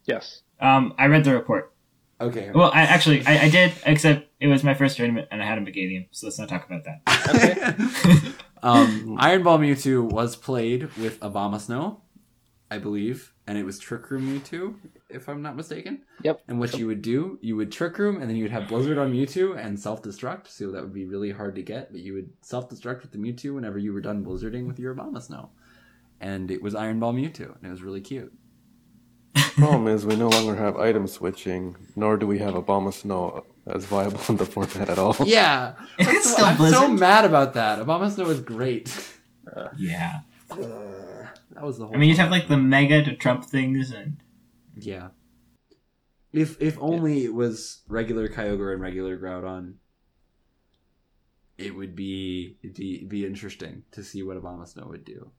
Yes. 0.06 0.42
Um, 0.60 0.94
I 0.98 1.06
read 1.08 1.24
the 1.24 1.34
report. 1.34 1.74
Okay. 2.20 2.52
Well, 2.54 2.72
I 2.72 2.82
actually 2.82 3.26
I, 3.26 3.44
I 3.46 3.50
did, 3.50 3.74
except 3.86 4.28
it 4.40 4.48
was 4.48 4.64
my 4.64 4.74
first 4.76 4.98
tournament 4.98 5.28
and 5.32 5.42
I 5.42 5.46
had 5.46 5.58
a 5.58 5.62
Meganium, 5.62 6.08
so 6.12 6.28
let's 6.28 6.38
not 6.38 6.50
talk 6.50 6.68
about 6.70 6.84
that. 6.84 7.02
Okay. 7.30 8.32
um, 8.64 9.18
Iron 9.20 9.44
Ball 9.44 9.58
Mewtwo 9.58 10.04
was 10.04 10.36
played 10.36 10.94
with 10.98 11.20
Abomasnow, 11.20 12.00
I 12.70 12.78
believe, 12.78 13.34
and 13.48 13.58
it 13.58 13.66
was 13.66 13.80
Trick 13.80 14.12
Room 14.12 14.28
Mewtwo, 14.28 14.76
if 15.10 15.28
I'm 15.28 15.42
not 15.42 15.56
mistaken. 15.56 16.04
Yep. 16.24 16.42
And 16.48 16.60
what 16.60 16.78
you 16.78 16.86
would 16.86 17.02
do, 17.02 17.40
you 17.42 17.56
would 17.56 17.72
Trick 17.72 17.98
Room, 17.98 18.22
and 18.22 18.30
then 18.30 18.38
you 18.38 18.44
would 18.44 18.52
have 18.52 18.68
Blizzard 18.68 19.00
on 19.00 19.12
Mewtwo 19.12 19.58
and 19.58 19.80
self 19.80 20.04
destruct. 20.04 20.48
So 20.48 20.72
that 20.72 20.82
would 20.82 20.94
be 20.94 21.06
really 21.06 21.32
hard 21.32 21.56
to 21.56 21.64
get, 21.64 21.92
but 21.92 22.02
you 22.02 22.14
would 22.14 22.30
self 22.42 22.70
destruct 22.70 23.02
with 23.02 23.12
the 23.12 23.18
Mewtwo 23.18 23.56
whenever 23.56 23.80
you 23.80 23.94
were 23.94 24.02
done 24.02 24.24
Blizzarding 24.24 24.68
with 24.68 24.80
your 24.80 24.94
Abomasnow. 24.94 25.50
And 26.22 26.52
it 26.52 26.62
was 26.62 26.76
Iron 26.76 27.00
Ball 27.00 27.14
Mewtwo, 27.14 27.56
and 27.58 27.66
it 27.66 27.70
was 27.72 27.82
really 27.82 28.00
cute. 28.00 28.32
Problem 29.56 29.88
is, 29.88 30.06
we 30.06 30.16
no 30.16 30.30
longer 30.30 30.56
have 30.56 30.78
item 30.78 31.08
switching, 31.08 31.76
nor 31.96 32.16
do 32.16 32.28
we 32.28 32.38
have 32.40 32.54
Abomasnow 32.54 33.44
as 33.66 33.86
viable 33.86 34.22
in 34.30 34.38
the 34.38 34.46
format 34.46 34.88
at 34.88 35.00
all. 35.00 35.16
Yeah, 35.26 35.74
If 35.98 36.08
it's 36.10 36.32
still 36.32 36.46
I'm 36.46 36.58
so 36.70 36.88
mad 36.88 37.26
about 37.26 37.56
that. 37.56 37.80
Abomasnow 37.80 38.26
was 38.28 38.40
great. 38.40 38.96
yeah. 39.78 40.20
That 40.50 41.64
was 41.64 41.80
the 41.80 41.86
whole. 41.88 41.96
I 41.96 41.98
mean, 41.98 42.10
you'd 42.10 42.18
have 42.20 42.32
like 42.32 42.48
the 42.48 42.58
Mega 42.58 43.04
to 43.04 43.16
trump 43.16 43.44
things, 43.46 43.92
and 43.92 44.18
Yeah. 44.76 45.10
If 46.32 46.62
if 46.62 46.78
only 46.80 47.26
it 47.26 47.34
was 47.34 47.82
regular 47.88 48.28
Kyogre 48.30 48.74
and 48.74 48.82
regular 48.82 49.18
Groudon, 49.18 49.76
it 51.58 51.76
would 51.76 51.96
be 51.96 52.58
it'd 52.64 52.76
be, 52.76 52.96
it'd 52.98 53.10
be 53.10 53.26
interesting 53.26 53.84
to 53.92 54.04
see 54.04 54.24
what 54.24 54.42
Abomasnow 54.42 54.88
would 54.88 55.04
do. 55.04 55.32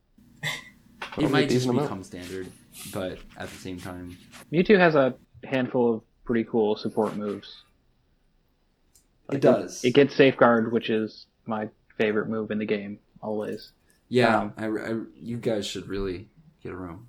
It 1.18 1.30
might 1.30 1.42
just 1.42 1.54
decent 1.66 1.70
amount. 1.72 1.88
become 1.88 2.02
standard, 2.04 2.46
but 2.92 3.18
at 3.36 3.48
the 3.48 3.56
same 3.58 3.78
time, 3.78 4.16
Mewtwo 4.52 4.78
has 4.78 4.94
a 4.94 5.14
handful 5.44 5.94
of 5.94 6.02
pretty 6.24 6.44
cool 6.44 6.76
support 6.76 7.16
moves. 7.16 7.62
it 9.30 9.40
does. 9.40 9.84
It 9.84 9.94
gets 9.94 10.14
Safeguard, 10.14 10.72
which 10.72 10.88
is 10.90 11.26
my 11.46 11.68
favorite 11.98 12.28
move 12.28 12.50
in 12.50 12.58
the 12.58 12.64
game, 12.66 12.98
always. 13.20 13.72
yeah, 14.08 14.38
um, 14.38 14.54
I, 14.56 14.66
I, 14.66 15.00
you 15.20 15.36
guys 15.36 15.66
should 15.66 15.86
really 15.88 16.28
get 16.62 16.72
a 16.72 16.76
room. 16.76 17.06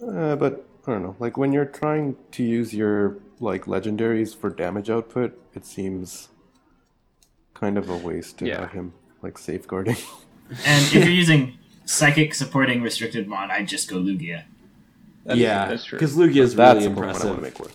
Uh, 0.00 0.36
but 0.36 0.64
I 0.86 0.92
don't 0.92 1.02
know. 1.02 1.16
Like 1.18 1.36
when 1.36 1.52
you're 1.52 1.64
trying 1.64 2.16
to 2.32 2.44
use 2.44 2.72
your 2.72 3.16
like 3.40 3.64
legendaries 3.64 4.34
for 4.36 4.48
damage 4.50 4.90
output, 4.90 5.38
it 5.54 5.64
seems 5.66 6.28
kind 7.54 7.76
of 7.76 7.88
a 7.88 7.96
waste 7.96 8.38
to 8.38 8.46
Yeah. 8.46 8.60
have 8.60 8.72
him 8.72 8.92
like 9.22 9.38
safeguarding. 9.38 9.96
and 10.64 10.84
if 10.84 10.94
you're 10.94 11.08
using 11.08 11.58
Psychic 11.88 12.34
supporting 12.34 12.82
restricted 12.82 13.26
mon, 13.26 13.50
I'd 13.50 13.66
just 13.66 13.88
go 13.88 13.96
Lugia. 13.96 14.44
That's, 15.24 15.38
yeah, 15.40 15.66
that's 15.68 15.84
true. 15.84 15.98
because 15.98 16.14
Lugia 16.16 16.42
is 16.42 16.54
That's 16.54 16.84
really 16.84 16.94
the 16.94 17.00
Pokemon 17.00 17.02
I 17.02 17.06
want 17.06 17.20
to 17.22 17.28
impressive. 17.28 17.42
make 17.42 17.60
work. 17.60 17.72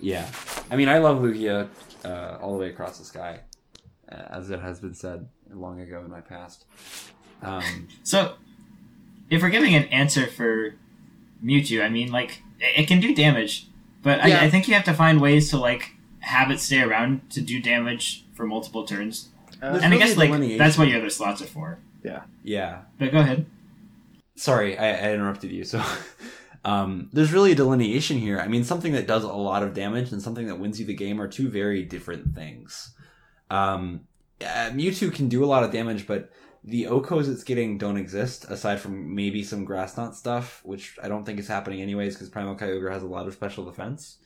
Yeah, 0.00 0.28
I 0.68 0.74
mean, 0.76 0.88
I 0.88 0.98
love 0.98 1.18
Lugia 1.18 1.68
uh, 2.04 2.38
all 2.40 2.52
the 2.54 2.58
way 2.58 2.70
across 2.70 2.98
the 2.98 3.04
sky, 3.04 3.40
uh, 4.10 4.14
as 4.30 4.50
it 4.50 4.60
has 4.60 4.80
been 4.80 4.94
said 4.94 5.28
long 5.52 5.80
ago 5.80 6.00
in 6.04 6.10
my 6.10 6.20
past. 6.20 6.64
Um, 7.42 7.86
So, 8.02 8.34
if 9.30 9.42
we're 9.42 9.50
giving 9.50 9.74
an 9.76 9.84
answer 9.84 10.26
for 10.26 10.74
Mewtwo, 11.44 11.84
I 11.84 11.88
mean, 11.88 12.10
like, 12.10 12.42
it 12.60 12.82
it 12.82 12.88
can 12.88 13.00
do 13.00 13.14
damage, 13.14 13.68
but 14.02 14.26
Yeah. 14.26 14.40
I, 14.40 14.46
I 14.46 14.50
think 14.50 14.66
you 14.66 14.74
have 14.74 14.84
to 14.84 14.94
find 14.94 15.20
ways 15.20 15.50
to, 15.50 15.56
like, 15.58 15.92
have 16.20 16.50
it 16.50 16.58
stay 16.58 16.82
around 16.82 17.30
to 17.30 17.40
do 17.40 17.62
damage 17.62 18.24
for 18.34 18.44
multiple 18.44 18.84
turns. 18.84 19.28
Uh, 19.62 19.78
and 19.82 19.94
I 19.94 19.98
guess, 19.98 20.16
like, 20.16 20.30
that's 20.58 20.76
what 20.76 20.88
your 20.88 20.98
other 20.98 21.10
slots 21.10 21.40
are 21.42 21.46
for. 21.46 21.78
Yeah, 22.06 22.22
yeah 22.44 22.82
But 22.98 23.10
go 23.12 23.18
ahead. 23.18 23.46
sorry, 24.36 24.78
I, 24.78 25.08
I 25.08 25.12
interrupted 25.12 25.50
you. 25.50 25.64
So, 25.64 25.82
um, 26.64 27.10
there's 27.12 27.32
really 27.32 27.52
a 27.52 27.54
delineation 27.56 28.18
here. 28.18 28.38
I 28.38 28.46
mean, 28.48 28.62
something 28.64 28.92
that 28.92 29.06
does 29.08 29.24
a 29.24 29.28
lot 29.32 29.62
of 29.64 29.74
damage 29.74 30.12
and 30.12 30.22
something 30.22 30.46
that 30.46 30.60
wins 30.60 30.78
you 30.78 30.86
the 30.86 30.94
game 30.94 31.20
are 31.20 31.28
two 31.28 31.48
very 31.48 31.84
different 31.84 32.34
things. 32.34 32.94
Um, 33.50 34.02
uh, 34.40 34.70
Mewtwo 34.72 35.12
can 35.12 35.28
do 35.28 35.44
a 35.44 35.46
lot 35.46 35.64
of 35.64 35.72
damage, 35.72 36.06
but 36.06 36.30
the 36.62 36.84
OHKOs 36.84 37.28
it's 37.32 37.44
getting 37.44 37.78
don't 37.78 37.96
exist 37.96 38.44
aside 38.50 38.80
from 38.80 39.14
maybe 39.14 39.42
some 39.42 39.64
grass 39.64 39.96
knot 39.96 40.14
stuff, 40.16 40.60
which 40.64 40.96
I 41.02 41.08
don't 41.08 41.24
think 41.24 41.38
is 41.40 41.48
happening 41.48 41.80
anyways 41.80 42.14
because 42.14 42.28
Primal 42.28 42.56
Kyogre 42.56 42.92
has 42.92 43.02
a 43.02 43.06
lot 43.06 43.26
of 43.26 43.34
special 43.34 43.64
defense. 43.64 44.18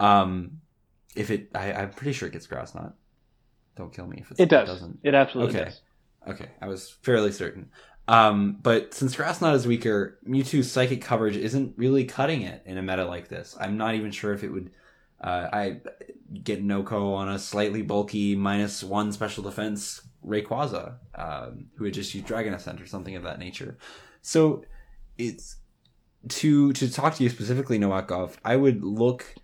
Um, 0.00 0.60
if 1.14 1.30
it, 1.30 1.50
I, 1.54 1.72
I'm 1.72 1.90
pretty 1.90 2.12
sure 2.12 2.28
it 2.28 2.32
gets 2.32 2.46
grass 2.46 2.74
knot. 2.74 2.94
Don't 3.76 3.92
kill 3.92 4.06
me 4.06 4.18
if 4.20 4.30
it's, 4.30 4.40
it 4.40 4.48
does. 4.48 4.68
It 4.68 4.72
doesn't. 4.72 4.98
It 5.02 5.14
absolutely 5.14 5.56
Okay. 5.56 5.64
does. 5.66 5.80
Okay, 6.26 6.48
I 6.60 6.68
was 6.68 6.90
fairly 7.02 7.32
certain. 7.32 7.70
Um, 8.06 8.58
but 8.62 8.92
since 8.92 9.16
Grass 9.16 9.40
Knot 9.40 9.54
is 9.54 9.66
weaker, 9.66 10.18
Mewtwo's 10.26 10.70
psychic 10.70 11.02
coverage 11.02 11.36
isn't 11.36 11.74
really 11.76 12.04
cutting 12.04 12.42
it 12.42 12.62
in 12.66 12.76
a 12.76 12.82
meta 12.82 13.06
like 13.06 13.28
this. 13.28 13.56
I'm 13.58 13.76
not 13.76 13.94
even 13.94 14.10
sure 14.10 14.32
if 14.32 14.44
it 14.44 14.50
would. 14.50 14.70
Uh, 15.20 15.48
I 15.52 15.80
get 16.42 16.62
Noko 16.62 17.14
on 17.14 17.28
a 17.28 17.38
slightly 17.38 17.80
bulky 17.80 18.36
minus 18.36 18.84
one 18.84 19.10
special 19.12 19.42
defense 19.42 20.02
Rayquaza, 20.26 20.96
um, 21.14 21.66
who 21.76 21.84
had 21.84 21.94
just 21.94 22.14
used 22.14 22.26
Dragon 22.26 22.54
Ascent 22.54 22.80
or 22.80 22.86
something 22.86 23.16
of 23.16 23.22
that 23.22 23.38
nature. 23.38 23.78
So 24.22 24.64
it's 25.16 25.56
to 26.28 26.72
to 26.74 26.90
talk 26.90 27.14
to 27.14 27.22
you 27.22 27.30
specifically, 27.30 27.78
Nowakov. 27.78 28.36
I 28.44 28.56
would 28.56 28.82
look 28.82 29.34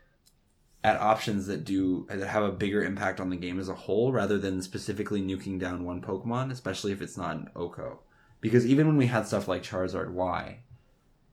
at 0.83 0.99
options 1.01 1.47
that 1.47 1.64
do 1.64 2.07
that 2.09 2.26
have 2.26 2.43
a 2.43 2.51
bigger 2.53 2.83
impact 2.83 3.20
on 3.20 3.28
the 3.31 3.37
game 3.37 3.59
as 3.61 3.68
a 3.68 3.74
whole 3.74 4.12
rather 4.12 4.39
than 4.39 4.62
specifically 4.62 5.20
nuking 5.20 5.59
down 5.61 5.85
one 5.85 6.01
Pokemon, 6.01 6.51
especially 6.51 6.91
if 6.93 7.03
it's 7.03 7.16
not 7.18 7.37
an 7.37 7.51
OHKO. 7.55 7.99
Because 8.41 8.64
even 8.64 8.87
when 8.87 8.97
we 8.97 9.07
had 9.07 9.26
stuff 9.26 9.47
like 9.47 9.62
Charizard 9.62 10.11
Y, 10.12 10.61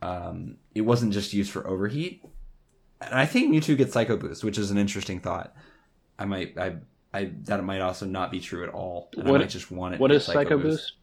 um, 0.01 0.57
it 0.75 0.81
wasn't 0.81 1.13
just 1.13 1.33
used 1.33 1.51
for 1.51 1.65
overheat. 1.65 2.23
And 2.99 3.13
I 3.13 3.25
think 3.25 3.53
Mewtwo 3.53 3.77
gets 3.77 3.93
Psycho 3.93 4.17
Boost, 4.17 4.43
which 4.43 4.57
is 4.57 4.71
an 4.71 4.77
interesting 4.77 5.19
thought. 5.19 5.53
I 6.19 6.25
might 6.25 6.57
I 6.57 6.77
I 7.13 7.31
that 7.45 7.63
might 7.63 7.79
also 7.81 8.05
not 8.05 8.31
be 8.31 8.39
true 8.39 8.63
at 8.63 8.69
all. 8.69 9.09
And 9.15 9.29
What- 9.29 9.35
I 9.41 9.43
might 9.43 9.49
just 9.49 9.71
want 9.71 9.93
it. 9.95 9.99
What 10.01 10.11
is 10.11 10.25
Psycho 10.25 10.57
Boost? 10.57 10.93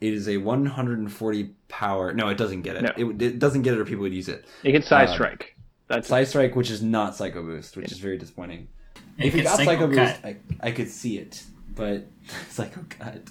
It 0.00 0.12
is 0.12 0.28
a 0.28 0.38
140 0.38 1.54
power. 1.68 2.12
No, 2.12 2.28
it 2.28 2.36
doesn't 2.36 2.62
get 2.62 2.76
it. 2.76 2.82
No. 2.82 3.10
It, 3.10 3.22
it 3.22 3.38
doesn't 3.38 3.62
get 3.62 3.74
it, 3.74 3.80
or 3.80 3.84
people 3.84 4.02
would 4.02 4.12
use 4.12 4.28
it. 4.28 4.44
It 4.64 4.72
gets 4.72 4.88
Side 4.88 5.08
Uh, 5.08 5.12
Strike. 5.14 5.53
That's 5.86 6.08
Psy 6.08 6.24
Strike, 6.24 6.56
which 6.56 6.70
is 6.70 6.82
not 6.82 7.14
Psycho 7.14 7.42
Boost, 7.42 7.76
which 7.76 7.92
is 7.92 7.98
very 7.98 8.16
disappointing. 8.16 8.68
It 9.18 9.26
if 9.26 9.34
it 9.34 9.42
got 9.44 9.58
Psycho 9.58 9.86
Cut. 9.88 9.90
Boost, 9.90 10.24
I, 10.24 10.36
I 10.60 10.70
could 10.70 10.88
see 10.88 11.18
it, 11.18 11.44
but 11.74 12.06
Psycho 12.48 12.84
Cut. 12.88 13.28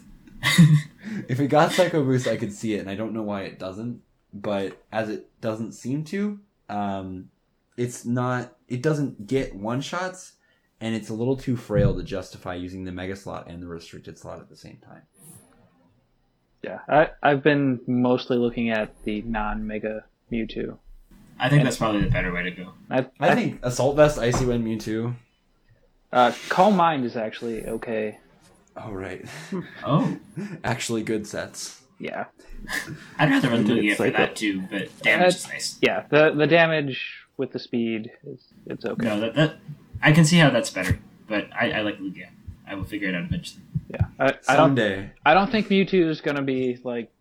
if 1.27 1.39
it 1.39 1.47
got 1.47 1.71
Psycho 1.71 2.03
Boost, 2.03 2.27
I 2.27 2.37
could 2.37 2.53
see 2.53 2.75
it, 2.75 2.79
and 2.79 2.89
I 2.89 2.95
don't 2.95 3.13
know 3.13 3.23
why 3.23 3.41
it 3.41 3.59
doesn't. 3.59 4.01
But 4.33 4.77
as 4.91 5.09
it 5.09 5.29
doesn't 5.41 5.73
seem 5.73 6.03
to, 6.05 6.39
um, 6.69 7.29
it's 7.77 8.05
not. 8.05 8.55
It 8.67 8.81
doesn't 8.81 9.27
get 9.27 9.55
one 9.55 9.81
shots, 9.81 10.33
and 10.79 10.95
it's 10.95 11.09
a 11.09 11.13
little 11.13 11.37
too 11.37 11.55
frail 11.55 11.95
to 11.95 12.03
justify 12.03 12.55
using 12.55 12.83
the 12.83 12.91
Mega 12.91 13.15
slot 13.15 13.47
and 13.47 13.61
the 13.61 13.67
restricted 13.67 14.17
slot 14.17 14.39
at 14.39 14.49
the 14.49 14.55
same 14.55 14.77
time. 14.77 15.03
yeah. 16.63 16.79
I, 16.87 17.09
I've 17.21 17.43
been 17.43 17.81
mostly 17.87 18.37
looking 18.37 18.69
at 18.69 18.93
the 19.03 19.21
non-Mega 19.23 20.05
Mewtwo. 20.31 20.77
I 21.39 21.49
think 21.49 21.63
that's 21.63 21.77
probably 21.77 22.01
the 22.01 22.09
better 22.09 22.31
way 22.31 22.43
to 22.43 22.51
go. 22.51 22.73
I, 22.89 23.05
I 23.19 23.35
think 23.35 23.59
Assault 23.63 23.95
Vest, 23.95 24.17
Icy 24.19 24.45
Wind, 24.45 24.65
Mewtwo. 24.65 25.13
uh, 26.11 26.31
Calm 26.49 26.75
Mind 26.75 27.05
is 27.05 27.15
actually 27.17 27.65
okay. 27.67 28.19
Oh 28.77 28.91
right, 28.91 29.25
Oh, 29.85 30.17
actually 30.63 31.03
good 31.03 31.27
sets. 31.27 31.81
Yeah, 31.99 32.25
I'd 33.19 33.29
rather 33.29 33.49
run 33.49 33.63
Maybe 33.67 33.89
Lugia 33.89 33.95
for 33.95 34.09
that 34.09 34.35
too, 34.35 34.61
but 34.69 34.89
damage 35.01 35.35
is 35.35 35.45
Uh, 35.45 35.49
nice. 35.49 35.77
yeah. 35.81 36.03
The 36.09 36.31
the 36.31 36.47
damage 36.47 37.25
with 37.37 37.51
the 37.51 37.59
speed 37.59 38.11
is 38.25 38.39
it's 38.65 38.85
okay. 38.85 39.05
No, 39.05 39.19
that, 39.19 39.35
that 39.35 39.55
I 40.01 40.11
can 40.11 40.25
see 40.25 40.37
how 40.37 40.49
that's 40.49 40.69
better, 40.69 40.99
but 41.27 41.47
I, 41.53 41.71
I 41.71 41.81
like 41.81 41.99
Lugia. 41.99 42.29
I 42.67 42.75
will 42.75 42.83
figure 42.85 43.09
it 43.09 43.15
out 43.15 43.23
eventually. 43.25 43.61
Yeah, 43.89 44.05
I, 44.19 44.25
I 44.25 44.29
don't 44.29 44.75
Someday. 44.75 45.11
I 45.25 45.33
don't 45.33 45.51
think 45.51 45.67
Mewtwo 45.67 46.09
is 46.09 46.21
going 46.21 46.37
to 46.37 46.41
be 46.41 46.79
like 46.83 47.11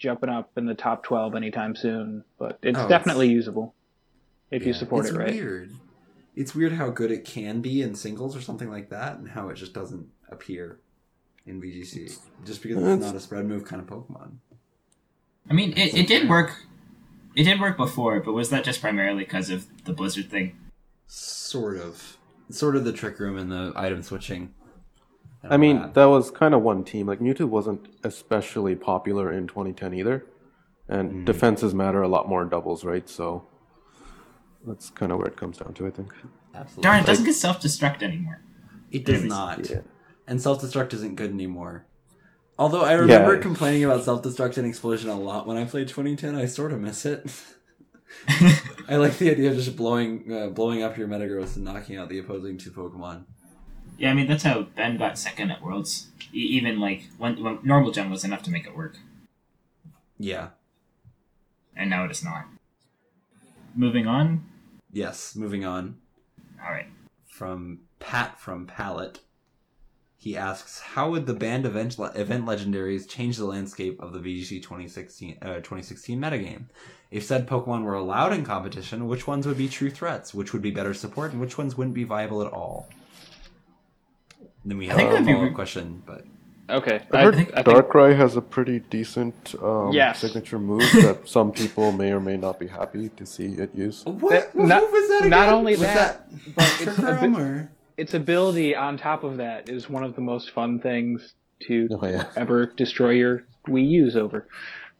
jumping 0.00 0.30
up 0.30 0.50
in 0.56 0.66
the 0.66 0.74
top 0.74 1.04
twelve 1.04 1.36
anytime 1.36 1.76
soon, 1.76 2.24
but 2.38 2.58
it's 2.62 2.76
Oh, 2.78 2.84
it's- 2.84 2.88
definitely 2.88 3.28
usable 3.28 3.74
if 4.50 4.66
you 4.66 4.72
support 4.72 5.06
it's 5.06 5.14
it 5.14 5.18
right. 5.18 5.32
Weird. 5.32 5.70
It's 6.34 6.54
weird 6.54 6.72
how 6.72 6.90
good 6.90 7.12
it 7.12 7.24
can 7.24 7.60
be 7.60 7.82
in 7.82 7.94
singles 7.94 8.36
or 8.36 8.40
something 8.40 8.70
like 8.70 8.88
that, 8.90 9.18
and 9.18 9.28
how 9.28 9.48
it 9.50 9.54
just 9.54 9.74
doesn't 9.74 10.08
appear 10.30 10.78
in 11.46 11.60
VGC 11.60 12.18
just 12.44 12.62
because 12.62 12.78
it's 12.78 12.86
It's- 12.86 13.00
not 13.06 13.14
a 13.14 13.20
spread 13.20 13.46
move 13.46 13.64
kind 13.64 13.80
of 13.82 13.88
Pokemon. 13.88 14.36
I 15.48 15.52
mean, 15.52 15.72
it, 15.76 15.94
it 15.94 16.06
did 16.06 16.28
work. 16.28 16.64
It 17.36 17.44
did 17.44 17.60
work 17.60 17.76
before, 17.76 18.20
but 18.20 18.32
was 18.32 18.50
that 18.50 18.64
just 18.64 18.80
primarily 18.80 19.24
because 19.24 19.50
of 19.50 19.66
the 19.84 19.92
Blizzard 19.92 20.30
thing? 20.30 20.56
Sort 21.06 21.76
of, 21.76 22.16
sort 22.50 22.76
of 22.76 22.84
the 22.84 22.92
trick 22.92 23.18
room 23.20 23.36
and 23.36 23.50
the 23.50 23.72
item 23.76 24.02
switching. 24.02 24.54
And 25.42 25.52
I 25.54 25.56
mean, 25.56 25.80
that. 25.80 25.94
that 25.94 26.04
was 26.06 26.30
kind 26.30 26.54
of 26.54 26.62
one 26.62 26.84
team. 26.84 27.06
Like 27.06 27.20
Mewtwo 27.20 27.46
wasn't 27.46 27.88
especially 28.04 28.74
popular 28.74 29.32
in 29.32 29.46
2010 29.46 29.94
either, 29.94 30.24
and 30.88 31.10
Mm-hmm. 31.10 31.24
defenses 31.24 31.74
matter 31.74 32.02
a 32.02 32.08
lot 32.08 32.28
more 32.28 32.42
in 32.42 32.48
doubles, 32.48 32.84
right? 32.84 33.08
So 33.08 33.46
that's 34.66 34.90
kind 34.90 35.10
of 35.12 35.18
where 35.18 35.28
it 35.28 35.36
comes 35.36 35.58
down 35.58 35.72
to, 35.74 35.86
I 35.86 35.90
think. 35.90 36.12
absolutely, 36.54 36.82
Darn, 36.82 37.00
it 37.00 37.06
doesn't 37.06 37.24
get 37.24 37.34
self 37.34 37.60
destruct 37.60 38.02
anymore. 38.02 38.42
it 38.90 39.04
does 39.04 39.24
not. 39.24 39.68
yeah. 39.70 39.80
And 40.26 40.40
self 40.40 40.60
destruct 40.62 40.92
isn't 40.94 41.16
good 41.16 41.30
anymore. 41.30 41.86
Although 42.58 42.82
I 42.82 42.92
remember 42.92 43.34
Yeah. 43.36 43.40
complaining 43.40 43.84
about 43.84 44.04
self 44.04 44.22
destruct 44.22 44.58
and 44.58 44.66
explosion 44.66 45.08
a 45.08 45.18
lot 45.18 45.46
when 45.46 45.56
I 45.56 45.64
played 45.64 45.88
2010, 45.88 46.34
I 46.34 46.44
sort 46.46 46.72
of 46.72 46.80
miss 46.80 47.06
it. 47.06 47.24
I 48.88 48.96
like 48.96 49.16
the 49.18 49.30
idea 49.30 49.50
of 49.50 49.56
just 49.56 49.76
blowing 49.76 50.30
uh, 50.32 50.48
blowing 50.48 50.82
up 50.82 50.98
your 50.98 51.08
Metagross 51.08 51.56
and 51.56 51.64
knocking 51.64 51.96
out 51.96 52.08
the 52.08 52.18
opposing 52.18 52.58
two 52.58 52.70
Pokemon. 52.72 53.24
Yeah, 54.00 54.10
I 54.10 54.14
mean 54.14 54.26
that's 54.28 54.44
how 54.44 54.62
Ben 54.62 54.96
got 54.96 55.18
second 55.18 55.50
at 55.50 55.60
Worlds. 55.62 56.08
E- 56.32 56.38
even 56.38 56.80
like 56.80 57.10
when, 57.18 57.42
when 57.42 57.58
normal 57.62 57.90
gem 57.90 58.08
was 58.10 58.24
enough 58.24 58.42
to 58.44 58.50
make 58.50 58.66
it 58.66 58.74
work, 58.74 58.96
Yeah. 60.18 60.48
and 61.76 61.90
now 61.90 62.06
it 62.06 62.10
is 62.10 62.24
not. 62.24 62.46
Moving 63.74 64.06
on. 64.06 64.46
Yes. 64.90 65.36
Moving 65.36 65.66
on 65.66 65.98
All 66.64 66.72
right. 66.72 66.86
from 67.28 67.80
Pat 67.98 68.40
from 68.40 68.66
Palette. 68.66 69.20
He 70.16 70.34
asks, 70.36 70.80
"How 70.80 71.10
would 71.10 71.26
the 71.26 71.34
banned 71.34 71.66
event 71.66 71.98
event 71.98 72.46
legendaries 72.46 73.06
change 73.06 73.36
the 73.36 73.44
landscape 73.44 74.00
of 74.00 74.14
the 74.14 74.18
VGC 74.18 74.62
2016 74.62 75.36
uh, 75.42 75.56
2016 75.56 76.18
metagame? 76.18 76.64
If 77.10 77.24
said 77.24 77.46
Pokemon 77.46 77.82
were 77.84 77.94
allowed 77.94 78.32
in 78.32 78.44
competition, 78.46 79.08
which 79.08 79.26
ones 79.26 79.46
would 79.46 79.58
be 79.58 79.68
true 79.68 79.90
threats? 79.90 80.32
Which 80.32 80.54
would 80.54 80.62
be 80.62 80.70
better 80.70 80.94
support, 80.94 81.32
and 81.32 81.40
which 81.40 81.58
ones 81.58 81.76
wouldn't 81.76 81.94
be 81.94 82.04
viable 82.04 82.40
at 82.40 82.50
all?" 82.52 82.88
Then 84.64 84.78
we 84.78 84.86
have 84.88 84.96
think 84.96 85.08
a 85.10 85.12
that'd 85.12 85.26
be 85.26 85.32
follow-up 85.32 85.48
re- 85.50 85.54
question, 85.54 86.02
but 86.06 86.24
Okay. 86.68 87.00
I 87.12 87.22
heard 87.24 87.34
I 87.34 87.36
think 87.44 87.48
Darkrai 87.66 88.14
has 88.16 88.36
a 88.36 88.40
pretty 88.40 88.78
decent 88.78 89.56
um, 89.60 89.90
Yes. 89.92 90.20
signature 90.20 90.58
move 90.58 90.82
that 91.02 91.28
some 91.28 91.50
people 91.50 91.90
may 91.90 92.12
or 92.12 92.20
may 92.20 92.36
not 92.36 92.60
be 92.60 92.68
happy 92.68 93.08
to 93.08 93.26
see 93.26 93.46
it 93.46 93.74
used. 93.74 94.06
what, 94.06 94.30
That- 94.30 94.54
what 94.54 94.68
not- 94.68 94.82
move 94.82 94.92
was 94.92 95.08
that? 95.08 95.28
not 95.28 95.48
only 95.48 95.72
Was 95.72 95.80
that, 95.80 96.30
but 96.54 96.64
it's 96.80 96.94
Trick 96.94 96.98
a 96.98 97.26
or- 97.36 97.72
its 97.96 98.14
ability 98.14 98.74
on 98.76 98.96
top 98.96 99.24
of 99.24 99.36
that 99.38 99.68
is 99.68 99.90
one 99.90 100.04
of 100.04 100.14
the 100.14 100.20
most 100.22 100.52
fun 100.52 100.78
things 100.80 101.34
to 101.66 101.88
Oh, 101.90 102.06
yeah. 102.06 102.26
ever 102.36 102.66
destroy 102.66 103.10
your 103.10 103.42
Wii 103.68 103.88
U's 103.90 104.16
over. 104.16 104.46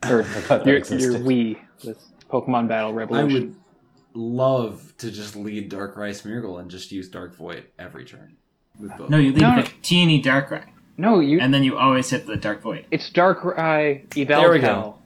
Or 0.08 0.22
thought 0.24 0.64
that 0.64 0.90
your, 0.90 0.98
your. 0.98 1.20
Wii 1.20 1.58
with 1.86 1.98
Pokemon 2.30 2.68
Battle 2.68 2.92
Revolution. 2.92 3.36
I 3.36 3.40
would 3.40 3.56
love 4.14 4.92
to 4.98 5.10
just 5.10 5.36
lead 5.36 5.70
Darkrai 5.70 6.10
Smeargle 6.10 6.60
and 6.60 6.70
just 6.70 6.90
use 6.92 7.08
Dark 7.08 7.36
Void 7.36 7.66
every 7.78 8.04
turn. 8.04 8.36
With 8.80 8.96
both. 8.96 9.10
No, 9.10 9.18
you 9.18 9.32
leave 9.32 9.42
No. 9.42 9.56
with 9.56 9.72
teeny 9.82 10.22
Darkrai, 10.22 10.64
No, 10.96 11.20
you. 11.20 11.38
and 11.40 11.52
then 11.52 11.62
you 11.64 11.76
always 11.78 12.10
hit 12.10 12.26
the 12.26 12.36
Dark 12.36 12.62
Void. 12.62 12.86
it's 12.90 13.10
Darkrai 13.10 14.06
Yveltal. 14.08 14.26
There 14.26 14.52
we 14.52 14.58
go. 14.60 14.98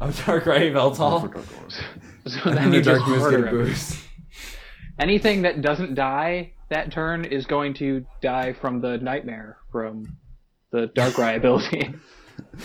Oh, 0.00 0.08
Darkrai 0.08 0.70
Yveltal. 0.72 1.44
So 2.26 2.50
then 2.50 2.72
you 2.72 2.82
just 2.82 2.98
Dark 2.98 3.08
Moves 3.08 3.30
get 3.30 3.38
murder 3.40 3.46
a 3.46 3.50
him. 3.50 3.56
boost. 3.68 4.02
Anything 4.98 5.42
that 5.42 5.62
doesn't 5.62 5.94
die 5.94 6.52
that 6.70 6.90
turn 6.90 7.24
is 7.24 7.46
going 7.46 7.74
to 7.74 8.04
die 8.20 8.52
from 8.52 8.80
the 8.80 8.98
Nightmare 8.98 9.58
from 9.70 10.16
the 10.72 10.88
Dark 10.88 11.14
Darkrai 11.14 11.36
ability. 11.36 11.94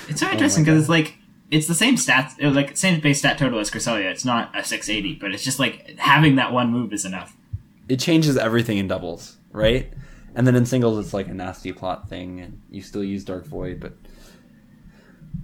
It's 0.09 0.19
so 0.21 0.31
interesting 0.31 0.63
because 0.63 0.79
it's 0.79 0.89
like 0.89 1.15
it's 1.51 1.67
the 1.67 1.75
same 1.75 1.95
stats, 1.95 2.43
uh, 2.43 2.49
like 2.49 2.75
same 2.75 2.99
base 3.01 3.19
stat 3.19 3.37
total 3.37 3.59
as 3.59 3.69
Cresselia. 3.69 4.05
It's 4.09 4.25
not 4.25 4.49
a 4.57 4.63
680, 4.63 5.19
but 5.21 5.31
it's 5.31 5.43
just 5.43 5.59
like 5.59 5.95
having 5.99 6.37
that 6.37 6.51
one 6.51 6.71
move 6.71 6.91
is 6.91 7.05
enough. 7.05 7.35
It 7.87 7.99
changes 7.99 8.37
everything 8.37 8.79
in 8.79 8.87
doubles, 8.87 9.37
right? 9.51 9.91
And 10.35 10.47
then 10.47 10.55
in 10.55 10.65
singles, 10.65 11.03
it's 11.03 11.13
like 11.13 11.27
a 11.27 11.33
nasty 11.33 11.71
plot 11.73 12.07
thing, 12.09 12.39
and 12.39 12.61
you 12.69 12.81
still 12.81 13.03
use 13.03 13.23
Dark 13.25 13.45
Void, 13.45 13.79
but 13.79 13.93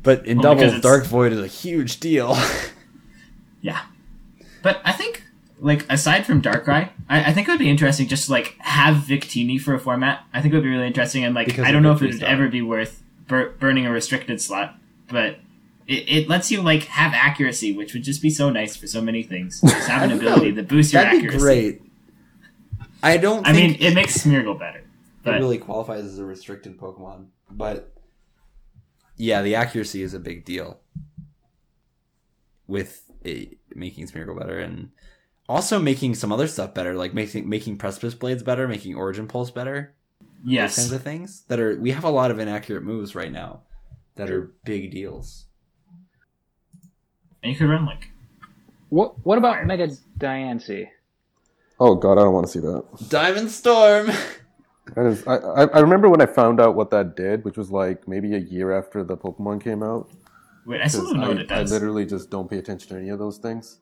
but 0.04 0.26
in 0.26 0.38
Well, 0.40 0.56
doubles, 0.56 0.80
Dark 0.82 1.06
Void 1.06 1.34
is 1.34 1.40
a 1.40 1.48
huge 1.48 2.00
deal. 2.00 2.38
Yeah, 3.60 3.82
but 4.62 4.80
I 4.86 4.94
think 4.94 5.24
like 5.60 5.92
aside 5.92 6.26
from 6.26 6.42
Darkrai, 6.44 6.90
I, 7.10 7.32
I 7.32 7.34
think 7.34 7.48
it 7.48 7.52
would 7.52 7.60
be 7.60 7.70
interesting 7.70 8.08
just 8.08 8.28
to 8.28 8.32
like 8.32 8.56
have 8.60 8.98
Victini 9.04 9.60
for 9.60 9.74
a 9.74 9.80
format. 9.80 10.24
I 10.32 10.42
think 10.42 10.54
it 10.54 10.58
would 10.58 10.64
be 10.64 10.70
really 10.70 10.86
interesting, 10.88 11.24
and 11.26 11.34
like 11.34 11.48
Because 11.48 11.66
I 11.66 11.72
don't 11.72 11.82
know 11.82 11.92
if 11.92 12.02
it 12.02 12.14
would 12.14 12.24
ever 12.24 12.48
be 12.50 12.62
worth 12.62 13.02
bur- 13.28 13.50
burning 13.60 13.86
a 13.86 13.92
restricted 13.92 14.40
slot, 14.40 14.76
but. 15.10 15.40
It, 15.88 16.10
it 16.10 16.28
lets 16.30 16.52
you 16.52 16.62
like 16.62 16.84
have 16.84 17.14
accuracy, 17.14 17.72
which 17.72 17.94
would 17.94 18.04
just 18.04 18.22
be 18.22 18.30
so 18.30 18.50
nice 18.50 18.76
for 18.76 18.88
so 18.88 19.02
many 19.02 19.24
things. 19.24 19.62
Just 19.62 19.88
have 19.88 20.02
an 20.04 20.10
I 20.10 20.14
think 20.16 20.22
that 20.22 20.28
ability 20.34 20.52
that 20.52 20.68
boosts 20.68 20.92
your 20.92 21.02
That'd 21.02 21.22
be 21.22 21.28
accuracy. 21.28 21.46
great. 21.46 21.82
I 23.04 23.18
don't. 23.18 23.46
I 23.48 23.54
mean, 23.54 23.78
it 23.80 23.94
makes 23.94 24.18
Smeargle 24.18 24.58
better, 24.60 24.84
it 25.26 25.30
really 25.30 25.58
qualifies 25.58 26.06
as 26.06 26.20
a 26.20 26.26
restricted 26.26 26.78
Pokemon, 26.78 27.28
but 27.50 27.94
yeah, 29.18 29.42
the 29.42 29.56
accuracy 29.56 30.02
is 30.02 30.14
a 30.14 30.20
big 30.20 30.46
deal 30.46 30.80
with 32.68 33.04
it 33.24 33.58
making 33.74 34.08
Smeargle 34.08 34.38
better 34.38 34.60
and 34.60 34.92
also 35.50 35.80
making 35.80 36.16
some 36.16 36.32
other 36.32 36.48
stuff 36.48 36.74
better, 36.74 36.94
like 36.94 37.14
making 37.14 37.48
making 37.48 37.78
Precipice 37.78 38.14
Blades 38.14 38.44
better, 38.44 38.68
making 38.68 38.96
Origin 38.96 39.28
Pulse 39.28 39.52
better. 39.52 39.94
Those 40.44 40.54
yes, 40.54 40.76
kinds 40.76 40.92
of 40.92 41.04
things 41.04 41.44
that 41.48 41.60
are 41.60 41.80
we 41.80 41.92
have 41.92 42.04
a 42.04 42.10
lot 42.10 42.32
of 42.32 42.40
inaccurate 42.40 42.84
moves 42.84 43.16
right 43.16 43.32
now 43.32 43.62
that 44.16 44.30
are 44.30 44.52
big 44.66 44.92
deals. 44.92 45.46
and 47.44 47.52
you 47.52 47.58
could 47.58 47.70
run 47.70 47.86
like 47.86 48.10
what 48.90 49.16
What 49.26 49.38
about 49.38 49.66
Mega 49.66 49.88
Diancie? 50.18 50.90
Oh 51.80 51.96
god, 51.96 52.14
I 52.18 52.22
don't 52.24 52.34
want 52.34 52.46
to 52.48 52.52
see 52.52 52.60
that. 52.60 52.84
Diamond 53.10 53.52
Storm. 53.52 54.10
That 54.96 55.06
is, 55.06 55.28
I, 55.28 55.36
I 55.36 55.64
I 55.66 55.80
remember 55.80 56.08
when 56.08 56.22
I 56.22 56.26
found 56.26 56.62
out 56.62 56.76
what 56.76 56.92
that 56.92 57.18
did, 57.18 57.44
which 57.44 57.58
was 57.58 57.70
like 57.70 58.08
maybe 58.08 58.34
a 58.36 58.40
year 58.40 58.72
after 58.72 59.04
the 59.04 59.18
Pokemon 59.18 59.62
came 59.62 59.84
out. 59.84 60.10
wait. 60.66 60.80
I 60.82 60.88
still 60.88 61.02
'cause 61.02 61.12
don't 61.12 61.20
know 61.20 61.26
I, 61.26 61.30
what 61.30 61.40
it 61.40 61.52
I 61.52 61.62
literally 61.64 62.06
just 62.06 62.30
don't 62.30 62.50
pay 62.50 62.58
attention 62.58 62.88
to 62.92 62.96
any 62.96 63.10
of 63.10 63.20
those 63.20 63.38
things. 63.38 63.80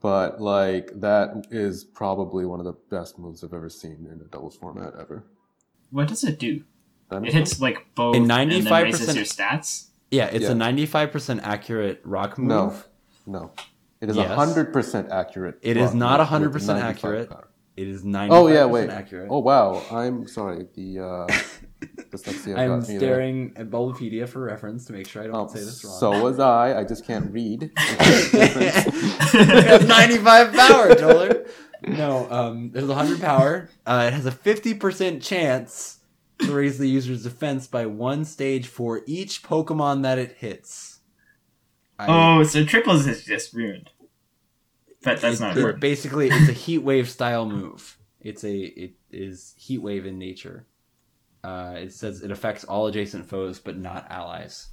But 0.00 0.40
like 0.40 0.92
that 1.00 1.46
is 1.50 1.82
probably 1.82 2.46
one 2.46 2.60
of 2.60 2.66
the 2.66 2.76
best 2.88 3.18
moves 3.18 3.42
I've 3.42 3.52
ever 3.52 3.68
seen 3.68 4.06
in 4.08 4.20
a 4.20 4.28
doubles 4.30 4.54
format 4.56 4.92
ever. 4.96 5.24
What 5.90 6.06
does 6.06 6.22
it 6.22 6.38
do? 6.38 6.62
That 7.10 7.24
It 7.26 7.32
hits 7.34 7.60
like 7.60 7.84
both 7.96 8.14
In 8.14 8.30
and 8.30 8.30
then 8.30 8.62
95% 8.62 8.82
raises 8.84 9.16
your 9.16 9.24
stats. 9.24 9.88
Yeah, 10.12 10.26
it's 10.26 10.44
Yeah. 10.44 10.52
a 10.52 10.54
ninety-five 10.54 11.10
percent 11.10 11.40
accurate 11.42 12.00
rock 12.04 12.38
move. 12.38 12.48
No, 13.26 13.40
no. 13.40 13.50
It 14.00 14.08
is 14.08 14.16
Yes. 14.16 14.30
hundred 14.34 14.72
percent 14.72 15.10
accurate. 15.10 15.58
It 15.62 15.76
is 15.76 15.92
not 15.94 16.18
move 16.40 16.52
100% 16.52 16.78
accurate. 16.80 16.80
95 16.80 16.82
accurate. 16.82 17.30
power. 17.30 17.46
It 17.76 17.88
is 17.88 18.04
ninety-five 18.04 18.42
Oh 18.42 18.48
yeah, 18.48 18.64
wait. 18.66 18.90
accurate. 18.90 19.28
Oh 19.30 19.38
wow, 19.38 19.82
I'm 19.90 20.26
sorry. 20.26 20.66
The 20.74 20.98
uh, 20.98 21.26
dyslexia 22.10 22.58
I'm 22.58 22.80
there. 22.82 22.98
staring 22.98 23.52
at 23.56 23.70
Bulbapedia 23.70 24.28
for 24.28 24.42
reference 24.42 24.84
to 24.86 24.92
make 24.92 25.06
sure 25.08 25.22
I 25.22 25.26
don't 25.28 25.36
Oh, 25.36 25.46
say 25.48 25.60
this 25.60 25.82
wrong. 25.84 25.98
so 25.98 26.22
was 26.22 26.38
I. 26.40 26.78
I 26.80 26.84
just 26.84 27.06
can't 27.06 27.30
read. 27.32 27.70
it 27.76 29.66
has 29.66 29.86
95 29.86 30.52
power, 30.52 30.94
Toler. 30.94 31.46
No, 31.86 32.30
um, 32.30 32.70
there's 32.72 32.86
100 32.88 33.20
power. 33.20 33.70
Uh, 33.86 34.04
it 34.08 34.12
has 34.14 34.26
a 34.26 34.30
50% 34.32 35.22
chance 35.22 36.00
to 36.40 36.52
raise 36.52 36.76
the 36.78 36.88
user's 36.88 37.22
defense 37.22 37.66
by 37.66 37.86
one 37.86 38.24
stage 38.26 38.66
for 38.66 39.00
each 39.06 39.42
Pokemon 39.42 40.02
that 40.02 40.18
it 40.18 40.32
hits. 40.38 40.89
I- 42.08 42.38
Oh, 42.38 42.42
so 42.44 42.64
triples 42.64 43.06
is 43.06 43.24
just 43.24 43.52
ruined. 43.54 43.90
But 45.02 45.20
that's 45.20 45.40
it- 45.40 45.42
not 45.42 45.56
it- 45.56 45.80
basically 45.80 46.28
it's 46.28 46.48
a 46.48 46.52
heat 46.52 46.78
wave 46.78 47.08
style 47.08 47.46
move. 47.46 47.96
It's 48.20 48.44
a 48.44 48.54
it 48.56 48.92
is 49.10 49.54
heat 49.56 49.78
wave 49.78 50.06
in 50.06 50.18
nature. 50.18 50.66
Uh, 51.42 51.74
it 51.78 51.92
says 51.92 52.22
it 52.22 52.30
affects 52.30 52.64
all 52.64 52.86
adjacent 52.86 53.26
foes 53.26 53.58
but 53.58 53.78
not 53.78 54.06
allies. 54.10 54.68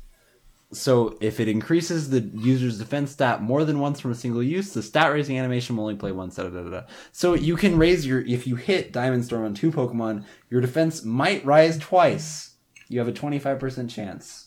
So 0.74 1.18
if 1.22 1.40
it 1.40 1.48
increases 1.48 2.10
the 2.10 2.20
user's 2.20 2.78
defense 2.78 3.12
stat 3.12 3.42
more 3.42 3.64
than 3.64 3.80
once 3.80 4.02
from 4.02 4.12
a 4.12 4.16
single 4.16 4.44
use, 4.44 4.74
the 4.74 4.84
stat 4.84 5.14
raising 5.14 5.40
animation 5.40 5.78
will 5.78 5.84
only 5.86 5.96
play 5.96 6.12
once. 6.12 6.36
Da, 6.36 6.44
da, 6.50 6.62
da, 6.64 6.70
da. 6.70 6.82
So 7.14 7.36
you 7.36 7.56
can 7.56 7.78
raise 7.78 8.06
your 8.06 8.20
if 8.20 8.46
you 8.46 8.58
hit 8.58 8.92
Diamond 8.92 9.24
Storm 9.24 9.46
on 9.46 9.54
two 9.54 9.72
Pokemon, 9.72 10.26
your 10.50 10.60
defense 10.60 11.06
might 11.06 11.46
rise 11.46 11.78
twice. 11.78 12.56
You 12.90 13.00
have 13.00 13.08
a 13.08 13.14
twenty 13.14 13.40
five 13.40 13.60
percent 13.60 13.90
chance 13.90 14.47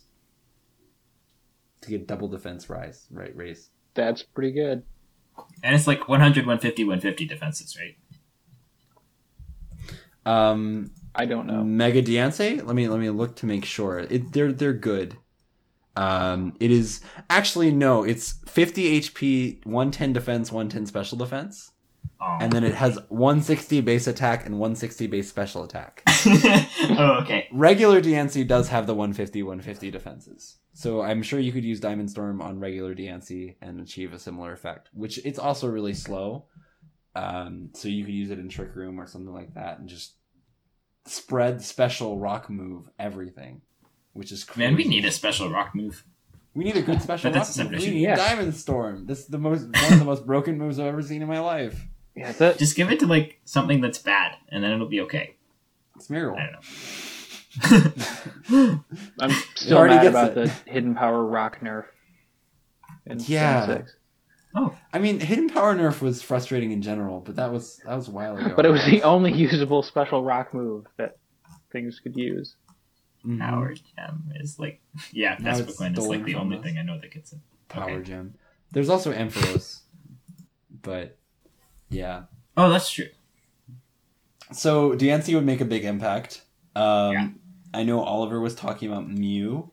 to 1.82 1.90
get 1.90 2.06
double 2.06 2.28
defense 2.28 2.68
rise 2.68 3.06
right 3.10 3.34
raise. 3.34 3.70
That's 3.94 4.22
pretty 4.22 4.52
good. 4.52 4.84
And 5.62 5.74
it's 5.74 5.86
like 5.86 6.08
100, 6.08 6.46
150, 6.46 6.84
150 6.84 7.26
defenses, 7.26 7.76
right? 7.78 7.96
Um, 10.26 10.90
I 11.14 11.26
don't 11.26 11.46
know. 11.46 11.64
Mega 11.64 12.02
Diancie. 12.02 12.64
Let 12.64 12.76
me 12.76 12.88
let 12.88 13.00
me 13.00 13.10
look 13.10 13.36
to 13.36 13.46
make 13.46 13.64
sure. 13.64 14.00
It, 14.00 14.32
they're 14.32 14.52
they're 14.52 14.72
good. 14.72 15.16
Um, 15.96 16.54
it 16.60 16.70
is 16.70 17.00
actually 17.28 17.72
no. 17.72 18.04
It's 18.04 18.34
50 18.46 19.00
HP, 19.00 19.66
110 19.66 20.12
defense, 20.12 20.52
110 20.52 20.86
special 20.86 21.18
defense, 21.18 21.72
Oh. 22.22 22.36
and 22.38 22.52
then 22.52 22.64
it 22.64 22.74
has 22.74 22.98
160 23.08 23.80
base 23.80 24.06
attack 24.06 24.44
and 24.44 24.58
160 24.58 25.06
base 25.06 25.26
special 25.30 25.64
attack. 25.64 26.02
oh, 26.26 27.18
okay. 27.22 27.48
regular 27.50 28.02
Diancie 28.02 28.46
does 28.46 28.68
have 28.68 28.86
the 28.86 28.94
150 28.94 29.42
150 29.42 29.90
defenses. 29.90 30.56
So 30.74 31.00
I'm 31.00 31.22
sure 31.22 31.40
you 31.40 31.50
could 31.50 31.64
use 31.64 31.80
Diamond 31.80 32.10
Storm 32.10 32.42
on 32.42 32.60
regular 32.60 32.94
Diancie 32.94 33.56
and 33.62 33.80
achieve 33.80 34.12
a 34.12 34.18
similar 34.18 34.52
effect, 34.52 34.90
which 34.92 35.18
it's 35.24 35.38
also 35.38 35.66
really 35.68 35.94
slow. 35.94 36.44
Um, 37.16 37.70
so 37.72 37.88
you 37.88 38.04
could 38.04 38.12
use 38.14 38.30
it 38.30 38.38
in 38.38 38.50
Trick 38.50 38.74
Room 38.76 39.00
or 39.00 39.06
something 39.06 39.32
like 39.32 39.54
that 39.54 39.78
and 39.78 39.88
just 39.88 40.14
spread 41.06 41.62
special 41.62 42.18
rock 42.18 42.50
move 42.50 42.88
everything, 42.98 43.62
which 44.12 44.30
is 44.30 44.44
crazy. 44.44 44.66
Man, 44.68 44.76
we 44.76 44.84
need 44.84 45.06
a 45.06 45.10
special 45.10 45.50
rock 45.50 45.74
move. 45.74 46.04
we 46.54 46.64
need 46.64 46.76
a 46.76 46.82
good 46.82 47.00
special 47.02 47.32
rock 47.32 47.48
move. 47.56 47.70
We 47.70 47.78
need 47.78 48.02
Yeah. 48.02 48.16
Diamond 48.16 48.54
Storm. 48.54 49.06
This 49.06 49.20
is 49.20 49.26
the 49.28 49.38
most 49.38 49.62
one 49.64 49.92
of 49.94 49.98
the 49.98 50.04
most 50.04 50.26
broken 50.26 50.58
moves 50.58 50.78
I've 50.78 50.86
ever 50.86 51.02
seen 51.02 51.22
in 51.22 51.28
my 51.28 51.40
life. 51.40 51.86
Yeah, 52.14 52.32
that, 52.32 52.58
Just 52.58 52.76
give 52.76 52.90
it 52.90 53.00
to 53.00 53.06
like 53.06 53.40
something 53.44 53.80
that's 53.80 53.98
bad, 53.98 54.36
and 54.50 54.62
then 54.64 54.72
it'll 54.72 54.88
be 54.88 55.00
okay. 55.02 55.36
Smeargle. 55.98 56.36
I 56.38 56.50
don't 56.50 56.52
know. 56.52 56.60
I'm 59.20 59.30
still 59.54 59.84
mad 59.86 60.06
about 60.06 60.30
it. 60.30 60.34
the 60.34 60.48
hidden 60.70 60.94
power 60.94 61.24
rock 61.24 61.60
nerf. 61.60 61.84
In 63.06 63.18
Yeah. 63.20 63.66
Gen 63.66 63.76
6. 63.78 63.96
Oh, 64.54 64.76
I 64.92 64.98
mean, 64.98 65.20
hidden 65.20 65.48
power 65.48 65.74
nerf 65.76 66.00
was 66.00 66.22
frustrating 66.22 66.72
in 66.72 66.82
general, 66.82 67.20
but 67.20 67.36
that 67.36 67.52
was 67.52 67.80
that 67.86 67.94
was 67.94 68.08
a 68.08 68.10
while 68.10 68.36
ago. 68.36 68.54
But 68.56 68.66
it 68.66 68.70
was 68.70 68.84
the 68.84 69.02
only 69.04 69.32
usable 69.32 69.82
special 69.82 70.24
rock 70.24 70.52
move 70.52 70.86
that 70.96 71.16
things 71.72 72.00
could 72.00 72.16
use. 72.16 72.56
Mhm. 73.24 73.38
Power 73.38 73.74
Gem 73.74 74.32
is 74.36 74.58
like, 74.58 74.80
yeah, 75.12 75.36
Now 75.38 75.52
that's 75.54 75.60
it's 75.60 75.72
Bookland 75.80 75.98
is 75.98 76.06
like 76.06 76.24
the 76.24 76.34
only 76.34 76.56
us. 76.56 76.64
thing 76.64 76.78
I 76.78 76.82
know 76.82 76.98
that 76.98 77.12
gets 77.12 77.32
it. 77.32 77.38
power 77.68 77.90
Okay. 77.90 78.02
gem. 78.02 78.34
There's 78.72 78.88
also 78.88 79.12
Ampharos, 79.12 79.82
but 80.82 81.16
yeah. 81.90 82.22
Oh, 82.56 82.70
that's 82.70 82.90
true. 82.90 83.08
So 84.52 84.92
Diancie 84.92 85.34
would 85.34 85.44
make 85.46 85.60
a 85.60 85.64
big 85.64 85.84
impact. 85.84 86.42
Um, 86.74 87.12
Yeah. 87.12 87.28
I 87.72 87.84
know 87.84 88.00
Oliver 88.02 88.40
was 88.40 88.54
talking 88.54 88.90
about 88.90 89.08
Mew. 89.08 89.70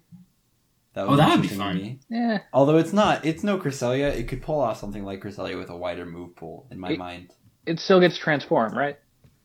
That 0.94 1.08
Oh, 1.08 1.16
that 1.16 1.30
would 1.32 1.42
be 1.42 1.48
fun. 1.48 1.76
me. 1.78 2.00
Yeah. 2.10 2.40
Although 2.54 2.78
it's 2.78 2.94
not, 2.94 3.26
it's 3.26 3.44
no 3.44 3.58
Cresselia. 3.58 4.16
It 4.16 4.28
could 4.28 4.42
pull 4.42 4.60
off 4.62 4.80
something 4.80 5.04
like 5.04 5.22
Cresselia 5.22 5.58
with 5.58 5.70
a 5.70 5.76
wider 5.76 6.06
move 6.06 6.36
pool, 6.36 6.68
in 6.72 6.80
my 6.80 6.92
It- 6.92 7.00
mind. 7.00 7.34
It 7.66 7.80
still 7.80 8.00
gets 8.00 8.18
transformed, 8.18 8.76
right? 8.76 8.98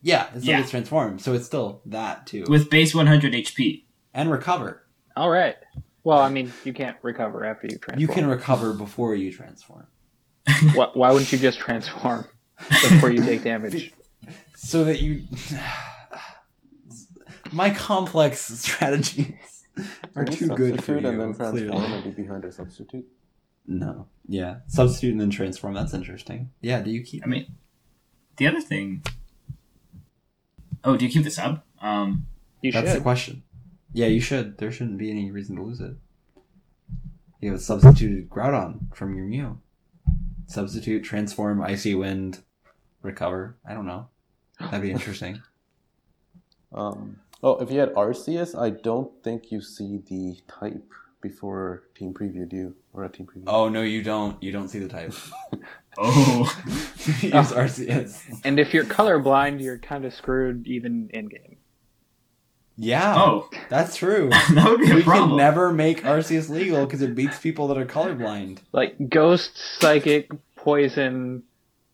Yeah, 0.02 0.26
it 0.34 0.40
still 0.40 0.50
Yeah. 0.52 0.58
gets 0.58 0.70
transformed, 0.70 1.20
so 1.22 1.32
it's 1.34 1.46
still 1.46 1.80
that 1.86 2.26
too, 2.26 2.44
With 2.48 2.70
base 2.70 2.94
100 2.94 3.34
HP. 3.34 3.86
and 4.14 4.30
recover. 4.30 4.86
All 5.16 5.30
right. 5.30 5.56
Well, 6.04 6.18
I 6.20 6.28
mean, 6.30 6.52
you 6.64 6.72
can't 6.72 6.96
recover 7.02 7.44
after 7.44 7.66
you 7.68 7.78
transform. 7.78 8.00
You 8.00 8.08
can 8.08 8.26
recover 8.26 8.72
before 8.74 9.14
you 9.14 9.32
transform, 9.32 9.86
Why, 10.74 10.88
why 10.94 11.10
wouldn't 11.12 11.30
you 11.32 11.38
just 11.38 11.58
transform 11.58 12.26
before 12.58 13.10
you 13.10 13.22
take 13.24 13.42
damage? 13.44 13.92
so 14.56 14.84
that 14.84 15.00
you. 15.00 15.22
my 17.52 17.70
complex 17.70 18.40
strategies 18.40 19.64
are 20.14 20.24
too 20.24 20.48
good 20.48 20.82
for 20.82 20.98
you. 20.98 21.06
and 21.08 21.20
then 21.20 21.34
transform 21.34 21.92
and 21.92 22.04
be 22.04 22.22
behind 22.22 22.44
a 22.44 22.52
substitute. 22.52 23.06
No. 23.66 24.06
Yeah. 24.28 24.56
Substitute 24.66 25.12
and 25.12 25.20
then 25.20 25.30
transform. 25.30 25.74
That's 25.74 25.94
interesting. 25.94 26.50
Yeah. 26.60 26.80
Do 26.80 26.90
you 26.90 27.02
keep? 27.02 27.22
I 27.24 27.26
mean, 27.26 27.46
the 28.36 28.46
other 28.46 28.60
thing. 28.60 29.02
Oh, 30.84 30.96
do 30.96 31.04
you 31.04 31.10
keep 31.12 31.24
the 31.24 31.30
sub? 31.30 31.62
Um, 31.80 32.26
You 32.60 32.72
That's 32.72 32.88
should. 32.90 32.98
the 32.98 33.02
question. 33.02 33.42
Yeah, 33.92 34.06
you 34.06 34.20
should. 34.20 34.58
There 34.58 34.72
shouldn't 34.72 34.98
be 34.98 35.10
any 35.10 35.30
reason 35.30 35.56
to 35.56 35.62
lose 35.62 35.80
it. 35.80 35.94
You 37.40 37.52
have 37.52 37.60
substituted 37.60 38.28
Groudon 38.30 38.94
from 38.94 39.14
your 39.14 39.26
Mew. 39.26 39.60
Substitute, 40.52 41.02
transform, 41.02 41.62
icy 41.62 41.94
wind, 41.94 42.40
recover. 43.00 43.56
I 43.66 43.72
don't 43.72 43.86
know. 43.86 44.08
That'd 44.60 44.82
be 44.82 44.90
interesting. 44.98 45.40
Um, 46.72 47.16
oh, 47.42 47.56
if 47.56 47.70
you 47.70 47.80
had 47.80 47.94
Arceus, 47.94 48.58
I 48.58 48.70
don't 48.70 49.10
think 49.22 49.50
you 49.50 49.60
see 49.62 50.00
the 50.08 50.36
type 50.48 50.84
before 51.22 51.84
Team 51.94 52.12
Preview 52.12 52.48
do 52.48 52.74
or 52.92 53.04
a 53.04 53.08
Team 53.08 53.26
Preview. 53.26 53.44
oh 53.46 53.68
no, 53.68 53.82
you 53.82 54.02
don't. 54.02 54.42
You 54.42 54.52
don't 54.52 54.68
see 54.68 54.78
the 54.78 54.88
type. 54.88 55.14
oh, 55.98 56.54
Use 56.66 57.52
RCS. 57.52 58.40
And 58.44 58.58
if 58.60 58.74
you're 58.74 58.84
colorblind, 58.84 59.62
you're 59.62 59.78
kind 59.78 60.04
of 60.04 60.12
screwed 60.12 60.66
even 60.66 61.08
in 61.14 61.28
game. 61.28 61.51
Yeah. 62.82 63.14
oh, 63.16 63.48
That's 63.68 63.96
true. 63.96 64.28
that 64.54 64.66
would 64.68 64.80
be 64.80 64.90
a 64.90 64.96
we 64.96 65.02
problem. 65.02 65.30
can 65.30 65.36
never 65.38 65.72
make 65.72 66.02
Arceus 66.02 66.48
legal 66.48 66.84
because 66.84 67.00
it 67.00 67.14
beats 67.14 67.38
people 67.38 67.68
that 67.68 67.78
are 67.78 67.86
colorblind. 67.86 68.58
Like 68.72 68.96
ghost, 69.08 69.56
psychic, 69.80 70.30
poison, 70.56 71.44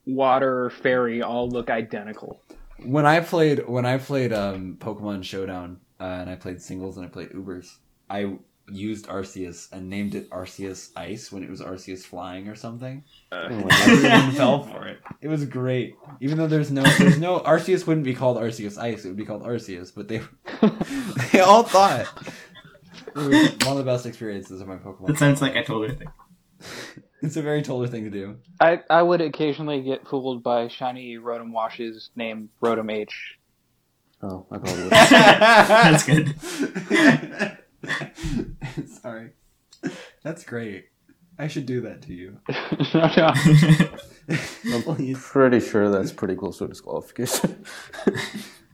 water, 0.06 0.70
fairy 0.70 1.20
all 1.22 1.48
look 1.48 1.68
identical. 1.68 2.40
when 2.82 3.04
I 3.04 3.20
played 3.20 3.68
when 3.68 3.84
I 3.84 3.98
played 3.98 4.32
um, 4.32 4.76
Pokemon 4.80 5.24
Showdown 5.24 5.80
uh, 6.00 6.04
and 6.04 6.30
I 6.30 6.36
played 6.36 6.62
singles 6.62 6.96
and 6.96 7.04
I 7.04 7.08
played 7.10 7.30
Ubers, 7.30 7.76
I 8.08 8.38
used 8.70 9.06
Arceus 9.06 9.70
and 9.72 9.88
named 9.88 10.14
it 10.14 10.30
Arceus 10.30 10.90
Ice 10.96 11.32
when 11.32 11.42
it 11.42 11.50
was 11.50 11.60
Arceus 11.60 12.04
Flying 12.04 12.48
or 12.48 12.54
something. 12.54 13.04
Uh, 13.32 13.48
oh 13.50 13.56
my 13.56 13.68
God. 13.68 13.88
Everyone 13.88 14.32
fell 14.32 14.62
for 14.72 14.86
it. 14.86 14.98
It 15.20 15.28
was 15.28 15.44
great. 15.44 15.96
Even 16.20 16.38
though 16.38 16.46
there's 16.46 16.70
no 16.70 16.82
there's 16.82 17.18
no 17.18 17.40
Arceus 17.40 17.86
wouldn't 17.86 18.04
be 18.04 18.14
called 18.14 18.36
Arceus 18.36 18.78
Ice, 18.78 19.04
it 19.04 19.08
would 19.08 19.16
be 19.16 19.24
called 19.24 19.42
Arceus, 19.42 19.92
but 19.94 20.08
they 20.08 20.20
they 21.32 21.40
all 21.40 21.62
thought 21.62 22.06
it 23.06 23.16
was 23.16 23.50
one 23.66 23.76
of 23.76 23.78
the 23.78 23.84
best 23.84 24.06
experiences 24.06 24.60
of 24.60 24.68
my 24.68 24.76
Pokemon. 24.76 25.08
That 25.08 25.18
sounds 25.18 25.42
like 25.42 25.56
a 25.56 25.64
Toler 25.64 25.92
thing. 25.92 26.08
It's 27.20 27.36
a 27.36 27.42
very 27.42 27.62
Toler 27.62 27.88
thing 27.88 28.04
to 28.04 28.10
do. 28.10 28.36
I, 28.60 28.80
I 28.88 29.02
would 29.02 29.20
occasionally 29.20 29.82
get 29.82 30.06
fooled 30.06 30.44
by 30.44 30.68
shiny 30.68 31.16
Rotom 31.16 31.50
washes 31.50 32.10
named 32.14 32.48
Rotom 32.62 32.92
H. 32.92 33.36
Oh, 34.22 34.46
I 34.52 34.58
probably 34.58 34.82
would. 34.84 34.92
That's 34.92 36.04
good. 36.04 37.58
Sorry. 39.02 39.30
That's 40.22 40.44
great. 40.44 40.86
I 41.38 41.46
should 41.46 41.66
do 41.66 41.80
that 41.82 42.02
to 42.02 42.12
you. 42.14 42.38
no, 42.94 43.32
no. 44.64 44.82
Please. 44.94 45.18
Pretty 45.22 45.60
sure 45.60 45.88
that's 45.90 46.12
pretty 46.12 46.34
close 46.34 46.58
to 46.58 46.64
a 46.64 46.68
disqualification. 46.68 47.64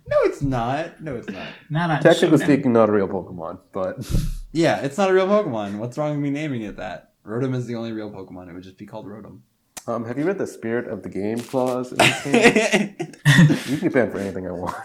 No, 0.06 0.18
it's 0.24 0.42
not. 0.42 1.00
No, 1.00 1.16
it's 1.16 1.30
not. 1.30 1.48
Not 1.70 1.88
on 1.88 2.02
Technically 2.02 2.36
Showdown. 2.36 2.46
speaking, 2.46 2.72
not 2.74 2.90
a 2.90 2.92
real 2.92 3.08
Pokemon, 3.08 3.58
but 3.72 3.96
Yeah, 4.52 4.80
it's 4.82 4.98
not 4.98 5.08
a 5.08 5.14
real 5.14 5.26
Pokemon. 5.26 5.78
What's 5.78 5.96
wrong 5.96 6.10
with 6.10 6.20
me 6.20 6.28
naming 6.28 6.60
it 6.60 6.76
that? 6.76 7.12
Rotom 7.26 7.54
is 7.54 7.66
the 7.66 7.76
only 7.76 7.90
real 7.92 8.10
Pokemon. 8.10 8.50
It 8.50 8.52
would 8.52 8.62
just 8.64 8.76
be 8.76 8.84
called 8.84 9.06
Rotom. 9.06 9.40
um, 9.86 10.04
have 10.04 10.18
you 10.18 10.26
read 10.26 10.36
the 10.36 10.46
Spirit 10.46 10.88
of 10.88 11.02
the 11.04 11.08
Game 11.08 11.38
clause? 11.40 11.92
In 11.92 11.96
this 11.96 12.22
game? 12.22 12.96
you 13.66 13.78
can 13.78 13.88
be 13.88 13.88
banned 13.88 14.12
for 14.12 14.18
anything 14.18 14.46
I 14.46 14.50
want. 14.52 14.76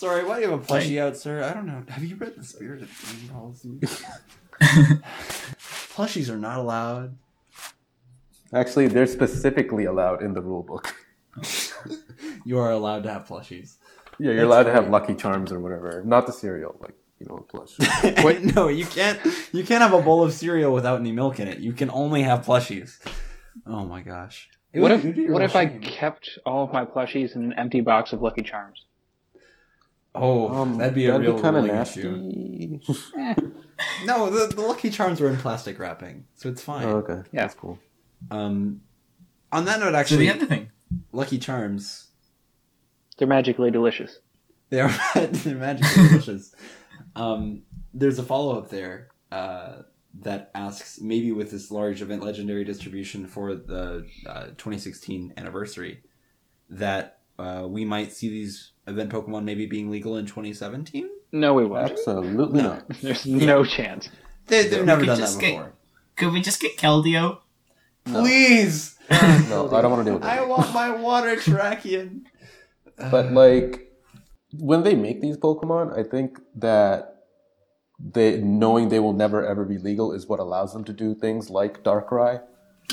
Sorry, 0.00 0.24
why 0.24 0.36
do 0.36 0.46
you 0.46 0.50
have 0.50 0.62
a 0.62 0.64
plushie 0.64 0.98
out, 0.98 1.14
sir? 1.14 1.44
I 1.44 1.52
don't 1.52 1.66
know. 1.66 1.84
Have 1.90 2.02
you 2.02 2.16
read 2.16 2.34
the 2.34 2.42
Spirit 2.42 2.80
of 2.80 2.88
the 2.88 3.16
Game 3.18 3.28
policy? 3.28 3.78
Plushies 5.92 6.30
are 6.30 6.38
not 6.38 6.56
allowed. 6.56 7.18
Actually, 8.54 8.86
they're 8.86 9.06
specifically 9.06 9.84
allowed 9.84 10.22
in 10.22 10.32
the 10.32 10.40
rule 10.40 10.62
book. 10.62 10.96
You 12.46 12.58
are 12.58 12.70
allowed 12.70 13.02
to 13.02 13.12
have 13.12 13.26
plushies. 13.26 13.76
Yeah, 14.18 14.32
you're 14.32 14.44
allowed 14.44 14.62
to 14.62 14.72
have 14.72 14.88
Lucky 14.88 15.14
Charms 15.14 15.52
or 15.52 15.60
whatever. 15.60 16.02
Not 16.06 16.26
the 16.26 16.32
cereal, 16.32 16.76
like 16.80 16.94
you 17.18 17.26
know, 17.26 17.44
plush. 17.50 17.76
Wait, 18.24 18.56
no, 18.56 18.68
you 18.68 18.86
can't. 18.86 19.20
You 19.52 19.62
can't 19.62 19.82
have 19.82 19.92
a 19.92 20.00
bowl 20.00 20.22
of 20.22 20.32
cereal 20.32 20.72
without 20.72 20.98
any 21.00 21.12
milk 21.12 21.38
in 21.38 21.48
it. 21.48 21.58
You 21.58 21.74
can 21.74 21.90
only 21.90 22.22
have 22.22 22.46
plushies. 22.46 22.98
Oh 23.66 23.84
my 23.84 24.00
gosh. 24.00 24.48
It 24.72 24.80
What 24.80 24.92
if 24.92 25.04
it 25.04 25.08
would 25.08 25.16
be 25.16 25.26
a 25.26 25.32
what 25.32 25.42
if 25.42 25.54
I 25.54 25.66
kept 25.66 26.38
all 26.46 26.64
of 26.64 26.72
my 26.72 26.86
plushies 26.86 27.36
in 27.36 27.44
an 27.44 27.52
empty 27.58 27.82
box 27.82 28.14
of 28.14 28.22
Lucky 28.22 28.42
Charms? 28.42 28.86
Oh, 30.14 30.64
that'd 30.76 30.94
be 30.94 31.06
a 31.06 31.18
real 31.18 31.40
kind 31.40 31.56
of 31.56 31.64
nasty. 31.66 32.00
issue. 32.00 32.80
No, 34.04 34.28
the, 34.28 34.54
the 34.54 34.60
Lucky 34.60 34.90
Charms 34.90 35.20
were 35.22 35.28
in 35.30 35.38
plastic 35.38 35.78
wrapping, 35.78 36.26
so 36.34 36.50
it's 36.50 36.62
fine. 36.62 36.84
Oh, 36.86 36.96
okay, 36.98 37.22
Yeah. 37.32 37.42
that's 37.42 37.54
cool. 37.54 37.78
Um, 38.30 38.82
on 39.52 39.64
that 39.64 39.80
note, 39.80 39.92
So 39.92 39.96
actually, 39.96 40.28
the 40.28 40.34
other 40.34 40.44
thing. 40.46 40.70
Lucky 41.12 41.38
Charms 41.38 42.08
They're 43.16 43.26
magically 43.28 43.70
delicious. 43.70 44.18
they 44.68 44.80
are 44.82 44.92
they're 45.14 45.54
magically 45.56 46.08
delicious. 46.08 46.54
Um, 47.16 47.62
there's 47.94 48.18
a 48.18 48.22
follow 48.22 48.58
up 48.58 48.68
there 48.68 49.08
uh, 49.32 49.82
that 50.20 50.50
asks 50.54 51.00
maybe 51.00 51.32
with 51.32 51.50
this 51.50 51.70
large 51.70 52.02
event 52.02 52.22
legendary 52.22 52.64
distribution 52.64 53.26
for 53.26 53.54
the 53.54 54.06
uh, 54.26 54.44
2016 54.58 55.32
anniversary 55.38 56.02
that 56.68 57.20
uh, 57.38 57.64
we 57.66 57.86
might 57.86 58.12
see 58.12 58.28
these 58.28 58.72
event 58.90 59.10
Pokemon 59.10 59.44
maybe 59.44 59.66
being 59.66 59.90
legal 59.90 60.16
in 60.16 60.26
2017. 60.26 61.08
No, 61.32 61.54
we 61.54 61.64
won't. 61.64 61.90
Absolutely 61.90 62.62
not. 62.62 62.88
There's 63.02 63.26
no 63.26 63.64
chance. 63.64 64.08
They, 64.46 64.66
they've 64.66 64.84
never 64.84 65.00
could 65.00 65.06
done 65.06 65.18
that 65.20 65.24
just 65.26 65.40
get- 65.40 65.52
before. 65.52 65.72
Could 66.16 66.32
we 66.32 66.42
just 66.42 66.60
get 66.60 66.76
Keldeo? 66.76 67.38
Please, 68.04 68.98
No, 69.10 69.68
I 69.72 69.82
don't 69.82 69.90
want 69.90 70.04
to 70.04 70.10
deal 70.10 70.14
with 70.14 70.24
I 70.24 70.44
want 70.44 70.72
my 70.72 70.90
water 70.90 71.36
Trachian. 71.36 72.22
But 73.10 73.32
like, 73.32 73.92
when 74.58 74.82
they 74.82 74.94
make 74.94 75.20
these 75.20 75.36
Pokemon, 75.36 75.98
I 75.98 76.02
think 76.08 76.38
that 76.56 77.24
they 77.98 78.38
knowing 78.38 78.88
they 78.88 79.00
will 79.00 79.12
never 79.12 79.44
ever 79.46 79.64
be 79.64 79.78
legal 79.78 80.12
is 80.12 80.26
what 80.26 80.40
allows 80.40 80.72
them 80.72 80.84
to 80.84 80.92
do 80.92 81.14
things 81.14 81.50
like 81.50 81.82
Darkrai, 81.82 82.40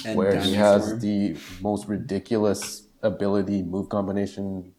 And 0.05 0.17
where 0.17 0.39
he 0.39 0.53
has 0.55 0.99
the 0.99 1.37
most 1.61 1.87
ridiculous 1.87 2.87
ability 3.03 3.63
move 3.63 3.89
combination 3.89 4.73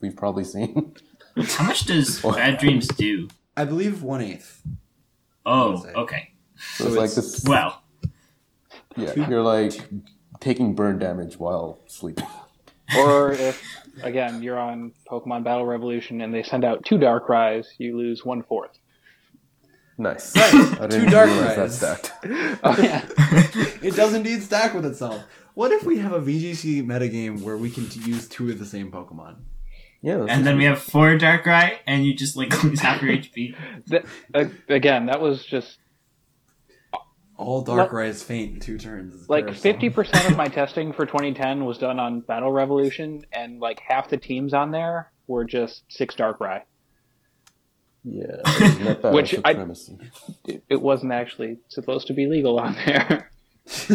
we've 0.00 0.16
probably 0.16 0.44
seen. 0.44 0.94
How 1.36 1.64
much 1.66 1.84
does 1.84 2.20
Bad 2.22 2.58
Dreams 2.58 2.88
do? 2.88 3.28
I 3.56 3.64
believe 3.64 4.02
one 4.02 4.20
eighth. 4.22 4.62
Oh, 5.44 5.84
okay. 5.94 6.30
So, 6.56 6.84
So 6.84 6.88
it's 6.88 6.96
like 6.96 7.10
this. 7.14 7.44
Well, 7.46 7.82
Yeah, 8.96 9.12
you're 9.28 9.42
like 9.42 9.74
taking 10.40 10.74
burn 10.74 10.98
damage 10.98 11.38
while 11.38 11.80
sleeping. 11.86 12.26
Or 12.96 13.32
if 13.32 13.60
again 14.04 14.44
you're 14.44 14.60
on 14.60 14.92
Pokemon 15.10 15.42
Battle 15.42 15.66
Revolution 15.66 16.20
and 16.20 16.32
they 16.32 16.44
send 16.44 16.64
out 16.64 16.84
two 16.84 16.98
Darkrai's, 16.98 17.66
you 17.78 17.96
lose 17.98 18.24
one 18.24 18.44
fourth. 18.44 18.78
Nice. 19.98 20.36
Right, 20.36 20.88
two 20.88 21.06
Dark 21.06 21.26
realize 21.30 21.54
Cries. 21.56 21.80
that 21.80 22.04
stacked. 22.06 22.12
Oh 22.62 22.76
yeah. 22.80 23.04
It 23.82 23.96
does 23.96 24.14
indeed 24.14 24.40
stack 24.44 24.72
with 24.72 24.86
itself. 24.86 25.24
What 25.54 25.72
if 25.72 25.82
we 25.82 25.98
have 25.98 26.12
a 26.12 26.20
VGC 26.20 26.84
metagame 26.86 27.40
where 27.40 27.56
we 27.56 27.70
can 27.70 27.88
use 28.04 28.28
two 28.28 28.50
of 28.50 28.60
the 28.60 28.66
same 28.66 28.92
Pokemon? 28.92 29.38
Yeah. 30.02 30.26
and 30.28 30.46
then 30.46 30.56
we 30.56 30.64
have 30.64 30.80
four 30.80 31.16
Darkrai, 31.18 31.78
and 31.86 32.04
you 32.04 32.14
just 32.14 32.36
like 32.36 32.62
lose 32.64 32.80
half 32.80 33.02
your 33.02 33.12
HP. 33.16 33.54
That, 33.88 34.04
uh, 34.34 34.44
again, 34.68 35.06
that 35.06 35.20
was 35.20 35.44
just 35.44 35.78
All 37.36 37.64
Darkrai 37.64 38.08
is 38.08 38.22
faint 38.22 38.54
in 38.54 38.60
two 38.60 38.78
turns. 38.78 39.28
Like 39.28 39.52
fifty 39.54 39.90
percent 39.90 40.30
of 40.30 40.36
my 40.36 40.48
testing 40.60 40.92
for 40.92 41.06
2010 41.06 41.64
was 41.64 41.78
done 41.78 41.98
on 41.98 42.20
Battle 42.20 42.52
Revolution, 42.52 43.24
and 43.32 43.58
like 43.60 43.80
half 43.80 44.08
the 44.10 44.16
teams 44.16 44.54
on 44.54 44.70
there 44.70 45.10
were 45.26 45.44
just 45.44 45.82
six 45.88 46.14
Dark 46.14 46.38
Darkrai. 46.38 46.62
Yeah, 48.04 48.36
net 48.84 49.02
Which 49.12 49.34
I- 49.44 49.52
supremacy. 49.52 49.98
It, 50.46 50.62
it 50.68 50.80
wasn't 50.80 51.12
actually 51.12 51.58
supposed 51.68 52.06
to 52.06 52.12
be 52.12 52.26
legal 52.26 52.60
on 52.60 52.74
there. 52.86 53.28
it 53.66 53.88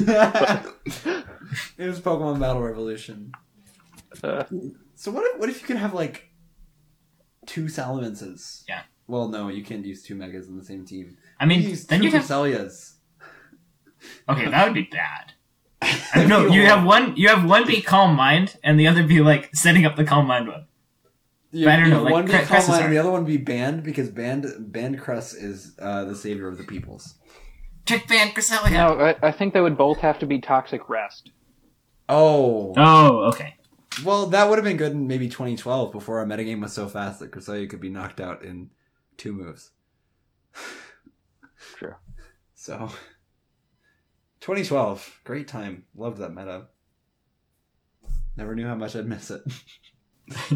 was 1.87 2.01
Pokemon 2.01 2.41
Battle 2.41 2.61
Revolution. 2.61 3.31
Uh, 4.21 4.43
So 5.01 5.09
what 5.09 5.23
if 5.25 5.39
what 5.39 5.49
if 5.49 5.59
you 5.59 5.65
could 5.67 5.77
have 5.77 5.95
like 5.95 6.29
two 7.47 7.63
Salamances? 7.63 8.63
Yeah. 8.67 8.81
Well, 9.07 9.29
no, 9.29 9.47
you 9.47 9.63
can't 9.63 9.83
use 9.83 10.03
two 10.03 10.13
Megas 10.13 10.47
in 10.47 10.59
the 10.59 10.63
same 10.63 10.85
team. 10.85 11.17
I 11.39 11.47
mean, 11.47 11.63
You 11.63 11.69
use 11.69 11.87
then 11.87 12.01
two 12.01 12.05
you 12.05 12.11
have 12.11 12.21
Cresselias. 12.21 12.97
okay. 14.29 14.47
That 14.51 14.63
would 14.65 14.75
be 14.75 14.87
bad. 14.91 15.33
No, 16.27 16.45
you 16.45 16.67
have 16.67 16.85
one. 16.85 17.15
You 17.17 17.29
have 17.29 17.49
one 17.49 17.65
be 17.65 17.81
calm 17.81 18.15
mind, 18.15 18.57
and 18.63 18.79
the 18.79 18.85
other 18.87 19.01
be 19.01 19.21
like 19.21 19.49
setting 19.55 19.87
up 19.87 19.95
the 19.95 20.03
calm 20.03 20.27
mind 20.27 20.47
one. 20.49 20.67
You, 21.51 21.67
I 21.67 21.77
don't 21.77 21.85
you 21.85 21.89
know, 21.91 21.95
have 21.95 22.03
like 22.05 22.13
one 22.13 22.25
be 22.27 22.31
Cre- 22.33 22.43
Calm 22.43 22.67
Mind 22.67 22.69
are- 22.69 22.83
and 22.85 22.93
the 22.93 22.97
other 22.99 23.09
one 23.11 23.25
be 23.25 23.37
banned 23.37 23.83
because 23.83 24.07
banned 24.09 24.45
banned 24.71 24.99
Cress 25.01 25.33
is 25.33 25.73
uh, 25.79 26.05
the 26.05 26.15
savior 26.15 26.47
of 26.47 26.59
the 26.59 26.63
peoples. 26.63 27.15
Trick 27.87 28.07
Van 28.07 28.29
Cresselia. 28.29 28.71
no, 28.71 28.99
I, 28.99 29.29
I 29.29 29.31
think 29.31 29.55
they 29.55 29.61
would 29.61 29.77
both 29.79 29.97
have 29.97 30.19
to 30.19 30.27
be 30.27 30.39
Toxic 30.39 30.87
Rest. 30.87 31.31
Oh, 32.07 32.73
Oh, 32.77 33.29
okay. 33.29 33.55
Well, 34.03 34.27
that 34.27 34.49
would 34.49 34.57
have 34.57 34.65
been 34.65 34.77
good 34.77 34.93
in 34.93 35.07
maybe 35.07 35.27
2012 35.27 35.91
before 35.91 36.19
our 36.19 36.25
metagame 36.25 36.61
was 36.61 36.73
so 36.73 36.87
fast 36.87 37.19
that 37.19 37.31
Cresselia 37.31 37.69
could 37.69 37.81
be 37.81 37.89
knocked 37.89 38.21
out 38.21 38.43
in 38.43 38.69
two 39.17 39.33
moves. 39.33 39.71
True. 41.75 41.95
So, 42.55 42.91
2012, 44.41 45.21
great 45.23 45.47
time. 45.47 45.85
Loved 45.95 46.17
that 46.17 46.33
meta. 46.33 46.67
Never 48.37 48.55
knew 48.55 48.67
how 48.67 48.75
much 48.75 48.95
I'd 48.95 49.07
miss 49.07 49.29
it. 49.29 49.41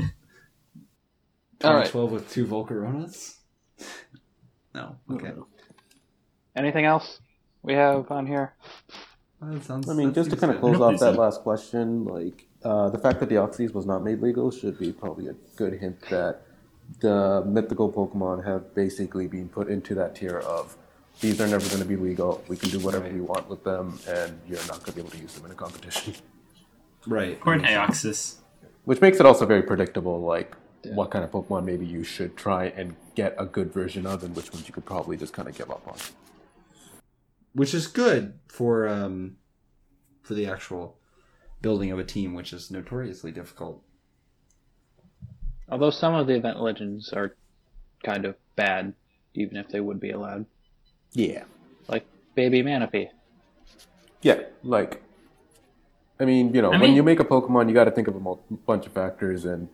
All 1.63 1.73
right. 1.73 1.85
2012 1.85 2.11
with 2.11 2.31
two 2.31 2.45
Volcaronas? 2.45 3.35
No. 4.73 4.97
Okay. 5.11 5.27
Mm. 5.27 5.45
Anything 6.55 6.85
else 6.85 7.19
we 7.63 7.73
have 7.73 8.09
on 8.11 8.25
here? 8.27 8.53
Well, 9.41 9.51
that 9.51 9.63
sounds, 9.63 9.89
I 9.89 9.93
mean, 9.93 10.13
just 10.13 10.29
to 10.29 10.37
kind 10.37 10.53
of 10.53 10.59
close 10.59 10.79
off 10.79 10.99
that 10.99 11.15
last 11.15 11.41
question, 11.41 12.05
like 12.05 12.47
uh, 12.65 12.89
the 12.89 12.97
fact 12.97 13.19
that 13.21 13.29
Deoxys 13.29 13.73
was 13.73 13.85
not 13.85 14.03
made 14.03 14.21
legal 14.21 14.51
should 14.51 14.77
be 14.77 14.91
probably 14.91 15.27
a 15.27 15.35
good 15.55 15.73
hint 15.79 16.01
that 16.09 16.41
the 16.99 17.43
mythical 17.45 17.91
Pokemon 17.91 18.45
have 18.45 18.75
basically 18.75 19.27
been 19.27 19.47
put 19.49 19.69
into 19.69 19.95
that 19.95 20.15
tier 20.15 20.39
of 20.39 20.75
these 21.21 21.39
are 21.39 21.47
never 21.47 21.65
going 21.69 21.81
to 21.81 21.87
be 21.87 21.95
legal. 21.95 22.43
We 22.47 22.57
can 22.57 22.69
do 22.69 22.79
whatever 22.79 23.07
we 23.07 23.21
want 23.21 23.47
with 23.49 23.63
them, 23.63 23.99
and 24.07 24.39
you're 24.47 24.59
not 24.67 24.83
going 24.83 24.85
to 24.85 24.91
be 24.93 25.01
able 25.01 25.11
to 25.11 25.17
use 25.17 25.33
them 25.35 25.45
in 25.45 25.51
a 25.51 25.55
competition. 25.55 26.13
Right. 27.07 27.39
Poor 27.39 27.57
Deoxys. 27.57 28.35
Which 28.83 28.99
makes 28.99 29.19
it 29.19 29.25
also 29.25 29.45
very 29.45 29.61
predictable, 29.63 30.19
like 30.21 30.55
what 30.83 31.11
kind 31.11 31.23
of 31.23 31.31
Pokemon 31.31 31.65
maybe 31.65 31.85
you 31.85 32.03
should 32.03 32.35
try 32.35 32.65
and 32.65 32.95
get 33.15 33.35
a 33.39 33.45
good 33.45 33.71
version 33.71 34.05
of, 34.05 34.23
and 34.23 34.35
which 34.35 34.51
ones 34.51 34.67
you 34.67 34.73
could 34.73 34.85
probably 34.85 35.17
just 35.17 35.33
kind 35.33 35.47
of 35.47 35.57
give 35.57 35.71
up 35.71 35.87
on. 35.87 35.97
which 37.53 37.73
is 37.73 37.87
good 37.87 38.33
for 38.47 38.87
um 38.87 39.37
for 40.21 40.33
the 40.33 40.45
actual 40.45 40.97
building 41.61 41.91
of 41.91 41.99
a 41.99 42.03
team, 42.03 42.33
which 42.33 42.53
is 42.53 42.69
notoriously 42.71 43.31
difficult. 43.31 43.81
Although 45.69 45.89
some 45.89 46.13
of 46.13 46.27
the 46.27 46.35
event 46.35 46.61
legends 46.61 47.11
are 47.13 47.35
kind 48.03 48.25
of 48.25 48.35
bad, 48.55 48.93
even 49.33 49.57
if 49.57 49.67
they 49.69 49.79
would 49.79 49.99
be 49.99 50.11
allowed. 50.11 50.45
Yeah. 51.13 51.43
Like 51.87 52.05
Baby 52.35 52.61
Manaphy. 52.61 53.09
Yeah, 54.21 54.41
like, 54.63 55.01
I 56.19 56.25
mean, 56.25 56.53
you 56.53 56.61
know, 56.61 56.69
I 56.69 56.71
when 56.71 56.81
mean- 56.81 56.95
you 56.95 57.03
make 57.03 57.19
a 57.19 57.23
Pokemon, 57.25 57.67
you 57.67 57.73
got 57.73 57.85
to 57.85 57.91
think 57.91 58.07
of 58.07 58.15
a 58.15 58.19
mul- 58.19 58.43
bunch 58.65 58.85
of 58.87 58.91
factors, 58.93 59.45
and 59.45 59.69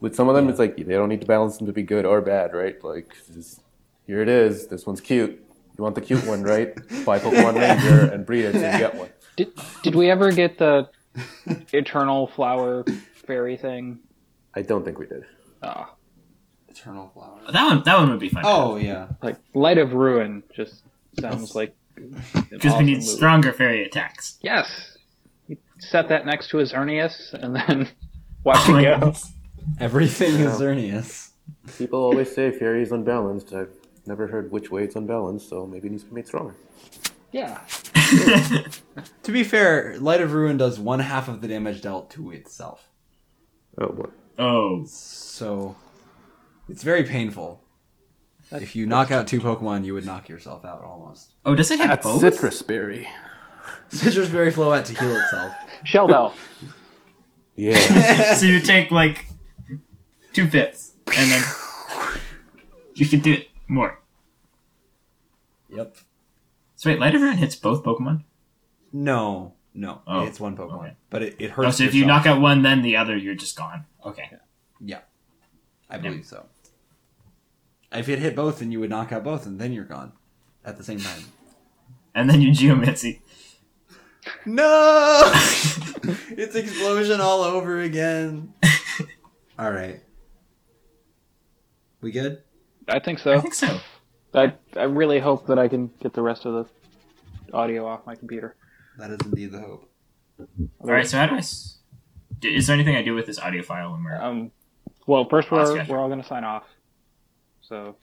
with 0.00 0.14
some 0.14 0.28
of 0.28 0.34
them, 0.34 0.48
it's 0.48 0.58
like 0.58 0.76
they 0.76 0.84
don't 0.84 1.08
need 1.08 1.20
to 1.20 1.26
balance 1.26 1.58
them 1.58 1.66
to 1.66 1.72
be 1.72 1.82
good 1.82 2.04
or 2.06 2.20
bad, 2.20 2.54
right? 2.54 2.82
Like, 2.82 3.14
just, 3.32 3.60
here 4.06 4.20
it 4.22 4.28
is. 4.28 4.66
This 4.68 4.86
one's 4.86 5.00
cute. 5.00 5.44
You 5.76 5.82
want 5.84 5.94
the 5.94 6.00
cute 6.00 6.24
one, 6.26 6.42
right? 6.42 6.74
Buy 7.04 7.18
Pokemon 7.18 7.54
Ranger 7.56 8.12
and 8.12 8.24
breed 8.24 8.44
it 8.44 8.52
so 8.52 8.58
you 8.58 8.78
get 8.78 8.94
one. 8.94 9.08
Did 9.36 9.52
did 9.82 9.94
we 9.94 10.10
ever 10.10 10.30
get 10.32 10.58
the 10.58 10.88
Eternal 11.72 12.26
Flower 12.28 12.84
Fairy 13.26 13.56
thing? 13.56 13.98
I 14.54 14.62
don't 14.62 14.84
think 14.84 14.98
we 14.98 15.06
did. 15.06 15.24
Ah, 15.62 15.90
Eternal 16.68 17.10
flower. 17.14 17.40
That 17.52 17.64
one. 17.66 17.82
That 17.84 17.98
one 17.98 18.10
would 18.10 18.20
be 18.20 18.28
fun. 18.28 18.42
Oh 18.46 18.76
yeah. 18.76 19.08
like 19.22 19.36
Light 19.54 19.78
of 19.78 19.92
Ruin 19.94 20.42
just 20.54 20.82
sounds 21.20 21.54
like 21.54 21.74
because 22.50 22.76
we 22.78 22.84
need 22.84 23.02
stronger 23.02 23.52
fairy 23.52 23.84
attacks. 23.84 24.38
Yes, 24.42 24.96
you 25.48 25.56
set 25.78 26.08
that 26.08 26.26
next 26.26 26.48
to 26.50 26.58
his 26.58 26.72
Xerneas 26.72 27.32
and 27.34 27.54
then 27.56 27.88
watch 28.44 28.58
Oh 28.68 28.76
it 28.76 28.82
go. 28.82 28.94
goodness. 28.98 29.32
Everything 29.80 30.34
is 30.34 30.60
Xerneas. 30.60 31.30
People 31.78 32.00
always 32.02 32.34
say 32.34 32.50
Fairy 32.50 32.82
is 32.82 32.92
unbalanced. 32.92 33.52
I've 33.52 33.70
never 34.06 34.26
heard 34.26 34.50
which 34.52 34.70
way 34.70 34.84
it's 34.84 34.96
unbalanced, 34.96 35.48
so 35.48 35.66
maybe 35.66 35.88
it 35.88 35.92
needs 35.92 36.02
to 36.04 36.08
be 36.10 36.16
made 36.16 36.26
stronger. 36.26 36.54
Yeah, 37.34 37.58
To 39.24 39.32
be 39.32 39.42
fair, 39.42 39.96
Light 39.98 40.20
of 40.20 40.32
Ruin 40.34 40.56
does 40.56 40.78
one 40.78 41.00
half 41.00 41.26
of 41.26 41.40
the 41.40 41.48
damage 41.48 41.82
dealt 41.82 42.08
to 42.12 42.30
itself. 42.30 42.88
Oh 43.76 43.88
boy. 43.88 44.08
oh, 44.38 44.84
So 44.86 45.74
it's 46.68 46.84
very 46.84 47.02
painful. 47.02 47.60
If 48.52 48.76
you 48.76 48.86
knock 48.86 49.10
out 49.10 49.26
two 49.26 49.40
Pokemon, 49.40 49.84
you 49.84 49.94
would 49.94 50.06
knock 50.06 50.28
yourself 50.28 50.64
out 50.64 50.84
almost. 50.84 51.32
oh, 51.44 51.56
does 51.56 51.72
it 51.72 51.80
have 51.80 51.88
That's 51.88 52.06
both? 52.06 52.22
Sitrus 52.22 52.64
Berry. 52.64 53.08
Sitrus 53.90 54.30
Berry 54.30 54.52
Floette 54.52 54.84
to 54.84 54.94
heal 54.94 55.16
itself. 55.16 55.52
Sheldell. 55.84 56.34
Yeah. 57.56 58.34
so 58.34 58.46
you 58.46 58.60
take 58.60 58.92
like 58.92 59.26
two 60.32 60.46
fifths, 60.46 60.92
and 61.16 61.32
then 61.32 61.42
you 62.94 63.08
can 63.08 63.18
do 63.18 63.32
it 63.32 63.48
more. 63.66 63.98
Yep. 65.68 65.96
So 66.84 66.90
wait, 66.90 66.98
Light 67.00 67.14
of 67.14 67.22
Ruin 67.22 67.38
hits 67.38 67.56
both 67.56 67.82
Pokemon. 67.82 68.24
No, 68.92 69.54
no, 69.72 70.02
Oh, 70.06 70.26
it's 70.26 70.38
one 70.38 70.54
Pokemon, 70.54 70.80
okay. 70.80 70.96
but 71.08 71.22
it, 71.22 71.36
it 71.38 71.50
Oh, 71.56 71.62
hurts. 71.64 71.78
so 71.78 71.84
if 71.84 71.94
you 71.94 72.04
knock 72.04 72.26
out 72.26 72.42
one, 72.42 72.60
then 72.60 72.82
the 72.82 72.94
other, 72.98 73.16
you're 73.16 73.34
just 73.34 73.56
gone. 73.56 73.86
Okay. 74.04 74.28
yeah, 74.80 74.98
I 75.88 75.96
believe 75.96 76.26
so. 76.26 76.44
If 77.90 78.10
it 78.10 78.18
hit 78.18 78.36
both, 78.36 78.58
then 78.58 78.70
you 78.70 78.80
would 78.80 78.90
knock 78.90 79.12
out 79.12 79.24
both, 79.24 79.46
and 79.46 79.58
then 79.58 79.72
you're 79.72 79.86
gone 79.86 80.12
at 80.62 80.76
the 80.76 80.84
same 80.84 80.98
time. 81.00 81.22
And 82.14 82.28
then 82.28 82.42
you 82.42 82.52
Geomancy. 82.52 83.22
No, 84.44 85.22
it's 86.30 86.54
explosion 86.54 87.22
all 87.22 87.40
over 87.42 87.80
again. 87.80 88.52
All 89.58 89.70
right, 89.70 90.02
we 92.02 92.10
good? 92.10 92.42
I 92.88 92.98
think 92.98 93.20
so. 93.20 93.32
I 93.32 93.40
think 93.40 93.54
so. 93.54 93.78
I 94.34 94.54
I 94.76 94.84
really 94.84 95.18
hope 95.20 95.46
that 95.46 95.58
I 95.58 95.68
can 95.68 95.90
get 96.00 96.12
the 96.12 96.22
rest 96.22 96.44
of 96.46 96.52
the 96.54 97.56
audio 97.56 97.86
off 97.86 98.06
my 98.06 98.14
computer. 98.14 98.56
That 98.98 99.10
is 99.10 99.18
indeed 99.24 99.52
the 99.52 99.60
hope. 99.60 99.90
All 100.38 100.46
right. 100.80 101.06
So 101.06 101.18
how 101.18 101.26
do 101.26 101.34
I? 101.34 101.38
S- 101.38 101.78
d- 102.40 102.54
is 102.54 102.66
there 102.66 102.74
anything 102.74 102.96
I 102.96 103.02
do 103.02 103.14
with 103.14 103.26
this 103.26 103.38
audio 103.38 103.62
file 103.62 103.92
when 103.92 104.04
we're? 104.04 104.16
Um, 104.20 104.50
well, 105.06 105.26
first 105.28 105.50
we're 105.50 105.60
Oscar. 105.60 105.84
we're 105.88 105.98
all 105.98 106.08
going 106.08 106.22
to 106.22 106.26
sign 106.26 106.44
off. 106.44 106.64
So 107.62 107.96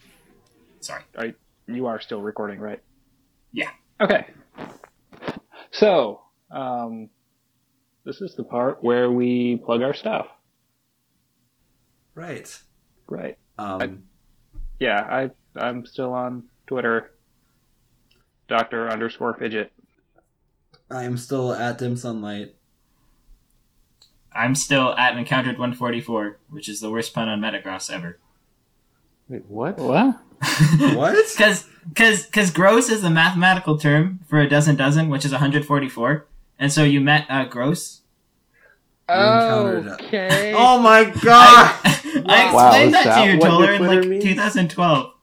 Sorry. 0.79 1.03
are, 1.17 1.27
you 1.67 1.85
are 1.87 1.99
still 2.01 2.21
recording, 2.21 2.59
right? 2.59 2.81
Yeah. 3.53 3.69
Okay. 3.99 4.27
So, 5.71 6.21
um, 6.51 7.09
this 8.05 8.19
is 8.21 8.35
the 8.35 8.43
part 8.43 8.83
where 8.83 9.09
we 9.11 9.57
plug 9.63 9.81
our 9.81 9.93
stuff. 9.93 10.27
Right. 12.15 12.59
Right. 13.07 13.37
Um, 13.57 14.03
Yeah, 14.79 14.99
I 15.01 15.31
I'm 15.55 15.85
still 15.85 16.13
on 16.13 16.43
Twitter. 16.67 17.11
Doctor 18.47 18.89
underscore 18.89 19.33
fidget. 19.33 19.71
I 20.89 21.03
am 21.03 21.17
still 21.17 21.53
at 21.53 21.77
dim 21.77 21.95
sunlight. 21.95 22.55
I'm 24.33 24.55
still 24.55 24.93
at 24.95 25.17
encountered 25.17 25.57
144, 25.57 26.37
which 26.49 26.69
is 26.69 26.79
the 26.79 26.89
worst 26.89 27.13
pun 27.13 27.27
on 27.27 27.41
Metagross 27.41 27.91
ever. 27.91 28.17
Wait, 29.27 29.45
what? 29.47 29.77
What? 29.77 30.17
What? 30.95 31.15
Because 31.31 31.67
because 31.87 32.25
because 32.25 32.49
gross 32.51 32.89
is 32.89 33.03
the 33.03 33.09
mathematical 33.09 33.77
term 33.77 34.19
for 34.27 34.39
a 34.39 34.49
dozen 34.49 34.75
dozen, 34.75 35.09
which 35.09 35.23
is 35.23 35.31
144, 35.31 36.25
and 36.57 36.71
so 36.71 36.83
you 36.83 36.99
met 36.99 37.27
uh, 37.29 37.45
gross. 37.45 38.01
Okay. 39.07 40.53
Oh 40.57 40.79
my 40.79 41.05
god! 41.21 41.79
I 42.25 42.51
Wow, 42.53 42.69
explained 42.69 42.87
is 42.87 42.93
that, 42.93 43.03
that 43.05 43.21
to 43.21 43.25
you, 43.25 43.31
your 43.33 43.41
Toler, 43.41 43.73
in 43.73 44.11
like 44.11 44.21
2012. 44.21 45.13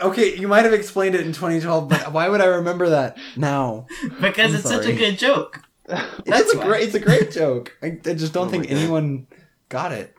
Okay, 0.00 0.36
you 0.36 0.48
might 0.48 0.64
have 0.64 0.72
explained 0.74 1.14
it 1.14 1.20
in 1.22 1.32
2012, 1.32 1.88
but 1.88 2.12
why 2.12 2.28
would 2.28 2.40
I 2.40 2.46
remember 2.46 2.88
that 2.90 3.16
now? 3.36 3.86
Because 4.20 4.52
I'm 4.52 4.60
it's 4.60 4.68
such 4.68 4.86
a 4.86 4.92
good 4.94 5.18
joke. 5.18 5.62
It's 6.24 6.54
a 6.54 6.58
why. 6.58 6.64
great, 6.64 6.82
it's 6.84 6.94
a 6.94 7.00
great 7.00 7.32
joke. 7.32 7.76
I, 7.82 7.98
I 8.06 8.14
just 8.14 8.32
don't 8.32 8.46
Oh 8.46 8.50
think 8.50 8.70
anyone 8.70 9.26
got 9.68 9.90
it. 9.90 10.14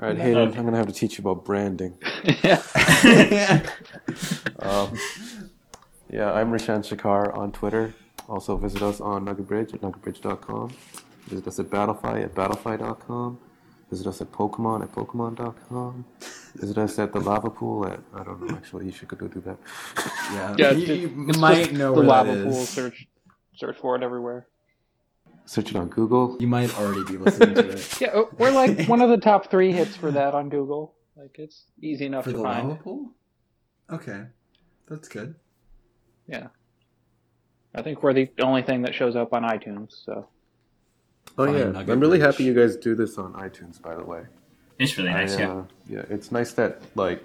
All 0.00 0.08
right, 0.08 0.18
Hayden, 0.18 0.48
I'm 0.58 0.64
gonna 0.64 0.76
have 0.76 0.88
to 0.88 0.92
teach 0.92 1.16
you 1.16 1.22
about 1.22 1.44
branding. 1.44 1.96
yeah. 2.42 2.60
Um, 4.58 4.98
Yeah, 6.10 6.32
I'm 6.32 6.50
Rushan 6.50 6.80
Shakar 6.82 7.36
on 7.36 7.52
Twitter. 7.52 7.94
Also 8.28 8.56
visit 8.56 8.82
us 8.82 9.00
on 9.00 9.26
Nuggetbridge 9.26 9.74
at 9.74 9.80
nuggetbridge.com. 9.80 10.72
Visit 11.28 11.46
us 11.46 11.58
at 11.60 11.66
Battlefy 11.66 12.24
at 12.24 12.34
battlefy.com. 12.34 13.38
Visit 13.90 14.06
us 14.06 14.20
at 14.20 14.30
Pokemon 14.30 14.82
at 14.82 14.92
pokemon.com. 14.92 16.04
Visit 16.56 16.76
us 16.78 16.98
at 16.98 17.12
the 17.12 17.20
lava 17.20 17.48
pool 17.50 17.86
at 17.86 18.00
I 18.14 18.22
don't 18.22 18.42
know 18.46 18.54
actually 18.54 18.86
you 18.86 18.92
should 18.92 19.08
go 19.08 19.26
do 19.28 19.40
that. 19.40 19.58
Yeah, 20.32 20.54
Yeah, 20.58 20.70
you, 20.72 20.82
it's- 20.82 20.98
you 20.98 21.26
it's 21.28 21.38
might 21.38 21.72
know 21.72 21.92
the 21.94 22.00
where 22.00 22.06
lava 22.08 22.34
that 22.36 22.44
pool. 22.44 22.52
is. 22.60 22.68
Search, 22.68 23.08
search 23.54 23.76
for 23.78 23.96
it 23.96 24.02
everywhere. 24.02 24.46
Search 25.46 25.70
it 25.70 25.76
on 25.76 25.88
Google. 25.88 26.36
You 26.38 26.46
might 26.48 26.78
already 26.78 27.04
be 27.04 27.16
listening 27.16 27.54
to 27.54 27.68
it. 27.70 27.96
Yeah, 28.02 28.22
we're 28.36 28.50
like 28.50 28.86
one 28.86 29.00
of 29.00 29.08
the 29.08 29.16
top 29.16 29.50
three 29.50 29.72
hits 29.72 29.96
for 29.96 30.10
that 30.10 30.34
on 30.34 30.50
Google. 30.50 30.94
Like 31.16 31.36
it's 31.38 31.64
easy 31.80 32.04
enough 32.06 32.24
For 32.24 32.32
to 32.32 32.36
the 32.36 32.42
find. 32.42 32.68
lava 32.68 32.82
pool? 32.82 33.12
Okay. 33.90 34.24
That's 34.86 35.08
good. 35.08 35.34
Yeah, 36.26 36.48
I 37.74 37.80
think 37.80 38.02
we're 38.02 38.12
the 38.12 38.28
only 38.42 38.60
thing 38.62 38.82
that 38.82 38.94
shows 38.94 39.16
up 39.16 39.32
on 39.32 39.42
iTunes. 39.44 40.04
So 40.04 40.28
Oh 41.36 41.44
yeah, 41.44 41.64
I'm 41.78 42.00
really 42.00 42.18
Bridge. 42.18 42.32
happy 42.32 42.44
you 42.44 42.54
guys 42.54 42.76
do 42.76 42.94
this 42.94 43.18
on 43.18 43.32
iTunes. 43.34 43.80
By 43.80 43.94
the 43.94 44.04
way, 44.04 44.22
It's 44.78 44.96
really 44.98 45.10
nice, 45.10 45.36
I, 45.36 45.40
yeah. 45.40 45.52
uh, 45.52 45.62
yeah, 45.88 46.02
it's 46.10 46.32
nice 46.32 46.52
that 46.54 46.80
like 46.94 47.22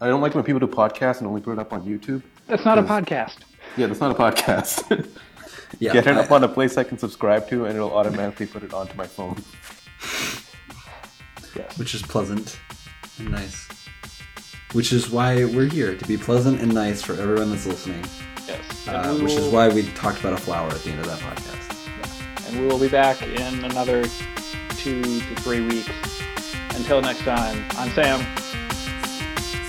I 0.00 0.06
don't 0.08 0.20
like 0.20 0.34
when 0.34 0.44
people 0.44 0.60
do 0.60 0.66
podcasts 0.66 1.18
and 1.18 1.26
only 1.26 1.40
put 1.40 1.52
it 1.52 1.58
up 1.58 1.72
on 1.72 1.82
YouTube. 1.82 2.22
that's 2.46 2.64
not 2.64 2.78
a 2.78 2.82
podcast. 2.82 3.38
Yeah, 3.76 3.86
that's 3.88 4.00
not 4.00 4.10
a 4.12 4.14
podcast. 4.14 5.06
Yeah. 5.80 5.92
Get 5.92 6.06
it 6.06 6.16
I- 6.16 6.20
up 6.20 6.30
on 6.32 6.42
a 6.42 6.48
place 6.48 6.78
I 6.78 6.82
can 6.82 6.96
subscribe 6.96 7.46
to, 7.50 7.66
and 7.66 7.76
it'll 7.76 7.92
automatically 7.92 8.46
put 8.46 8.62
it 8.62 8.72
onto 8.72 8.96
my 8.96 9.06
phone. 9.06 9.36
yeah. 11.54 11.70
which 11.76 11.94
is 11.94 12.00
pleasant 12.00 12.58
and 13.18 13.30
nice. 13.30 13.68
Which 14.72 14.92
is 14.94 15.10
why 15.10 15.44
we're 15.44 15.68
here 15.68 15.94
to 15.94 16.04
be 16.06 16.16
pleasant 16.16 16.62
and 16.62 16.72
nice 16.72 17.02
for 17.02 17.12
everyone 17.12 17.50
that's 17.50 17.66
listening. 17.66 18.02
Yes, 18.46 18.88
Uh, 18.88 19.18
which 19.18 19.32
is 19.34 19.52
why 19.52 19.68
we 19.68 19.82
talked 19.92 20.20
about 20.20 20.32
a 20.32 20.38
flower 20.38 20.68
at 20.70 20.80
the 20.82 20.90
end 20.90 21.00
of 21.00 21.06
that 21.06 21.20
podcast. 21.20 21.77
And 22.48 22.60
we 22.60 22.66
will 22.66 22.78
be 22.78 22.88
back 22.88 23.20
in 23.20 23.64
another 23.64 24.04
two 24.76 25.02
to 25.02 25.34
three 25.42 25.60
weeks. 25.60 26.22
Until 26.74 27.02
next 27.02 27.20
time, 27.20 27.62
I'm 27.72 27.90
Sam. 27.90 28.26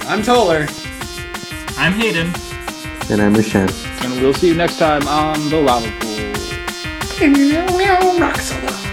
I'm 0.07 0.23
Toler. 0.23 0.65
I'm 1.77 1.91
Hayden. 1.93 2.27
And 3.11 3.21
I'm 3.21 3.35
Rushan. 3.35 3.69
And 4.05 4.21
we'll 4.21 4.33
see 4.33 4.47
you 4.47 4.55
next 4.55 4.79
time 4.79 5.05
on 5.09 5.49
the 5.49 5.61
lava 5.61 5.91
pool. 5.99 6.19
I 7.21 7.27
mean, 7.27 7.53
I 7.53 7.65
love 8.17 8.88